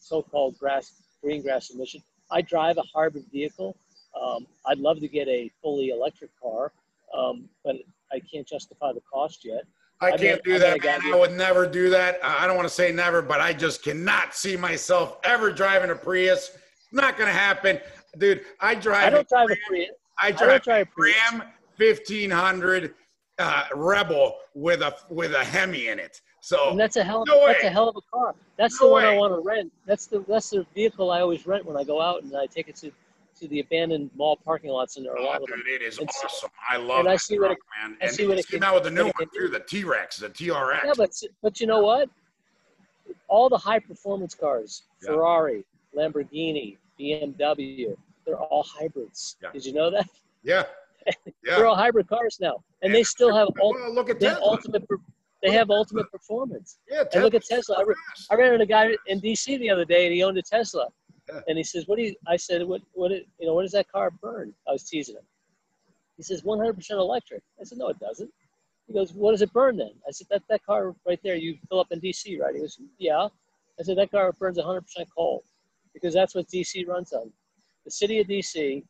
so-called 0.00 0.58
grass, 0.58 0.92
green 1.22 1.42
grass 1.42 1.70
emission. 1.70 2.02
I 2.30 2.42
drive 2.42 2.78
a 2.78 2.82
hybrid 2.94 3.24
vehicle. 3.32 3.76
Um, 4.20 4.46
I'd 4.66 4.78
love 4.78 5.00
to 5.00 5.08
get 5.08 5.28
a 5.28 5.50
fully 5.62 5.90
electric 5.90 6.30
car, 6.40 6.72
um, 7.16 7.48
but 7.64 7.76
I 8.12 8.20
can't 8.20 8.46
justify 8.46 8.92
the 8.92 9.00
cost 9.00 9.44
yet. 9.44 9.64
I 10.02 10.16
can't 10.16 10.42
do 10.42 10.58
that, 10.58 10.82
man. 10.82 11.00
I 11.12 11.16
would 11.16 11.32
never 11.32 11.66
do 11.66 11.88
that. 11.90 12.18
I 12.22 12.46
don't 12.46 12.56
want 12.56 12.68
to 12.68 12.74
say 12.74 12.90
never, 12.92 13.22
but 13.22 13.40
I 13.40 13.52
just 13.52 13.82
cannot 13.82 14.34
see 14.34 14.56
myself 14.56 15.18
ever 15.24 15.52
driving 15.52 15.90
a 15.90 15.94
Prius. 15.94 16.50
Not 16.90 17.16
going 17.16 17.28
to 17.28 17.38
happen, 17.38 17.78
dude. 18.18 18.42
I 18.60 18.74
drive. 18.74 19.06
I 19.06 19.10
don't 19.10 19.28
drive 19.28 19.50
a 19.50 19.56
Prius. 19.68 19.90
I 20.20 20.32
drive, 20.32 20.50
I 20.50 20.58
drive 20.58 20.88
a 20.98 21.02
Ram 21.02 21.42
1500 21.76 22.94
uh, 23.38 23.64
Rebel 23.74 24.36
with 24.54 24.82
a 24.82 24.94
with 25.08 25.34
a 25.34 25.44
Hemi 25.44 25.88
in 25.88 25.98
it. 25.98 26.20
So 26.40 26.70
and 26.70 26.80
that's 26.80 26.96
a 26.96 27.04
hell. 27.04 27.22
Of, 27.22 27.28
no 27.28 27.46
that's 27.46 27.64
a 27.64 27.70
hell 27.70 27.88
of 27.88 27.96
a 27.96 28.00
car. 28.12 28.34
That's 28.56 28.80
no 28.80 28.88
the 28.88 28.92
one 28.92 29.04
way. 29.04 29.10
I 29.10 29.16
want 29.16 29.32
to 29.34 29.48
rent. 29.48 29.72
That's 29.86 30.06
the 30.06 30.24
that's 30.28 30.50
the 30.50 30.66
vehicle 30.74 31.10
I 31.10 31.20
always 31.20 31.46
rent 31.46 31.64
when 31.64 31.76
I 31.76 31.84
go 31.84 32.00
out 32.00 32.22
and 32.22 32.36
I 32.36 32.46
take 32.46 32.68
it 32.68 32.76
to 32.76 32.90
to 33.42 33.48
the 33.48 33.60
abandoned 33.60 34.10
mall 34.16 34.36
parking 34.36 34.70
lots 34.70 34.96
and 34.96 35.04
there 35.04 35.12
are 35.12 35.16
a 35.16 35.24
lot 35.24 35.40
oh, 35.40 35.44
of 35.44 35.50
them. 35.50 35.62
It 35.66 35.82
is 35.82 35.98
and 35.98 36.08
awesome. 36.08 36.30
So, 36.30 36.48
I 36.68 36.76
love 36.76 37.00
and 37.00 37.08
I 37.08 37.16
see 37.16 37.36
truck, 37.36 37.50
what 37.50 37.58
it, 37.58 37.58
man. 37.82 37.98
I 38.00 38.06
and 38.06 38.14
see 38.14 38.26
what 38.26 38.38
it 38.38 38.46
can, 38.46 38.60
now 38.60 38.74
with 38.74 38.84
the 38.84 38.90
new 38.90 39.04
one 39.04 39.28
too, 39.36 39.48
the 39.48 39.60
T 39.60 39.84
Rex, 39.84 40.18
the 40.18 40.28
TRX. 40.28 40.84
Yeah, 40.84 40.92
but 40.96 41.10
but 41.42 41.60
you 41.60 41.66
know 41.66 41.80
what? 41.80 42.08
All 43.28 43.48
the 43.48 43.58
high 43.58 43.80
performance 43.80 44.34
cars, 44.34 44.84
yeah. 45.02 45.08
Ferrari, 45.08 45.64
Lamborghini, 45.96 46.76
BMW, 46.98 47.96
they're 48.24 48.36
all 48.36 48.62
hybrids. 48.62 49.36
Yeah. 49.42 49.50
Did 49.52 49.66
you 49.66 49.72
know 49.72 49.90
that? 49.90 50.08
Yeah. 50.42 50.64
Yeah. 51.44 51.56
They're 51.56 51.66
all 51.66 51.74
hybrid 51.74 52.06
cars 52.06 52.38
now, 52.40 52.62
and 52.82 52.94
they 52.94 53.02
still 53.02 53.34
have 53.34 53.48
well, 53.60 53.92
look 53.92 54.08
at 54.08 54.22
have 54.22 54.38
ultimate. 54.38 54.86
They 55.42 55.50
have 55.50 55.68
ultimate 55.68 56.08
performance. 56.12 56.78
Yeah, 56.88 57.02
and 57.12 57.24
look 57.24 57.34
at 57.34 57.42
Tesla. 57.42 57.78
I, 57.80 57.82
re- 57.82 57.94
I 58.30 58.36
ran 58.36 58.52
into 58.52 58.62
a 58.62 58.66
guy 58.66 58.96
in 59.08 59.20
DC 59.20 59.58
the 59.58 59.68
other 59.68 59.84
day, 59.84 60.06
and 60.06 60.14
he 60.14 60.22
owned 60.22 60.38
a 60.38 60.42
Tesla. 60.42 60.86
And 61.48 61.56
he 61.56 61.64
says, 61.64 61.86
"What 61.86 61.96
do 61.96 62.02
you?" 62.02 62.14
I 62.26 62.36
said, 62.36 62.66
"What? 62.66 62.82
What? 62.94 63.10
You 63.12 63.46
know, 63.46 63.54
what 63.54 63.62
does 63.62 63.72
that 63.72 63.90
car 63.90 64.10
burn?" 64.10 64.54
I 64.68 64.72
was 64.72 64.84
teasing 64.84 65.16
him. 65.16 65.22
He 66.16 66.22
says, 66.22 66.42
"100% 66.42 66.90
electric." 66.90 67.42
I 67.60 67.64
said, 67.64 67.78
"No, 67.78 67.88
it 67.88 67.98
doesn't." 67.98 68.30
He 68.86 68.94
goes, 68.94 69.12
"What 69.12 69.30
does 69.30 69.42
it 69.42 69.52
burn 69.52 69.76
then?" 69.76 69.92
I 70.06 70.10
said, 70.10 70.26
"That 70.30 70.42
that 70.48 70.64
car 70.64 70.94
right 71.06 71.20
there, 71.22 71.36
you 71.36 71.56
fill 71.68 71.80
up 71.80 71.92
in 71.92 72.00
DC, 72.00 72.40
right?" 72.40 72.54
He 72.54 72.60
goes, 72.60 72.78
"Yeah." 72.98 73.28
I 73.78 73.82
said, 73.82 73.96
"That 73.98 74.10
car 74.10 74.32
burns 74.32 74.58
100% 74.58 74.84
coal, 75.16 75.44
because 75.94 76.12
that's 76.12 76.34
what 76.34 76.48
DC 76.48 76.86
runs 76.86 77.12
on. 77.12 77.32
The 77.84 77.90
city 77.90 78.20
of 78.20 78.26
DC 78.26 78.84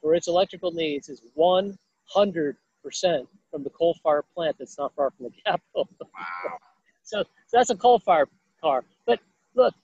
for 0.00 0.14
its 0.14 0.28
electrical 0.28 0.70
needs 0.70 1.08
is 1.08 1.22
100% 1.36 1.76
from 3.50 3.62
the 3.62 3.70
coal-fired 3.70 4.24
plant 4.34 4.56
that's 4.58 4.78
not 4.78 4.94
far 4.94 5.10
from 5.10 5.26
the 5.26 5.32
Capitol. 5.44 5.88
Wow. 6.00 6.58
so, 7.02 7.22
so 7.22 7.56
that's 7.56 7.70
a 7.70 7.76
coal-fired 7.76 8.28
car. 8.60 8.84
But 9.06 9.20
look, 9.54 9.74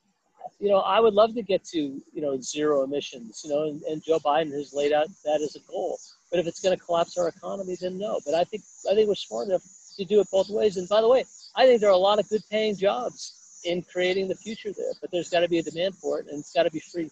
you 0.60 0.68
know, 0.68 0.78
I 0.78 1.00
would 1.00 1.14
love 1.14 1.34
to 1.34 1.42
get 1.42 1.64
to, 1.66 1.78
you 1.78 2.22
know, 2.22 2.40
zero 2.40 2.84
emissions, 2.84 3.42
you 3.44 3.50
know, 3.50 3.64
and, 3.64 3.82
and 3.82 4.02
Joe 4.02 4.18
Biden 4.18 4.52
has 4.52 4.72
laid 4.72 4.92
out 4.92 5.08
that 5.24 5.40
as 5.40 5.56
a 5.56 5.60
goal. 5.70 5.98
But 6.30 6.40
if 6.40 6.46
it's 6.46 6.60
going 6.60 6.76
to 6.76 6.82
collapse 6.82 7.18
our 7.18 7.28
economy, 7.28 7.76
then 7.80 7.98
no. 7.98 8.20
But 8.24 8.34
I 8.34 8.44
think 8.44 8.62
I 8.90 8.94
think 8.94 9.08
we're 9.08 9.14
smart 9.14 9.48
enough. 9.48 9.62
to 9.98 10.04
do 10.04 10.20
it 10.20 10.28
both 10.32 10.48
ways. 10.48 10.76
And 10.78 10.88
by 10.88 11.00
the 11.02 11.08
way, 11.08 11.24
I 11.54 11.66
think 11.66 11.80
there 11.80 11.90
are 11.90 11.92
a 11.92 12.08
lot 12.10 12.18
of 12.18 12.28
good 12.28 12.42
paying 12.50 12.76
jobs 12.76 13.60
in 13.64 13.82
creating 13.82 14.28
the 14.28 14.34
future 14.34 14.72
there, 14.72 14.92
but 15.00 15.10
there's 15.12 15.30
got 15.30 15.40
to 15.40 15.48
be 15.48 15.58
a 15.58 15.62
demand 15.62 15.94
for 15.96 16.18
it, 16.18 16.26
and 16.28 16.38
it's 16.40 16.52
got 16.52 16.64
to 16.64 16.70
be 16.70 16.80
free 16.80 17.10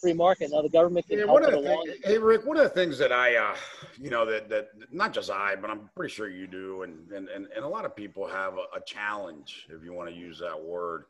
free 0.00 0.12
market. 0.12 0.50
Now 0.50 0.62
the 0.62 0.68
government 0.68 1.06
can 1.06 1.18
Yeah, 1.18 1.26
help 1.26 1.42
it 1.42 1.54
along. 1.54 1.88
hey 2.02 2.18
Rick, 2.18 2.44
one 2.44 2.56
of 2.56 2.64
the 2.64 2.70
things 2.70 2.98
that 2.98 3.12
I, 3.12 3.36
uh, 3.36 3.54
you 4.00 4.10
know, 4.10 4.26
that 4.26 4.48
that 4.48 4.70
not 4.90 5.12
just 5.12 5.30
I, 5.30 5.54
but 5.54 5.70
I'm 5.70 5.88
pretty 5.94 6.12
sure 6.12 6.28
you 6.28 6.46
do, 6.46 6.82
and 6.82 7.10
and 7.12 7.28
and, 7.28 7.46
and 7.54 7.64
a 7.64 7.68
lot 7.68 7.84
of 7.84 7.94
people 7.94 8.26
have 8.26 8.54
a, 8.54 8.76
a 8.76 8.80
challenge, 8.84 9.68
if 9.70 9.84
you 9.84 9.92
want 9.92 10.08
to 10.08 10.14
use 10.14 10.38
that 10.40 10.60
word, 10.60 11.04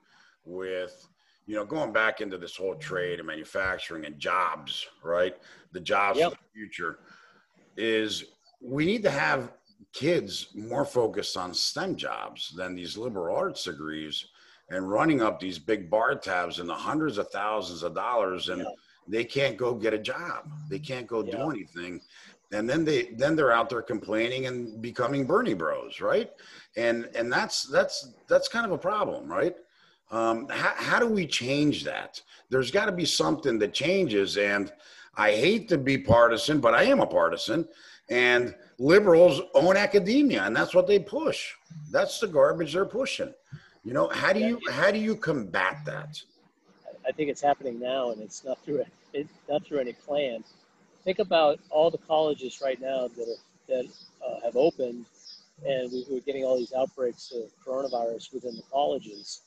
with 0.44 1.08
you 1.52 1.58
know 1.58 1.66
going 1.66 1.92
back 1.92 2.22
into 2.22 2.38
this 2.38 2.56
whole 2.56 2.74
trade 2.76 3.18
and 3.18 3.26
manufacturing 3.26 4.06
and 4.06 4.18
jobs, 4.18 4.86
right? 5.04 5.36
The 5.72 5.80
jobs 5.80 6.18
Yep. 6.18 6.32
of 6.32 6.38
the 6.38 6.44
future 6.58 7.00
is 7.76 8.24
we 8.62 8.86
need 8.86 9.02
to 9.02 9.10
have 9.10 9.52
kids 9.92 10.48
more 10.54 10.86
focused 10.86 11.36
on 11.36 11.52
STEM 11.52 11.96
jobs 11.96 12.54
than 12.56 12.74
these 12.74 12.96
liberal 12.96 13.36
arts 13.36 13.64
degrees 13.64 14.24
and 14.70 14.90
running 14.90 15.20
up 15.20 15.38
these 15.38 15.58
big 15.58 15.90
bar 15.90 16.14
tabs 16.14 16.58
in 16.58 16.66
the 16.66 16.74
hundreds 16.74 17.18
of 17.18 17.28
thousands 17.28 17.82
of 17.82 17.94
dollars 17.94 18.48
and 18.48 18.62
Yeah. 18.62 18.68
they 19.06 19.24
can't 19.24 19.58
go 19.58 19.74
get 19.74 19.92
a 19.92 19.98
job 19.98 20.50
they 20.70 20.78
can't 20.78 21.06
go 21.06 21.22
Yeah. 21.22 21.36
do 21.36 21.50
anything 21.50 22.00
and 22.52 22.66
then 22.70 22.82
they 22.82 23.08
then 23.18 23.36
they're 23.36 23.52
out 23.52 23.68
there 23.68 23.82
complaining 23.82 24.46
and 24.46 24.80
becoming 24.80 25.26
bernie 25.26 25.52
bros 25.52 26.00
right 26.00 26.30
and 26.76 27.10
and 27.14 27.30
that's 27.30 27.64
that's 27.64 27.96
that's 28.26 28.48
kind 28.48 28.64
of 28.64 28.72
a 28.72 28.78
problem 28.78 29.30
right 29.30 29.56
um, 30.12 30.46
how, 30.48 30.74
how 30.76 30.98
do 30.98 31.06
we 31.06 31.26
change 31.26 31.84
that? 31.84 32.20
There's 32.50 32.70
got 32.70 32.86
to 32.86 32.92
be 32.92 33.04
something 33.04 33.58
that 33.58 33.74
changes 33.74 34.36
and 34.36 34.72
i 35.14 35.30
hate 35.30 35.68
to 35.68 35.76
be 35.76 35.98
partisan 35.98 36.58
but 36.58 36.72
i 36.72 36.84
am 36.84 37.00
a 37.00 37.06
partisan 37.06 37.68
and 38.08 38.54
liberals 38.78 39.40
own 39.54 39.76
academia 39.76 40.42
and 40.44 40.54
that's 40.54 40.74
what 40.74 40.86
they 40.86 40.98
push. 40.98 41.52
That's 41.90 42.18
the 42.20 42.26
garbage 42.26 42.72
they're 42.72 42.84
pushing. 42.84 43.32
You 43.84 43.94
know 43.94 44.08
how 44.08 44.32
do 44.32 44.40
you 44.40 44.60
how 44.70 44.90
do 44.90 44.98
you 44.98 45.16
combat 45.16 45.78
that? 45.86 46.20
I 47.06 47.12
think 47.12 47.30
it's 47.30 47.42
happening 47.42 47.80
now, 47.80 48.10
and 48.10 48.20
it's 48.22 48.44
not 48.44 48.62
through 48.64 48.84
it, 49.12 49.26
not 49.48 49.66
through 49.66 49.78
any 49.78 49.92
plan. 49.92 50.44
Think 51.04 51.18
about 51.18 51.58
all 51.70 51.90
the 51.90 51.98
colleges 51.98 52.60
right 52.62 52.80
now 52.80 53.08
that 53.08 53.28
are, 53.28 53.42
that 53.68 53.86
uh, 54.24 54.40
have 54.44 54.56
opened, 54.56 55.06
and 55.66 55.90
we, 55.90 56.04
we're 56.08 56.20
getting 56.20 56.44
all 56.44 56.56
these 56.56 56.72
outbreaks 56.72 57.32
of 57.32 57.50
coronavirus 57.66 58.32
within 58.32 58.54
the 58.54 58.62
colleges, 58.70 59.40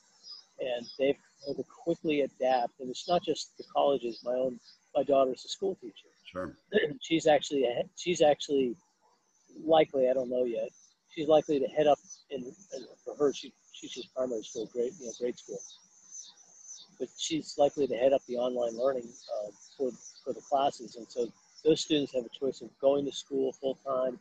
and 0.59 0.85
they've 0.97 1.17
had 1.47 1.57
to 1.57 1.63
quickly 1.63 2.21
adapt. 2.21 2.79
And 2.79 2.89
it's 2.89 3.07
not 3.07 3.23
just 3.23 3.57
the 3.57 3.63
colleges. 3.73 4.21
My 4.23 4.33
own 4.33 4.59
my 4.95 5.03
daughter's 5.03 5.43
a 5.45 5.49
school 5.49 5.75
teacher. 5.81 6.09
sure 6.25 6.57
she's 7.01 7.27
actually 7.27 7.65
a, 7.65 7.83
she's 7.95 8.21
actually 8.21 8.75
likely 9.63 10.09
I 10.09 10.13
don't 10.13 10.29
know 10.29 10.45
yet. 10.45 10.69
She's 11.13 11.27
likely 11.27 11.59
to 11.59 11.67
head 11.67 11.87
up 11.87 11.99
in, 12.29 12.43
in 12.43 12.85
for 13.03 13.15
her 13.17 13.33
she 13.33 13.53
she 13.73 13.87
teaches 13.87 14.05
primary 14.15 14.43
school, 14.43 14.69
grade 14.71 14.93
you 14.99 15.07
know 15.07 15.11
grade 15.19 15.37
school, 15.37 15.59
but 16.99 17.09
she's 17.17 17.55
likely 17.57 17.87
to 17.87 17.95
head 17.95 18.13
up 18.13 18.21
the 18.27 18.37
online 18.37 18.77
learning 18.77 19.07
uh, 19.07 19.51
for 19.77 19.91
for 20.23 20.33
the 20.33 20.41
classes, 20.41 20.95
and 20.95 21.05
so 21.09 21.27
those 21.63 21.81
students 21.81 22.13
have 22.13 22.25
a 22.25 22.39
choice 22.39 22.61
of 22.61 22.69
going 22.79 23.05
to 23.05 23.11
school 23.11 23.51
full 23.53 23.77
time, 23.85 24.19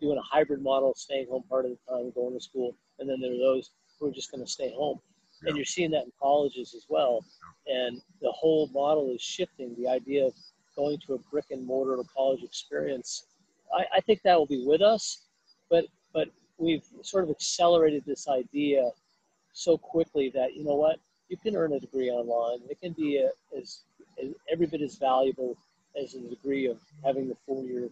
doing 0.00 0.18
a 0.18 0.22
hybrid 0.22 0.62
model, 0.62 0.94
staying 0.94 1.26
home 1.28 1.42
part 1.48 1.64
of 1.64 1.72
the 1.72 1.78
time, 1.92 2.10
going 2.14 2.34
to 2.34 2.40
school, 2.40 2.74
and 2.98 3.08
then 3.08 3.20
there 3.20 3.32
are 3.32 3.38
those 3.38 3.70
who 3.98 4.08
are 4.08 4.12
just 4.12 4.30
going 4.30 4.44
to 4.44 4.50
stay 4.50 4.72
home. 4.76 5.00
Yeah. 5.42 5.48
And 5.48 5.56
you're 5.56 5.64
seeing 5.64 5.90
that 5.92 6.04
in 6.04 6.12
colleges 6.20 6.74
as 6.74 6.86
well. 6.88 7.24
And 7.66 8.00
the 8.20 8.32
whole 8.32 8.68
model 8.68 9.12
is 9.14 9.20
shifting. 9.22 9.74
The 9.78 9.88
idea 9.88 10.26
of 10.26 10.34
going 10.76 10.98
to 11.06 11.14
a 11.14 11.18
brick 11.30 11.46
and 11.50 11.66
mortar 11.66 12.02
college 12.14 12.42
experience, 12.42 13.24
I, 13.76 13.84
I 13.96 14.00
think 14.00 14.22
that 14.22 14.38
will 14.38 14.46
be 14.46 14.64
with 14.64 14.80
us, 14.80 15.24
but 15.70 15.84
but 16.12 16.28
we've 16.56 16.84
sort 17.02 17.24
of 17.24 17.30
accelerated 17.30 18.04
this 18.06 18.28
idea 18.28 18.90
so 19.52 19.76
quickly 19.76 20.30
that 20.34 20.54
you 20.54 20.64
know 20.64 20.74
what 20.74 20.98
you 21.28 21.36
can 21.36 21.56
earn 21.56 21.72
a 21.72 21.80
degree 21.80 22.10
online. 22.10 22.60
It 22.70 22.80
can 22.80 22.92
be 22.92 23.18
a, 23.18 23.30
as, 23.56 23.80
as 24.22 24.30
every 24.50 24.66
bit 24.66 24.80
as 24.80 24.96
valuable 24.96 25.56
as 26.00 26.14
a 26.14 26.20
degree 26.20 26.66
of 26.66 26.78
having 27.04 27.28
the 27.28 27.36
four-year 27.46 27.90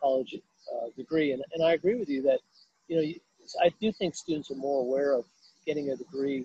college 0.00 0.34
uh, 0.72 0.88
degree. 0.96 1.32
And, 1.32 1.42
and 1.54 1.64
I 1.64 1.72
agree 1.72 1.94
with 1.94 2.08
you 2.08 2.22
that 2.22 2.40
you 2.88 2.96
know 2.96 3.02
you, 3.02 3.20
I 3.62 3.70
do 3.80 3.92
think 3.92 4.14
students 4.14 4.50
are 4.50 4.56
more 4.56 4.80
aware 4.82 5.14
of 5.14 5.24
getting 5.66 5.90
a 5.90 5.96
degree 5.96 6.44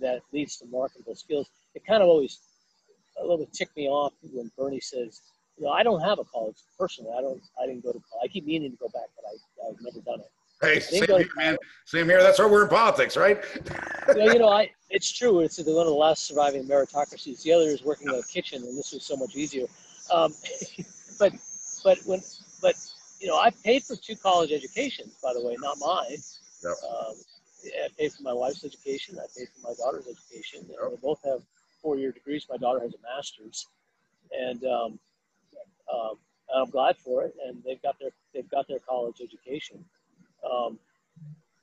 that 0.00 0.20
leads 0.32 0.56
to 0.58 0.66
marketable 0.66 1.14
skills. 1.14 1.48
It 1.74 1.84
kind 1.86 2.02
of 2.02 2.08
always 2.08 2.38
a 3.18 3.22
little 3.22 3.38
bit 3.38 3.52
ticked 3.52 3.76
me 3.76 3.88
off 3.88 4.12
when 4.32 4.50
Bernie 4.56 4.80
says, 4.80 5.22
you 5.58 5.64
know, 5.64 5.72
I 5.72 5.82
don't 5.82 6.00
have 6.00 6.18
a 6.18 6.24
college 6.24 6.56
personally. 6.78 7.12
I 7.16 7.22
don't. 7.22 7.40
I 7.60 7.66
didn't 7.66 7.82
go 7.82 7.92
to 7.92 8.00
college. 8.10 8.24
I 8.24 8.28
keep 8.28 8.44
meaning 8.44 8.72
to 8.72 8.76
go 8.76 8.88
back, 8.88 9.08
but 9.16 9.24
I, 9.26 9.68
I've 9.68 9.76
never 9.80 10.00
done 10.00 10.20
it. 10.20 10.30
Hey, 10.60 10.80
same 10.80 11.04
here, 11.06 11.28
man. 11.36 11.56
Same 11.84 12.06
here. 12.06 12.22
That's 12.22 12.38
why 12.38 12.46
we're 12.46 12.64
in 12.64 12.68
politics, 12.68 13.16
right? 13.16 13.42
you 14.08 14.14
know, 14.14 14.32
you 14.32 14.38
know, 14.38 14.48
I 14.48 14.70
it's 14.90 15.10
true. 15.10 15.40
It's 15.40 15.58
one 15.58 15.68
of 15.68 15.86
the 15.86 15.92
last 15.92 16.26
surviving 16.26 16.64
meritocracies. 16.64 17.42
The 17.42 17.52
other 17.52 17.66
is 17.66 17.82
working 17.82 18.08
in 18.08 18.14
a 18.14 18.22
kitchen, 18.22 18.62
and 18.62 18.76
this 18.76 18.92
was 18.92 19.02
so 19.02 19.16
much 19.16 19.34
easier. 19.34 19.66
Um, 20.12 20.32
but 21.18 21.32
but 21.84 21.98
when 22.04 22.20
but 22.62 22.74
you 23.20 23.28
know, 23.28 23.36
I 23.36 23.50
paid 23.64 23.82
for 23.82 23.96
two 23.96 24.16
college 24.16 24.52
educations, 24.52 25.14
by 25.22 25.32
the 25.32 25.44
way, 25.44 25.56
not 25.60 25.78
mine. 25.78 26.18
Yep. 26.62 26.74
Um, 26.88 27.14
I 27.84 27.88
pay 27.98 28.08
for 28.08 28.22
my 28.22 28.32
wife's 28.32 28.64
education. 28.64 29.18
I 29.18 29.26
pay 29.36 29.46
for 29.46 29.68
my 29.68 29.74
daughter's 29.74 30.06
education. 30.06 30.66
Yep. 30.68 30.90
They 30.90 30.96
both 31.02 31.20
have 31.24 31.42
four-year 31.82 32.12
degrees. 32.12 32.46
My 32.50 32.56
daughter 32.56 32.80
has 32.80 32.94
a 32.94 33.16
master's, 33.16 33.66
and 34.32 34.64
um, 34.64 34.98
um, 35.92 36.14
I'm 36.54 36.70
glad 36.70 36.96
for 36.96 37.24
it. 37.24 37.34
And 37.46 37.62
they've 37.64 37.82
got 37.82 37.98
their 38.00 38.10
they've 38.34 38.48
got 38.50 38.68
their 38.68 38.78
college 38.80 39.20
education. 39.22 39.84
Um, 40.48 40.78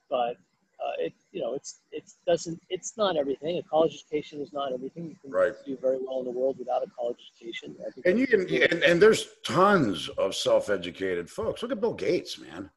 but 0.10 0.38
uh, 0.84 0.94
it 1.00 1.14
you 1.32 1.42
know 1.42 1.54
it's 1.54 1.80
it 1.92 2.04
doesn't 2.28 2.60
it's 2.70 2.98
not 2.98 3.18
everything. 3.18 3.58
A 3.58 3.64
college 3.64 3.94
education 3.94 4.42
is 4.42 4.52
not 4.54 4.74
everything. 4.74 5.10
You 5.10 5.16
can 5.22 5.32
Right. 5.32 5.54
do 5.66 5.78
very 5.82 5.98
well 6.06 6.20
in 6.20 6.26
the 6.26 6.32
world 6.32 6.58
without 6.60 6.84
a 6.84 6.90
college 6.98 7.18
education. 7.36 7.76
And 8.06 8.20
you 8.20 8.28
can, 8.28 8.42
and, 8.42 8.84
and 8.84 9.02
there's 9.02 9.28
tons 9.46 10.10
of 10.18 10.36
self-educated 10.36 11.30
folks. 11.30 11.62
Look 11.62 11.72
at 11.72 11.80
Bill 11.80 11.94
Gates, 11.94 12.38
man. 12.38 12.70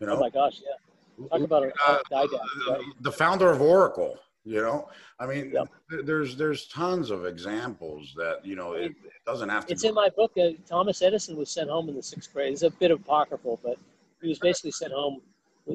You 0.00 0.08
oh 0.08 0.18
my 0.18 0.30
gosh, 0.30 0.60
yeah. 0.64 0.89
Talk 1.28 1.40
about 1.42 1.64
a 1.64 1.72
Uh, 1.86 1.98
right? 2.10 2.80
the 3.00 3.12
founder 3.12 3.50
of 3.50 3.60
Oracle. 3.60 4.18
You 4.44 4.62
know, 4.62 4.88
I 5.18 5.26
mean, 5.26 5.50
Yep. 5.52 5.68
there's 6.06 6.34
there's 6.34 6.66
tons 6.68 7.10
of 7.10 7.26
examples 7.26 8.14
that 8.16 8.44
you 8.44 8.56
know 8.56 8.72
it, 8.72 8.92
it 9.04 9.12
doesn't 9.26 9.50
have 9.50 9.66
to. 9.66 9.72
It's 9.72 9.82
go- 9.82 9.90
in 9.90 9.94
my 9.94 10.08
book. 10.08 10.32
Uh, 10.38 10.52
Thomas 10.66 11.02
Edison 11.02 11.36
was 11.36 11.50
sent 11.50 11.68
home 11.68 11.90
in 11.90 11.94
the 11.94 12.02
sixth 12.02 12.32
grade. 12.32 12.52
It's 12.54 12.62
a 12.62 12.70
bit 12.70 12.90
apocryphal, 12.90 13.60
but 13.62 13.76
he 14.22 14.28
was 14.28 14.38
basically 14.38 14.70
sent 14.70 14.92
home 14.94 15.20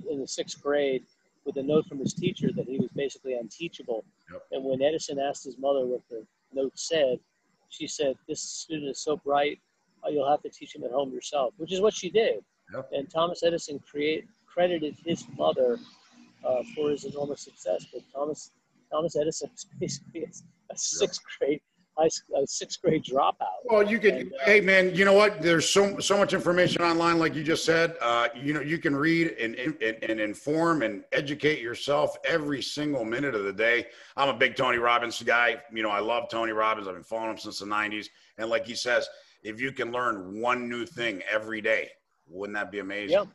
in 0.09 0.19
the 0.19 0.27
sixth 0.27 0.61
grade 0.63 1.05
with 1.45 1.57
a 1.57 1.63
note 1.63 1.85
from 1.85 1.99
his 1.99 2.13
teacher 2.13 2.51
that 2.53 2.65
he 2.67 2.79
was 2.79 2.89
basically 2.95 3.35
unteachable. 3.35 4.03
Yep. 4.31 4.41
And 4.53 4.63
when 4.65 4.81
Edison 4.81 5.19
asked 5.19 5.43
his 5.43 5.59
mother 5.59 5.85
what 5.85 6.01
the 6.09 6.25
note 6.51 6.73
said, 6.75 7.19
she 7.69 7.85
said, 7.85 8.17
"This 8.27 8.41
student 8.41 8.89
is 8.89 8.99
so 8.99 9.15
bright, 9.15 9.59
uh, 10.03 10.09
you'll 10.09 10.27
have 10.29 10.41
to 10.41 10.49
teach 10.49 10.75
him 10.75 10.83
at 10.83 10.91
home 10.91 11.11
yourself," 11.13 11.53
which 11.57 11.71
is 11.71 11.81
what 11.81 11.93
she 11.93 12.09
did. 12.09 12.43
Yep. 12.73 12.89
And 12.93 13.09
Thomas 13.11 13.43
Edison 13.43 13.77
create 13.79 14.25
credited 14.55 14.95
his 15.05 15.25
mother 15.37 15.77
uh, 16.43 16.63
for 16.73 16.89
his 16.89 17.03
enormous 17.03 17.41
success. 17.41 17.85
But 17.93 18.01
Thomas 18.13 18.51
Thomas 18.91 19.15
Edison 19.15 19.49
was 19.51 19.65
basically 19.79 20.23
a, 20.23 20.73
a 20.73 20.77
sixth 20.77 21.21
grade 21.39 21.59
high, 21.97 22.05
s- 22.05 22.21
a 22.41 22.47
sixth 22.47 22.81
grade 22.81 23.03
dropout. 23.03 23.33
Well, 23.65 23.83
you 23.83 23.99
could. 23.99 24.13
And, 24.13 24.33
uh, 24.33 24.45
hey, 24.45 24.61
man, 24.61 24.95
you 24.95 25.03
know 25.05 25.13
what? 25.13 25.41
There's 25.41 25.69
so 25.69 25.99
so 25.99 26.17
much 26.17 26.33
information 26.33 26.81
online, 26.81 27.19
like 27.19 27.35
you 27.35 27.43
just 27.43 27.65
said. 27.65 27.95
Uh, 28.01 28.29
you 28.35 28.53
know, 28.53 28.61
you 28.61 28.77
can 28.77 28.95
read 28.95 29.31
and, 29.39 29.55
and 29.55 29.75
and 29.81 30.19
inform 30.21 30.83
and 30.83 31.03
educate 31.11 31.59
yourself 31.61 32.15
every 32.25 32.61
single 32.61 33.03
minute 33.03 33.35
of 33.35 33.43
the 33.43 33.53
day. 33.53 33.87
I'm 34.15 34.29
a 34.29 34.37
big 34.37 34.55
Tony 34.55 34.77
Robbins 34.77 35.21
guy. 35.21 35.61
You 35.73 35.83
know, 35.83 35.89
I 35.89 35.99
love 35.99 36.29
Tony 36.29 36.53
Robbins. 36.53 36.87
I've 36.87 36.93
been 36.93 37.03
following 37.03 37.31
him 37.31 37.37
since 37.37 37.59
the 37.59 37.65
'90s. 37.65 38.07
And 38.37 38.49
like 38.49 38.65
he 38.65 38.75
says, 38.75 39.09
if 39.43 39.59
you 39.59 39.71
can 39.73 39.91
learn 39.91 40.39
one 40.39 40.69
new 40.69 40.85
thing 40.85 41.21
every 41.29 41.59
day, 41.61 41.89
wouldn't 42.27 42.55
that 42.55 42.71
be 42.71 42.79
amazing? 42.79 43.17
Yeah. 43.17 43.25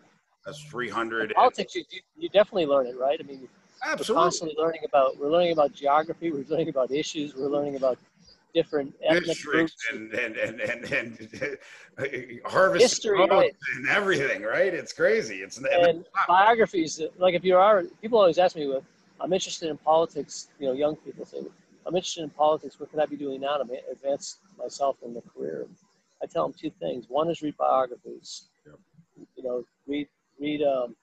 That's 0.45 0.63
300. 0.65 1.31
In 1.31 1.35
politics, 1.35 1.75
you, 1.75 1.85
you, 2.17 2.29
definitely 2.31 2.67
learn 2.67 2.87
it, 2.87 2.99
right? 2.99 3.19
I 3.21 3.23
mean, 3.25 3.41
we're 3.41 3.93
Absolutely. 3.93 4.23
constantly 4.23 4.57
learning 4.59 4.81
about 4.85 5.19
we're 5.19 5.31
learning 5.31 5.53
about 5.53 5.73
geography, 5.73 6.31
we're 6.31 6.45
learning 6.49 6.69
about 6.69 6.91
issues, 6.91 7.35
we're 7.35 7.49
learning 7.49 7.77
about 7.77 7.99
different 8.55 8.95
ethnic 9.05 9.25
districts 9.25 9.87
groups. 9.91 10.13
and 10.13 10.13
and 10.15 10.37
and 10.37 10.61
and, 10.61 11.59
and 11.99 12.39
harvest 12.45 12.83
History, 12.83 13.27
right. 13.27 13.55
and 13.77 13.89
everything, 13.89 14.43
right? 14.43 14.73
It's 14.73 14.93
crazy. 14.93 15.37
It's 15.37 15.59
and 15.59 16.05
biographies. 16.27 17.01
Like 17.19 17.35
if 17.35 17.45
you 17.45 17.57
are, 17.57 17.85
people 18.01 18.19
always 18.19 18.39
ask 18.39 18.57
me, 18.57 18.67
well, 18.67 18.85
I'm 19.21 19.33
interested 19.33 19.69
in 19.69 19.77
politics. 19.79 20.49
You 20.59 20.69
know, 20.69 20.73
young 20.73 20.97
people 20.97 21.25
say, 21.25 21.39
I'm 21.87 21.95
interested 21.95 22.25
in 22.25 22.31
politics. 22.31 22.81
What 22.81 22.91
can 22.91 23.01
I 23.01 23.07
be 23.07 23.17
doing 23.17 23.41
now 23.41 23.57
to 23.59 23.65
advance 23.91 24.39
myself 24.59 24.97
in 25.05 25.15
the 25.15 25.23
career? 25.23 25.67
I 26.23 26.27
tell 26.27 26.45
them 26.47 26.55
two 26.59 26.71
things. 26.81 27.07
One 27.09 27.31
is 27.31 27.41
read 27.43 27.57
biographies. 27.57 28.49
Yep. 28.67 28.79
You 29.37 29.43
know, 29.43 29.65
read 29.87 30.09
read 30.41 30.63
um, 30.63 30.97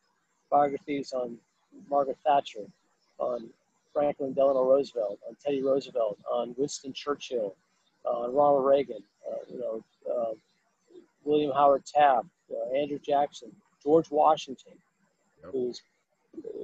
biographies 0.49 1.13
on 1.13 1.37
Margaret 1.89 2.17
Thatcher, 2.25 2.65
on 3.19 3.49
Franklin 3.93 4.33
Delano 4.33 4.63
Roosevelt, 4.63 5.19
on 5.27 5.35
Teddy 5.43 5.61
Roosevelt, 5.61 6.17
on 6.31 6.55
Winston 6.57 6.93
Churchill, 6.93 7.55
on 8.05 8.33
Ronald 8.33 8.65
Reagan. 8.65 9.03
Uh, 9.29 9.35
you 9.51 9.59
know, 9.59 9.83
uh, 10.11 10.33
William 11.23 11.51
Howard 11.51 11.85
Taft, 11.85 12.27
uh, 12.51 12.75
Andrew 12.75 12.99
Jackson, 12.99 13.51
George 13.83 14.09
Washington. 14.09 14.73
who's 15.51 15.81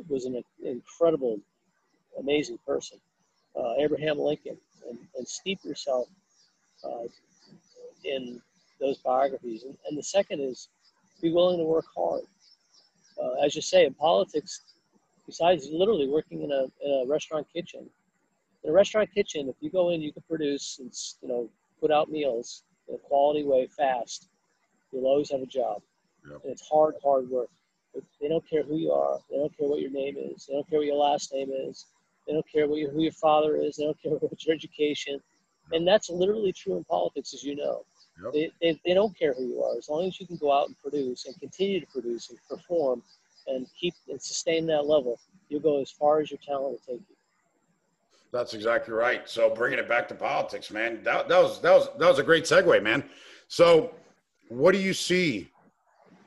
was 0.08 0.26
an 0.26 0.44
incredible, 0.64 1.40
amazing 2.20 2.60
person. 2.66 3.00
Uh, 3.56 3.74
Abraham 3.78 4.20
Lincoln, 4.20 4.58
and, 4.90 4.98
and 5.18 5.28
steep 5.28 5.64
yourself 5.64 6.08
uh, 6.84 7.08
in 8.04 8.42
those 8.80 8.98
biographies. 8.98 9.64
And, 9.64 9.78
and, 9.88 9.98
the 9.98 10.04
second 10.04 10.42
is 10.42 10.70
be 11.22 11.32
willing 11.32 11.60
to 11.60 11.64
work 11.64 11.86
hard. 11.96 12.24
Uh, 13.22 13.34
as 13.44 13.56
you 13.56 13.62
say, 13.62 13.86
in 13.86 13.94
politics, 13.94 14.62
besides 15.26 15.70
literally 15.72 16.08
working 16.08 16.44
in 16.44 16.52
a, 16.52 16.64
in 16.86 17.04
a 17.04 17.08
restaurant 17.08 17.48
kitchen, 17.54 17.90
in 18.64 18.70
a 18.70 18.74
restaurant 18.74 19.10
kitchen, 19.14 19.50
if 19.50 19.56
you 19.60 19.70
go 19.70 19.90
in, 19.90 20.02
you 20.02 20.12
can 20.12 20.24
produce 20.28 20.80
and 20.80 20.92
you 21.22 21.28
know 21.28 21.50
put 21.80 21.92
out 21.92 22.10
meals 22.10 22.64
in 22.88 22.96
a 22.96 22.98
quality 22.98 23.44
way, 23.44 23.68
fast. 23.68 24.28
You'll 24.92 25.06
always 25.06 25.32
have 25.32 25.42
a 25.42 25.46
job, 25.46 25.82
yep. 26.30 26.42
and 26.44 26.52
it's 26.52 26.68
hard, 26.70 26.96
hard 27.04 27.30
work. 27.30 27.50
They 28.20 28.28
don't 28.28 28.48
care 28.50 28.64
who 28.64 28.78
you 28.78 28.92
are. 28.92 29.20
They 29.30 29.38
don't 29.38 29.56
care 29.56 29.68
what 29.68 29.80
your 29.80 29.92
name 29.92 30.16
is. 30.18 30.46
They 30.46 30.54
don't 30.54 30.68
care 30.70 30.80
what 30.80 30.88
your 30.88 30.96
last 30.96 31.32
name 31.34 31.52
is. 31.52 31.86
They 32.26 32.34
don't 32.34 32.46
care 32.52 32.68
what 32.68 32.80
your, 32.80 32.92
who 32.92 33.02
your 33.02 33.12
father 33.12 33.58
is. 33.58 33.76
They 33.76 33.84
don't 33.84 34.02
care 34.02 34.12
what 34.20 34.46
your 34.46 34.56
education. 34.56 35.20
And 35.72 35.88
that's 35.88 36.10
literally 36.10 36.54
true 36.54 36.78
in 36.78 36.84
politics, 36.86 37.34
as 37.34 37.44
you 37.44 37.56
know. 37.56 37.86
Yep. 38.22 38.34
They, 38.34 38.52
they, 38.62 38.82
they 38.86 38.94
don't 38.94 39.18
care 39.18 39.34
who 39.34 39.46
you 39.46 39.64
are. 39.64 39.78
As 39.78 39.90
long 39.90 40.06
as 40.06 40.20
you 40.20 40.28
can 40.28 40.38
go 40.38 40.52
out 40.52 40.68
and 40.68 40.80
produce 40.80 41.26
and 41.26 41.40
continue 41.40 41.80
to 41.80 41.88
produce 41.88 42.30
and 42.30 42.40
perform 42.50 43.02
and 43.48 43.66
keep 43.80 43.94
and 44.10 44.22
sustain 44.22 44.66
that 44.68 44.86
level, 44.86 45.20
you'll 45.50 45.62
go 45.62 45.82
as 45.82 45.92
far 45.92 46.22
as 46.22 46.32
your 46.32 46.40
talent 46.46 46.72
will 46.72 46.96
take 46.96 47.02
you. 47.10 47.16
That's 48.32 48.54
exactly 48.54 48.94
right. 48.94 49.30
So 49.30 49.50
bringing 49.50 49.80
it 49.80 49.88
back 49.88 50.08
to 50.10 50.16
politics, 50.16 50.72
man, 50.72 51.04
that, 51.04 51.28
that 51.28 51.42
was 51.42 51.62
that 51.62 51.72
was 51.72 51.90
that 52.00 52.08
was 52.08 52.20
a 52.20 52.24
great 52.24 52.46
segue, 52.46 52.82
man. 52.82 53.04
So, 53.48 53.94
what 54.50 54.72
do 54.72 54.80
you 54.80 54.94
see 54.94 55.52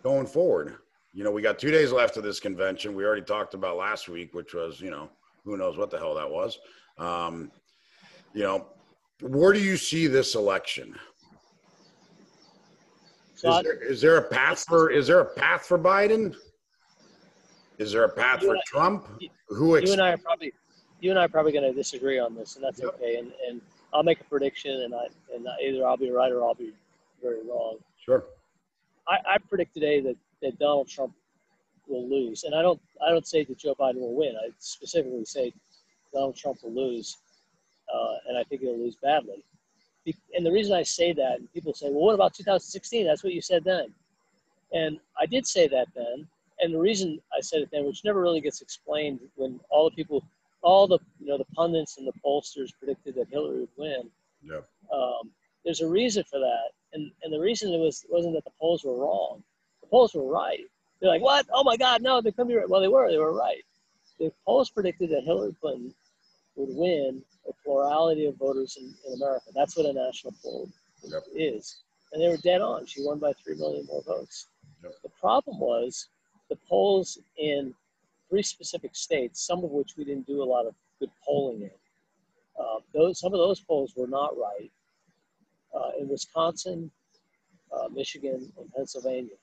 going 0.05 0.27
forward? 0.27 0.77
You 1.13 1.25
know, 1.25 1.33
we 1.33 1.43
got 1.43 1.59
two 1.59 1.73
days 1.73 1.91
left 1.91 2.17
of 2.17 2.23
this 2.23 2.39
convention. 2.39 2.95
We 2.95 3.05
already 3.05 3.23
talked 3.23 3.55
about 3.55 3.77
last 3.77 4.09
week, 4.09 4.35
which 4.35 4.55
was 4.55 4.81
you 4.81 4.91
know 4.91 5.09
who 5.45 5.57
knows 5.57 5.77
what 5.77 5.91
the 5.91 5.99
hell 5.99 6.15
that 6.15 6.31
was. 6.31 6.59
Um, 6.99 7.51
you 8.35 8.43
know, 8.43 8.67
where 9.21 9.53
do 9.53 9.61
you 9.61 9.77
see 9.77 10.07
this 10.07 10.37
election? 10.37 10.95
Is, 13.37 13.63
there, 13.63 13.83
is 13.83 14.01
there 14.01 14.17
a 14.17 14.23
path 14.23 14.65
for 14.67 14.91
is 14.91 15.07
there 15.07 15.21
a 15.21 15.25
path 15.25 15.67
for 15.67 15.79
Biden? 15.79 16.35
Is 17.79 17.93
there 17.93 18.05
a 18.05 18.09
path 18.09 18.41
for 18.41 18.57
Trump? 18.67 19.07
Who 19.49 19.79
you 19.79 19.93
and 19.93 20.01
I 20.01 20.13
are 20.13 20.19
probably 20.19 20.53
you 21.01 21.11
and 21.11 21.19
I 21.19 21.25
are 21.25 21.29
probably 21.29 21.53
going 21.53 21.65
to 21.65 21.73
disagree 21.73 22.19
on 22.19 22.35
this, 22.35 22.57
and 22.57 22.65
that's 22.65 22.81
yep. 22.81 22.95
okay. 22.95 23.17
And 23.17 23.33
and 23.49 23.61
I'll 23.93 24.03
make 24.03 24.21
a 24.21 24.25
prediction, 24.25 24.83
and 24.83 24.95
I 24.95 25.07
and 25.35 25.47
either 25.63 25.87
I'll 25.87 25.97
be 25.97 26.11
right 26.11 26.33
or 26.33 26.43
I'll 26.43 26.55
be 26.55 26.73
very 27.23 27.47
wrong. 27.47 27.77
Sure. 28.05 28.25
I, 29.09 29.35
I 29.35 29.39
predict 29.39 29.75
today 29.75 30.01
that, 30.01 30.17
that 30.43 30.59
Donald 30.59 30.89
Trump 30.89 31.13
will 31.89 32.09
lose. 32.09 32.45
And 32.45 32.55
I 32.55 32.63
don't 32.63 32.81
I 33.07 33.11
don't 33.11 33.27
say 33.27 33.45
that 33.45 33.59
Joe 33.59 33.75
Biden 33.79 34.01
will 34.01 34.15
win. 34.15 34.35
I 34.37 34.51
specifically 34.59 35.25
say 35.25 35.53
Donald 36.13 36.37
Trump 36.37 36.59
will 36.63 36.75
lose, 36.75 37.19
uh, 37.93 38.15
and 38.29 38.39
I 38.39 38.45
think 38.45 38.63
he'll 38.63 38.79
lose 38.79 38.97
badly. 39.03 39.45
And 40.35 40.45
the 40.45 40.53
reason 40.53 40.75
I 40.75 40.83
say 40.83 41.13
that, 41.13 41.39
and 41.39 41.53
people 41.53 41.75
say, 41.75 41.87
well, 41.87 42.05
what 42.05 42.15
about 42.15 42.35
2016? 42.35 43.07
That's 43.07 43.25
what 43.25 43.33
you 43.33 43.41
said 43.41 43.65
then. 43.65 43.93
And 44.73 44.99
I 45.21 45.27
did 45.27 45.47
say 45.47 45.69
that 45.69 45.89
then. 45.95 46.27
And 46.61 46.75
the 46.75 46.79
reason 46.79 47.21
I 47.37 47.41
said 47.41 47.61
it 47.61 47.69
then, 47.73 47.85
which 47.87 48.05
never 48.05 48.21
really 48.21 48.41
gets 48.41 48.63
explained 48.63 49.21
when 49.37 49.61
all 49.69 49.91
the 49.91 49.97
people, 49.97 50.25
all 50.63 50.87
the 50.87 50.99
you 51.21 51.27
know 51.27 51.37
the 51.37 51.45
pundits 51.55 51.99
and 51.99 52.07
the 52.07 52.13
pollsters 52.25 52.71
predicted 52.79 53.15
that 53.17 53.29
Hillary 53.29 53.61
would 53.61 53.69
win. 53.77 54.11
Yeah. 54.43 54.61
Um, 54.93 55.31
there's 55.65 55.83
a 55.83 55.89
reason 55.89 56.25
for 56.25 56.39
that, 56.39 56.71
and 56.95 57.11
and 57.23 57.33
the 57.33 57.39
reason 57.39 57.75
it 57.75 57.79
was 57.79 58.07
wasn't 58.09 58.35
that 58.35 58.45
the 58.45 58.53
polls 58.59 58.85
were 58.85 58.97
wrong. 58.97 59.43
The 59.83 59.89
polls 59.89 60.15
were 60.15 60.27
right. 60.27 60.65
They're 61.01 61.11
like, 61.11 61.21
what? 61.21 61.47
Oh 61.53 61.63
my 61.63 61.77
God, 61.77 62.01
no, 62.01 62.23
they 62.23 62.31
couldn't 62.31 62.49
be 62.49 62.55
right. 62.55 62.69
Well, 62.69 62.81
they 62.81 62.89
were. 62.89 63.11
They 63.11 63.19
were 63.19 63.35
right. 63.35 63.63
The 64.19 64.33
polls 64.47 64.71
predicted 64.71 65.11
that 65.11 65.25
Hillary 65.25 65.55
Clinton 65.61 65.95
would 66.57 66.75
win 66.75 67.23
a 67.49 67.53
plurality 67.65 68.27
of 68.27 68.37
voters 68.37 68.77
in, 68.81 68.95
in 69.07 69.23
America. 69.23 69.47
That's 69.55 69.77
what 69.77 69.87
a 69.87 69.93
national 69.93 70.35
poll 70.43 70.69
yep. 71.05 71.23
is. 71.35 71.79
And 72.13 72.23
they 72.23 72.29
were 72.29 72.39
dead 72.39 72.61
on. 72.61 72.87
She 72.87 73.03
won 73.03 73.19
by 73.19 73.33
3 73.45 73.57
million 73.57 73.87
more 73.87 74.03
votes. 74.03 74.49
Yep. 74.83 74.93
The 75.03 75.09
problem 75.21 75.59
was 75.59 76.09
the 76.49 76.57
polls 76.69 77.19
in 77.39 77.75
three 78.29 78.43
specific 78.43 78.97
states, 78.97 79.47
some 79.47 79.65
of 79.65 79.71
which 79.71 79.97
we 79.97 80.05
didn't 80.05 80.27
do 80.27 80.43
a 80.43 80.45
lot 80.45 80.67
of 80.67 80.75
good 80.99 81.11
polling 81.25 81.63
in. 81.63 81.71
Uh, 82.59 82.81
those, 82.95 83.21
some 83.21 83.33
of 83.33 83.39
those 83.39 83.61
polls 83.61 83.93
were 83.97 84.07
not 84.07 84.37
right. 84.37 84.71
Uh, 85.75 85.91
in 86.01 86.09
Wisconsin, 86.09 86.91
uh, 87.71 87.89
Michigan, 87.93 88.51
and 88.59 88.73
Pennsylvania. 88.73 89.37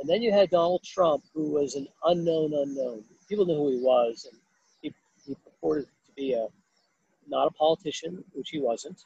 And 0.00 0.08
then 0.08 0.22
you 0.22 0.32
had 0.32 0.48
Donald 0.50 0.82
Trump, 0.82 1.24
who 1.34 1.50
was 1.50 1.74
an 1.74 1.86
unknown 2.04 2.54
unknown. 2.54 3.04
People 3.28 3.44
knew 3.44 3.56
who 3.56 3.70
he 3.70 3.78
was, 3.78 4.26
and 4.30 4.40
he, 4.80 4.94
he 5.26 5.34
purported 5.34 5.86
be 6.18 6.32
a 6.32 6.46
not 7.28 7.46
a 7.46 7.50
politician, 7.50 8.24
which 8.32 8.50
he 8.50 8.58
wasn't. 8.58 8.98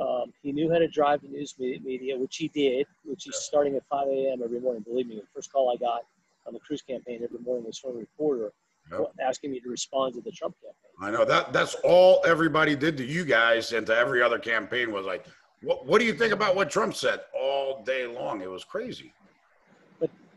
Um, 0.00 0.32
he 0.42 0.52
knew 0.52 0.72
how 0.72 0.78
to 0.78 0.88
drive 0.88 1.20
the 1.22 1.28
news 1.28 1.54
media, 1.58 2.16
which 2.16 2.36
he 2.36 2.48
did, 2.48 2.86
which 3.04 3.24
he's 3.24 3.36
starting 3.36 3.74
at 3.76 3.82
5 3.90 4.08
a.m. 4.08 4.40
every 4.42 4.60
morning. 4.60 4.82
Believe 4.82 5.06
me, 5.06 5.16
the 5.16 5.22
first 5.34 5.52
call 5.52 5.70
I 5.70 5.76
got 5.76 6.02
on 6.46 6.54
the 6.54 6.60
Cruz 6.60 6.82
campaign 6.82 7.20
every 7.22 7.40
morning 7.40 7.66
was 7.66 7.78
from 7.78 7.90
a 7.90 7.94
reporter 7.94 8.52
yep. 8.90 9.12
asking 9.20 9.50
me 9.50 9.60
to 9.60 9.68
respond 9.68 10.14
to 10.14 10.20
the 10.22 10.30
Trump 10.30 10.54
campaign. 10.60 10.76
I 11.02 11.10
know 11.10 11.24
that 11.26 11.52
that's 11.52 11.74
all 11.84 12.22
everybody 12.24 12.74
did 12.74 12.96
to 12.98 13.04
you 13.04 13.24
guys 13.24 13.72
and 13.72 13.86
to 13.88 13.96
every 13.96 14.22
other 14.22 14.38
campaign 14.38 14.92
was 14.92 15.04
like, 15.04 15.26
what, 15.62 15.84
what 15.84 16.00
do 16.00 16.06
you 16.06 16.14
think 16.14 16.32
about 16.32 16.56
what 16.56 16.70
Trump 16.70 16.94
said 16.94 17.20
all 17.38 17.82
day 17.84 18.06
long? 18.06 18.40
It 18.40 18.50
was 18.50 18.64
crazy. 18.64 19.12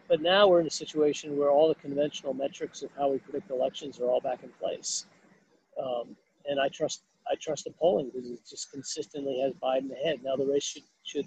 But 0.07 0.21
now 0.21 0.47
we're 0.47 0.61
in 0.61 0.67
a 0.67 0.71
situation 0.71 1.35
where 1.37 1.49
all 1.49 1.67
the 1.67 1.75
conventional 1.75 2.33
metrics 2.33 2.83
of 2.83 2.89
how 2.97 3.09
we 3.09 3.17
predict 3.17 3.49
elections 3.49 3.99
are 3.99 4.05
all 4.05 4.21
back 4.21 4.43
in 4.43 4.49
place. 4.59 5.05
Um, 5.81 6.15
and 6.49 6.59
I 6.59 6.69
trust 6.69 7.01
I 7.29 7.35
trust 7.35 7.63
the 7.65 7.71
polling 7.71 8.11
because 8.13 8.29
it 8.29 8.39
just 8.47 8.71
consistently 8.71 9.39
has 9.41 9.53
Biden 9.53 9.91
ahead. 9.91 10.19
Now 10.23 10.35
the 10.35 10.45
race 10.45 10.63
should 10.63 10.83
should, 11.03 11.25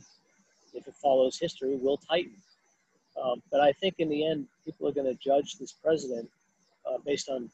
if 0.74 0.86
it 0.86 0.94
follows 0.94 1.38
history, 1.38 1.76
will 1.76 1.96
tighten. 1.96 2.36
Um, 3.20 3.42
but 3.50 3.60
I 3.60 3.72
think 3.72 3.96
in 3.98 4.08
the 4.08 4.24
end, 4.24 4.46
people 4.64 4.86
are 4.86 4.92
going 4.92 5.06
to 5.06 5.20
judge 5.22 5.58
this 5.58 5.72
president 5.72 6.28
uh, 6.88 6.98
based 7.04 7.28
on 7.28 7.50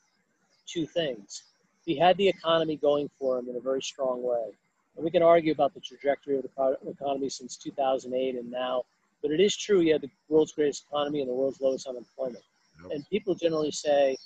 two 0.66 0.86
things. 0.86 1.44
He 1.86 1.96
had 1.96 2.16
the 2.18 2.28
economy 2.28 2.76
going 2.76 3.10
for 3.18 3.38
him 3.38 3.48
in 3.48 3.56
a 3.56 3.60
very 3.60 3.82
strong 3.82 4.22
way. 4.22 4.52
And 4.96 5.04
we 5.04 5.10
can 5.10 5.22
argue 5.22 5.52
about 5.52 5.74
the 5.74 5.80
trajectory 5.80 6.36
of 6.36 6.42
the 6.42 6.90
economy 6.90 7.28
since 7.28 7.56
2008 7.56 8.36
and 8.36 8.50
now 8.50 8.84
but 9.24 9.32
it 9.32 9.40
is 9.40 9.56
true, 9.56 9.80
he 9.80 9.88
had 9.88 10.02
the 10.02 10.10
world's 10.28 10.52
greatest 10.52 10.84
economy 10.86 11.22
and 11.22 11.30
the 11.30 11.32
world's 11.32 11.58
lowest 11.58 11.86
unemployment. 11.86 12.44
And 12.90 13.08
people 13.08 13.34
generally 13.34 13.70
say, 13.70 14.18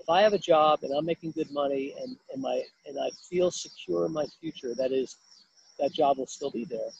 if 0.00 0.08
I 0.08 0.22
have 0.22 0.32
a 0.32 0.38
job 0.38 0.80
and 0.82 0.92
I'm 0.92 1.04
making 1.04 1.32
good 1.32 1.50
money 1.50 1.94
and, 2.00 2.16
and 2.32 2.42
my 2.42 2.62
and 2.86 2.98
I 2.98 3.10
feel 3.28 3.50
secure 3.50 4.06
in 4.06 4.12
my 4.12 4.26
future, 4.40 4.74
that 4.76 4.92
is, 4.92 5.16
that 5.78 5.92
job 5.92 6.18
will 6.18 6.26
still 6.26 6.50
be 6.50 6.64
there. 6.64 6.90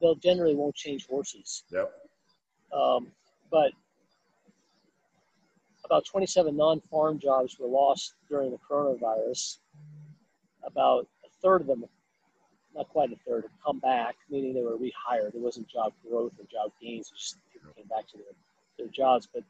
They'll 0.00 0.16
generally 0.16 0.54
won't 0.54 0.74
change 0.74 1.06
horses. 1.06 1.64
Yep. 1.70 1.92
Um, 2.72 3.08
but 3.50 3.70
about 5.84 6.04
27 6.04 6.56
non-farm 6.56 7.20
jobs 7.20 7.56
were 7.58 7.68
lost 7.68 8.14
during 8.28 8.50
the 8.50 8.58
coronavirus. 8.58 9.58
About 10.64 11.06
a 11.24 11.28
third 11.40 11.60
of 11.60 11.68
them 11.68 11.84
not 12.76 12.88
quite 12.90 13.10
a 13.10 13.16
third, 13.26 13.44
have 13.44 13.64
come 13.64 13.78
back, 13.78 14.16
meaning 14.30 14.52
they 14.52 14.62
were 14.62 14.76
rehired. 14.76 15.34
It 15.34 15.40
wasn't 15.40 15.68
job 15.68 15.92
growth 16.06 16.32
or 16.38 16.44
job 16.44 16.72
gains. 16.80 17.10
just 17.10 17.38
people 17.52 17.72
came 17.74 17.86
back 17.86 18.06
to 18.08 18.18
their, 18.18 18.34
their 18.78 18.88
jobs. 18.88 19.26
But, 19.32 19.42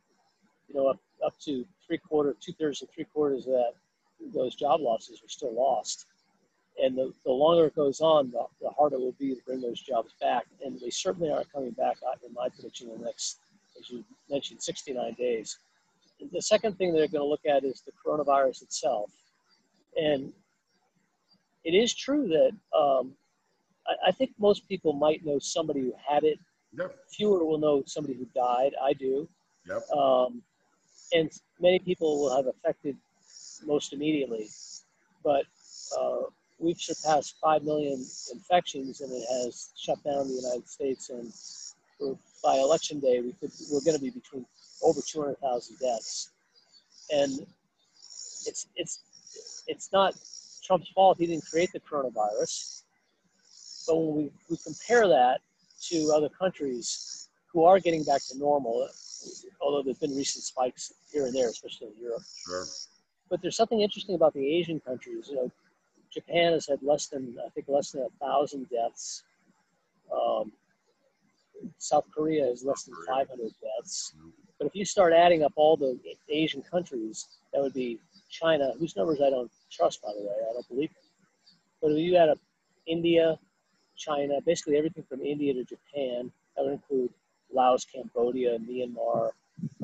you 0.68 0.74
know, 0.74 0.88
up, 0.88 0.98
up 1.24 1.34
to 1.44 1.64
three 1.86 1.98
quarter, 1.98 2.34
two 2.40 2.52
thirds 2.52 2.80
and 2.82 2.90
three 2.90 3.04
quarters 3.04 3.46
of 3.46 3.52
that, 3.52 3.72
those 4.34 4.54
job 4.54 4.80
losses 4.80 5.20
are 5.24 5.28
still 5.28 5.54
lost. 5.54 6.06
And 6.82 6.96
the, 6.96 7.12
the 7.24 7.32
longer 7.32 7.66
it 7.66 7.76
goes 7.76 8.00
on, 8.00 8.30
the, 8.30 8.44
the 8.60 8.68
harder 8.70 8.96
it 8.96 9.00
will 9.00 9.16
be 9.18 9.34
to 9.34 9.40
bring 9.46 9.60
those 9.60 9.80
jobs 9.80 10.14
back. 10.20 10.44
And 10.64 10.78
they 10.78 10.90
certainly 10.90 11.30
aren't 11.30 11.50
coming 11.52 11.70
back, 11.70 11.96
in 12.26 12.34
my 12.34 12.48
prediction, 12.48 12.90
in 12.90 12.98
the 12.98 13.06
next, 13.06 13.38
as 13.78 13.88
you 13.90 14.04
mentioned, 14.28 14.62
69 14.62 15.14
days. 15.14 15.58
The 16.32 16.42
second 16.42 16.76
thing 16.76 16.92
they're 16.92 17.08
going 17.08 17.22
to 17.22 17.24
look 17.24 17.46
at 17.46 17.64
is 17.64 17.82
the 17.82 17.92
coronavirus 17.92 18.62
itself. 18.62 19.10
And 19.96 20.32
it 21.64 21.74
is 21.74 21.94
true 21.94 22.28
that 22.28 22.78
um, 22.78 23.12
I, 23.86 24.08
I, 24.08 24.12
think 24.12 24.32
most 24.38 24.68
people 24.68 24.92
might 24.92 25.24
know 25.24 25.38
somebody 25.38 25.80
who 25.80 25.92
had 26.06 26.24
it. 26.24 26.38
Yep. 26.78 26.94
Fewer 27.10 27.44
will 27.44 27.58
know 27.58 27.82
somebody 27.86 28.14
who 28.14 28.26
died. 28.34 28.72
I 28.82 28.92
do. 28.92 29.28
Yep. 29.66 29.82
Um, 29.90 30.42
and 31.12 31.30
many 31.60 31.78
people 31.78 32.20
will 32.20 32.36
have 32.36 32.46
affected 32.46 32.96
most 33.64 33.92
immediately. 33.92 34.48
But 35.22 35.44
uh, 35.98 36.22
we've 36.58 36.80
surpassed 36.80 37.36
5 37.40 37.62
million 37.62 38.04
infections 38.32 39.00
and 39.00 39.12
it 39.12 39.24
has 39.42 39.70
shut 39.76 40.02
down 40.04 40.28
the 40.28 40.34
United 40.34 40.68
States. 40.68 41.10
And 41.10 41.32
by 42.42 42.56
election 42.56 43.00
day, 43.00 43.20
we 43.20 43.32
could, 43.32 43.50
we're 43.70 43.80
going 43.80 43.96
to 43.96 44.02
be 44.02 44.10
between 44.10 44.44
over 44.82 45.00
200,000 45.00 45.78
deaths. 45.78 46.30
And 47.12 47.46
it's, 48.46 48.66
it's, 48.76 49.00
it's 49.66 49.92
not 49.92 50.14
Trump's 50.64 50.88
fault 50.88 51.18
he 51.18 51.26
didn't 51.26 51.46
create 51.46 51.72
the 51.72 51.80
coronavirus. 51.80 52.82
But 53.86 53.96
when 53.96 54.16
we, 54.16 54.30
we 54.50 54.56
compare 54.64 55.06
that 55.08 55.40
to 55.88 56.12
other 56.14 56.28
countries 56.28 57.25
who 57.56 57.64
are 57.64 57.80
getting 57.80 58.04
back 58.04 58.20
to 58.28 58.36
normal, 58.36 58.86
although 59.62 59.82
there's 59.82 59.98
been 59.98 60.14
recent 60.14 60.44
spikes 60.44 60.92
here 61.10 61.24
and 61.24 61.34
there, 61.34 61.48
especially 61.48 61.86
in 61.86 61.94
Europe. 61.98 62.20
Sure. 62.44 62.66
But 63.30 63.40
there's 63.40 63.56
something 63.56 63.80
interesting 63.80 64.14
about 64.14 64.34
the 64.34 64.46
Asian 64.46 64.78
countries. 64.78 65.28
You 65.30 65.36
know, 65.36 65.52
Japan 66.12 66.52
has 66.52 66.66
had 66.66 66.82
less 66.82 67.06
than 67.06 67.34
I 67.44 67.48
think 67.48 67.66
less 67.68 67.92
than 67.92 68.02
a 68.02 68.24
thousand 68.24 68.68
deaths. 68.68 69.24
Um, 70.14 70.52
South 71.78 72.04
Korea 72.14 72.44
has 72.44 72.62
less 72.62 72.82
than 72.82 72.94
500 73.08 73.26
deaths. 73.62 74.14
But 74.58 74.66
if 74.66 74.74
you 74.74 74.84
start 74.84 75.14
adding 75.14 75.42
up 75.42 75.54
all 75.56 75.78
the 75.78 75.98
Asian 76.28 76.60
countries, 76.60 77.26
that 77.54 77.62
would 77.62 77.72
be 77.72 77.98
China, 78.28 78.72
whose 78.78 78.94
numbers 78.96 79.22
I 79.24 79.30
don't 79.30 79.50
trust, 79.72 80.02
by 80.02 80.10
the 80.12 80.20
way. 80.20 80.34
I 80.50 80.52
don't 80.52 80.68
believe 80.68 80.90
them. 80.90 81.04
But 81.80 81.92
if 81.92 81.98
you 81.98 82.16
add 82.16 82.28
up 82.28 82.38
India, 82.86 83.38
China, 83.96 84.42
basically 84.44 84.76
everything 84.76 85.04
from 85.08 85.22
India 85.22 85.54
to 85.54 85.64
Japan, 85.64 86.30
that 86.54 86.64
would 86.64 86.74
include 86.74 87.10
Laos, 87.56 87.84
Cambodia, 87.84 88.58
Myanmar, 88.58 89.30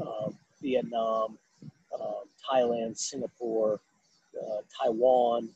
um, 0.00 0.36
Vietnam, 0.60 1.38
um, 1.98 2.24
Thailand, 2.48 2.96
Singapore, 2.96 3.80
uh, 4.40 4.60
Taiwan. 4.78 5.48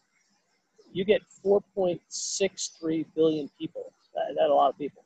You 0.93 1.05
get 1.05 1.21
4.63 1.45 3.05
billion 3.15 3.51
people. 3.59 3.93
That, 4.15 4.35
that's 4.37 4.51
a 4.51 4.55
lot 4.55 4.71
of 4.71 4.79
people. 4.79 5.05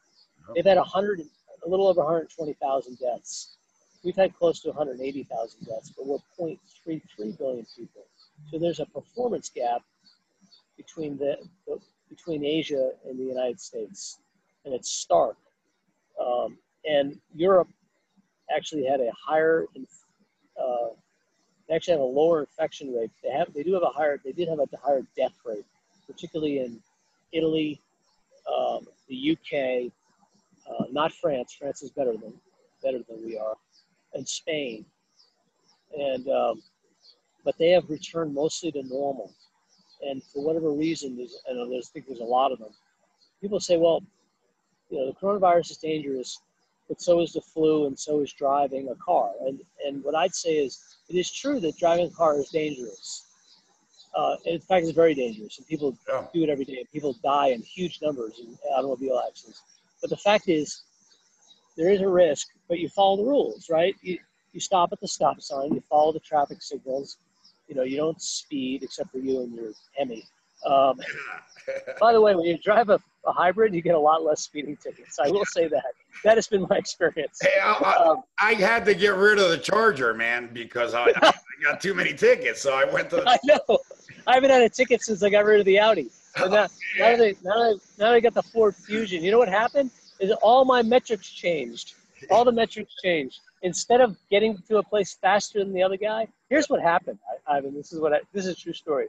They've 0.54 0.64
had 0.64 0.78
100, 0.78 1.20
a 1.20 1.68
little 1.68 1.88
over 1.88 2.00
120,000 2.00 2.98
deaths. 2.98 3.56
We've 4.04 4.16
had 4.16 4.34
close 4.36 4.60
to 4.60 4.68
180,000 4.68 5.66
deaths, 5.66 5.92
but 5.96 6.06
we're 6.06 6.18
0.33 6.38 7.38
billion 7.38 7.66
people. 7.76 8.06
So 8.50 8.58
there's 8.58 8.80
a 8.80 8.86
performance 8.86 9.50
gap 9.54 9.82
between 10.76 11.18
the, 11.18 11.36
the 11.66 11.78
between 12.08 12.44
Asia 12.44 12.90
and 13.06 13.18
the 13.18 13.24
United 13.24 13.60
States, 13.60 14.18
and 14.64 14.74
it's 14.74 14.90
stark. 14.90 15.36
Um, 16.20 16.58
and 16.85 17.19
Europe 17.35 17.69
actually 18.55 18.85
had 18.85 19.01
a 19.01 19.11
higher, 19.12 19.66
uh, 20.61 20.89
they 21.69 21.74
actually 21.74 21.93
have 21.93 22.01
a 22.01 22.05
lower 22.05 22.40
infection 22.40 22.93
rate. 22.93 23.11
They 23.23 23.31
have, 23.31 23.52
they 23.55 23.62
do 23.62 23.74
have 23.74 23.82
a 23.82 23.90
higher, 23.90 24.20
they 24.24 24.32
did 24.32 24.48
have 24.48 24.59
a 24.59 24.66
higher 24.77 25.02
death 25.16 25.35
rate, 25.44 25.65
particularly 26.07 26.59
in 26.59 26.81
Italy, 27.32 27.81
um, 28.52 28.86
the 29.09 29.32
UK, 29.32 29.93
uh, 30.70 30.85
not 30.90 31.12
France. 31.12 31.57
France 31.59 31.82
is 31.82 31.90
better 31.90 32.12
than 32.12 32.32
better 32.82 32.98
than 33.09 33.24
we 33.24 33.39
are, 33.39 33.55
and 34.15 34.27
Spain. 34.27 34.85
And 35.97 36.28
um, 36.28 36.62
but 37.44 37.57
they 37.59 37.70
have 37.70 37.89
returned 37.89 38.35
mostly 38.35 38.73
to 38.73 38.82
normal. 38.85 39.32
And 40.02 40.23
for 40.23 40.44
whatever 40.44 40.70
reason, 40.70 41.16
there's, 41.16 41.36
I 41.48 41.55
know 41.55 41.69
there's, 41.69 41.89
I 41.89 41.93
think 41.93 42.07
there's 42.07 42.20
a 42.20 42.24
lot 42.24 42.52
of 42.52 42.59
them. 42.59 42.70
People 43.40 43.61
say, 43.61 43.77
well, 43.77 44.02
you 44.89 44.98
know, 44.98 45.07
the 45.07 45.15
coronavirus 45.15 45.73
is 45.73 45.77
dangerous, 45.78 46.40
but 46.90 47.00
so 47.00 47.20
is 47.20 47.32
the 47.34 47.40
flu, 47.40 47.86
and 47.86 47.96
so 47.96 48.18
is 48.20 48.32
driving 48.32 48.88
a 48.88 48.96
car. 48.96 49.30
And 49.46 49.60
and 49.86 50.02
what 50.02 50.16
I'd 50.16 50.34
say 50.34 50.54
is, 50.56 50.72
it 51.08 51.14
is 51.16 51.30
true 51.32 51.60
that 51.60 51.78
driving 51.78 52.08
a 52.08 52.10
car 52.10 52.36
is 52.40 52.50
dangerous. 52.50 53.26
Uh, 54.16 54.36
in 54.44 54.60
fact, 54.60 54.84
it's 54.84 54.92
very 55.04 55.14
dangerous, 55.14 55.56
and 55.58 55.66
people 55.68 55.96
Yeah. 56.08 56.26
do 56.34 56.42
it 56.42 56.50
every 56.50 56.64
day. 56.64 56.84
People 56.92 57.12
die 57.22 57.50
in 57.56 57.62
huge 57.62 58.02
numbers 58.02 58.40
in 58.40 58.58
automobile 58.76 59.22
accidents. 59.26 59.62
But 60.00 60.10
the 60.10 60.16
fact 60.16 60.48
is, 60.48 60.82
there 61.76 61.90
is 61.92 62.00
a 62.00 62.08
risk, 62.08 62.48
but 62.68 62.80
you 62.80 62.88
follow 62.88 63.16
the 63.18 63.28
rules, 63.34 63.70
right? 63.70 63.94
You, 64.02 64.18
you 64.52 64.58
stop 64.58 64.92
at 64.92 65.00
the 65.00 65.06
stop 65.06 65.40
sign, 65.40 65.72
you 65.72 65.82
follow 65.88 66.12
the 66.12 66.20
traffic 66.20 66.60
signals. 66.60 67.18
You 67.68 67.76
know, 67.76 67.84
you 67.84 67.96
don't 67.96 68.20
speed 68.20 68.82
except 68.82 69.12
for 69.12 69.18
you 69.18 69.42
and 69.42 69.54
your 69.54 69.72
Hemi. 69.96 70.24
Um, 70.66 70.98
by 72.00 72.12
the 72.12 72.20
way, 72.20 72.34
when 72.34 72.44
you 72.46 72.58
drive 72.58 72.88
a, 72.90 73.00
a 73.26 73.32
hybrid, 73.32 73.74
you 73.74 73.82
get 73.82 73.94
a 73.94 73.98
lot 73.98 74.22
less 74.22 74.40
speeding 74.42 74.76
tickets. 74.76 75.18
I 75.18 75.30
will 75.30 75.44
say 75.44 75.68
that. 75.68 75.84
That 76.24 76.36
has 76.36 76.46
been 76.46 76.66
my 76.68 76.76
experience. 76.76 77.38
Hey, 77.40 77.58
I, 77.62 77.72
I, 77.72 78.08
Um, 78.08 78.22
I 78.40 78.54
had 78.54 78.84
to 78.86 78.94
get 78.94 79.14
rid 79.14 79.38
of 79.38 79.50
the 79.50 79.58
Charger, 79.58 80.12
man, 80.14 80.50
because 80.52 80.94
I, 80.94 81.04
I 81.22 81.32
got 81.62 81.80
too 81.80 81.94
many 81.94 82.12
tickets. 82.14 82.60
So 82.60 82.74
I 82.74 82.84
went 82.84 83.10
to. 83.10 83.24
I 83.26 83.38
know. 83.44 83.78
I 84.26 84.34
haven't 84.34 84.50
had 84.50 84.62
a 84.62 84.68
ticket 84.68 85.02
since 85.02 85.22
I 85.22 85.30
got 85.30 85.44
rid 85.44 85.60
of 85.60 85.66
the 85.66 85.78
Audi. 85.78 86.10
And 86.36 86.52
now, 86.52 86.66
now, 86.98 87.16
they, 87.16 87.34
now, 87.42 87.72
they, 87.72 87.78
now 87.98 88.10
they 88.12 88.20
got 88.20 88.34
the 88.34 88.42
Ford 88.42 88.76
Fusion. 88.76 89.24
You 89.24 89.30
know 89.30 89.38
what 89.38 89.48
happened? 89.48 89.90
Is 90.20 90.30
all 90.42 90.64
my 90.64 90.82
metrics 90.82 91.28
changed. 91.30 91.94
All 92.30 92.44
the 92.44 92.52
metrics 92.52 92.94
changed. 93.02 93.40
Instead 93.62 94.00
of 94.00 94.16
getting 94.30 94.58
to 94.68 94.78
a 94.78 94.82
place 94.82 95.16
faster 95.20 95.58
than 95.58 95.72
the 95.72 95.82
other 95.82 95.96
guy, 95.96 96.26
here's 96.48 96.68
what 96.68 96.80
happened. 96.80 97.18
Ivan, 97.46 97.74
this 97.74 97.92
is 97.92 98.00
what 98.00 98.12
I, 98.12 98.20
this 98.32 98.46
is 98.46 98.52
a 98.52 98.56
true 98.56 98.72
story. 98.72 99.06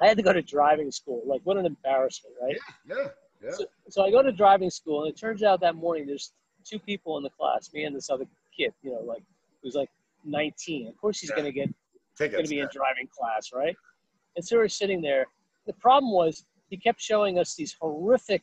I 0.00 0.06
had 0.06 0.16
to 0.16 0.22
go 0.22 0.32
to 0.32 0.42
driving 0.42 0.90
school. 0.90 1.22
Like, 1.26 1.40
what 1.44 1.56
an 1.56 1.66
embarrassment, 1.66 2.34
right? 2.42 2.56
Yeah, 2.88 3.08
yeah. 3.42 3.50
So, 3.52 3.64
so 3.88 4.04
I 4.04 4.10
go 4.10 4.22
to 4.22 4.32
driving 4.32 4.70
school, 4.70 5.04
and 5.04 5.12
it 5.12 5.18
turns 5.18 5.42
out 5.42 5.60
that 5.60 5.76
morning 5.76 6.06
there's 6.06 6.32
two 6.64 6.78
people 6.78 7.16
in 7.16 7.22
the 7.22 7.30
class, 7.30 7.70
me 7.72 7.84
and 7.84 7.94
this 7.94 8.10
other 8.10 8.26
kid, 8.56 8.72
you 8.82 8.90
know, 8.90 9.00
like 9.00 9.22
who's 9.62 9.74
like 9.74 9.90
19. 10.24 10.88
Of 10.88 10.96
course, 10.96 11.20
he's 11.20 11.30
Yeah. 11.30 11.36
going 11.36 11.46
to 11.46 11.52
get 11.52 11.74
going 12.30 12.44
to 12.44 12.48
be 12.48 12.60
in 12.60 12.68
driving 12.72 13.08
class, 13.08 13.52
right? 13.52 13.76
And 14.36 14.44
so 14.44 14.56
we're 14.56 14.68
sitting 14.68 15.00
there. 15.02 15.26
The 15.66 15.72
problem 15.74 16.12
was 16.12 16.44
he 16.70 16.76
kept 16.76 17.00
showing 17.00 17.38
us 17.38 17.54
these 17.54 17.74
horrific, 17.80 18.42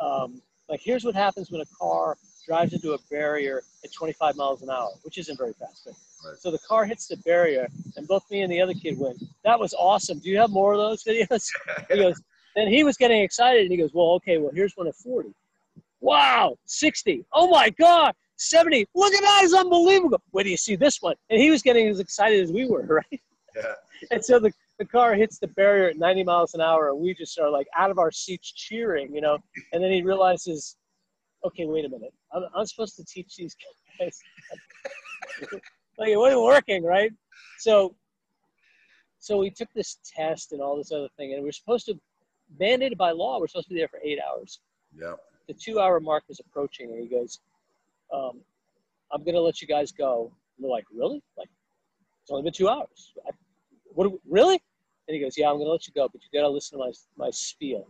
um, 0.00 0.40
like 0.68 0.80
here's 0.80 1.04
what 1.04 1.14
happens 1.14 1.50
when 1.50 1.60
a 1.60 1.66
car 1.66 2.16
drives 2.46 2.72
into 2.72 2.92
a 2.94 2.98
barrier 3.10 3.62
at 3.84 3.92
25 3.92 4.36
miles 4.36 4.62
an 4.62 4.70
hour, 4.70 4.90
which 5.02 5.18
isn't 5.18 5.36
very 5.38 5.52
fast. 5.52 5.82
But, 5.86 5.94
Right. 6.26 6.38
So 6.38 6.50
the 6.50 6.58
car 6.58 6.84
hits 6.84 7.06
the 7.06 7.16
barrier, 7.18 7.68
and 7.96 8.06
both 8.06 8.24
me 8.30 8.42
and 8.42 8.52
the 8.52 8.60
other 8.60 8.74
kid 8.74 8.98
went, 8.98 9.22
"That 9.44 9.58
was 9.58 9.74
awesome. 9.74 10.18
Do 10.18 10.30
you 10.30 10.38
have 10.38 10.50
more 10.50 10.72
of 10.74 10.78
those 10.78 11.04
videos?" 11.04 11.46
he 11.90 11.96
goes. 11.96 12.20
Then 12.54 12.68
he 12.68 12.84
was 12.84 12.96
getting 12.96 13.20
excited, 13.20 13.62
and 13.62 13.70
he 13.70 13.76
goes, 13.76 13.92
"Well, 13.92 14.12
okay. 14.12 14.38
Well, 14.38 14.50
here's 14.54 14.72
one 14.76 14.86
at 14.86 14.94
40. 14.94 15.30
Wow, 16.00 16.56
60. 16.66 17.24
Oh 17.32 17.48
my 17.48 17.70
God, 17.70 18.14
70. 18.36 18.86
Look 18.94 19.14
at 19.14 19.22
that! 19.22 19.40
It's 19.44 19.54
unbelievable. 19.54 20.20
Wait 20.32 20.44
do 20.44 20.50
you 20.50 20.56
see 20.56 20.76
this 20.76 21.00
one? 21.00 21.14
And 21.30 21.40
he 21.40 21.50
was 21.50 21.62
getting 21.62 21.88
as 21.88 22.00
excited 22.00 22.42
as 22.42 22.52
we 22.52 22.66
were, 22.66 22.82
right? 23.10 23.20
Yeah. 23.54 23.72
And 24.10 24.24
so 24.24 24.38
the, 24.38 24.52
the 24.78 24.84
car 24.84 25.14
hits 25.14 25.38
the 25.38 25.48
barrier 25.48 25.88
at 25.88 25.96
90 25.96 26.24
miles 26.24 26.54
an 26.54 26.60
hour, 26.60 26.90
and 26.90 27.00
we 27.00 27.14
just 27.14 27.38
are 27.38 27.50
like 27.50 27.66
out 27.76 27.90
of 27.90 27.98
our 27.98 28.10
seats 28.10 28.52
cheering, 28.52 29.14
you 29.14 29.20
know. 29.20 29.38
And 29.72 29.82
then 29.82 29.90
he 29.90 30.02
realizes, 30.02 30.76
okay, 31.44 31.64
wait 31.64 31.84
a 31.86 31.88
minute, 31.88 32.12
I'm, 32.32 32.44
I'm 32.54 32.66
supposed 32.66 32.96
to 32.96 33.04
teach 33.04 33.36
these 33.36 33.56
guys. 33.98 34.18
Like 35.98 36.08
it 36.08 36.16
wasn't 36.16 36.42
working, 36.42 36.84
right? 36.84 37.12
So, 37.58 37.94
so 39.18 39.38
we 39.38 39.50
took 39.50 39.68
this 39.74 39.98
test 40.04 40.52
and 40.52 40.60
all 40.60 40.76
this 40.76 40.92
other 40.92 41.08
thing, 41.16 41.34
and 41.34 41.42
we're 41.42 41.52
supposed 41.52 41.86
to, 41.86 41.98
mandated 42.60 42.96
by 42.96 43.10
law, 43.10 43.40
we're 43.40 43.48
supposed 43.48 43.68
to 43.68 43.74
be 43.74 43.80
there 43.80 43.88
for 43.88 44.00
eight 44.04 44.18
hours. 44.20 44.60
Yeah. 44.96 45.14
The 45.48 45.54
two-hour 45.54 46.00
mark 46.00 46.24
was 46.28 46.40
approaching, 46.40 46.90
and 46.90 47.00
he 47.00 47.08
goes, 47.08 47.40
um, 48.12 48.40
"I'm 49.12 49.24
gonna 49.24 49.40
let 49.40 49.60
you 49.62 49.68
guys 49.68 49.92
go." 49.92 50.32
And 50.56 50.64
we're 50.64 50.70
like, 50.70 50.86
"Really? 50.92 51.22
Like, 51.36 51.48
it's 52.22 52.30
only 52.30 52.42
been 52.42 52.52
two 52.52 52.68
hours. 52.68 53.12
I, 53.26 53.30
what? 53.94 54.10
we- 54.10 54.18
Really?" 54.28 54.60
And 55.08 55.14
he 55.14 55.20
goes, 55.20 55.36
"Yeah, 55.38 55.50
I'm 55.50 55.58
gonna 55.58 55.70
let 55.70 55.86
you 55.86 55.92
go, 55.94 56.08
but 56.08 56.20
you 56.22 56.28
gotta 56.32 56.48
listen 56.52 56.78
to 56.78 56.84
my 56.84 56.92
my 57.16 57.30
spiel." 57.30 57.86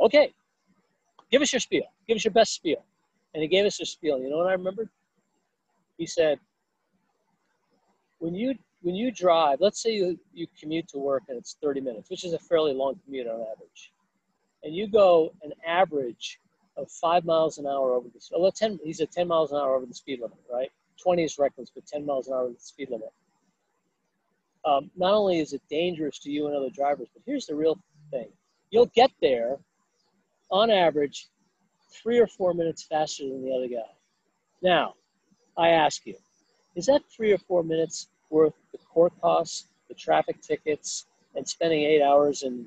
Okay, 0.00 0.32
give 1.30 1.42
us 1.42 1.52
your 1.52 1.60
spiel. 1.60 1.84
Give 2.06 2.16
us 2.16 2.24
your 2.24 2.32
best 2.32 2.54
spiel. 2.54 2.84
And 3.34 3.42
he 3.42 3.48
gave 3.48 3.64
us 3.64 3.80
a 3.80 3.84
spiel. 3.84 4.18
You 4.20 4.30
know 4.30 4.38
what 4.38 4.46
I 4.46 4.52
remembered? 4.52 4.88
He 5.98 6.06
said, 6.06 6.38
"When 8.24 8.34
you 8.34 8.54
when 8.80 8.94
you 8.94 9.10
drive, 9.10 9.60
let's 9.60 9.82
say 9.82 9.92
you, 9.96 10.18
you 10.32 10.46
commute 10.58 10.88
to 10.88 10.98
work 10.98 11.24
and 11.28 11.36
it's 11.36 11.56
30 11.62 11.82
minutes, 11.82 12.08
which 12.08 12.24
is 12.24 12.32
a 12.32 12.38
fairly 12.38 12.72
long 12.72 12.98
commute 13.04 13.26
on 13.26 13.34
average, 13.34 13.92
and 14.62 14.74
you 14.74 14.88
go 14.88 15.34
an 15.42 15.52
average 15.66 16.40
of 16.78 16.90
five 16.90 17.26
miles 17.26 17.58
an 17.58 17.66
hour 17.66 17.92
over 17.92 18.08
the 18.08 18.20
well, 18.38 18.50
10, 18.50 18.80
he 18.82 18.94
said 18.94 19.10
10 19.10 19.28
miles 19.28 19.52
an 19.52 19.58
hour 19.58 19.74
over 19.74 19.84
the 19.84 19.92
speed 19.92 20.20
limit, 20.20 20.38
right? 20.50 20.70
20 21.02 21.22
is 21.22 21.38
reckless, 21.38 21.68
but 21.74 21.86
10 21.86 22.06
miles 22.06 22.28
an 22.28 22.32
hour 22.32 22.44
over 22.44 22.54
the 22.54 22.60
speed 22.60 22.88
limit. 22.88 23.12
Um, 24.64 24.90
not 24.96 25.12
only 25.12 25.40
is 25.40 25.52
it 25.52 25.60
dangerous 25.68 26.18
to 26.20 26.30
you 26.30 26.46
and 26.46 26.56
other 26.56 26.70
drivers, 26.70 27.08
but 27.12 27.22
here's 27.26 27.44
the 27.44 27.54
real 27.54 27.78
thing: 28.10 28.28
you'll 28.70 28.90
get 28.94 29.10
there, 29.20 29.58
on 30.50 30.70
average, 30.70 31.28
three 31.90 32.18
or 32.18 32.26
four 32.26 32.54
minutes 32.54 32.84
faster 32.84 33.24
than 33.24 33.44
the 33.44 33.52
other 33.52 33.68
guy. 33.68 33.92
Now, 34.62 34.94
I 35.58 35.68
ask 35.68 36.06
you, 36.06 36.16
is 36.74 36.86
that 36.86 37.02
three 37.14 37.30
or 37.30 37.38
four 37.38 37.62
minutes 37.62 38.08
worth 38.34 38.54
the 38.72 38.78
court 38.78 39.12
costs, 39.20 39.68
the 39.88 39.94
traffic 39.94 40.40
tickets, 40.42 41.06
and 41.36 41.46
spending 41.46 41.82
eight 41.82 42.02
hours 42.02 42.42
in 42.42 42.66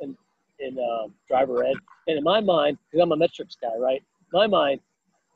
in 0.00 0.16
in 0.60 0.78
uh, 0.78 1.08
driver 1.28 1.64
ed? 1.64 1.74
And 2.06 2.18
in 2.18 2.24
my 2.24 2.40
mind, 2.40 2.78
because 2.84 3.02
I'm 3.02 3.12
a 3.12 3.16
metrics 3.16 3.56
guy, 3.60 3.76
right? 3.78 4.00
In 4.00 4.38
my 4.40 4.46
mind, 4.46 4.80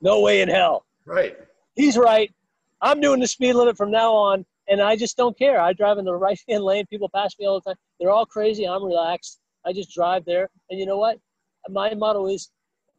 no 0.01 0.21
way 0.21 0.41
in 0.41 0.49
hell. 0.49 0.85
Right. 1.05 1.37
He's 1.75 1.97
right. 1.97 2.33
I'm 2.81 3.01
doing 3.01 3.21
the 3.21 3.27
speed 3.27 3.55
limit 3.55 3.77
from 3.77 3.91
now 3.91 4.13
on, 4.15 4.45
and 4.69 4.81
I 4.81 4.97
just 4.97 5.17
don't 5.17 5.37
care. 5.37 5.61
I 5.61 5.73
drive 5.73 5.99
in 5.99 6.05
the 6.05 6.15
right 6.27 6.39
hand 6.49 6.65
lane. 6.65 6.87
People 6.87 7.11
pass 7.15 7.35
me 7.39 7.47
all 7.47 7.61
the 7.61 7.71
time. 7.71 7.79
They're 7.99 8.11
all 8.11 8.27
crazy. 8.27 8.67
I'm 8.67 8.85
relaxed. 8.85 9.41
I 9.65 9.73
just 9.73 9.93
drive 9.93 10.25
there. 10.25 10.49
And 10.71 10.79
you 10.79 10.87
know 10.87 10.99
what? 10.99 11.19
My 11.69 11.93
motto 11.95 12.27
is, 12.29 12.51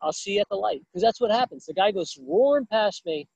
I'll 0.02 0.11
see 0.11 0.34
you 0.34 0.41
at 0.41 0.49
the 0.49 0.56
light. 0.56 0.81
Because 0.91 1.02
that's 1.02 1.22
what 1.22 1.31
happens. 1.31 1.65
The 1.65 1.73
guy 1.73 1.91
goes 1.91 2.18
roaring 2.27 2.68
past 2.69 3.06
me. 3.06 3.27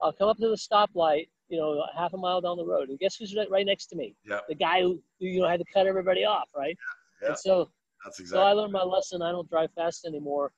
I'll 0.00 0.12
come 0.12 0.28
up 0.28 0.38
to 0.38 0.48
the 0.48 0.56
stoplight, 0.56 1.28
you 1.52 1.58
know, 1.58 1.84
half 1.96 2.14
a 2.14 2.16
mile 2.16 2.40
down 2.40 2.56
the 2.56 2.64
road. 2.64 2.88
And 2.88 2.98
guess 2.98 3.16
who's 3.16 3.36
right- 3.36 3.50
right 3.50 3.66
next 3.66 3.86
to 3.88 3.96
me? 3.96 4.16
Yeah. 4.24 4.40
The 4.48 4.54
guy 4.54 4.80
who, 4.80 5.00
you 5.18 5.42
know, 5.42 5.48
had 5.48 5.60
to 5.60 5.66
cut 5.72 5.86
everybody 5.86 6.24
off, 6.24 6.48
right? 6.56 6.76
Yeah. 7.20 7.28
And 7.28 7.38
so 7.38 7.70
That's 8.02 8.18
exactly 8.20 8.42
so 8.42 8.46
I 8.48 8.52
learned 8.54 8.72
my 8.72 8.82
lesson. 8.82 9.20
I 9.20 9.30
don't 9.30 9.48
drive 9.50 9.70
fast 9.74 10.06
anymore. 10.06 10.50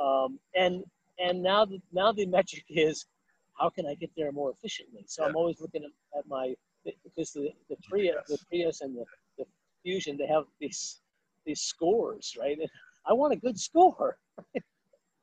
Um, 0.00 0.38
and 0.54 0.84
and 1.18 1.42
now 1.42 1.64
the, 1.64 1.80
now 1.92 2.12
the 2.12 2.26
metric 2.36 2.64
is 2.68 3.06
how 3.58 3.70
can 3.70 3.86
I 3.86 3.94
get 3.94 4.10
there 4.16 4.30
more 4.30 4.50
efficiently? 4.52 5.04
So 5.08 5.22
Yeah. 5.22 5.28
I'm 5.30 5.36
always 5.36 5.60
looking 5.60 5.82
at, 5.82 5.90
at 6.18 6.26
my 6.28 6.54
because 7.02 7.32
the 7.32 7.50
the 7.68 7.76
Prius, 7.88 8.14
the 8.28 8.38
Prius 8.48 8.82
and 8.82 8.96
the, 8.96 9.04
the 9.38 9.44
Fusion 9.82 10.16
they 10.16 10.28
have 10.28 10.44
these 10.60 11.00
these 11.44 11.62
scores, 11.62 12.36
right? 12.38 12.56
And 12.56 12.70
I 13.06 13.12
want 13.14 13.32
a 13.32 13.36
good 13.36 13.58
score. 13.58 14.16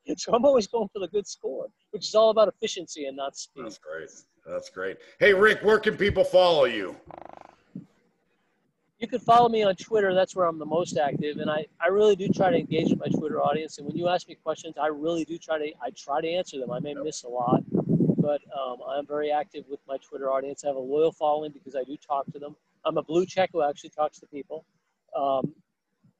so 0.16 0.34
I'm 0.34 0.44
always 0.44 0.66
going 0.66 0.88
for 0.92 0.98
the 0.98 1.08
good 1.08 1.26
score, 1.26 1.66
which 1.90 2.06
is 2.06 2.14
all 2.14 2.30
about 2.30 2.48
efficiency 2.48 3.06
and 3.06 3.16
not 3.16 3.36
speed. 3.36 3.64
That's 3.64 3.78
great. 3.78 4.10
That's 4.46 4.70
great. 4.70 4.98
Hey, 5.18 5.32
Rick, 5.32 5.60
where 5.62 5.78
can 5.78 5.96
people 5.96 6.24
follow 6.24 6.64
you? 6.64 6.96
You 8.98 9.08
can 9.08 9.18
follow 9.18 9.48
me 9.48 9.62
on 9.62 9.74
Twitter. 9.76 10.14
That's 10.14 10.36
where 10.36 10.46
I'm 10.46 10.58
the 10.58 10.66
most 10.66 10.96
active, 10.96 11.38
and 11.38 11.50
I, 11.50 11.66
I 11.84 11.88
really 11.88 12.16
do 12.16 12.28
try 12.28 12.50
to 12.50 12.56
engage 12.56 12.90
with 12.90 13.00
my 13.00 13.08
Twitter 13.18 13.42
audience. 13.42 13.78
And 13.78 13.86
when 13.86 13.96
you 13.96 14.08
ask 14.08 14.28
me 14.28 14.34
questions, 14.34 14.76
I 14.80 14.86
really 14.86 15.24
do 15.24 15.36
try 15.36 15.58
to 15.58 15.66
I 15.82 15.90
try 15.96 16.20
to 16.20 16.28
answer 16.28 16.58
them. 16.58 16.70
I 16.70 16.78
may 16.78 16.94
miss 16.94 17.24
a 17.24 17.28
lot, 17.28 17.62
but 17.72 18.40
um, 18.58 18.78
I'm 18.88 19.06
very 19.06 19.30
active 19.30 19.64
with 19.68 19.80
my 19.86 19.98
Twitter 19.98 20.30
audience. 20.30 20.64
I 20.64 20.68
have 20.68 20.76
a 20.76 20.80
loyal 20.80 21.12
following 21.12 21.52
because 21.52 21.74
I 21.74 21.82
do 21.84 21.96
talk 21.96 22.24
to 22.32 22.38
them. 22.38 22.56
I'm 22.84 22.96
a 22.96 23.02
blue 23.02 23.26
check 23.26 23.50
who 23.52 23.62
actually 23.62 23.90
talks 23.90 24.20
to 24.20 24.26
people, 24.26 24.64
um, 25.14 25.52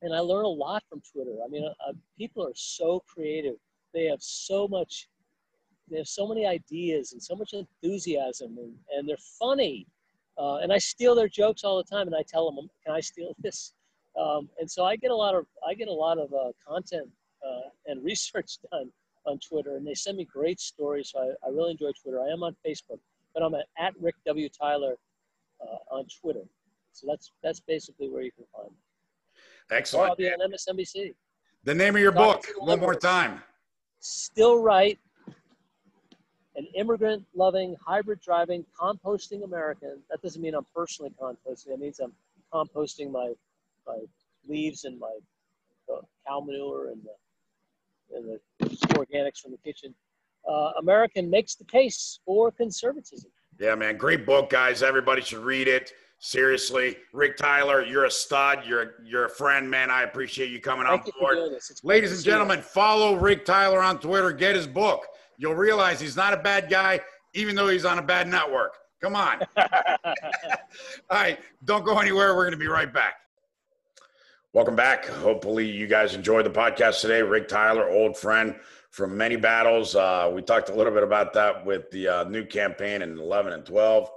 and 0.03 0.15
I 0.15 0.19
learn 0.19 0.45
a 0.45 0.49
lot 0.49 0.83
from 0.91 1.01
Twitter. 1.01 1.37
I 1.45 1.49
mean, 1.49 1.65
uh, 1.65 1.93
people 2.19 2.47
are 2.47 2.55
so 2.55 3.03
creative. 3.07 3.55
They 3.95 4.05
have 4.07 4.23
so 4.23 4.69
much. 4.69 5.09
They 5.91 5.99
have 5.99 6.09
so 6.09 6.27
many 6.27 6.47
ideas 6.47 7.13
and 7.13 7.23
so 7.23 7.37
much 7.37 7.55
enthusiasm, 7.55 8.57
and, 8.59 8.75
and 8.95 9.09
they're 9.09 9.17
funny 9.39 9.87
uh, 10.37 10.57
and 10.57 10.73
I 10.73 10.79
steal 10.79 11.15
their 11.15 11.29
jokes 11.29 11.63
all 11.65 11.77
the 11.77 11.85
time, 11.85 12.07
and 12.07 12.17
I 12.17 12.23
tell 12.27 12.51
them, 12.51 12.69
"Can 12.85 12.95
I 12.95 13.01
steal 13.01 13.35
this?" 13.43 13.73
Um, 14.19 14.49
and 14.61 14.71
so 14.71 14.85
I 14.85 14.97
get 14.97 15.11
a 15.11 15.17
lot 15.17 15.35
of 15.35 15.47
I 15.67 15.75
get 15.75 15.89
a 15.89 15.93
lot 15.93 16.19
of 16.19 16.33
uh, 16.33 16.53
content 16.67 17.09
uh, 17.47 17.69
and 17.87 18.05
research 18.11 18.59
done 18.71 18.91
on 19.27 19.39
Twitter, 19.39 19.77
and 19.77 19.87
they 19.87 19.95
send 19.95 20.17
me 20.17 20.25
great 20.25 20.61
stories. 20.61 21.11
So 21.13 21.21
I, 21.21 21.47
I 21.47 21.51
really 21.51 21.73
enjoy 21.73 21.93
Twitter. 22.03 22.21
I 22.21 22.29
am 22.29 22.43
on 22.43 22.57
Facebook, 22.67 22.99
but 23.33 23.43
I'm 23.43 23.55
at, 23.55 23.67
at 23.79 23.95
Rick 24.01 24.17
W 24.27 24.49
Tyler 24.49 24.97
uh, 25.61 25.95
on 25.95 26.07
Twitter. 26.21 26.45
So 26.93 27.07
that's 27.09 27.33
that's 27.43 27.61
basically 27.61 28.09
where 28.09 28.23
you 28.23 28.33
can 28.33 28.45
find 28.55 28.71
me. 28.71 28.77
Or 29.71 29.75
I'll 29.75 29.79
Excellent. 29.79 30.19
be 30.19 30.29
on 30.29 30.39
MSNBC. 30.41 31.15
The 31.65 31.75
name 31.75 31.97
of 31.97 32.03
your 32.03 32.13
Talk 32.13 32.43
book, 32.43 32.67
one 32.67 32.79
more 32.79 32.95
time. 32.95 33.43
Still 34.05 34.59
right. 34.63 34.99
An 36.57 36.67
immigrant 36.75 37.25
loving, 37.35 37.75
hybrid 37.85 38.21
driving, 38.21 38.63
composting 38.79 39.45
American. 39.45 39.99
That 40.11 40.21
doesn't 40.21 40.43
mean 40.43 40.55
I'm 40.55 40.67
personally 40.77 41.11
composting. 41.19 41.69
it 41.69 41.81
means 41.81 42.01
I'm 42.01 42.13
composting 42.53 43.11
my, 43.11 43.33
my 43.87 44.01
leaves 44.47 44.85
and 44.85 45.01
my 45.01 45.11
cow 46.29 46.41
manure 46.41 46.91
and 46.91 47.01
the, 47.03 48.17
and 48.17 48.29
the 48.29 48.77
organics 48.95 49.39
from 49.41 49.53
the 49.53 49.59
kitchen. 49.65 49.95
Uh, 50.47 50.73
American 50.79 51.31
makes 51.31 51.55
the 51.55 51.65
case 51.65 52.21
for 52.27 52.51
conservatism. 52.51 53.31
Yeah, 53.59 53.75
man. 53.75 53.97
Great 53.97 54.27
book, 54.27 54.51
guys. 54.51 54.83
Everybody 54.83 55.23
should 55.23 55.39
read 55.39 55.67
it. 55.67 55.95
Seriously. 56.25 56.97
Rick 57.13 57.37
Tyler, 57.37 57.85
you're 57.85 58.07
a 58.07 58.11
stud. 58.11 58.63
You're 58.67 58.95
you're 59.05 59.27
a 59.27 59.29
friend, 59.29 59.71
man. 59.71 59.91
I 59.91 60.05
appreciate 60.05 60.49
you 60.49 60.59
coming 60.59 60.87
on 60.87 61.01
Thank 61.03 61.13
for 61.13 61.21
board. 61.21 61.37
doing 61.37 61.53
this. 61.53 61.69
It's 61.69 61.83
great 61.83 61.97
Ladies 61.97 62.13
and 62.13 62.21
see 62.21 62.25
you. 62.25 62.33
gentlemen, 62.33 62.63
follow 62.63 63.15
Rick 63.17 63.45
Tyler 63.45 63.83
on 63.83 63.99
Twitter. 63.99 64.33
Get 64.33 64.57
his 64.57 64.67
book. 64.67 65.05
You'll 65.37 65.55
realize 65.55 66.01
he's 66.01 66.17
not 66.17 66.33
a 66.33 66.39
bad 66.39 66.71
guy, 66.71 67.01
even 67.35 67.55
though 67.55 67.69
he's 67.69 67.85
on 67.85 67.99
a 67.99 68.03
bad 68.03 68.27
network. 68.27 68.79
Come 69.03 69.17
on. 69.17 69.43
All 69.59 69.67
right. 71.11 71.39
Don't 71.67 71.85
go 71.85 71.99
anywhere. 71.99 72.35
We're 72.35 72.45
going 72.45 72.53
to 72.53 72.57
be 72.57 72.69
right 72.69 72.91
back. 72.91 73.17
Welcome 74.55 74.77
back. 74.77 75.05
Hopefully, 75.05 75.71
you 75.71 75.87
guys 75.87 76.15
enjoyed 76.15 76.47
the 76.47 76.51
podcast 76.51 77.03
today. 77.03 77.21
Rick 77.21 77.49
Tyler, 77.49 77.91
old 77.91 78.17
friend 78.17 78.57
from 78.89 79.15
many 79.15 79.37
battles. 79.37 79.95
Uh, 79.95 80.33
we 80.35 80.41
talked 80.41 80.71
a 80.71 80.75
little 80.75 80.95
bit 80.95 81.03
about 81.03 81.35
that 81.35 81.67
with 81.67 81.91
the 81.91 82.09
uh, 82.09 82.25
Newt 82.25 82.49
campaign 82.49 83.03
in 83.03 83.19
11 83.19 83.53
and 83.53 83.67
12. 83.67 84.09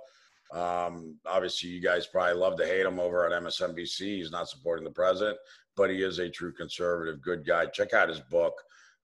Um, 0.52 1.16
obviously, 1.26 1.70
you 1.70 1.82
guys 1.82 2.08
probably 2.08 2.40
love 2.40 2.58
to 2.58 2.66
hate 2.66 2.86
him 2.86 3.00
over 3.00 3.26
at 3.26 3.44
MSNBC. 3.44 4.00
He's 4.00 4.32
not 4.32 4.50
supporting 4.50 4.86
the 4.86 4.92
president, 4.92 5.38
but 5.76 5.90
he 5.90 6.02
is 6.04 6.20
a 6.20 6.30
true 6.30 6.54
conservative, 6.54 7.22
good 7.22 7.46
guy. 7.46 7.66
Check 7.68 7.94
out 7.94 8.10
his 8.10 8.20
book, 8.20 8.54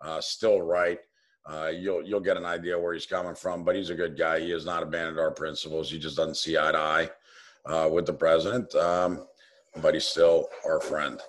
uh, 0.01 0.21
Still 0.21 0.61
Right. 0.61 0.99
Uh, 1.45 1.71
you'll 1.75 2.01
you'll 2.03 2.21
get 2.21 2.37
an 2.37 2.45
idea 2.45 2.79
where 2.79 2.93
he's 2.93 3.05
coming 3.05 3.35
from, 3.35 3.65
but 3.65 3.75
he's 3.75 3.89
a 3.89 3.95
good 3.95 4.17
guy. 4.17 4.39
He 4.39 4.51
has 4.51 4.65
not 4.65 4.81
abandoned 4.81 5.19
our 5.19 5.31
principles. 5.31 5.91
He 5.91 5.99
just 5.99 6.15
doesn't 6.15 6.37
see 6.37 6.57
eye 6.57 6.71
to 6.71 6.77
eye 6.77 7.09
uh, 7.65 7.89
with 7.91 8.05
the 8.05 8.13
president, 8.13 8.73
um, 8.75 9.27
but 9.81 9.93
he's 9.93 10.05
still 10.05 10.47
our 10.65 10.79
friend. 10.79 11.19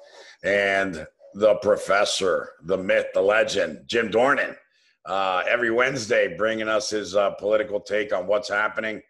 And 0.44 1.04
the 1.34 1.56
professor, 1.56 2.50
the 2.62 2.78
myth, 2.78 3.06
the 3.12 3.22
legend, 3.22 3.88
Jim 3.88 4.08
Dornan, 4.08 4.54
uh, 5.04 5.42
every 5.48 5.70
Wednesday 5.70 6.36
bringing 6.36 6.68
us 6.68 6.90
his 6.90 7.16
uh, 7.16 7.30
political 7.30 7.80
take 7.80 8.12
on 8.12 8.26
what's 8.26 8.48
happening. 8.48 9.02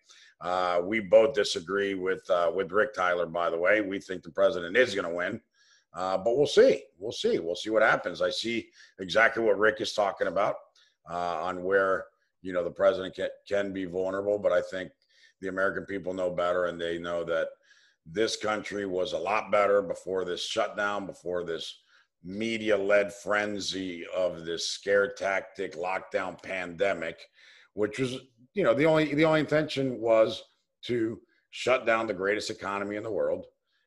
Uh, 0.45 0.83
we 0.85 1.01
both 1.01 1.35
disagree 1.35 1.95
with 1.95 2.29
uh, 2.29 2.53
with 2.55 2.71
Rick 2.71 2.93
Tyler. 2.95 3.25
By 3.25 3.49
the 3.49 3.59
way, 3.59 3.81
we 3.81 3.99
think 3.99 4.23
the 4.23 4.31
president 4.31 4.77
is 4.77 4.95
going 4.95 5.09
to 5.09 5.15
win, 5.15 5.41
uh, 5.95 6.19
but 6.19 6.37
we'll 6.37 6.47
see. 6.47 6.83
We'll 6.99 7.13
see. 7.13 7.39
We'll 7.39 7.57
see 7.57 7.71
what 7.71 7.83
happens. 7.83 8.21
I 8.21 8.29
see 8.29 8.69
exactly 8.99 9.43
what 9.43 9.59
Rick 9.59 9.81
is 9.81 9.95
talking 9.95 10.27
about 10.27 10.57
uh, 11.11 11.43
on 11.43 11.65
where 11.65 12.05
you 12.43 12.53
know 12.53 12.63
the 12.63 12.71
president 12.71 13.15
can, 13.15 13.31
can 13.49 13.73
be 13.73 13.87
vulnerable, 13.87 14.39
but 14.39 14.53
I 14.53 14.61
think 14.61 14.91
the 15.41 15.49
American 15.49 15.87
people 15.87 16.13
know 16.13 16.31
better, 16.31 16.67
and 16.67 16.79
they 16.79 16.99
know 16.99 17.25
that 17.25 17.49
this 18.05 18.37
country 18.37 18.85
was 18.85 19.15
a 19.15 19.19
lot 19.19 19.51
better 19.51 19.81
before 19.81 20.27
this 20.27 20.45
shutdown, 20.45 21.07
before 21.07 21.43
this 21.43 21.81
media-led 22.23 23.15
frenzy 23.15 24.05
of 24.15 24.45
this 24.45 24.69
scare 24.69 25.13
tactic 25.13 25.75
lockdown 25.77 26.43
pandemic, 26.43 27.29
which 27.75 27.99
was 27.99 28.19
you 28.55 28.63
know 28.63 28.75
the 28.75 28.87
only 28.87 29.15
the 29.15 29.25
only 29.25 29.41
intention 29.41 30.01
was 30.01 30.43
to 30.83 31.21
shut 31.51 31.87
down 31.87 32.07
the 32.07 32.15
greatest 32.15 32.51
economy 32.51 32.97
in 32.97 33.03
the 33.03 33.11
world 33.11 33.47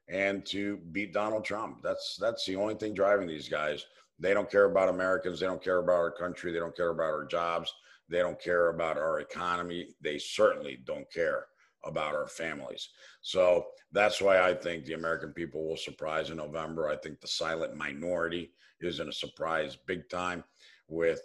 and 0.10 0.46
to 0.46 0.78
beat 0.92 1.14
Donald 1.14 1.44
Trump. 1.44 1.82
That's 1.84 2.18
that's 2.20 2.46
the 2.46 2.56
only 2.56 2.76
thing 2.76 2.94
driving 2.94 3.28
these 3.28 3.50
guys. 3.50 3.86
They 4.20 4.34
don't 4.34 4.50
care 4.50 4.66
about 4.66 4.90
Americans. 4.90 5.40
They 5.40 5.46
don't 5.46 5.64
care 5.64 5.80
about 5.80 5.98
our 5.98 6.12
country. 6.12 6.52
They 6.52 6.60
don't 6.60 6.76
care 6.76 6.90
about 6.90 7.14
our 7.14 7.26
jobs. 7.26 7.74
They 8.10 8.20
don't 8.20 8.40
care 8.40 8.70
about 8.70 8.98
our 8.98 9.20
economy. 9.20 9.90
They 10.02 10.18
certainly 10.18 10.80
don't 10.86 11.12
care 11.12 11.46
about 11.84 12.16
our 12.16 12.28
families. 12.28 12.90
So 13.22 13.68
that's 13.92 14.22
why 14.22 14.42
I 14.42 14.54
think 14.54 14.86
the 14.86 14.94
American 14.94 15.34
people 15.34 15.68
will 15.68 15.78
surprise 15.78 16.30
in 16.30 16.38
November. 16.38 16.90
I 16.90 16.96
think 16.96 17.22
the 17.22 17.28
silent 17.28 17.76
minority 17.76 18.52
is 18.82 19.00
in 19.00 19.10
a 19.10 19.14
surprise 19.14 19.78
big 19.86 20.10
time 20.10 20.44
with 20.88 21.22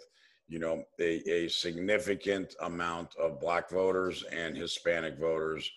you 0.53 0.59
know 0.59 0.83
a, 0.99 1.11
a 1.29 1.49
significant 1.49 2.55
amount 2.61 3.15
of 3.15 3.41
black 3.41 3.69
voters 3.71 4.23
and 4.31 4.55
Hispanic 4.55 5.17
voters 5.17 5.69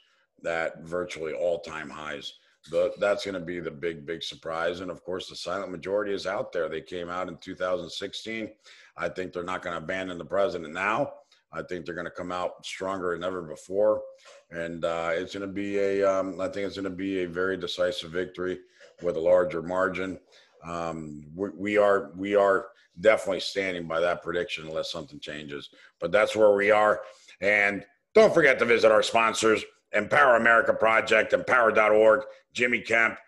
that 0.42 0.82
virtually 0.82 1.32
all 1.32 1.60
time 1.60 1.88
highs 1.88 2.34
the, 2.70 2.92
that's 2.98 3.24
going 3.24 3.34
to 3.34 3.40
be 3.40 3.60
the 3.60 3.70
big, 3.70 4.06
big 4.06 4.22
surprise. 4.22 4.80
And 4.80 4.90
of 4.90 5.04
course, 5.04 5.28
the 5.28 5.36
silent 5.36 5.70
majority 5.70 6.12
is 6.12 6.26
out 6.26 6.52
there. 6.52 6.68
They 6.68 6.80
came 6.80 7.08
out 7.08 7.28
in 7.28 7.36
2016. 7.38 8.50
I 8.96 9.08
think 9.08 9.32
they're 9.32 9.42
not 9.42 9.62
going 9.62 9.76
to 9.76 9.82
abandon 9.82 10.18
the 10.18 10.24
president 10.24 10.72
now. 10.72 11.12
I 11.52 11.62
think 11.62 11.86
they're 11.86 11.94
going 11.94 12.06
to 12.06 12.10
come 12.10 12.32
out 12.32 12.66
stronger 12.66 13.12
than 13.12 13.24
ever 13.24 13.42
before. 13.42 14.02
And 14.50 14.84
uh, 14.84 15.10
it's 15.12 15.34
going 15.34 15.46
to 15.46 15.52
be 15.52 15.78
a, 15.78 16.02
um, 16.02 16.40
I 16.40 16.48
think 16.48 16.66
it's 16.66 16.76
going 16.76 16.84
to 16.84 16.90
be 16.90 17.22
a 17.22 17.28
very 17.28 17.56
decisive 17.56 18.10
victory 18.10 18.58
with 19.02 19.16
a 19.16 19.20
larger 19.20 19.62
margin. 19.62 20.18
Um, 20.64 21.24
we, 21.34 21.50
we 21.50 21.78
are, 21.78 22.10
we 22.16 22.34
are 22.34 22.66
definitely 23.00 23.40
standing 23.40 23.86
by 23.86 24.00
that 24.00 24.22
prediction 24.22 24.66
unless 24.66 24.90
something 24.90 25.20
changes. 25.20 25.70
But 26.00 26.12
that's 26.12 26.36
where 26.36 26.54
we 26.54 26.70
are. 26.70 27.00
And 27.40 27.84
don't 28.14 28.34
forget 28.34 28.58
to 28.58 28.64
visit 28.64 28.90
our 28.90 29.02
sponsors. 29.02 29.64
Empower 29.92 30.36
America 30.36 30.74
Project, 30.74 31.32
empower.org, 31.32 32.22
Jimmy 32.52 32.80
Kemp, 32.80 33.18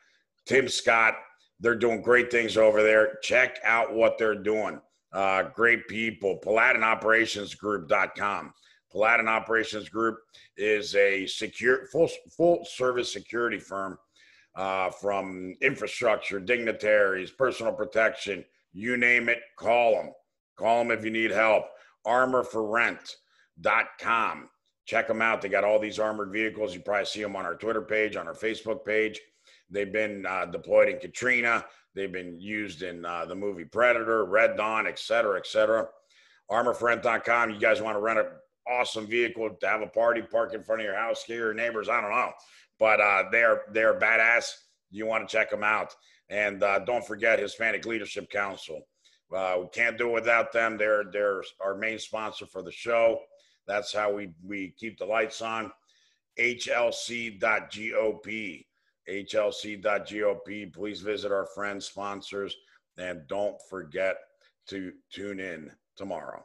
Tim 0.46 0.68
Scott. 0.68 1.14
They're 1.60 1.74
doing 1.74 2.02
great 2.02 2.30
things 2.30 2.56
over 2.56 2.82
there. 2.82 3.18
Check 3.22 3.58
out 3.64 3.94
what 3.94 4.18
they're 4.18 4.34
doing. 4.34 4.80
Uh, 5.12 5.44
great 5.54 5.88
people. 5.88 6.38
PaladinOperationsGroup.com. 6.44 8.52
Paladin 8.90 9.28
Operations 9.28 9.88
Group 9.88 10.18
is 10.56 10.94
a 10.94 11.26
secure, 11.26 11.86
full, 11.86 12.08
full 12.30 12.64
service 12.64 13.12
security 13.12 13.58
firm 13.58 13.98
uh, 14.54 14.90
from 14.90 15.54
infrastructure, 15.60 16.40
dignitaries, 16.40 17.30
personal 17.30 17.72
protection, 17.72 18.44
you 18.78 18.96
name 18.96 19.28
it, 19.28 19.40
call 19.56 19.92
them. 19.92 20.12
Call 20.56 20.82
them 20.82 20.90
if 20.90 21.04
you 21.04 21.10
need 21.10 21.30
help. 21.30 21.66
ArmorForRent.com 22.06 24.48
check 24.88 25.06
them 25.06 25.20
out. 25.20 25.42
They 25.42 25.50
got 25.50 25.64
all 25.64 25.78
these 25.78 25.98
armored 25.98 26.32
vehicles. 26.32 26.74
You 26.74 26.80
probably 26.80 27.04
see 27.04 27.22
them 27.22 27.36
on 27.36 27.44
our 27.44 27.54
Twitter 27.54 27.82
page, 27.82 28.16
on 28.16 28.26
our 28.26 28.34
Facebook 28.34 28.86
page. 28.86 29.20
They've 29.70 29.92
been 29.92 30.24
uh, 30.24 30.46
deployed 30.46 30.88
in 30.88 30.98
Katrina. 30.98 31.64
They've 31.94 32.10
been 32.10 32.40
used 32.40 32.82
in 32.82 33.04
uh, 33.04 33.26
the 33.26 33.34
movie 33.34 33.66
Predator, 33.66 34.24
Red 34.24 34.56
Dawn, 34.56 34.86
et 34.86 34.98
cetera, 34.98 35.36
et 35.36 35.46
cetera. 35.46 35.86
ArmorForRent.com. 36.50 37.50
You 37.50 37.60
guys 37.60 37.82
want 37.82 37.96
to 37.96 38.00
rent 38.00 38.18
an 38.18 38.26
awesome 38.66 39.06
vehicle 39.06 39.50
to 39.60 39.68
have 39.68 39.82
a 39.82 39.88
party, 39.88 40.22
park 40.22 40.54
in 40.54 40.62
front 40.62 40.80
of 40.80 40.86
your 40.86 40.96
house, 40.96 41.22
scare 41.22 41.36
your 41.36 41.54
neighbors. 41.54 41.90
I 41.90 42.00
don't 42.00 42.10
know, 42.10 42.32
but 42.78 42.98
uh, 42.98 43.24
they're 43.30 43.62
they're 43.72 43.98
badass. 43.98 44.52
You 44.90 45.04
want 45.04 45.28
to 45.28 45.30
check 45.30 45.50
them 45.50 45.62
out. 45.62 45.94
And 46.30 46.62
uh, 46.62 46.80
don't 46.80 47.06
forget 47.06 47.38
Hispanic 47.38 47.86
Leadership 47.86 48.30
Council. 48.30 48.82
Uh, 49.34 49.58
we 49.60 49.68
can't 49.72 49.98
do 49.98 50.08
it 50.10 50.14
without 50.14 50.52
them. 50.52 50.76
They're 50.78 51.04
they're 51.12 51.42
our 51.60 51.76
main 51.76 51.98
sponsor 51.98 52.46
for 52.46 52.62
the 52.62 52.72
show. 52.72 53.20
That's 53.66 53.92
how 53.92 54.12
we, 54.12 54.30
we 54.42 54.74
keep 54.78 54.98
the 54.98 55.04
lights 55.04 55.42
on. 55.42 55.70
HLC.GOP. 56.40 57.38
HLC.GOP. 59.08 60.72
Please 60.72 61.00
visit 61.02 61.30
our 61.30 61.46
friends, 61.54 61.86
sponsors, 61.86 62.56
and 62.96 63.26
don't 63.28 63.56
forget 63.68 64.16
to 64.68 64.92
tune 65.12 65.40
in 65.40 65.70
tomorrow. 65.96 66.44